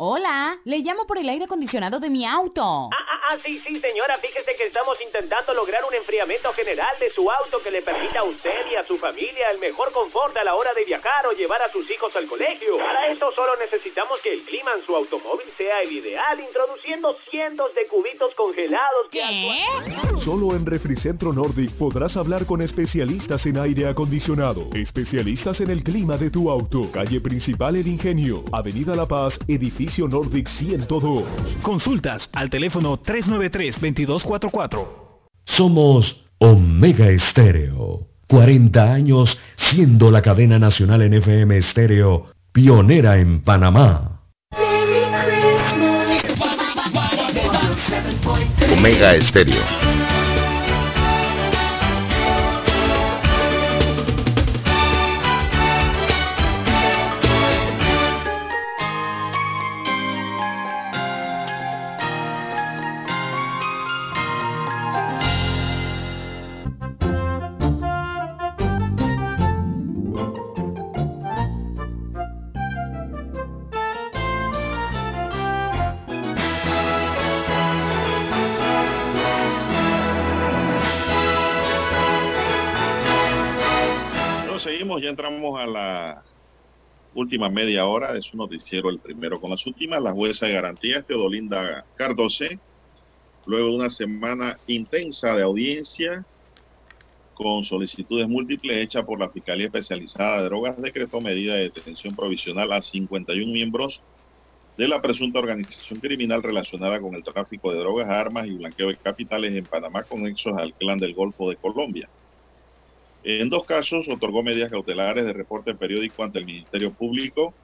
Hola, 0.00 0.56
le 0.64 0.78
llamo 0.78 1.08
por 1.08 1.18
el 1.18 1.28
aire 1.28 1.46
acondicionado 1.46 1.98
de 1.98 2.08
mi 2.08 2.24
auto. 2.24 2.62
Ah, 2.62 2.88
ah, 2.94 3.20
ah, 3.32 3.36
sí, 3.44 3.58
sí, 3.66 3.80
señora. 3.80 4.16
Fíjese 4.22 4.54
que 4.56 4.66
estamos 4.68 4.96
intentando 5.04 5.52
lograr 5.54 5.80
un 5.88 5.92
enfriamiento 5.92 6.52
general 6.52 6.94
de 7.00 7.10
su 7.10 7.28
auto 7.28 7.58
que 7.64 7.72
le 7.72 7.82
permita 7.82 8.20
a 8.20 8.22
usted 8.22 8.70
y 8.70 8.76
a 8.76 8.86
su 8.86 8.96
familia 8.96 9.50
el 9.50 9.58
mejor 9.58 9.90
confort 9.90 10.36
a 10.36 10.44
la 10.44 10.54
hora 10.54 10.70
de 10.74 10.84
viajar 10.84 11.26
o 11.26 11.32
llevar 11.32 11.62
a 11.62 11.72
sus 11.72 11.90
hijos 11.90 12.14
al 12.14 12.28
colegio. 12.28 12.78
Para 12.78 13.08
esto 13.10 13.32
solo 13.34 13.56
necesitamos 13.58 14.20
que 14.22 14.34
el 14.34 14.42
clima 14.44 14.70
en 14.78 14.86
su 14.86 14.94
automóvil 14.94 15.48
sea 15.56 15.80
el 15.82 15.90
ideal, 15.90 16.38
introduciendo 16.46 17.16
cientos 17.28 17.74
de 17.74 17.88
cubitos 17.90 18.32
congelados 18.36 19.10
que 19.10 19.20
actúan- 19.20 20.20
Solo 20.20 20.54
en 20.54 20.64
Refricentro 20.64 21.32
Nordic 21.32 21.72
podrás 21.72 22.16
hablar 22.16 22.46
con 22.46 22.62
especialistas 22.62 23.44
en 23.46 23.58
aire 23.58 23.88
acondicionado, 23.88 24.68
especialistas 24.74 25.60
en 25.60 25.70
el 25.70 25.82
clima 25.82 26.16
de 26.16 26.30
tu 26.30 26.50
auto. 26.52 26.88
Calle 26.92 27.20
Principal 27.20 27.74
El 27.74 27.88
Ingenio, 27.88 28.44
Avenida 28.52 28.94
La 28.94 29.06
Paz, 29.06 29.38
Edificio 29.48 29.87
Nordic 29.96 30.48
102. 30.48 31.24
Consultas 31.62 32.28
al 32.32 32.50
teléfono 32.50 32.98
393-2244. 33.02 34.86
Somos 35.44 36.26
Omega 36.38 37.08
Estéreo. 37.08 38.06
40 38.28 38.92
años 38.92 39.38
siendo 39.56 40.10
la 40.10 40.20
cadena 40.20 40.58
nacional 40.58 41.00
en 41.00 41.14
FM 41.14 41.56
Estéreo, 41.56 42.26
pionera 42.52 43.16
en 43.16 43.40
Panamá. 43.40 44.20
Omega 48.70 49.14
Estéreo. 49.14 49.62
Última 87.18 87.50
media 87.50 87.86
hora 87.86 88.12
de 88.12 88.22
su 88.22 88.36
noticiero, 88.36 88.90
el 88.90 89.00
primero 89.00 89.40
con 89.40 89.50
las 89.50 89.66
últimas. 89.66 90.02
La 90.02 90.12
jueza 90.12 90.46
de 90.46 90.54
garantías, 90.54 91.06
Teodolinda 91.06 91.86
Cardose, 91.94 92.60
luego 93.46 93.68
de 93.68 93.76
una 93.76 93.90
semana 93.90 94.60
intensa 94.66 95.36
de 95.36 95.42
audiencia 95.42 96.24
con 97.34 97.64
solicitudes 97.64 98.28
múltiples 98.28 98.78
hechas 98.78 99.04
por 99.04 99.20
la 99.20 99.30
Fiscalía 99.30 99.66
Especializada 99.66 100.38
de 100.38 100.44
Drogas, 100.44 100.80
decretó 100.82 101.20
medida 101.20 101.54
de 101.54 101.70
detención 101.70 102.16
provisional 102.16 102.72
a 102.72 102.82
51 102.82 103.52
miembros 103.52 104.02
de 104.76 104.88
la 104.88 105.02
presunta 105.02 105.40
organización 105.40 106.00
criminal 106.00 106.42
relacionada 106.42 107.00
con 107.00 107.14
el 107.14 107.24
tráfico 107.24 107.72
de 107.72 107.78
drogas, 107.78 108.08
armas 108.08 108.46
y 108.46 108.56
blanqueo 108.56 108.88
de 108.88 108.98
capitales 108.98 109.52
en 109.54 109.66
Panamá 109.66 110.04
con 110.04 110.22
nexos 110.22 110.56
al 110.56 110.74
clan 110.74 110.98
del 110.98 111.14
Golfo 111.14 111.50
de 111.50 111.56
Colombia. 111.56 112.08
En 113.22 113.48
dos 113.50 113.64
casos 113.64 114.08
otorgó 114.08 114.42
medidas 114.42 114.70
cautelares 114.70 115.24
de 115.24 115.32
reporte 115.32 115.74
periódico 115.74 116.22
ante 116.24 116.38
el 116.40 116.44
Ministerio 116.46 116.94
Público 116.94 117.56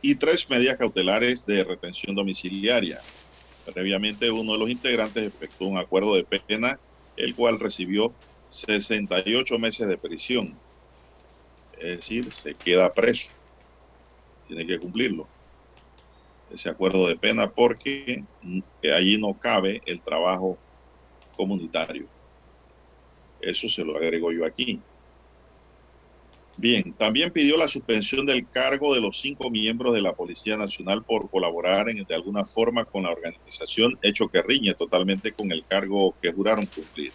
y 0.00 0.16
tres 0.16 0.48
medidas 0.50 0.78
cautelares 0.78 1.44
de 1.46 1.64
retención 1.64 2.14
domiciliaria. 2.16 3.04
Previamente 3.64 4.30
uno 4.30 4.54
de 4.54 4.58
los 4.60 4.70
integrantes 4.70 5.26
efectuó 5.28 5.68
un 5.68 5.78
acuerdo 5.78 6.14
de 6.16 6.24
pena, 6.26 6.80
el 7.16 7.34
cual 7.36 7.60
recibió 7.60 8.16
68 8.48 9.58
meses 9.58 9.88
de 9.88 9.98
prisión. 9.98 10.62
Es 11.72 11.96
decir, 11.98 12.32
se 12.32 12.56
queda 12.58 12.94
preso. 12.94 13.28
Tiene 14.44 14.64
que 14.68 14.78
cumplirlo. 14.78 15.32
Ese 16.48 16.68
acuerdo 16.68 17.08
de 17.08 17.16
pena 17.18 17.50
porque 17.52 18.26
allí 18.82 19.18
no 19.18 19.38
cabe 19.38 19.80
el 19.86 20.02
trabajo 20.04 20.60
comunitario. 21.36 22.08
Eso 23.42 23.68
se 23.68 23.84
lo 23.84 23.96
agrego 23.98 24.32
yo 24.32 24.46
aquí. 24.46 24.86
Bien, 26.56 26.94
también 26.96 27.30
pidió 27.30 27.58
la 27.58 27.68
suspensión 27.68 28.24
del 28.24 28.48
cargo 28.48 28.94
de 28.94 29.00
los 29.02 29.20
cinco 29.20 29.50
miembros 29.50 29.92
de 29.94 30.00
la 30.00 30.14
Policía 30.14 30.56
Nacional 30.56 31.04
por 31.04 31.28
colaborar 31.28 31.90
en, 31.90 32.04
de 32.06 32.14
alguna 32.14 32.46
forma 32.46 32.86
con 32.86 33.02
la 33.02 33.10
organización, 33.10 33.98
hecho 34.00 34.28
que 34.30 34.40
riñe 34.42 34.74
totalmente 34.74 35.34
con 35.34 35.52
el 35.52 35.66
cargo 35.66 36.16
que 36.22 36.32
juraron 36.32 36.66
cumplir. 36.68 37.12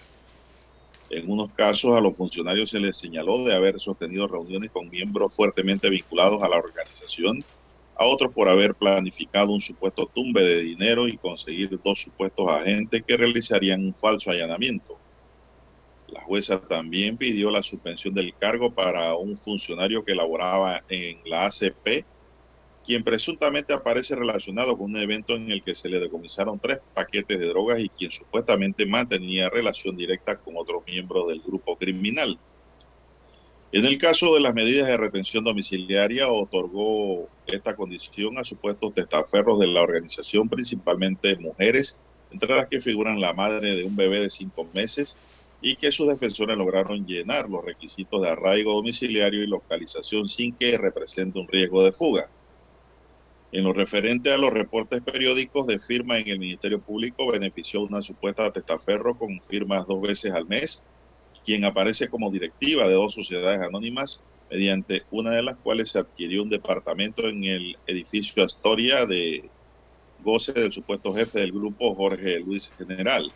En 1.10 1.30
unos 1.30 1.52
casos 1.54 1.92
a 1.98 2.00
los 2.02 2.16
funcionarios 2.16 2.70
se 2.70 2.80
les 2.80 2.98
señaló 2.98 3.44
de 3.44 3.54
haber 3.54 3.78
sostenido 3.80 4.26
reuniones 4.28 4.72
con 4.72 4.90
miembros 4.90 5.36
fuertemente 5.36 5.90
vinculados 5.90 6.42
a 6.42 6.48
la 6.50 6.58
organización, 6.58 7.46
a 7.96 8.06
otros 8.06 8.32
por 8.34 8.48
haber 8.50 8.76
planificado 8.76 9.52
un 9.54 9.60
supuesto 9.62 10.10
tumbe 10.14 10.44
de 10.44 10.62
dinero 10.62 11.08
y 11.10 11.18
conseguir 11.18 11.78
dos 11.84 12.02
supuestos 12.02 12.48
agentes 12.50 13.04
que 13.06 13.18
realizarían 13.18 13.82
un 13.86 13.96
falso 13.96 14.32
allanamiento. 14.32 15.02
La 16.08 16.22
jueza 16.22 16.62
también 16.62 17.18
pidió 17.18 17.52
la 17.52 17.62
suspensión 17.62 18.14
del 18.14 18.34
cargo 18.36 18.72
para 18.72 19.14
un 19.16 19.38
funcionario 19.38 20.06
que 20.06 20.16
laboraba 20.16 20.84
en 20.88 21.20
la 21.26 21.48
ACP, 21.48 22.06
quien 22.86 23.04
presuntamente 23.04 23.74
aparece 23.74 24.16
relacionado 24.16 24.78
con 24.78 24.92
un 24.92 24.98
evento 24.98 25.36
en 25.36 25.52
el 25.52 25.62
que 25.62 25.76
se 25.76 25.90
le 25.90 26.00
decomisaron 26.00 26.60
tres 26.60 26.80
paquetes 26.94 27.38
de 27.38 27.48
drogas 27.48 27.82
y 27.82 27.90
quien 27.90 28.12
supuestamente 28.12 28.86
mantenía 28.86 29.50
relación 29.50 29.98
directa 29.98 30.38
con 30.38 30.56
otros 30.56 30.84
miembros 30.88 31.28
del 31.28 31.42
grupo 31.42 31.76
criminal. 31.76 32.40
En 33.74 33.84
el 33.84 33.98
caso 33.98 34.34
de 34.34 34.40
las 34.40 34.54
medidas 34.54 34.88
de 34.88 34.96
retención 34.96 35.44
domiciliaria, 35.44 36.30
otorgó 36.30 37.28
esta 37.46 37.76
condición 37.76 38.38
a 38.38 38.46
supuestos 38.46 38.94
testaferros 38.94 39.60
de 39.60 39.68
la 39.68 39.82
organización, 39.82 40.48
principalmente 40.48 41.36
mujeres, 41.36 42.00
entre 42.32 42.56
las 42.56 42.70
que 42.70 42.80
figuran 42.80 43.20
la 43.20 43.34
madre 43.34 43.76
de 43.76 43.84
un 43.84 43.98
bebé 43.98 44.22
de 44.22 44.30
cinco 44.30 44.66
meses, 44.74 45.18
y 45.62 45.76
que 45.76 45.92
sus 45.92 46.08
defensores 46.08 46.58
lograron 46.58 47.06
llenar 47.06 47.50
los 47.50 47.66
requisitos 47.66 48.22
de 48.22 48.30
arraigo 48.30 48.74
domiciliario 48.74 49.44
y 49.44 49.48
localización 49.48 50.30
sin 50.30 50.56
que 50.56 50.78
represente 50.78 51.40
un 51.40 51.48
riesgo 51.48 51.84
de 51.84 51.92
fuga. 51.92 52.30
En 53.52 53.64
lo 53.64 53.74
referente 53.74 54.32
a 54.32 54.38
los 54.38 54.52
reportes 54.52 55.02
periódicos 55.02 55.66
de 55.68 55.80
firma 55.80 56.20
en 56.20 56.28
el 56.28 56.40
Ministerio 56.40 56.80
Público, 56.80 57.32
benefició 57.32 57.82
una 57.82 58.02
supuesta 58.02 58.52
testaferro 58.52 59.18
con 59.18 59.42
firmas 59.42 59.88
dos 59.88 60.02
veces 60.02 60.34
al 60.34 60.46
mes, 60.46 60.84
quien 61.46 61.64
aparece 61.64 62.10
como 62.10 62.30
directiva 62.30 62.88
de 62.88 62.94
dos 62.94 63.14
sociedades 63.14 63.62
anónimas, 63.62 64.22
mediante 64.52 65.04
una 65.12 65.32
de 65.32 65.44
las 65.44 65.58
cuales 65.58 65.92
se 65.92 66.00
adquirió 66.00 66.44
un 66.44 66.50
departamento 66.50 67.28
en 67.28 67.44
el 67.46 67.78
edificio 67.88 68.44
Astoria 68.44 69.06
de 69.06 69.50
goce 70.20 70.52
del 70.52 70.74
supuesto 70.74 71.14
jefe 71.14 71.40
del 71.40 71.52
grupo, 71.52 71.96
Jorge 71.96 72.40
Luis 72.40 72.70
General. 72.78 73.32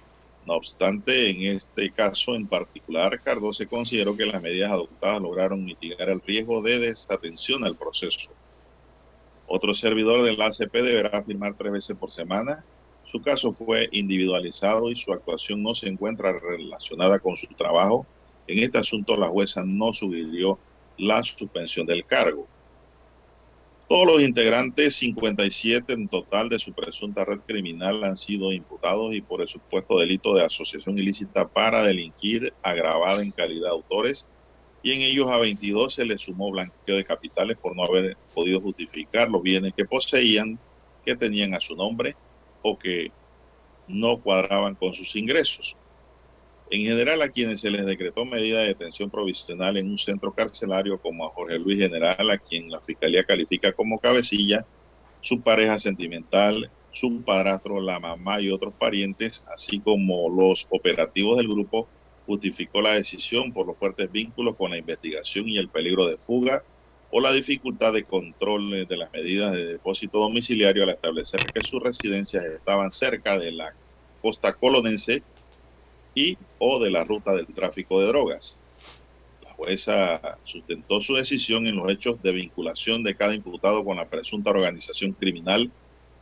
No 0.46 0.56
obstante, 0.56 1.30
en 1.30 1.56
este 1.56 1.94
caso 1.94 2.36
en 2.36 2.48
particular, 2.48 3.22
Cardoso 3.22 3.68
consideró 3.68 4.16
que 4.16 4.26
las 4.26 4.42
medidas 4.42 4.72
adoptadas 4.72 5.22
lograron 5.22 5.64
mitigar 5.64 6.10
el 6.10 6.22
riesgo 6.22 6.62
de 6.64 6.80
desatención 6.80 7.64
al 7.64 7.78
proceso. 7.78 8.36
Otro 9.46 9.74
servidor 9.74 10.24
del 10.24 10.42
ACP 10.42 10.74
deberá 10.74 11.24
firmar 11.24 11.56
tres 11.58 11.72
veces 11.72 11.98
por 11.98 12.12
semana. 12.12 12.66
Su 13.04 13.22
caso 13.22 13.54
fue 13.54 13.90
individualizado 13.92 14.90
y 14.90 14.96
su 14.96 15.14
actuación 15.14 15.62
no 15.62 15.76
se 15.76 15.90
encuentra 15.90 16.32
relacionada 16.40 17.20
con 17.20 17.38
su 17.38 17.48
trabajo, 17.56 18.10
En 18.48 18.60
este 18.64 18.78
asunto 18.80 19.16
la 19.18 19.30
jueza 19.30 19.64
no 19.66 19.94
sugirió 19.94 20.60
la 20.98 21.24
suspensión 21.24 21.86
del 21.86 22.06
cargo. 22.06 22.52
Todos 23.92 24.08
los 24.08 24.22
integrantes, 24.22 24.96
57 24.96 25.92
en 25.92 26.08
total 26.08 26.48
de 26.48 26.60
su 26.60 26.72
presunta 26.72 27.26
red 27.26 27.40
criminal, 27.40 28.06
han 28.06 28.16
sido 28.16 28.54
imputados 28.54 29.14
y 29.14 29.20
por 29.20 29.42
el 29.42 29.50
supuesto 29.50 30.00
delito 30.00 30.34
de 30.34 30.46
asociación 30.46 30.98
ilícita 30.98 31.50
para 31.50 31.84
delinquir 31.84 32.54
agravada 32.64 33.22
en 33.22 33.32
calidad 33.32 33.64
de 33.64 33.72
autores 33.72 34.26
y 34.82 34.94
en 34.94 35.02
ellos 35.02 35.28
a 35.30 35.40
22 35.40 35.94
se 35.94 36.06
les 36.06 36.22
sumó 36.22 36.52
blanqueo 36.52 36.96
de 36.96 37.04
capitales 37.04 37.58
por 37.58 37.76
no 37.76 37.84
haber 37.84 38.16
podido 38.34 38.62
justificar 38.62 39.30
los 39.30 39.44
bienes 39.44 39.74
que 39.76 39.84
poseían, 39.84 40.58
que 41.04 41.18
tenían 41.18 41.54
a 41.54 41.60
su 41.60 41.76
nombre 41.76 42.16
o 42.62 42.80
que 42.80 43.12
no 43.90 44.22
cuadraban 44.22 44.76
con 44.76 44.94
sus 44.94 45.14
ingresos. 45.18 45.76
En 46.72 46.84
general, 46.84 47.22
a 47.22 47.30
quienes 47.31 47.61
se 47.61 47.69
les 47.72 47.85
decretó 47.85 48.26
medida 48.26 48.61
de 48.61 48.69
detención 48.69 49.11
provisional 49.11 49.77
en 49.77 49.89
un 49.91 49.98
centro 49.99 50.34
carcelario 50.34 50.99
como 51.02 51.26
a 51.27 51.31
Jorge 51.31 51.60
Luis 51.60 51.80
General, 51.80 52.31
a 52.31 52.39
quien 52.39 52.69
la 52.72 52.81
Fiscalía 52.81 53.26
califica 53.26 53.73
como 53.73 53.99
cabecilla, 53.99 54.68
su 55.22 55.43
pareja 55.43 55.80
sentimental, 55.80 56.73
su 56.91 57.23
padrastro, 57.26 57.81
la 57.81 57.99
mamá 57.99 58.41
y 58.41 58.52
otros 58.52 58.76
parientes, 58.77 59.43
así 59.53 59.81
como 59.81 60.30
los 60.30 60.65
operativos 60.69 61.38
del 61.38 61.49
grupo, 61.49 61.91
justificó 62.26 62.81
la 62.81 62.95
decisión 62.95 63.53
por 63.53 63.68
los 63.68 63.77
fuertes 63.80 64.11
vínculos 64.11 64.56
con 64.57 64.72
la 64.72 64.77
investigación 64.80 65.49
y 65.49 65.57
el 65.60 65.72
peligro 65.72 66.07
de 66.07 66.18
fuga 66.19 66.65
o 67.10 67.22
la 67.22 67.34
dificultad 67.34 67.93
de 67.93 68.06
control 68.07 68.88
de 68.88 68.98
las 68.98 69.11
medidas 69.14 69.53
de 69.53 69.65
depósito 69.65 70.19
domiciliario 70.19 70.84
al 70.84 70.91
establecer 70.91 71.52
que 71.53 71.61
sus 71.64 71.84
residencias 71.84 72.45
estaban 72.45 72.91
cerca 72.91 73.39
de 73.39 73.52
la 73.53 73.76
costa 74.22 74.53
colonense 74.56 75.26
y 76.16 76.38
o 76.60 76.80
de 76.80 76.92
la 76.92 77.04
ruta 77.04 77.34
del 77.34 77.48
tráfico 77.48 78.00
de 78.00 78.08
drogas. 78.08 78.58
La 79.44 79.54
jueza 79.54 80.38
sustentó 80.44 81.02
su 81.02 81.16
decisión 81.16 81.68
en 81.68 81.76
los 81.76 81.92
hechos 81.92 82.22
de 82.22 82.32
vinculación 82.32 83.04
de 83.04 83.16
cada 83.16 83.34
imputado 83.34 83.84
con 83.84 83.98
la 83.98 84.10
presunta 84.10 84.50
organización 84.50 85.14
criminal 85.14 85.72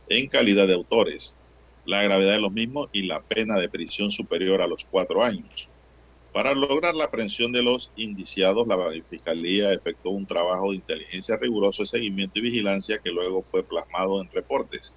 en 0.08 0.28
calidad 0.28 0.66
de 0.66 0.74
autores, 0.74 1.36
la 1.84 2.02
gravedad 2.02 2.32
de 2.32 2.40
los 2.40 2.52
mismos 2.52 2.90
y 2.92 3.02
la 3.02 3.20
pena 3.20 3.58
de 3.58 3.68
prisión 3.68 4.10
superior 4.10 4.60
a 4.62 4.66
los 4.66 4.84
cuatro 4.84 5.22
años. 5.22 5.68
Para 6.32 6.54
lograr 6.54 6.94
la 6.94 7.04
aprehensión 7.06 7.50
de 7.50 7.62
los 7.62 7.90
indiciados, 7.96 8.66
la 8.68 8.78
Fiscalía 9.08 9.72
efectuó 9.72 10.12
un 10.12 10.26
trabajo 10.26 10.70
de 10.70 10.76
inteligencia 10.76 11.36
riguroso 11.36 11.84
seguimiento 11.84 12.38
y 12.38 12.42
vigilancia 12.42 12.98
que 12.98 13.10
luego 13.10 13.44
fue 13.50 13.64
plasmado 13.64 14.20
en 14.20 14.30
reportes. 14.30 14.94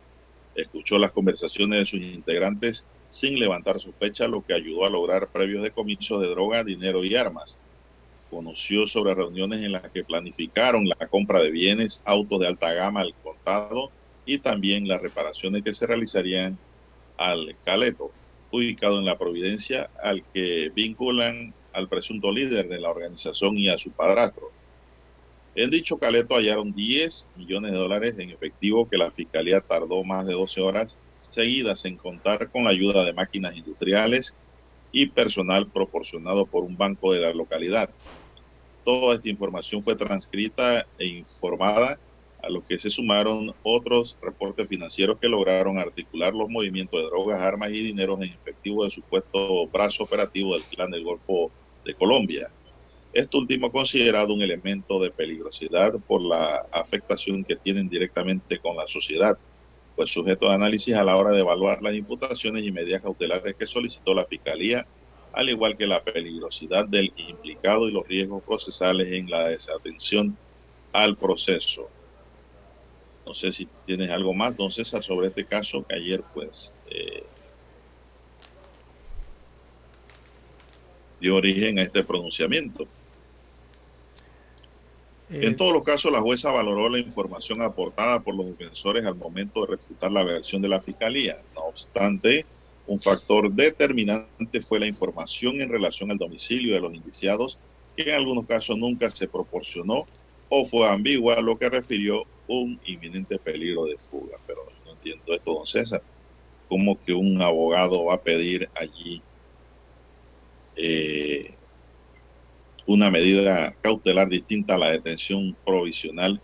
Escuchó 0.53 0.99
las 0.99 1.11
conversaciones 1.11 1.79
de 1.79 1.85
sus 1.87 2.01
integrantes 2.01 2.85
sin 3.13 3.39
levantar 3.39 3.79
sospecha, 3.79 4.27
lo 4.27 4.43
que 4.43 4.55
ayudó 4.55 4.85
a 4.85 4.89
lograr 4.89 5.27
previos 5.27 5.61
decomisos 5.61 6.19
de 6.19 6.29
droga, 6.29 6.63
dinero 6.63 7.05
y 7.05 7.15
armas. 7.15 7.59
Conoció 8.31 8.87
sobre 8.87 9.13
reuniones 9.13 9.63
en 9.63 9.71
las 9.71 9.91
que 9.91 10.03
planificaron 10.03 10.89
la 10.89 11.07
compra 11.07 11.39
de 11.39 11.51
bienes, 11.51 12.01
autos 12.05 12.39
de 12.39 12.47
alta 12.47 12.73
gama 12.73 13.01
al 13.01 13.13
contado 13.21 13.91
y 14.25 14.39
también 14.39 14.87
las 14.87 14.99
reparaciones 14.99 15.63
que 15.63 15.75
se 15.75 15.85
realizarían 15.85 16.57
al 17.15 17.55
Caleto 17.63 18.09
ubicado 18.49 18.97
en 18.97 19.05
la 19.05 19.19
Providencia, 19.19 19.91
al 20.01 20.23
que 20.33 20.71
vinculan 20.73 21.53
al 21.71 21.87
presunto 21.89 22.31
líder 22.31 22.67
de 22.67 22.79
la 22.79 22.89
organización 22.89 23.59
y 23.59 23.69
a 23.69 23.77
su 23.77 23.91
padrastro. 23.91 24.49
En 25.53 25.69
dicho 25.69 25.97
caleto 25.97 26.33
hallaron 26.33 26.73
10 26.73 27.27
millones 27.35 27.73
de 27.73 27.77
dólares 27.77 28.15
en 28.17 28.31
efectivo 28.31 28.89
que 28.89 28.97
la 28.97 29.11
fiscalía 29.11 29.61
tardó 29.61 30.03
más 30.03 30.25
de 30.25 30.33
12 30.33 30.61
horas 30.61 30.97
seguidas 31.33 31.85
en 31.85 31.97
contar 31.97 32.49
con 32.49 32.63
la 32.63 32.69
ayuda 32.69 33.03
de 33.03 33.13
máquinas 33.13 33.55
industriales 33.55 34.37
y 34.91 35.07
personal 35.07 35.67
proporcionado 35.67 36.45
por 36.45 36.63
un 36.63 36.77
banco 36.77 37.11
de 37.11 37.19
la 37.19 37.33
localidad. 37.33 37.89
Toda 38.85 39.15
esta 39.15 39.29
información 39.29 39.83
fue 39.83 39.95
transcrita 39.95 40.85
e 40.97 41.07
informada 41.07 41.97
a 42.41 42.49
lo 42.49 42.65
que 42.65 42.77
se 42.77 42.89
sumaron 42.89 43.53
otros 43.63 44.17
reportes 44.21 44.67
financieros 44.67 45.17
que 45.19 45.29
lograron 45.29 45.79
articular 45.79 46.33
los 46.33 46.49
movimientos 46.49 46.99
de 46.99 47.07
drogas, 47.07 47.41
armas 47.41 47.71
y 47.71 47.79
dinero 47.79 48.15
en 48.17 48.23
efectivo 48.23 48.83
del 48.83 48.91
supuesto 48.91 49.65
brazo 49.67 50.03
operativo 50.03 50.53
del 50.53 50.63
Clan 50.63 50.91
del 50.91 51.05
Golfo 51.05 51.51
de 51.85 51.95
Colombia. 51.95 52.49
Esto 53.13 53.37
último 53.37 53.71
considerado 53.71 54.33
un 54.33 54.41
elemento 54.41 54.99
de 54.99 55.11
peligrosidad 55.11 55.93
por 56.05 56.21
la 56.21 56.65
afectación 56.71 57.45
que 57.45 57.55
tienen 57.55 57.87
directamente 57.87 58.59
con 58.59 58.75
la 58.75 58.87
sociedad, 58.87 59.37
pues 59.95 60.11
sujeto 60.11 60.47
de 60.47 60.55
análisis 60.55 60.95
a 60.95 61.03
la 61.03 61.15
hora 61.15 61.31
de 61.31 61.39
evaluar 61.39 61.81
las 61.81 61.93
imputaciones 61.93 62.65
y 62.65 62.71
medidas 62.71 63.01
cautelares 63.01 63.55
que 63.55 63.67
solicitó 63.67 64.13
la 64.13 64.25
Fiscalía, 64.25 64.85
al 65.33 65.49
igual 65.49 65.77
que 65.77 65.87
la 65.87 66.03
peligrosidad 66.03 66.85
del 66.85 67.11
implicado 67.15 67.87
y 67.87 67.91
los 67.91 68.07
riesgos 68.07 68.43
procesales 68.43 69.11
en 69.11 69.29
la 69.29 69.49
desatención 69.49 70.37
al 70.91 71.17
proceso. 71.17 71.89
No 73.25 73.33
sé 73.33 73.51
si 73.51 73.67
tienes 73.85 74.09
algo 74.09 74.33
más, 74.33 74.57
don 74.57 74.71
César, 74.71 75.03
sobre 75.03 75.27
este 75.27 75.45
caso 75.45 75.85
que 75.87 75.95
ayer 75.95 76.23
pues 76.33 76.73
eh, 76.89 77.23
dio 81.19 81.35
origen 81.35 81.79
a 81.79 81.83
este 81.83 82.03
pronunciamiento. 82.03 82.85
En 85.41 85.53
Eh, 85.53 85.55
todos 85.55 85.73
los 85.73 85.83
casos, 85.83 86.11
la 86.11 86.21
jueza 86.21 86.51
valoró 86.51 86.89
la 86.89 86.99
información 86.99 87.61
aportada 87.61 88.21
por 88.21 88.35
los 88.35 88.45
defensores 88.47 89.05
al 89.05 89.15
momento 89.15 89.61
de 89.61 89.77
refutar 89.77 90.11
la 90.11 90.23
versión 90.23 90.61
de 90.61 90.69
la 90.69 90.81
fiscalía. 90.81 91.43
No 91.55 91.63
obstante, 91.63 92.45
un 92.85 92.99
factor 92.99 93.51
determinante 93.51 94.61
fue 94.61 94.79
la 94.79 94.87
información 94.87 95.61
en 95.61 95.69
relación 95.69 96.11
al 96.11 96.17
domicilio 96.17 96.75
de 96.75 96.81
los 96.81 96.93
indiciados, 96.93 97.59
que 97.95 98.03
en 98.03 98.15
algunos 98.15 98.47
casos 98.47 98.77
nunca 98.77 99.09
se 99.09 99.27
proporcionó 99.27 100.07
o 100.49 100.65
fue 100.67 100.87
ambigua, 100.87 101.41
lo 101.41 101.57
que 101.57 101.69
refirió 101.69 102.25
un 102.47 102.79
inminente 102.85 103.39
peligro 103.39 103.85
de 103.85 103.97
fuga. 104.09 104.37
Pero 104.45 104.61
no 104.85 104.91
entiendo 104.93 105.33
esto, 105.33 105.53
don 105.53 105.65
César. 105.65 106.03
¿Cómo 106.67 106.99
que 107.03 107.13
un 107.13 107.41
abogado 107.41 108.05
va 108.05 108.15
a 108.15 108.21
pedir 108.21 108.69
allí 108.75 109.23
eh, 110.75 111.57
una 112.85 113.09
medida 113.11 113.77
cautelar 113.81 114.29
distinta 114.29 114.75
a 114.75 114.77
la 114.77 114.91
detención 114.91 115.57
provisional 115.65 116.41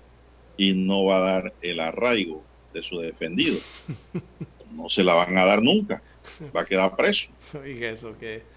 y 0.57 0.74
no 0.74 1.06
va 1.06 1.18
a 1.18 1.32
dar 1.32 1.56
el 1.61 1.80
arraigo 1.80 2.49
de 2.74 2.84
su 2.84 2.99
defendido? 2.99 3.60
No 4.72 4.88
se 4.88 5.03
la 5.03 5.16
van 5.16 5.36
a 5.38 5.45
dar 5.45 5.64
nunca. 5.64 6.03
Va 6.56 6.61
a 6.61 6.66
quedar 6.66 6.95
preso. 6.95 7.34
Oiga, 7.53 7.90
eso 7.90 8.16
que... 8.18 8.52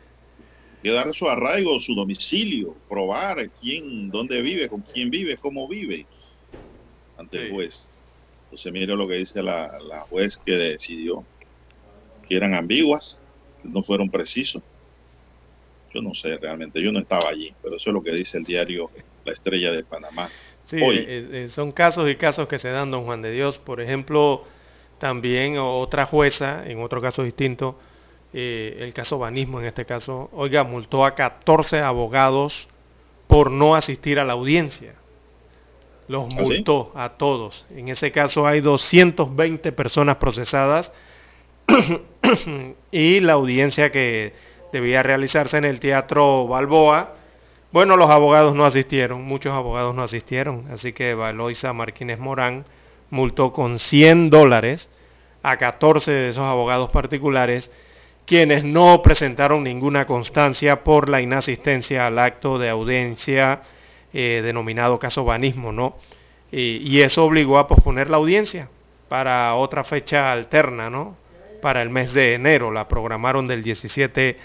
que 0.82 0.90
dar 0.90 1.14
su 1.14 1.28
arraigo, 1.28 1.80
su 1.80 1.94
domicilio, 1.94 2.82
probar 2.88 3.50
quién, 3.52 4.10
dónde 4.10 4.42
vive, 4.42 4.68
con 4.68 4.82
quién 4.82 5.10
vive, 5.10 5.38
cómo 5.38 5.68
vive 5.68 6.10
ante 7.16 7.38
el 7.38 7.44
juez. 7.46 7.94
Entonces 8.44 8.72
mire 8.72 8.94
lo 8.96 9.08
que 9.08 9.16
dice 9.16 9.42
la, 9.42 9.78
la 9.80 10.00
juez 10.02 10.36
que 10.44 10.52
decidió 10.52 11.28
que 12.22 12.36
eran 12.36 12.54
ambiguas, 12.54 13.24
no 13.62 13.82
fueron 13.82 14.10
precisos. 14.10 14.62
Yo 15.94 16.00
no 16.02 16.14
sé 16.14 16.36
realmente, 16.38 16.82
yo 16.82 16.92
no 16.92 17.00
estaba 17.00 17.28
allí, 17.28 17.54
pero 17.62 17.76
eso 17.76 17.90
es 17.90 17.94
lo 17.94 18.02
que 18.02 18.12
dice 18.12 18.38
el 18.38 18.44
diario 18.44 18.90
La 19.24 19.32
Estrella 19.32 19.72
de 19.72 19.84
Panamá. 19.84 20.28
Sí, 20.64 20.80
Hoy. 20.82 20.96
eh, 20.98 21.28
eh, 21.32 21.48
son 21.48 21.72
casos 21.72 22.08
y 22.10 22.16
casos 22.16 22.46
que 22.48 22.58
se 22.58 22.70
dan, 22.70 22.90
don 22.90 23.04
Juan 23.04 23.22
de 23.22 23.32
Dios. 23.32 23.58
Por 23.58 23.80
ejemplo, 23.80 24.44
también 24.98 25.58
otra 25.58 26.06
jueza, 26.06 26.64
en 26.66 26.80
otro 26.80 27.00
caso 27.02 27.22
distinto, 27.22 27.78
eh, 28.32 28.78
el 28.80 28.94
caso 28.94 29.18
Banismo 29.18 29.60
en 29.60 29.66
este 29.66 29.84
caso, 29.84 30.30
oiga, 30.32 30.64
multó 30.64 31.04
a 31.04 31.14
14 31.14 31.80
abogados 31.80 32.68
por 33.26 33.50
no 33.50 33.74
asistir 33.74 34.18
a 34.18 34.24
la 34.24 34.32
audiencia. 34.32 34.94
Los 36.08 36.26
¿Ah, 36.26 36.30
sí? 36.30 36.42
multó 36.42 36.92
a 36.94 37.10
todos. 37.10 37.66
En 37.70 37.88
ese 37.88 38.12
caso 38.12 38.46
hay 38.46 38.60
220 38.60 39.72
personas 39.72 40.16
procesadas 40.16 40.92
y 42.90 43.20
la 43.20 43.34
audiencia 43.34 43.92
que 43.92 44.32
debía 44.72 45.02
realizarse 45.02 45.58
en 45.58 45.64
el 45.64 45.80
Teatro 45.80 46.46
Balboa, 46.46 47.14
bueno, 47.72 47.96
los 47.96 48.10
abogados 48.10 48.54
no 48.54 48.64
asistieron, 48.64 49.22
muchos 49.22 49.52
abogados 49.52 49.94
no 49.94 50.02
asistieron, 50.02 50.66
así 50.72 50.92
que 50.92 51.14
Valoisa 51.14 51.72
Martínez 51.72 52.18
Morán 52.18 52.64
multó 53.10 53.52
con 53.52 53.78
100 53.78 54.30
dólares 54.30 54.90
a 55.42 55.56
14 55.56 56.10
de 56.10 56.30
esos 56.30 56.44
abogados 56.44 56.90
particulares 56.90 57.70
quienes 58.26 58.62
no 58.64 59.02
presentaron 59.02 59.64
ninguna 59.64 60.06
constancia 60.06 60.84
por 60.84 61.08
la 61.08 61.20
inasistencia 61.20 62.06
al 62.06 62.18
acto 62.18 62.58
de 62.58 62.68
audiencia 62.68 63.62
eh, 64.12 64.40
denominado 64.44 64.98
caso 64.98 65.24
Banismo, 65.24 65.72
¿no? 65.72 65.96
Y, 66.50 66.76
y 66.86 67.00
eso 67.00 67.24
obligó 67.24 67.58
a 67.58 67.66
posponer 67.66 68.10
la 68.10 68.18
audiencia 68.18 68.68
para 69.08 69.54
otra 69.54 69.84
fecha 69.84 70.30
alterna, 70.30 70.90
¿no? 70.90 71.16
Para 71.60 71.82
el 71.82 71.90
mes 71.90 72.12
de 72.12 72.34
enero, 72.34 72.70
la 72.70 72.88
programaron 72.88 73.48
del 73.48 73.62
17 73.62 74.36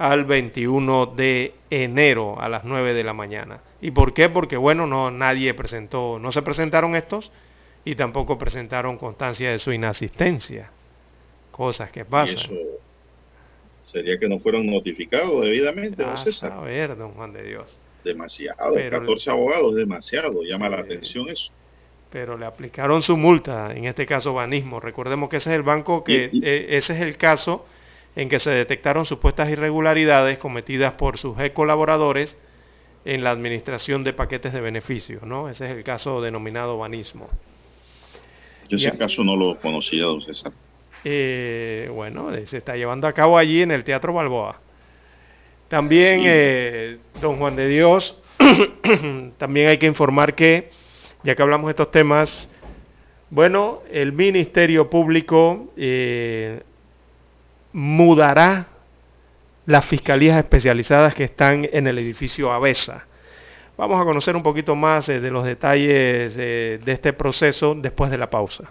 al 0.00 0.24
21 0.24 1.06
de 1.14 1.52
enero 1.68 2.40
a 2.40 2.48
las 2.48 2.64
9 2.64 2.94
de 2.94 3.04
la 3.04 3.12
mañana. 3.12 3.60
¿Y 3.82 3.90
por 3.90 4.14
qué? 4.14 4.30
Porque 4.30 4.56
bueno, 4.56 4.86
no 4.86 5.10
nadie 5.10 5.52
presentó, 5.52 6.18
no 6.18 6.32
se 6.32 6.40
presentaron 6.40 6.96
estos 6.96 7.30
y 7.84 7.94
tampoco 7.96 8.38
presentaron 8.38 8.96
constancia 8.96 9.50
de 9.52 9.58
su 9.58 9.72
inasistencia. 9.72 10.70
Cosas 11.50 11.90
que 11.90 12.00
Y 12.00 12.04
pasan. 12.04 12.38
eso, 12.38 12.54
Sería 13.92 14.18
que 14.18 14.26
no 14.28 14.38
fueron 14.38 14.66
notificados 14.66 15.42
debidamente, 15.42 16.02
¿no, 16.02 16.12
Ah, 16.12 16.16
César? 16.16 16.52
a 16.52 16.60
ver, 16.60 16.96
don 16.96 17.10
Juan 17.12 17.32
de 17.34 17.42
Dios. 17.42 17.78
Demasiado, 18.02 18.72
Pero- 18.74 19.00
14 19.00 19.30
abogados, 19.30 19.74
demasiado, 19.74 20.42
llama 20.44 20.68
la 20.70 20.78
atención 20.78 21.28
eso. 21.28 21.52
Pero 22.08 22.38
le 22.38 22.46
aplicaron 22.46 23.02
su 23.02 23.16
multa, 23.18 23.72
en 23.74 23.84
este 23.84 24.06
caso 24.06 24.32
banismo. 24.32 24.80
Recordemos 24.80 25.28
que 25.28 25.36
ese 25.36 25.50
es 25.50 25.56
el 25.56 25.62
banco 25.62 26.02
que, 26.04 26.30
eh, 26.42 26.66
ese 26.70 26.94
es 26.94 27.00
el 27.02 27.16
caso 27.18 27.66
en 28.16 28.28
que 28.28 28.38
se 28.38 28.50
detectaron 28.50 29.06
supuestas 29.06 29.48
irregularidades 29.50 30.38
cometidas 30.38 30.92
por 30.94 31.18
sus 31.18 31.38
ex 31.40 31.54
colaboradores 31.54 32.36
en 33.04 33.24
la 33.24 33.30
administración 33.30 34.04
de 34.04 34.12
paquetes 34.12 34.52
de 34.52 34.60
beneficios, 34.60 35.22
¿no? 35.22 35.48
Ese 35.48 35.66
es 35.66 35.70
el 35.76 35.84
caso 35.84 36.20
denominado 36.20 36.76
banismo. 36.78 37.28
Yo 38.68 38.76
ese 38.76 38.86
Ya. 38.86 38.98
caso 38.98 39.24
no 39.24 39.36
lo 39.36 39.58
conocía, 39.58 40.04
don 40.04 40.20
César. 40.22 40.52
Eh, 41.04 41.88
bueno, 41.94 42.32
eh, 42.34 42.46
se 42.46 42.58
está 42.58 42.76
llevando 42.76 43.06
a 43.06 43.12
cabo 43.12 43.38
allí 43.38 43.62
en 43.62 43.70
el 43.70 43.84
Teatro 43.84 44.12
Balboa. 44.12 44.60
También, 45.68 46.22
eh, 46.24 46.98
don 47.20 47.36
Juan 47.38 47.56
de 47.56 47.68
Dios, 47.68 48.20
también 49.38 49.68
hay 49.68 49.78
que 49.78 49.86
informar 49.86 50.34
que, 50.34 50.70
ya 51.22 51.34
que 51.34 51.42
hablamos 51.42 51.68
de 51.68 51.70
estos 51.70 51.90
temas, 51.90 52.48
bueno, 53.30 53.80
el 53.90 54.12
Ministerio 54.12 54.90
Público 54.90 55.72
eh, 55.76 56.62
mudará 57.72 58.66
las 59.66 59.84
fiscalías 59.86 60.36
especializadas 60.36 61.14
que 61.14 61.24
están 61.24 61.68
en 61.72 61.86
el 61.86 61.98
edificio 61.98 62.52
Avesa. 62.52 63.06
Vamos 63.76 64.00
a 64.00 64.04
conocer 64.04 64.36
un 64.36 64.42
poquito 64.42 64.74
más 64.74 65.08
eh, 65.08 65.20
de 65.20 65.30
los 65.30 65.44
detalles 65.44 66.34
eh, 66.36 66.80
de 66.84 66.92
este 66.92 67.12
proceso 67.12 67.74
después 67.74 68.10
de 68.10 68.18
la 68.18 68.28
pausa. 68.28 68.70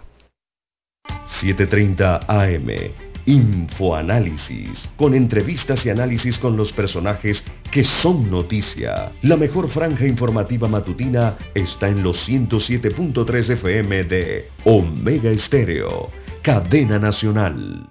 7.30 1.40 2.26
AM. 2.28 2.92
Infoanálisis. 3.26 4.88
Con 4.96 5.14
entrevistas 5.14 5.84
y 5.84 5.90
análisis 5.90 6.38
con 6.38 6.56
los 6.56 6.72
personajes 6.72 7.44
que 7.70 7.82
son 7.84 8.30
noticia. 8.30 9.12
La 9.22 9.36
mejor 9.36 9.68
franja 9.68 10.06
informativa 10.06 10.68
matutina 10.68 11.36
está 11.54 11.88
en 11.88 12.02
los 12.02 12.28
107.3 12.28 13.50
FM 13.54 14.04
de 14.04 14.48
Omega 14.64 15.30
Estéreo. 15.30 16.10
Cadena 16.42 16.98
Nacional. 16.98 17.90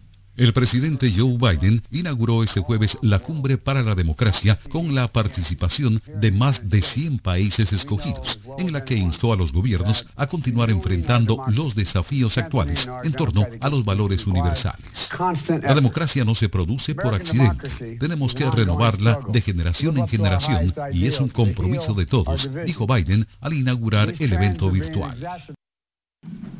El 0.37 0.53
presidente 0.53 1.11
Joe 1.15 1.37
Biden 1.37 1.83
inauguró 1.91 2.43
este 2.43 2.61
jueves 2.61 2.97
la 3.01 3.19
Cumbre 3.19 3.57
para 3.57 3.83
la 3.83 3.95
Democracia 3.95 4.57
con 4.69 4.95
la 4.95 5.09
participación 5.09 6.01
de 6.19 6.31
más 6.31 6.69
de 6.69 6.81
100 6.81 7.19
países 7.19 7.73
escogidos, 7.73 8.39
en 8.57 8.71
la 8.71 8.85
que 8.85 8.95
instó 8.95 9.33
a 9.33 9.35
los 9.35 9.51
gobiernos 9.51 10.05
a 10.15 10.27
continuar 10.27 10.69
enfrentando 10.69 11.43
los 11.47 11.75
desafíos 11.75 12.37
actuales 12.37 12.87
en 13.03 13.11
torno 13.11 13.45
a 13.59 13.69
los 13.69 13.83
valores 13.83 14.25
universales. 14.25 15.09
La 15.61 15.75
democracia 15.75 16.23
no 16.23 16.33
se 16.33 16.49
produce 16.49 16.95
por 16.95 17.13
accidente. 17.13 17.97
Tenemos 17.99 18.33
que 18.33 18.49
renovarla 18.49 19.19
de 19.27 19.41
generación 19.41 19.97
en 19.97 20.07
generación 20.07 20.73
y 20.93 21.07
es 21.07 21.19
un 21.19 21.29
compromiso 21.29 21.93
de 21.93 22.05
todos, 22.05 22.49
dijo 22.65 22.87
Biden 22.87 23.27
al 23.41 23.53
inaugurar 23.53 24.13
el 24.17 24.33
evento 24.33 24.71
virtual. 24.71 25.17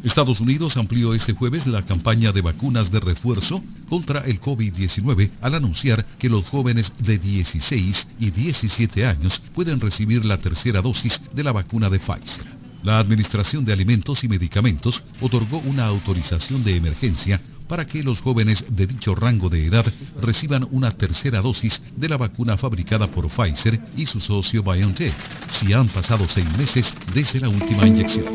Estados 0.03 0.39
Unidos 0.39 0.77
amplió 0.77 1.13
este 1.13 1.33
jueves 1.33 1.67
la 1.67 1.83
campaña 1.83 2.31
de 2.31 2.41
vacunas 2.41 2.91
de 2.91 2.99
refuerzo 2.99 3.63
contra 3.87 4.21
el 4.21 4.41
COVID-19 4.41 5.29
al 5.41 5.53
anunciar 5.53 6.05
que 6.17 6.27
los 6.27 6.47
jóvenes 6.47 6.91
de 6.97 7.19
16 7.19 8.07
y 8.19 8.31
17 8.31 9.05
años 9.05 9.39
pueden 9.53 9.79
recibir 9.79 10.25
la 10.25 10.39
tercera 10.39 10.81
dosis 10.81 11.21
de 11.33 11.43
la 11.43 11.51
vacuna 11.51 11.89
de 11.89 11.99
Pfizer. 11.99 12.45
La 12.81 12.97
Administración 12.97 13.63
de 13.63 13.73
Alimentos 13.73 14.23
y 14.23 14.27
Medicamentos 14.27 15.03
otorgó 15.21 15.59
una 15.59 15.85
autorización 15.85 16.63
de 16.63 16.77
emergencia 16.77 17.39
para 17.71 17.87
que 17.87 18.03
los 18.03 18.19
jóvenes 18.19 18.65
de 18.67 18.85
dicho 18.85 19.15
rango 19.15 19.47
de 19.47 19.65
edad 19.65 19.85
reciban 20.21 20.67
una 20.71 20.91
tercera 20.91 21.39
dosis 21.39 21.81
de 21.95 22.09
la 22.09 22.17
vacuna 22.17 22.57
fabricada 22.57 23.07
por 23.07 23.29
Pfizer 23.29 23.79
y 23.95 24.05
su 24.07 24.19
socio 24.19 24.61
BioNTech, 24.61 25.15
si 25.49 25.71
han 25.71 25.87
pasado 25.87 26.27
seis 26.27 26.45
meses 26.57 26.93
desde 27.13 27.39
la 27.39 27.47
última 27.47 27.87
inyección. 27.87 28.25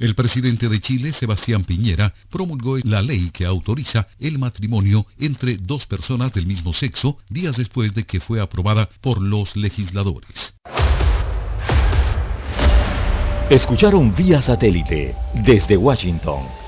El 0.00 0.14
presidente 0.14 0.70
de 0.70 0.80
Chile, 0.80 1.12
Sebastián 1.12 1.64
Piñera, 1.64 2.14
promulgó 2.30 2.78
la 2.78 3.02
ley 3.02 3.28
que 3.30 3.44
autoriza 3.44 4.08
el 4.18 4.38
matrimonio 4.38 5.04
entre 5.18 5.58
dos 5.58 5.84
personas 5.84 6.32
del 6.32 6.46
mismo 6.46 6.72
sexo 6.72 7.18
días 7.28 7.58
después 7.58 7.92
de 7.92 8.04
que 8.04 8.20
fue 8.20 8.40
aprobada 8.40 8.88
por 9.02 9.20
los 9.20 9.54
legisladores. 9.54 10.54
Escucharon 13.50 14.14
vía 14.14 14.40
satélite 14.40 15.14
desde 15.44 15.76
Washington 15.76 16.67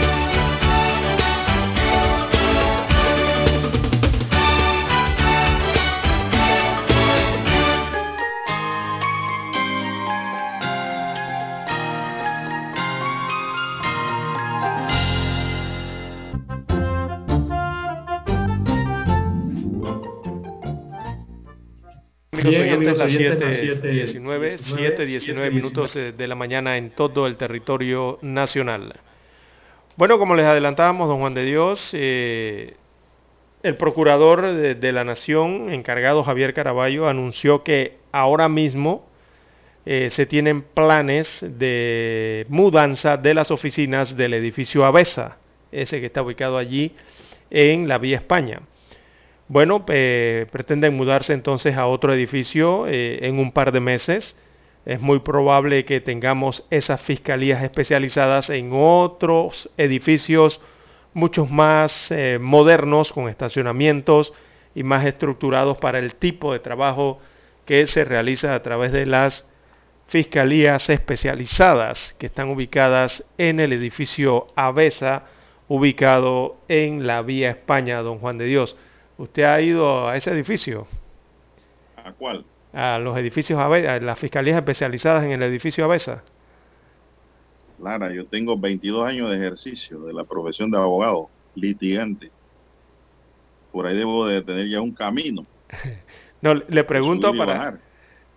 Amigos 22.41 22.63
Bien, 22.65 22.77
oyentes, 22.79 22.97
las 22.97 23.07
oyentes, 23.07 23.63
las 23.63 24.15
7.19, 24.15 24.59
7.19 24.59 25.51
minutos 25.51 25.95
eh, 25.95 26.11
de 26.11 26.27
la 26.27 26.35
mañana 26.35 26.77
en 26.77 26.89
todo 26.89 27.27
el 27.27 27.37
territorio 27.37 28.17
nacional. 28.21 28.93
Bueno, 29.95 30.17
como 30.17 30.35
les 30.35 30.45
adelantábamos, 30.45 31.07
don 31.07 31.19
Juan 31.19 31.35
de 31.35 31.45
Dios, 31.45 31.91
eh, 31.93 32.75
el 33.61 33.77
procurador 33.77 34.41
de, 34.41 34.73
de 34.73 34.91
la 34.91 35.03
Nación, 35.03 35.71
encargado 35.71 36.23
Javier 36.23 36.53
Caraballo, 36.53 37.07
anunció 37.07 37.63
que 37.63 37.97
ahora 38.11 38.49
mismo 38.49 39.05
eh, 39.85 40.09
se 40.11 40.25
tienen 40.25 40.61
planes 40.61 41.39
de 41.41 42.45
mudanza 42.49 43.17
de 43.17 43.33
las 43.33 43.51
oficinas 43.51 44.15
del 44.15 44.33
edificio 44.33 44.85
Avesa, 44.85 45.37
ese 45.71 45.99
que 45.99 46.07
está 46.07 46.21
ubicado 46.21 46.57
allí 46.57 46.91
en 47.49 47.87
la 47.87 47.97
Vía 47.97 48.17
España. 48.17 48.61
Bueno, 49.51 49.83
eh, 49.89 50.47
pretenden 50.49 50.95
mudarse 50.95 51.33
entonces 51.33 51.75
a 51.75 51.85
otro 51.85 52.13
edificio 52.13 52.87
eh, 52.87 53.27
en 53.27 53.37
un 53.37 53.51
par 53.51 53.73
de 53.73 53.81
meses. 53.81 54.37
Es 54.85 55.01
muy 55.01 55.19
probable 55.19 55.83
que 55.83 55.99
tengamos 55.99 56.65
esas 56.69 57.01
fiscalías 57.01 57.61
especializadas 57.61 58.49
en 58.49 58.69
otros 58.71 59.69
edificios 59.75 60.61
muchos 61.13 61.51
más 61.51 62.11
eh, 62.11 62.39
modernos, 62.39 63.11
con 63.11 63.27
estacionamientos 63.27 64.31
y 64.73 64.83
más 64.83 65.05
estructurados 65.05 65.77
para 65.79 65.99
el 65.99 66.15
tipo 66.15 66.53
de 66.53 66.59
trabajo 66.59 67.19
que 67.65 67.87
se 67.87 68.05
realiza 68.05 68.55
a 68.55 68.63
través 68.63 68.93
de 68.93 69.05
las 69.05 69.45
fiscalías 70.07 70.89
especializadas 70.89 72.15
que 72.17 72.27
están 72.27 72.47
ubicadas 72.47 73.25
en 73.37 73.59
el 73.59 73.73
edificio 73.73 74.47
Avesa, 74.55 75.23
ubicado 75.67 76.55
en 76.69 77.05
la 77.05 77.21
Vía 77.21 77.49
España, 77.49 78.01
don 78.01 78.19
Juan 78.19 78.37
de 78.37 78.45
Dios. 78.45 78.77
¿Usted 79.21 79.43
ha 79.43 79.61
ido 79.61 80.07
a 80.07 80.17
ese 80.17 80.31
edificio? 80.31 80.87
¿A 82.03 82.11
cuál? 82.13 82.43
A 82.73 82.97
los 82.97 83.15
edificios 83.17 83.59
Avesa, 83.59 83.93
a 83.95 83.99
las 83.99 84.17
fiscalías 84.17 84.57
especializadas 84.57 85.23
en 85.25 85.31
el 85.31 85.43
edificio 85.43 85.85
Avesa. 85.85 86.23
Lara, 87.77 88.11
yo 88.13 88.25
tengo 88.27 88.57
22 88.57 89.05
años 89.07 89.29
de 89.29 89.37
ejercicio 89.37 89.99
de 90.01 90.13
la 90.13 90.23
profesión 90.23 90.71
de 90.71 90.77
abogado, 90.77 91.29
litigante. 91.55 92.31
Por 93.71 93.85
ahí 93.85 93.95
debo 93.95 94.25
de 94.27 94.41
tener 94.41 94.67
ya 94.69 94.81
un 94.81 94.93
camino. 94.93 95.45
No, 96.41 96.55
le 96.55 96.83
pregunto 96.83 97.33
para, 97.35 97.79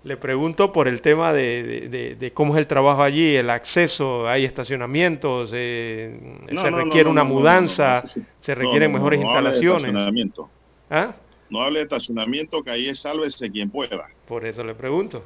le 0.02 0.16
pregunto 0.18 0.72
por 0.72 0.86
el 0.88 1.00
tema 1.00 1.32
de, 1.32 1.62
de- 1.62 1.88
de- 1.88 2.14
de 2.16 2.32
cómo 2.32 2.54
es 2.54 2.58
el 2.60 2.66
trabajo 2.66 3.02
allí, 3.02 3.34
el 3.36 3.48
acceso, 3.50 4.28
hay 4.28 4.44
estacionamientos, 4.44 5.50
eh, 5.54 6.38
No, 6.52 6.60
se 6.62 6.70
no, 6.70 6.76
requiere 6.78 7.04
no, 7.04 7.10
una 7.12 7.24
mudanza, 7.24 8.02
se 8.38 8.54
requieren 8.54 8.92
mejores 8.92 9.20
instalaciones. 9.22 9.86
estacionamiento. 9.88 10.50
¿Ah? 10.90 11.14
No 11.50 11.62
hable 11.62 11.80
de 11.80 11.84
estacionamiento, 11.84 12.62
que 12.62 12.70
ahí 12.70 12.88
es 12.88 13.00
sálvese 13.00 13.50
quien 13.50 13.70
pueda. 13.70 14.06
Por 14.26 14.44
eso 14.44 14.64
le 14.64 14.74
pregunto. 14.74 15.22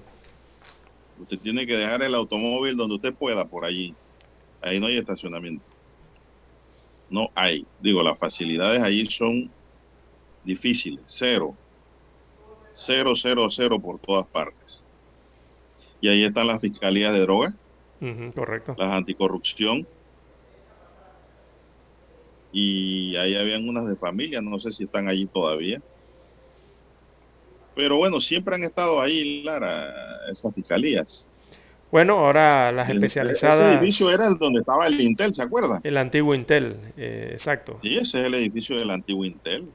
Usted 1.18 1.38
tiene 1.38 1.66
que 1.66 1.76
dejar 1.76 2.02
el 2.02 2.14
automóvil 2.14 2.76
donde 2.76 2.96
usted 2.96 3.14
pueda, 3.14 3.46
por 3.46 3.64
allí. 3.64 3.94
Ahí 4.60 4.78
no 4.78 4.86
hay 4.86 4.98
estacionamiento. 4.98 5.64
No 7.08 7.28
hay. 7.34 7.66
Digo, 7.78 8.02
las 8.02 8.18
facilidades 8.18 8.82
allí 8.82 9.06
son 9.06 9.50
difíciles. 10.42 11.04
Cero. 11.06 11.56
Cero, 12.74 13.14
cero, 13.16 13.48
cero 13.50 13.80
por 13.80 13.98
todas 14.00 14.26
partes. 14.28 14.84
Y 16.00 16.08
ahí 16.08 16.22
están 16.22 16.46
las 16.46 16.60
fiscalías 16.60 17.12
de 17.12 17.20
droga, 17.20 17.52
Ujú, 18.00 18.32
correcto. 18.32 18.74
las 18.78 18.92
anticorrupción. 18.92 19.86
Y 22.50 23.16
ahí 23.16 23.34
habían 23.36 23.68
unas 23.68 23.86
de 23.88 23.96
familia, 23.96 24.40
no 24.42 24.58
sé 24.60 24.72
si 24.72 24.84
están 24.84 25.08
allí 25.08 25.28
todavía. 25.28 25.80
Pero 27.74 27.96
bueno, 27.96 28.20
siempre 28.20 28.54
han 28.56 28.64
estado 28.64 29.00
ahí, 29.00 29.42
Lara, 29.42 29.92
esas 30.30 30.54
fiscalías. 30.54 31.32
Bueno, 31.90 32.18
ahora 32.18 32.72
las 32.72 32.88
El- 32.90 32.96
especializadas, 32.96 33.72
Ese 33.72 33.78
edificio 33.78 34.10
era 34.10 34.26
el 34.28 34.36
donde 34.38 34.60
estaba 34.60 34.86
el 34.86 35.00
Intel, 35.00 35.34
¿se 35.34 35.42
acuerda? 35.42 35.80
el 35.82 35.96
antiguo 35.96 36.34
Intel, 36.36 36.92
eh, 36.96 37.30
exacto. 37.32 37.80
Sí, 37.82 37.96
ese 37.96 38.20
es 38.20 38.26
el 38.26 38.34
edificio 38.34 38.76
del 38.78 38.90
antiguo 38.90 39.24
Intel. 39.24 39.74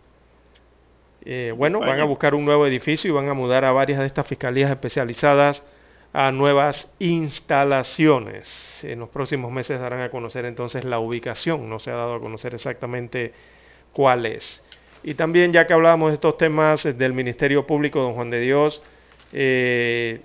Eh, 1.25 1.53
bueno, 1.55 1.79
van 1.79 1.99
a 1.99 2.03
buscar 2.03 2.35
un 2.35 2.43
nuevo 2.45 2.67
edificio 2.67 3.09
y 3.09 3.13
van 3.13 3.29
a 3.29 3.33
mudar 3.33 3.63
a 3.63 3.71
varias 3.71 3.99
de 3.99 4.05
estas 4.07 4.27
fiscalías 4.27 4.69
especializadas 4.71 5.63
a 6.13 6.31
nuevas 6.31 6.87
instalaciones. 6.99 8.83
En 8.83 8.99
los 8.99 9.09
próximos 9.09 9.51
meses 9.51 9.79
darán 9.79 10.01
a 10.01 10.09
conocer 10.09 10.45
entonces 10.45 10.85
la 10.85 10.99
ubicación, 10.99 11.67
no 11.67 11.79
se 11.79 11.89
ha 11.89 11.95
dado 11.95 12.15
a 12.15 12.19
conocer 12.19 12.53
exactamente 12.53 13.33
cuál 13.91 14.27
es. 14.27 14.63
Y 15.03 15.15
también, 15.15 15.51
ya 15.51 15.65
que 15.65 15.73
hablábamos 15.73 16.09
de 16.09 16.15
estos 16.15 16.37
temas 16.37 16.85
eh, 16.85 16.93
del 16.93 17.13
Ministerio 17.13 17.65
Público, 17.65 17.99
don 17.99 18.13
Juan 18.13 18.29
de 18.29 18.39
Dios, 18.39 18.81
eh, 19.33 20.21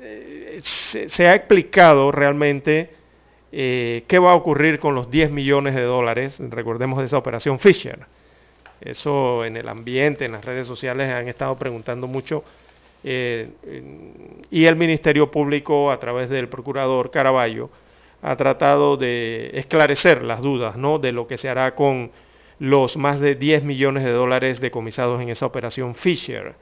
eh, 0.00 0.60
se, 0.64 1.26
ha 1.28 1.34
explicado 1.34 2.10
realmente 2.10 2.90
qué 3.52 4.18
va 4.22 4.32
a 4.32 4.34
ocurrir 4.34 4.78
con 4.78 4.94
los 4.94 5.10
10 5.10 5.30
millones 5.30 5.74
de 5.74 5.82
dólares, 5.82 6.38
recordemos 6.50 6.98
de 6.98 7.06
esa 7.06 7.18
operación 7.18 7.58
Fisher. 7.58 7.98
Eso 8.80 9.44
en 9.44 9.56
el 9.56 9.68
ambiente, 9.68 10.24
en 10.24 10.32
las 10.32 10.44
redes 10.44 10.66
sociales 10.66 11.08
han 11.10 11.28
estado 11.28 11.56
preguntando 11.56 12.06
mucho. 12.06 12.44
Eh, 13.02 13.48
y 14.50 14.64
el 14.64 14.76
Ministerio 14.76 15.30
Público, 15.30 15.90
a 15.90 15.98
través 15.98 16.28
del 16.28 16.48
Procurador 16.48 17.10
Caraballo, 17.10 17.70
ha 18.22 18.36
tratado 18.36 18.96
de 18.96 19.50
esclarecer 19.54 20.22
las 20.22 20.42
dudas 20.42 20.76
¿no? 20.76 20.98
de 20.98 21.12
lo 21.12 21.26
que 21.26 21.38
se 21.38 21.48
hará 21.48 21.74
con 21.74 22.10
los 22.58 22.96
más 22.96 23.20
de 23.20 23.34
10 23.34 23.64
millones 23.64 24.04
de 24.04 24.12
dólares 24.12 24.60
decomisados 24.60 25.20
en 25.22 25.30
esa 25.30 25.46
operación 25.46 25.94
Fisher. 25.94 26.54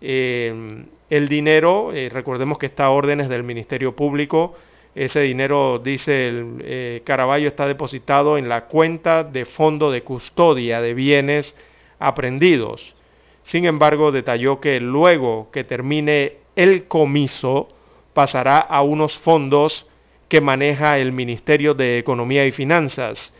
Eh, 0.00 0.84
el 1.10 1.28
dinero, 1.28 1.92
eh, 1.92 2.08
recordemos 2.12 2.58
que 2.58 2.66
está 2.66 2.86
a 2.86 2.90
órdenes 2.90 3.28
del 3.28 3.42
Ministerio 3.42 3.96
Público, 3.96 4.56
ese 4.94 5.20
dinero, 5.20 5.78
dice 5.78 6.28
el 6.28 7.02
Caraballo, 7.02 7.48
está 7.48 7.66
depositado 7.66 8.36
en 8.36 8.48
la 8.50 8.66
cuenta 8.66 9.24
de 9.24 9.46
fondo 9.46 9.90
de 9.90 10.02
custodia 10.02 10.82
de 10.82 10.92
bienes 10.92 11.56
aprendidos. 11.98 12.94
Sin 13.44 13.64
embargo, 13.64 14.12
detalló 14.12 14.60
que 14.60 14.80
luego 14.80 15.50
que 15.50 15.64
termine 15.64 16.36
el 16.56 16.86
comiso, 16.86 17.68
pasará 18.14 18.58
a 18.58 18.82
unos 18.82 19.18
fondos 19.18 19.86
que 20.28 20.40
maneja 20.40 20.98
el 20.98 21.12
Ministerio 21.12 21.74
de 21.74 21.98
Economía 21.98 22.46
y 22.46 22.52
Finanzas, 22.52 23.34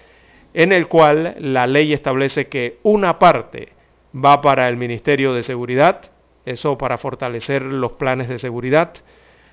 en 0.54 0.72
el 0.72 0.88
cual 0.88 1.36
la 1.38 1.66
ley 1.66 1.92
establece 1.92 2.48
que 2.48 2.78
una 2.82 3.18
parte 3.18 3.70
va 4.14 4.40
para 4.40 4.68
el 4.68 4.76
Ministerio 4.76 5.32
de 5.32 5.42
Seguridad, 5.42 6.10
eso 6.44 6.76
para 6.76 6.98
fortalecer 6.98 7.62
los 7.62 7.92
planes 7.92 8.28
de 8.28 8.38
seguridad, 8.38 8.92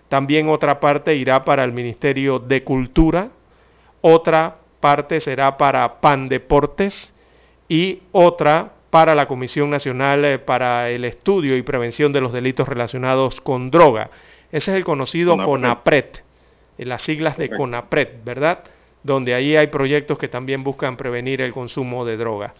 también 0.09 0.49
otra 0.49 0.79
parte 0.79 1.15
irá 1.15 1.45
para 1.45 1.63
el 1.63 1.71
Ministerio 1.71 2.39
de 2.39 2.63
Cultura, 2.63 3.29
otra 4.01 4.57
parte 4.79 5.19
será 5.19 5.57
para 5.57 6.01
PAN 6.01 6.29
Deportes 6.29 7.13
y 7.67 8.01
otra 8.11 8.73
para 8.89 9.15
la 9.15 9.27
Comisión 9.27 9.69
Nacional 9.69 10.25
eh, 10.25 10.39
para 10.39 10.89
el 10.89 11.05
Estudio 11.05 11.55
y 11.57 11.61
Prevención 11.61 12.11
de 12.11 12.21
los 12.21 12.33
Delitos 12.33 12.67
Relacionados 12.67 13.41
con 13.41 13.71
Droga. 13.71 14.09
Ese 14.51 14.71
es 14.71 14.77
el 14.77 14.83
conocido 14.83 15.37
CONAPRED. 15.37 16.05
Eh, 16.77 16.85
las 16.85 17.01
siglas 17.03 17.37
de. 17.37 17.49
CONAPRED, 17.49 18.23
¿verdad? 18.23 18.63
Donde 19.03 19.33
ahí 19.33 19.55
hay 19.55 19.67
proyectos 19.67 20.17
que 20.17 20.27
también 20.27 20.63
buscan 20.63 20.97
prevenir 20.97 21.41
el 21.41 21.53
consumo 21.53 22.05
de 22.05 22.17
drogas. 22.17 22.53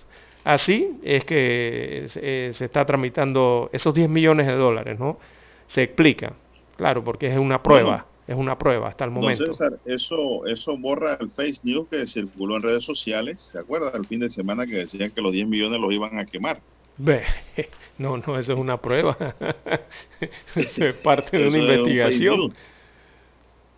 Así 0.43 0.99
es 1.03 1.25
que 1.25 2.05
eh, 2.15 2.51
se 2.53 2.65
está 2.65 2.85
tramitando 2.85 3.69
esos 3.73 3.93
10 3.93 4.09
millones 4.09 4.47
de 4.47 4.53
dólares, 4.53 4.97
¿no? 4.97 5.19
Se 5.67 5.83
explica, 5.83 6.33
claro, 6.77 7.03
porque 7.03 7.27
es 7.27 7.37
una 7.37 7.61
prueba, 7.61 8.05
es 8.29 8.37
una 8.37 8.57
prueba 8.57 8.87
hasta 8.89 9.05
el 9.05 9.11
Don 9.13 9.23
momento. 9.23 9.53
César, 9.53 9.79
eso, 9.85 10.45
eso 10.47 10.77
borra 10.77 11.17
el 11.19 11.31
face 11.31 11.59
news 11.63 11.87
que 11.89 12.07
circuló 12.07 12.55
en 12.57 12.63
redes 12.63 12.83
sociales. 12.85 13.41
¿Se 13.51 13.59
acuerda 13.59 13.91
el 13.97 14.05
fin 14.07 14.19
de 14.21 14.29
semana 14.29 14.65
que 14.65 14.75
decían 14.77 15.11
que 15.13 15.21
los 15.21 15.31
10 15.33 15.47
millones 15.47 15.79
los 15.79 15.93
iban 15.93 16.17
a 16.17 16.25
quemar? 16.25 16.63
Ve, 16.97 17.23
No, 17.97 18.17
no, 18.17 18.37
eso 18.37 18.53
es 18.53 18.59
una 18.59 18.79
prueba. 18.81 19.17
eso 20.55 20.85
es 20.85 20.95
parte 20.95 21.37
de 21.37 21.47
una 21.47 21.57
un 21.57 21.61
investigación. 21.61 22.53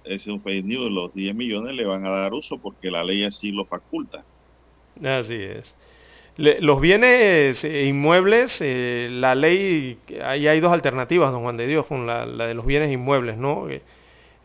Ese 0.04 0.16
es 0.16 0.28
un 0.28 0.42
fake 0.44 0.64
news. 0.66 0.92
Los 0.92 1.12
10 1.14 1.34
millones 1.36 1.74
le 1.76 1.86
van 1.86 2.06
a 2.06 2.10
dar 2.12 2.34
uso 2.36 2.60
porque 2.62 2.92
la 2.92 3.04
ley 3.04 3.24
así 3.24 3.52
lo 3.52 3.66
faculta. 3.66 4.28
Así 5.04 5.36
es. 5.36 5.78
Le- 6.38 6.62
los 6.62 6.82
bienes 6.82 7.64
eh, 7.64 7.86
inmuebles, 7.88 8.60
eh, 8.62 9.10
la 9.12 9.36
ley, 9.36 10.04
ahí 10.24 10.48
hay 10.48 10.60
dos 10.62 10.74
alternativas, 10.74 11.32
don 11.32 11.44
Juan 11.44 11.58
de 11.58 11.68
Dios, 11.68 11.88
con 11.88 12.08
la, 12.08 12.26
la 12.26 12.48
de 12.48 12.54
los 12.56 12.66
bienes 12.66 12.92
inmuebles, 12.92 13.38
¿no? 13.38 13.70
Eh, 13.70 13.86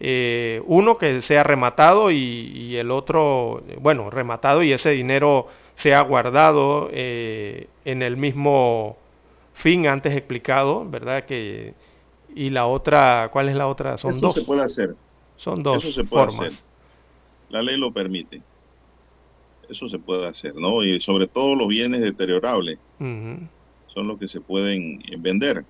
eh, 0.01 0.63
uno 0.67 0.99
que 0.99 1.23
sea 1.23 1.43
rematado 1.43 2.11
y, 2.11 2.17
y 2.17 2.77
el 2.77 2.91
otro, 2.91 3.63
bueno, 3.81 4.11
rematado 4.11 4.63
y 4.63 4.73
ese 4.73 4.91
dinero 4.91 5.49
sea 5.77 6.01
guardado 6.03 6.89
eh, 6.93 7.69
en 7.85 8.03
el 8.03 8.17
mismo 8.17 8.97
fin 9.55 9.87
antes 9.87 10.15
explicado, 10.17 10.89
¿verdad? 10.89 11.25
Que, 11.25 11.75
y 12.35 12.51
la 12.51 12.67
otra, 12.67 13.31
¿cuál 13.33 13.49
es 13.49 13.57
la 13.57 13.67
otra? 13.69 13.97
Son 13.97 14.11
Eso 14.11 14.21
dos. 14.27 14.35
se 14.35 14.43
puede 14.43 14.63
hacer. 14.63 14.95
Son 15.37 15.63
dos 15.63 15.85
Eso 15.85 15.93
se 15.93 16.05
puede 16.05 16.27
formas. 16.27 16.47
hacer. 16.55 16.65
La 17.49 17.63
ley 17.63 17.79
lo 17.79 17.93
permite. 17.93 18.43
Eso 19.69 19.89
se 19.89 19.99
puede 19.99 20.27
hacer, 20.29 20.55
¿no? 20.55 20.85
Y 20.85 21.01
sobre 21.01 21.27
todo 21.27 21.57
los 21.57 21.69
bienes 21.69 22.01
deteriorables 22.01 22.79
son 22.99 24.07
los 24.09 24.19
que 24.19 24.29
se 24.29 24.41
pueden 24.41 25.01
vender. 25.19 25.65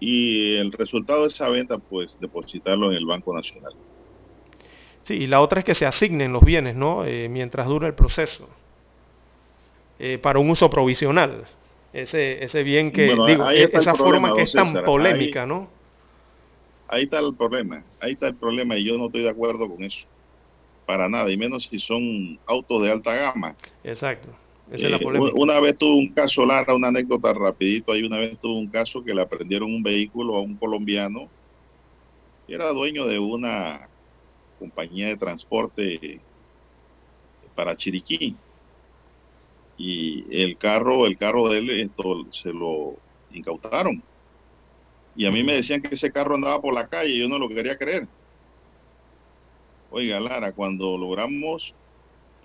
Y 0.00 0.56
el 0.56 0.70
resultado 0.72 1.22
de 1.22 1.28
esa 1.28 1.48
venta, 1.48 1.78
pues 1.78 2.16
depositarlo 2.18 2.90
en 2.90 2.96
el 2.98 3.06
Banco 3.06 3.34
Nacional. 3.34 3.72
Sí, 5.04 5.14
y 5.14 5.26
la 5.26 5.40
otra 5.40 5.60
es 5.60 5.64
que 5.64 5.74
se 5.74 5.86
asignen 5.86 6.32
los 6.32 6.44
bienes, 6.44 6.76
¿no? 6.76 7.04
Eh, 7.04 7.28
mientras 7.28 7.66
dura 7.66 7.86
el 7.88 7.94
proceso. 7.94 8.48
Eh, 9.98 10.18
para 10.18 10.38
un 10.38 10.50
uso 10.50 10.70
provisional. 10.70 11.46
Ese, 11.92 12.44
ese 12.44 12.62
bien 12.62 12.92
que, 12.92 13.06
Bueno, 13.06 13.26
digo, 13.26 13.48
esa 13.50 13.94
problema, 13.94 14.28
forma 14.28 14.36
que 14.36 14.42
es 14.42 14.52
tan 14.52 14.66
César. 14.66 14.84
polémica, 14.84 15.42
Ahí- 15.42 15.48
¿no? 15.48 15.70
Ahí 16.90 17.02
está 17.04 17.18
el 17.18 17.36
problema, 17.36 17.84
ahí 18.00 18.12
está 18.12 18.28
el 18.28 18.36
problema 18.38 18.76
y 18.76 18.84
yo 18.84 18.96
no 18.96 19.06
estoy 19.06 19.22
de 19.22 19.28
acuerdo 19.28 19.68
con 19.68 19.82
eso. 19.84 20.06
Para 20.86 21.08
nada, 21.08 21.30
y 21.30 21.36
menos 21.36 21.64
si 21.64 21.78
son 21.78 22.00
autos 22.46 22.82
de 22.82 22.90
alta 22.92 23.14
gama. 23.14 23.56
Exacto. 23.82 24.34
Esa 24.70 24.86
es 24.86 24.90
la 24.90 24.98
Eh, 24.98 25.00
polémica. 25.00 25.32
Una 25.34 25.60
vez 25.60 25.76
tuve 25.78 25.98
un 25.98 26.12
caso, 26.12 26.44
Lara, 26.44 26.74
una 26.74 26.88
anécdota 26.88 27.32
rapidito, 27.32 27.92
ahí 27.92 28.02
una 28.02 28.18
vez 28.18 28.38
tuve 28.38 28.58
un 28.58 28.68
caso 28.68 29.02
que 29.02 29.14
le 29.14 29.22
aprendieron 29.22 29.72
un 29.72 29.82
vehículo 29.82 30.36
a 30.36 30.40
un 30.42 30.56
colombiano 30.56 31.28
que 32.46 32.54
era 32.54 32.70
dueño 32.72 33.06
de 33.06 33.18
una 33.18 33.88
compañía 34.58 35.08
de 35.08 35.16
transporte 35.16 36.20
para 37.54 37.76
Chiriquí. 37.76 38.36
Y 39.76 40.24
el 40.30 40.58
carro, 40.58 41.06
el 41.06 41.16
carro 41.16 41.48
de 41.48 41.58
él, 41.58 41.70
esto 41.70 42.26
se 42.32 42.52
lo 42.52 42.96
incautaron. 43.30 44.02
Y 45.14 45.26
a 45.26 45.30
mí 45.30 45.42
me 45.42 45.54
decían 45.54 45.82
que 45.82 45.94
ese 45.94 46.12
carro 46.12 46.34
andaba 46.34 46.60
por 46.60 46.74
la 46.74 46.88
calle, 46.88 47.16
yo 47.16 47.28
no 47.28 47.38
lo 47.38 47.48
quería 47.48 47.76
creer. 47.78 48.08
Oiga, 49.90 50.20
Lara, 50.20 50.52
cuando 50.52 50.96
logramos 50.98 51.74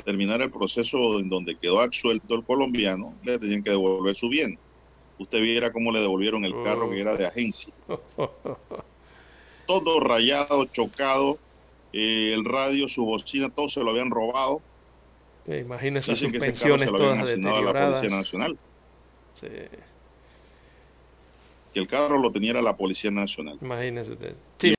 terminar 0.02 0.42
el 0.42 0.50
proceso 0.50 1.20
en 1.20 1.30
donde 1.30 1.56
quedó 1.56 1.82
absuelto 1.82 2.36
el 2.36 2.44
colombiano, 2.44 3.14
le 3.24 3.38
tenían 3.38 3.64
que 3.64 3.70
devolver 3.72 4.16
su 4.16 4.30
bien. 4.30 4.58
Usted 5.20 5.42
viera 5.42 5.72
cómo 5.72 5.92
le 5.92 6.00
devolvieron 6.00 6.44
el 6.44 6.54
carro 6.64 6.90
que 6.90 7.00
era 7.00 7.16
de 7.16 7.28
agencia. 7.28 7.74
Todo 9.68 10.00
rayado, 10.00 10.66
chocado, 10.66 11.38
eh, 11.94 12.34
el 12.34 12.44
radio, 12.44 12.90
su 12.90 13.06
bocina, 13.06 13.50
todo 13.50 13.70
se 13.70 13.82
lo 13.82 13.92
habían 13.92 14.12
robado. 14.12 14.62
Eh, 15.48 15.66
que 15.68 15.98
ese 15.98 16.02
carro 16.02 16.16
suspensiones 16.16 16.86
se 16.86 16.92
lo 16.92 16.98
habían 16.98 17.18
todas 17.18 17.30
asignado 17.30 17.58
a 17.58 17.74
la. 17.74 17.86
Policía 17.86 18.18
Nacional. 18.18 18.58
Sí, 19.34 19.48
Que 21.74 21.80
el 21.80 21.88
carro 21.88 22.18
lo 22.18 22.32
tenía 22.32 22.54
la 22.62 22.76
Policía 22.76 23.12
Nacional. 23.12 23.58
imagínese 23.62 24.14
usted. 24.14 24.36
Sí, 24.60 24.72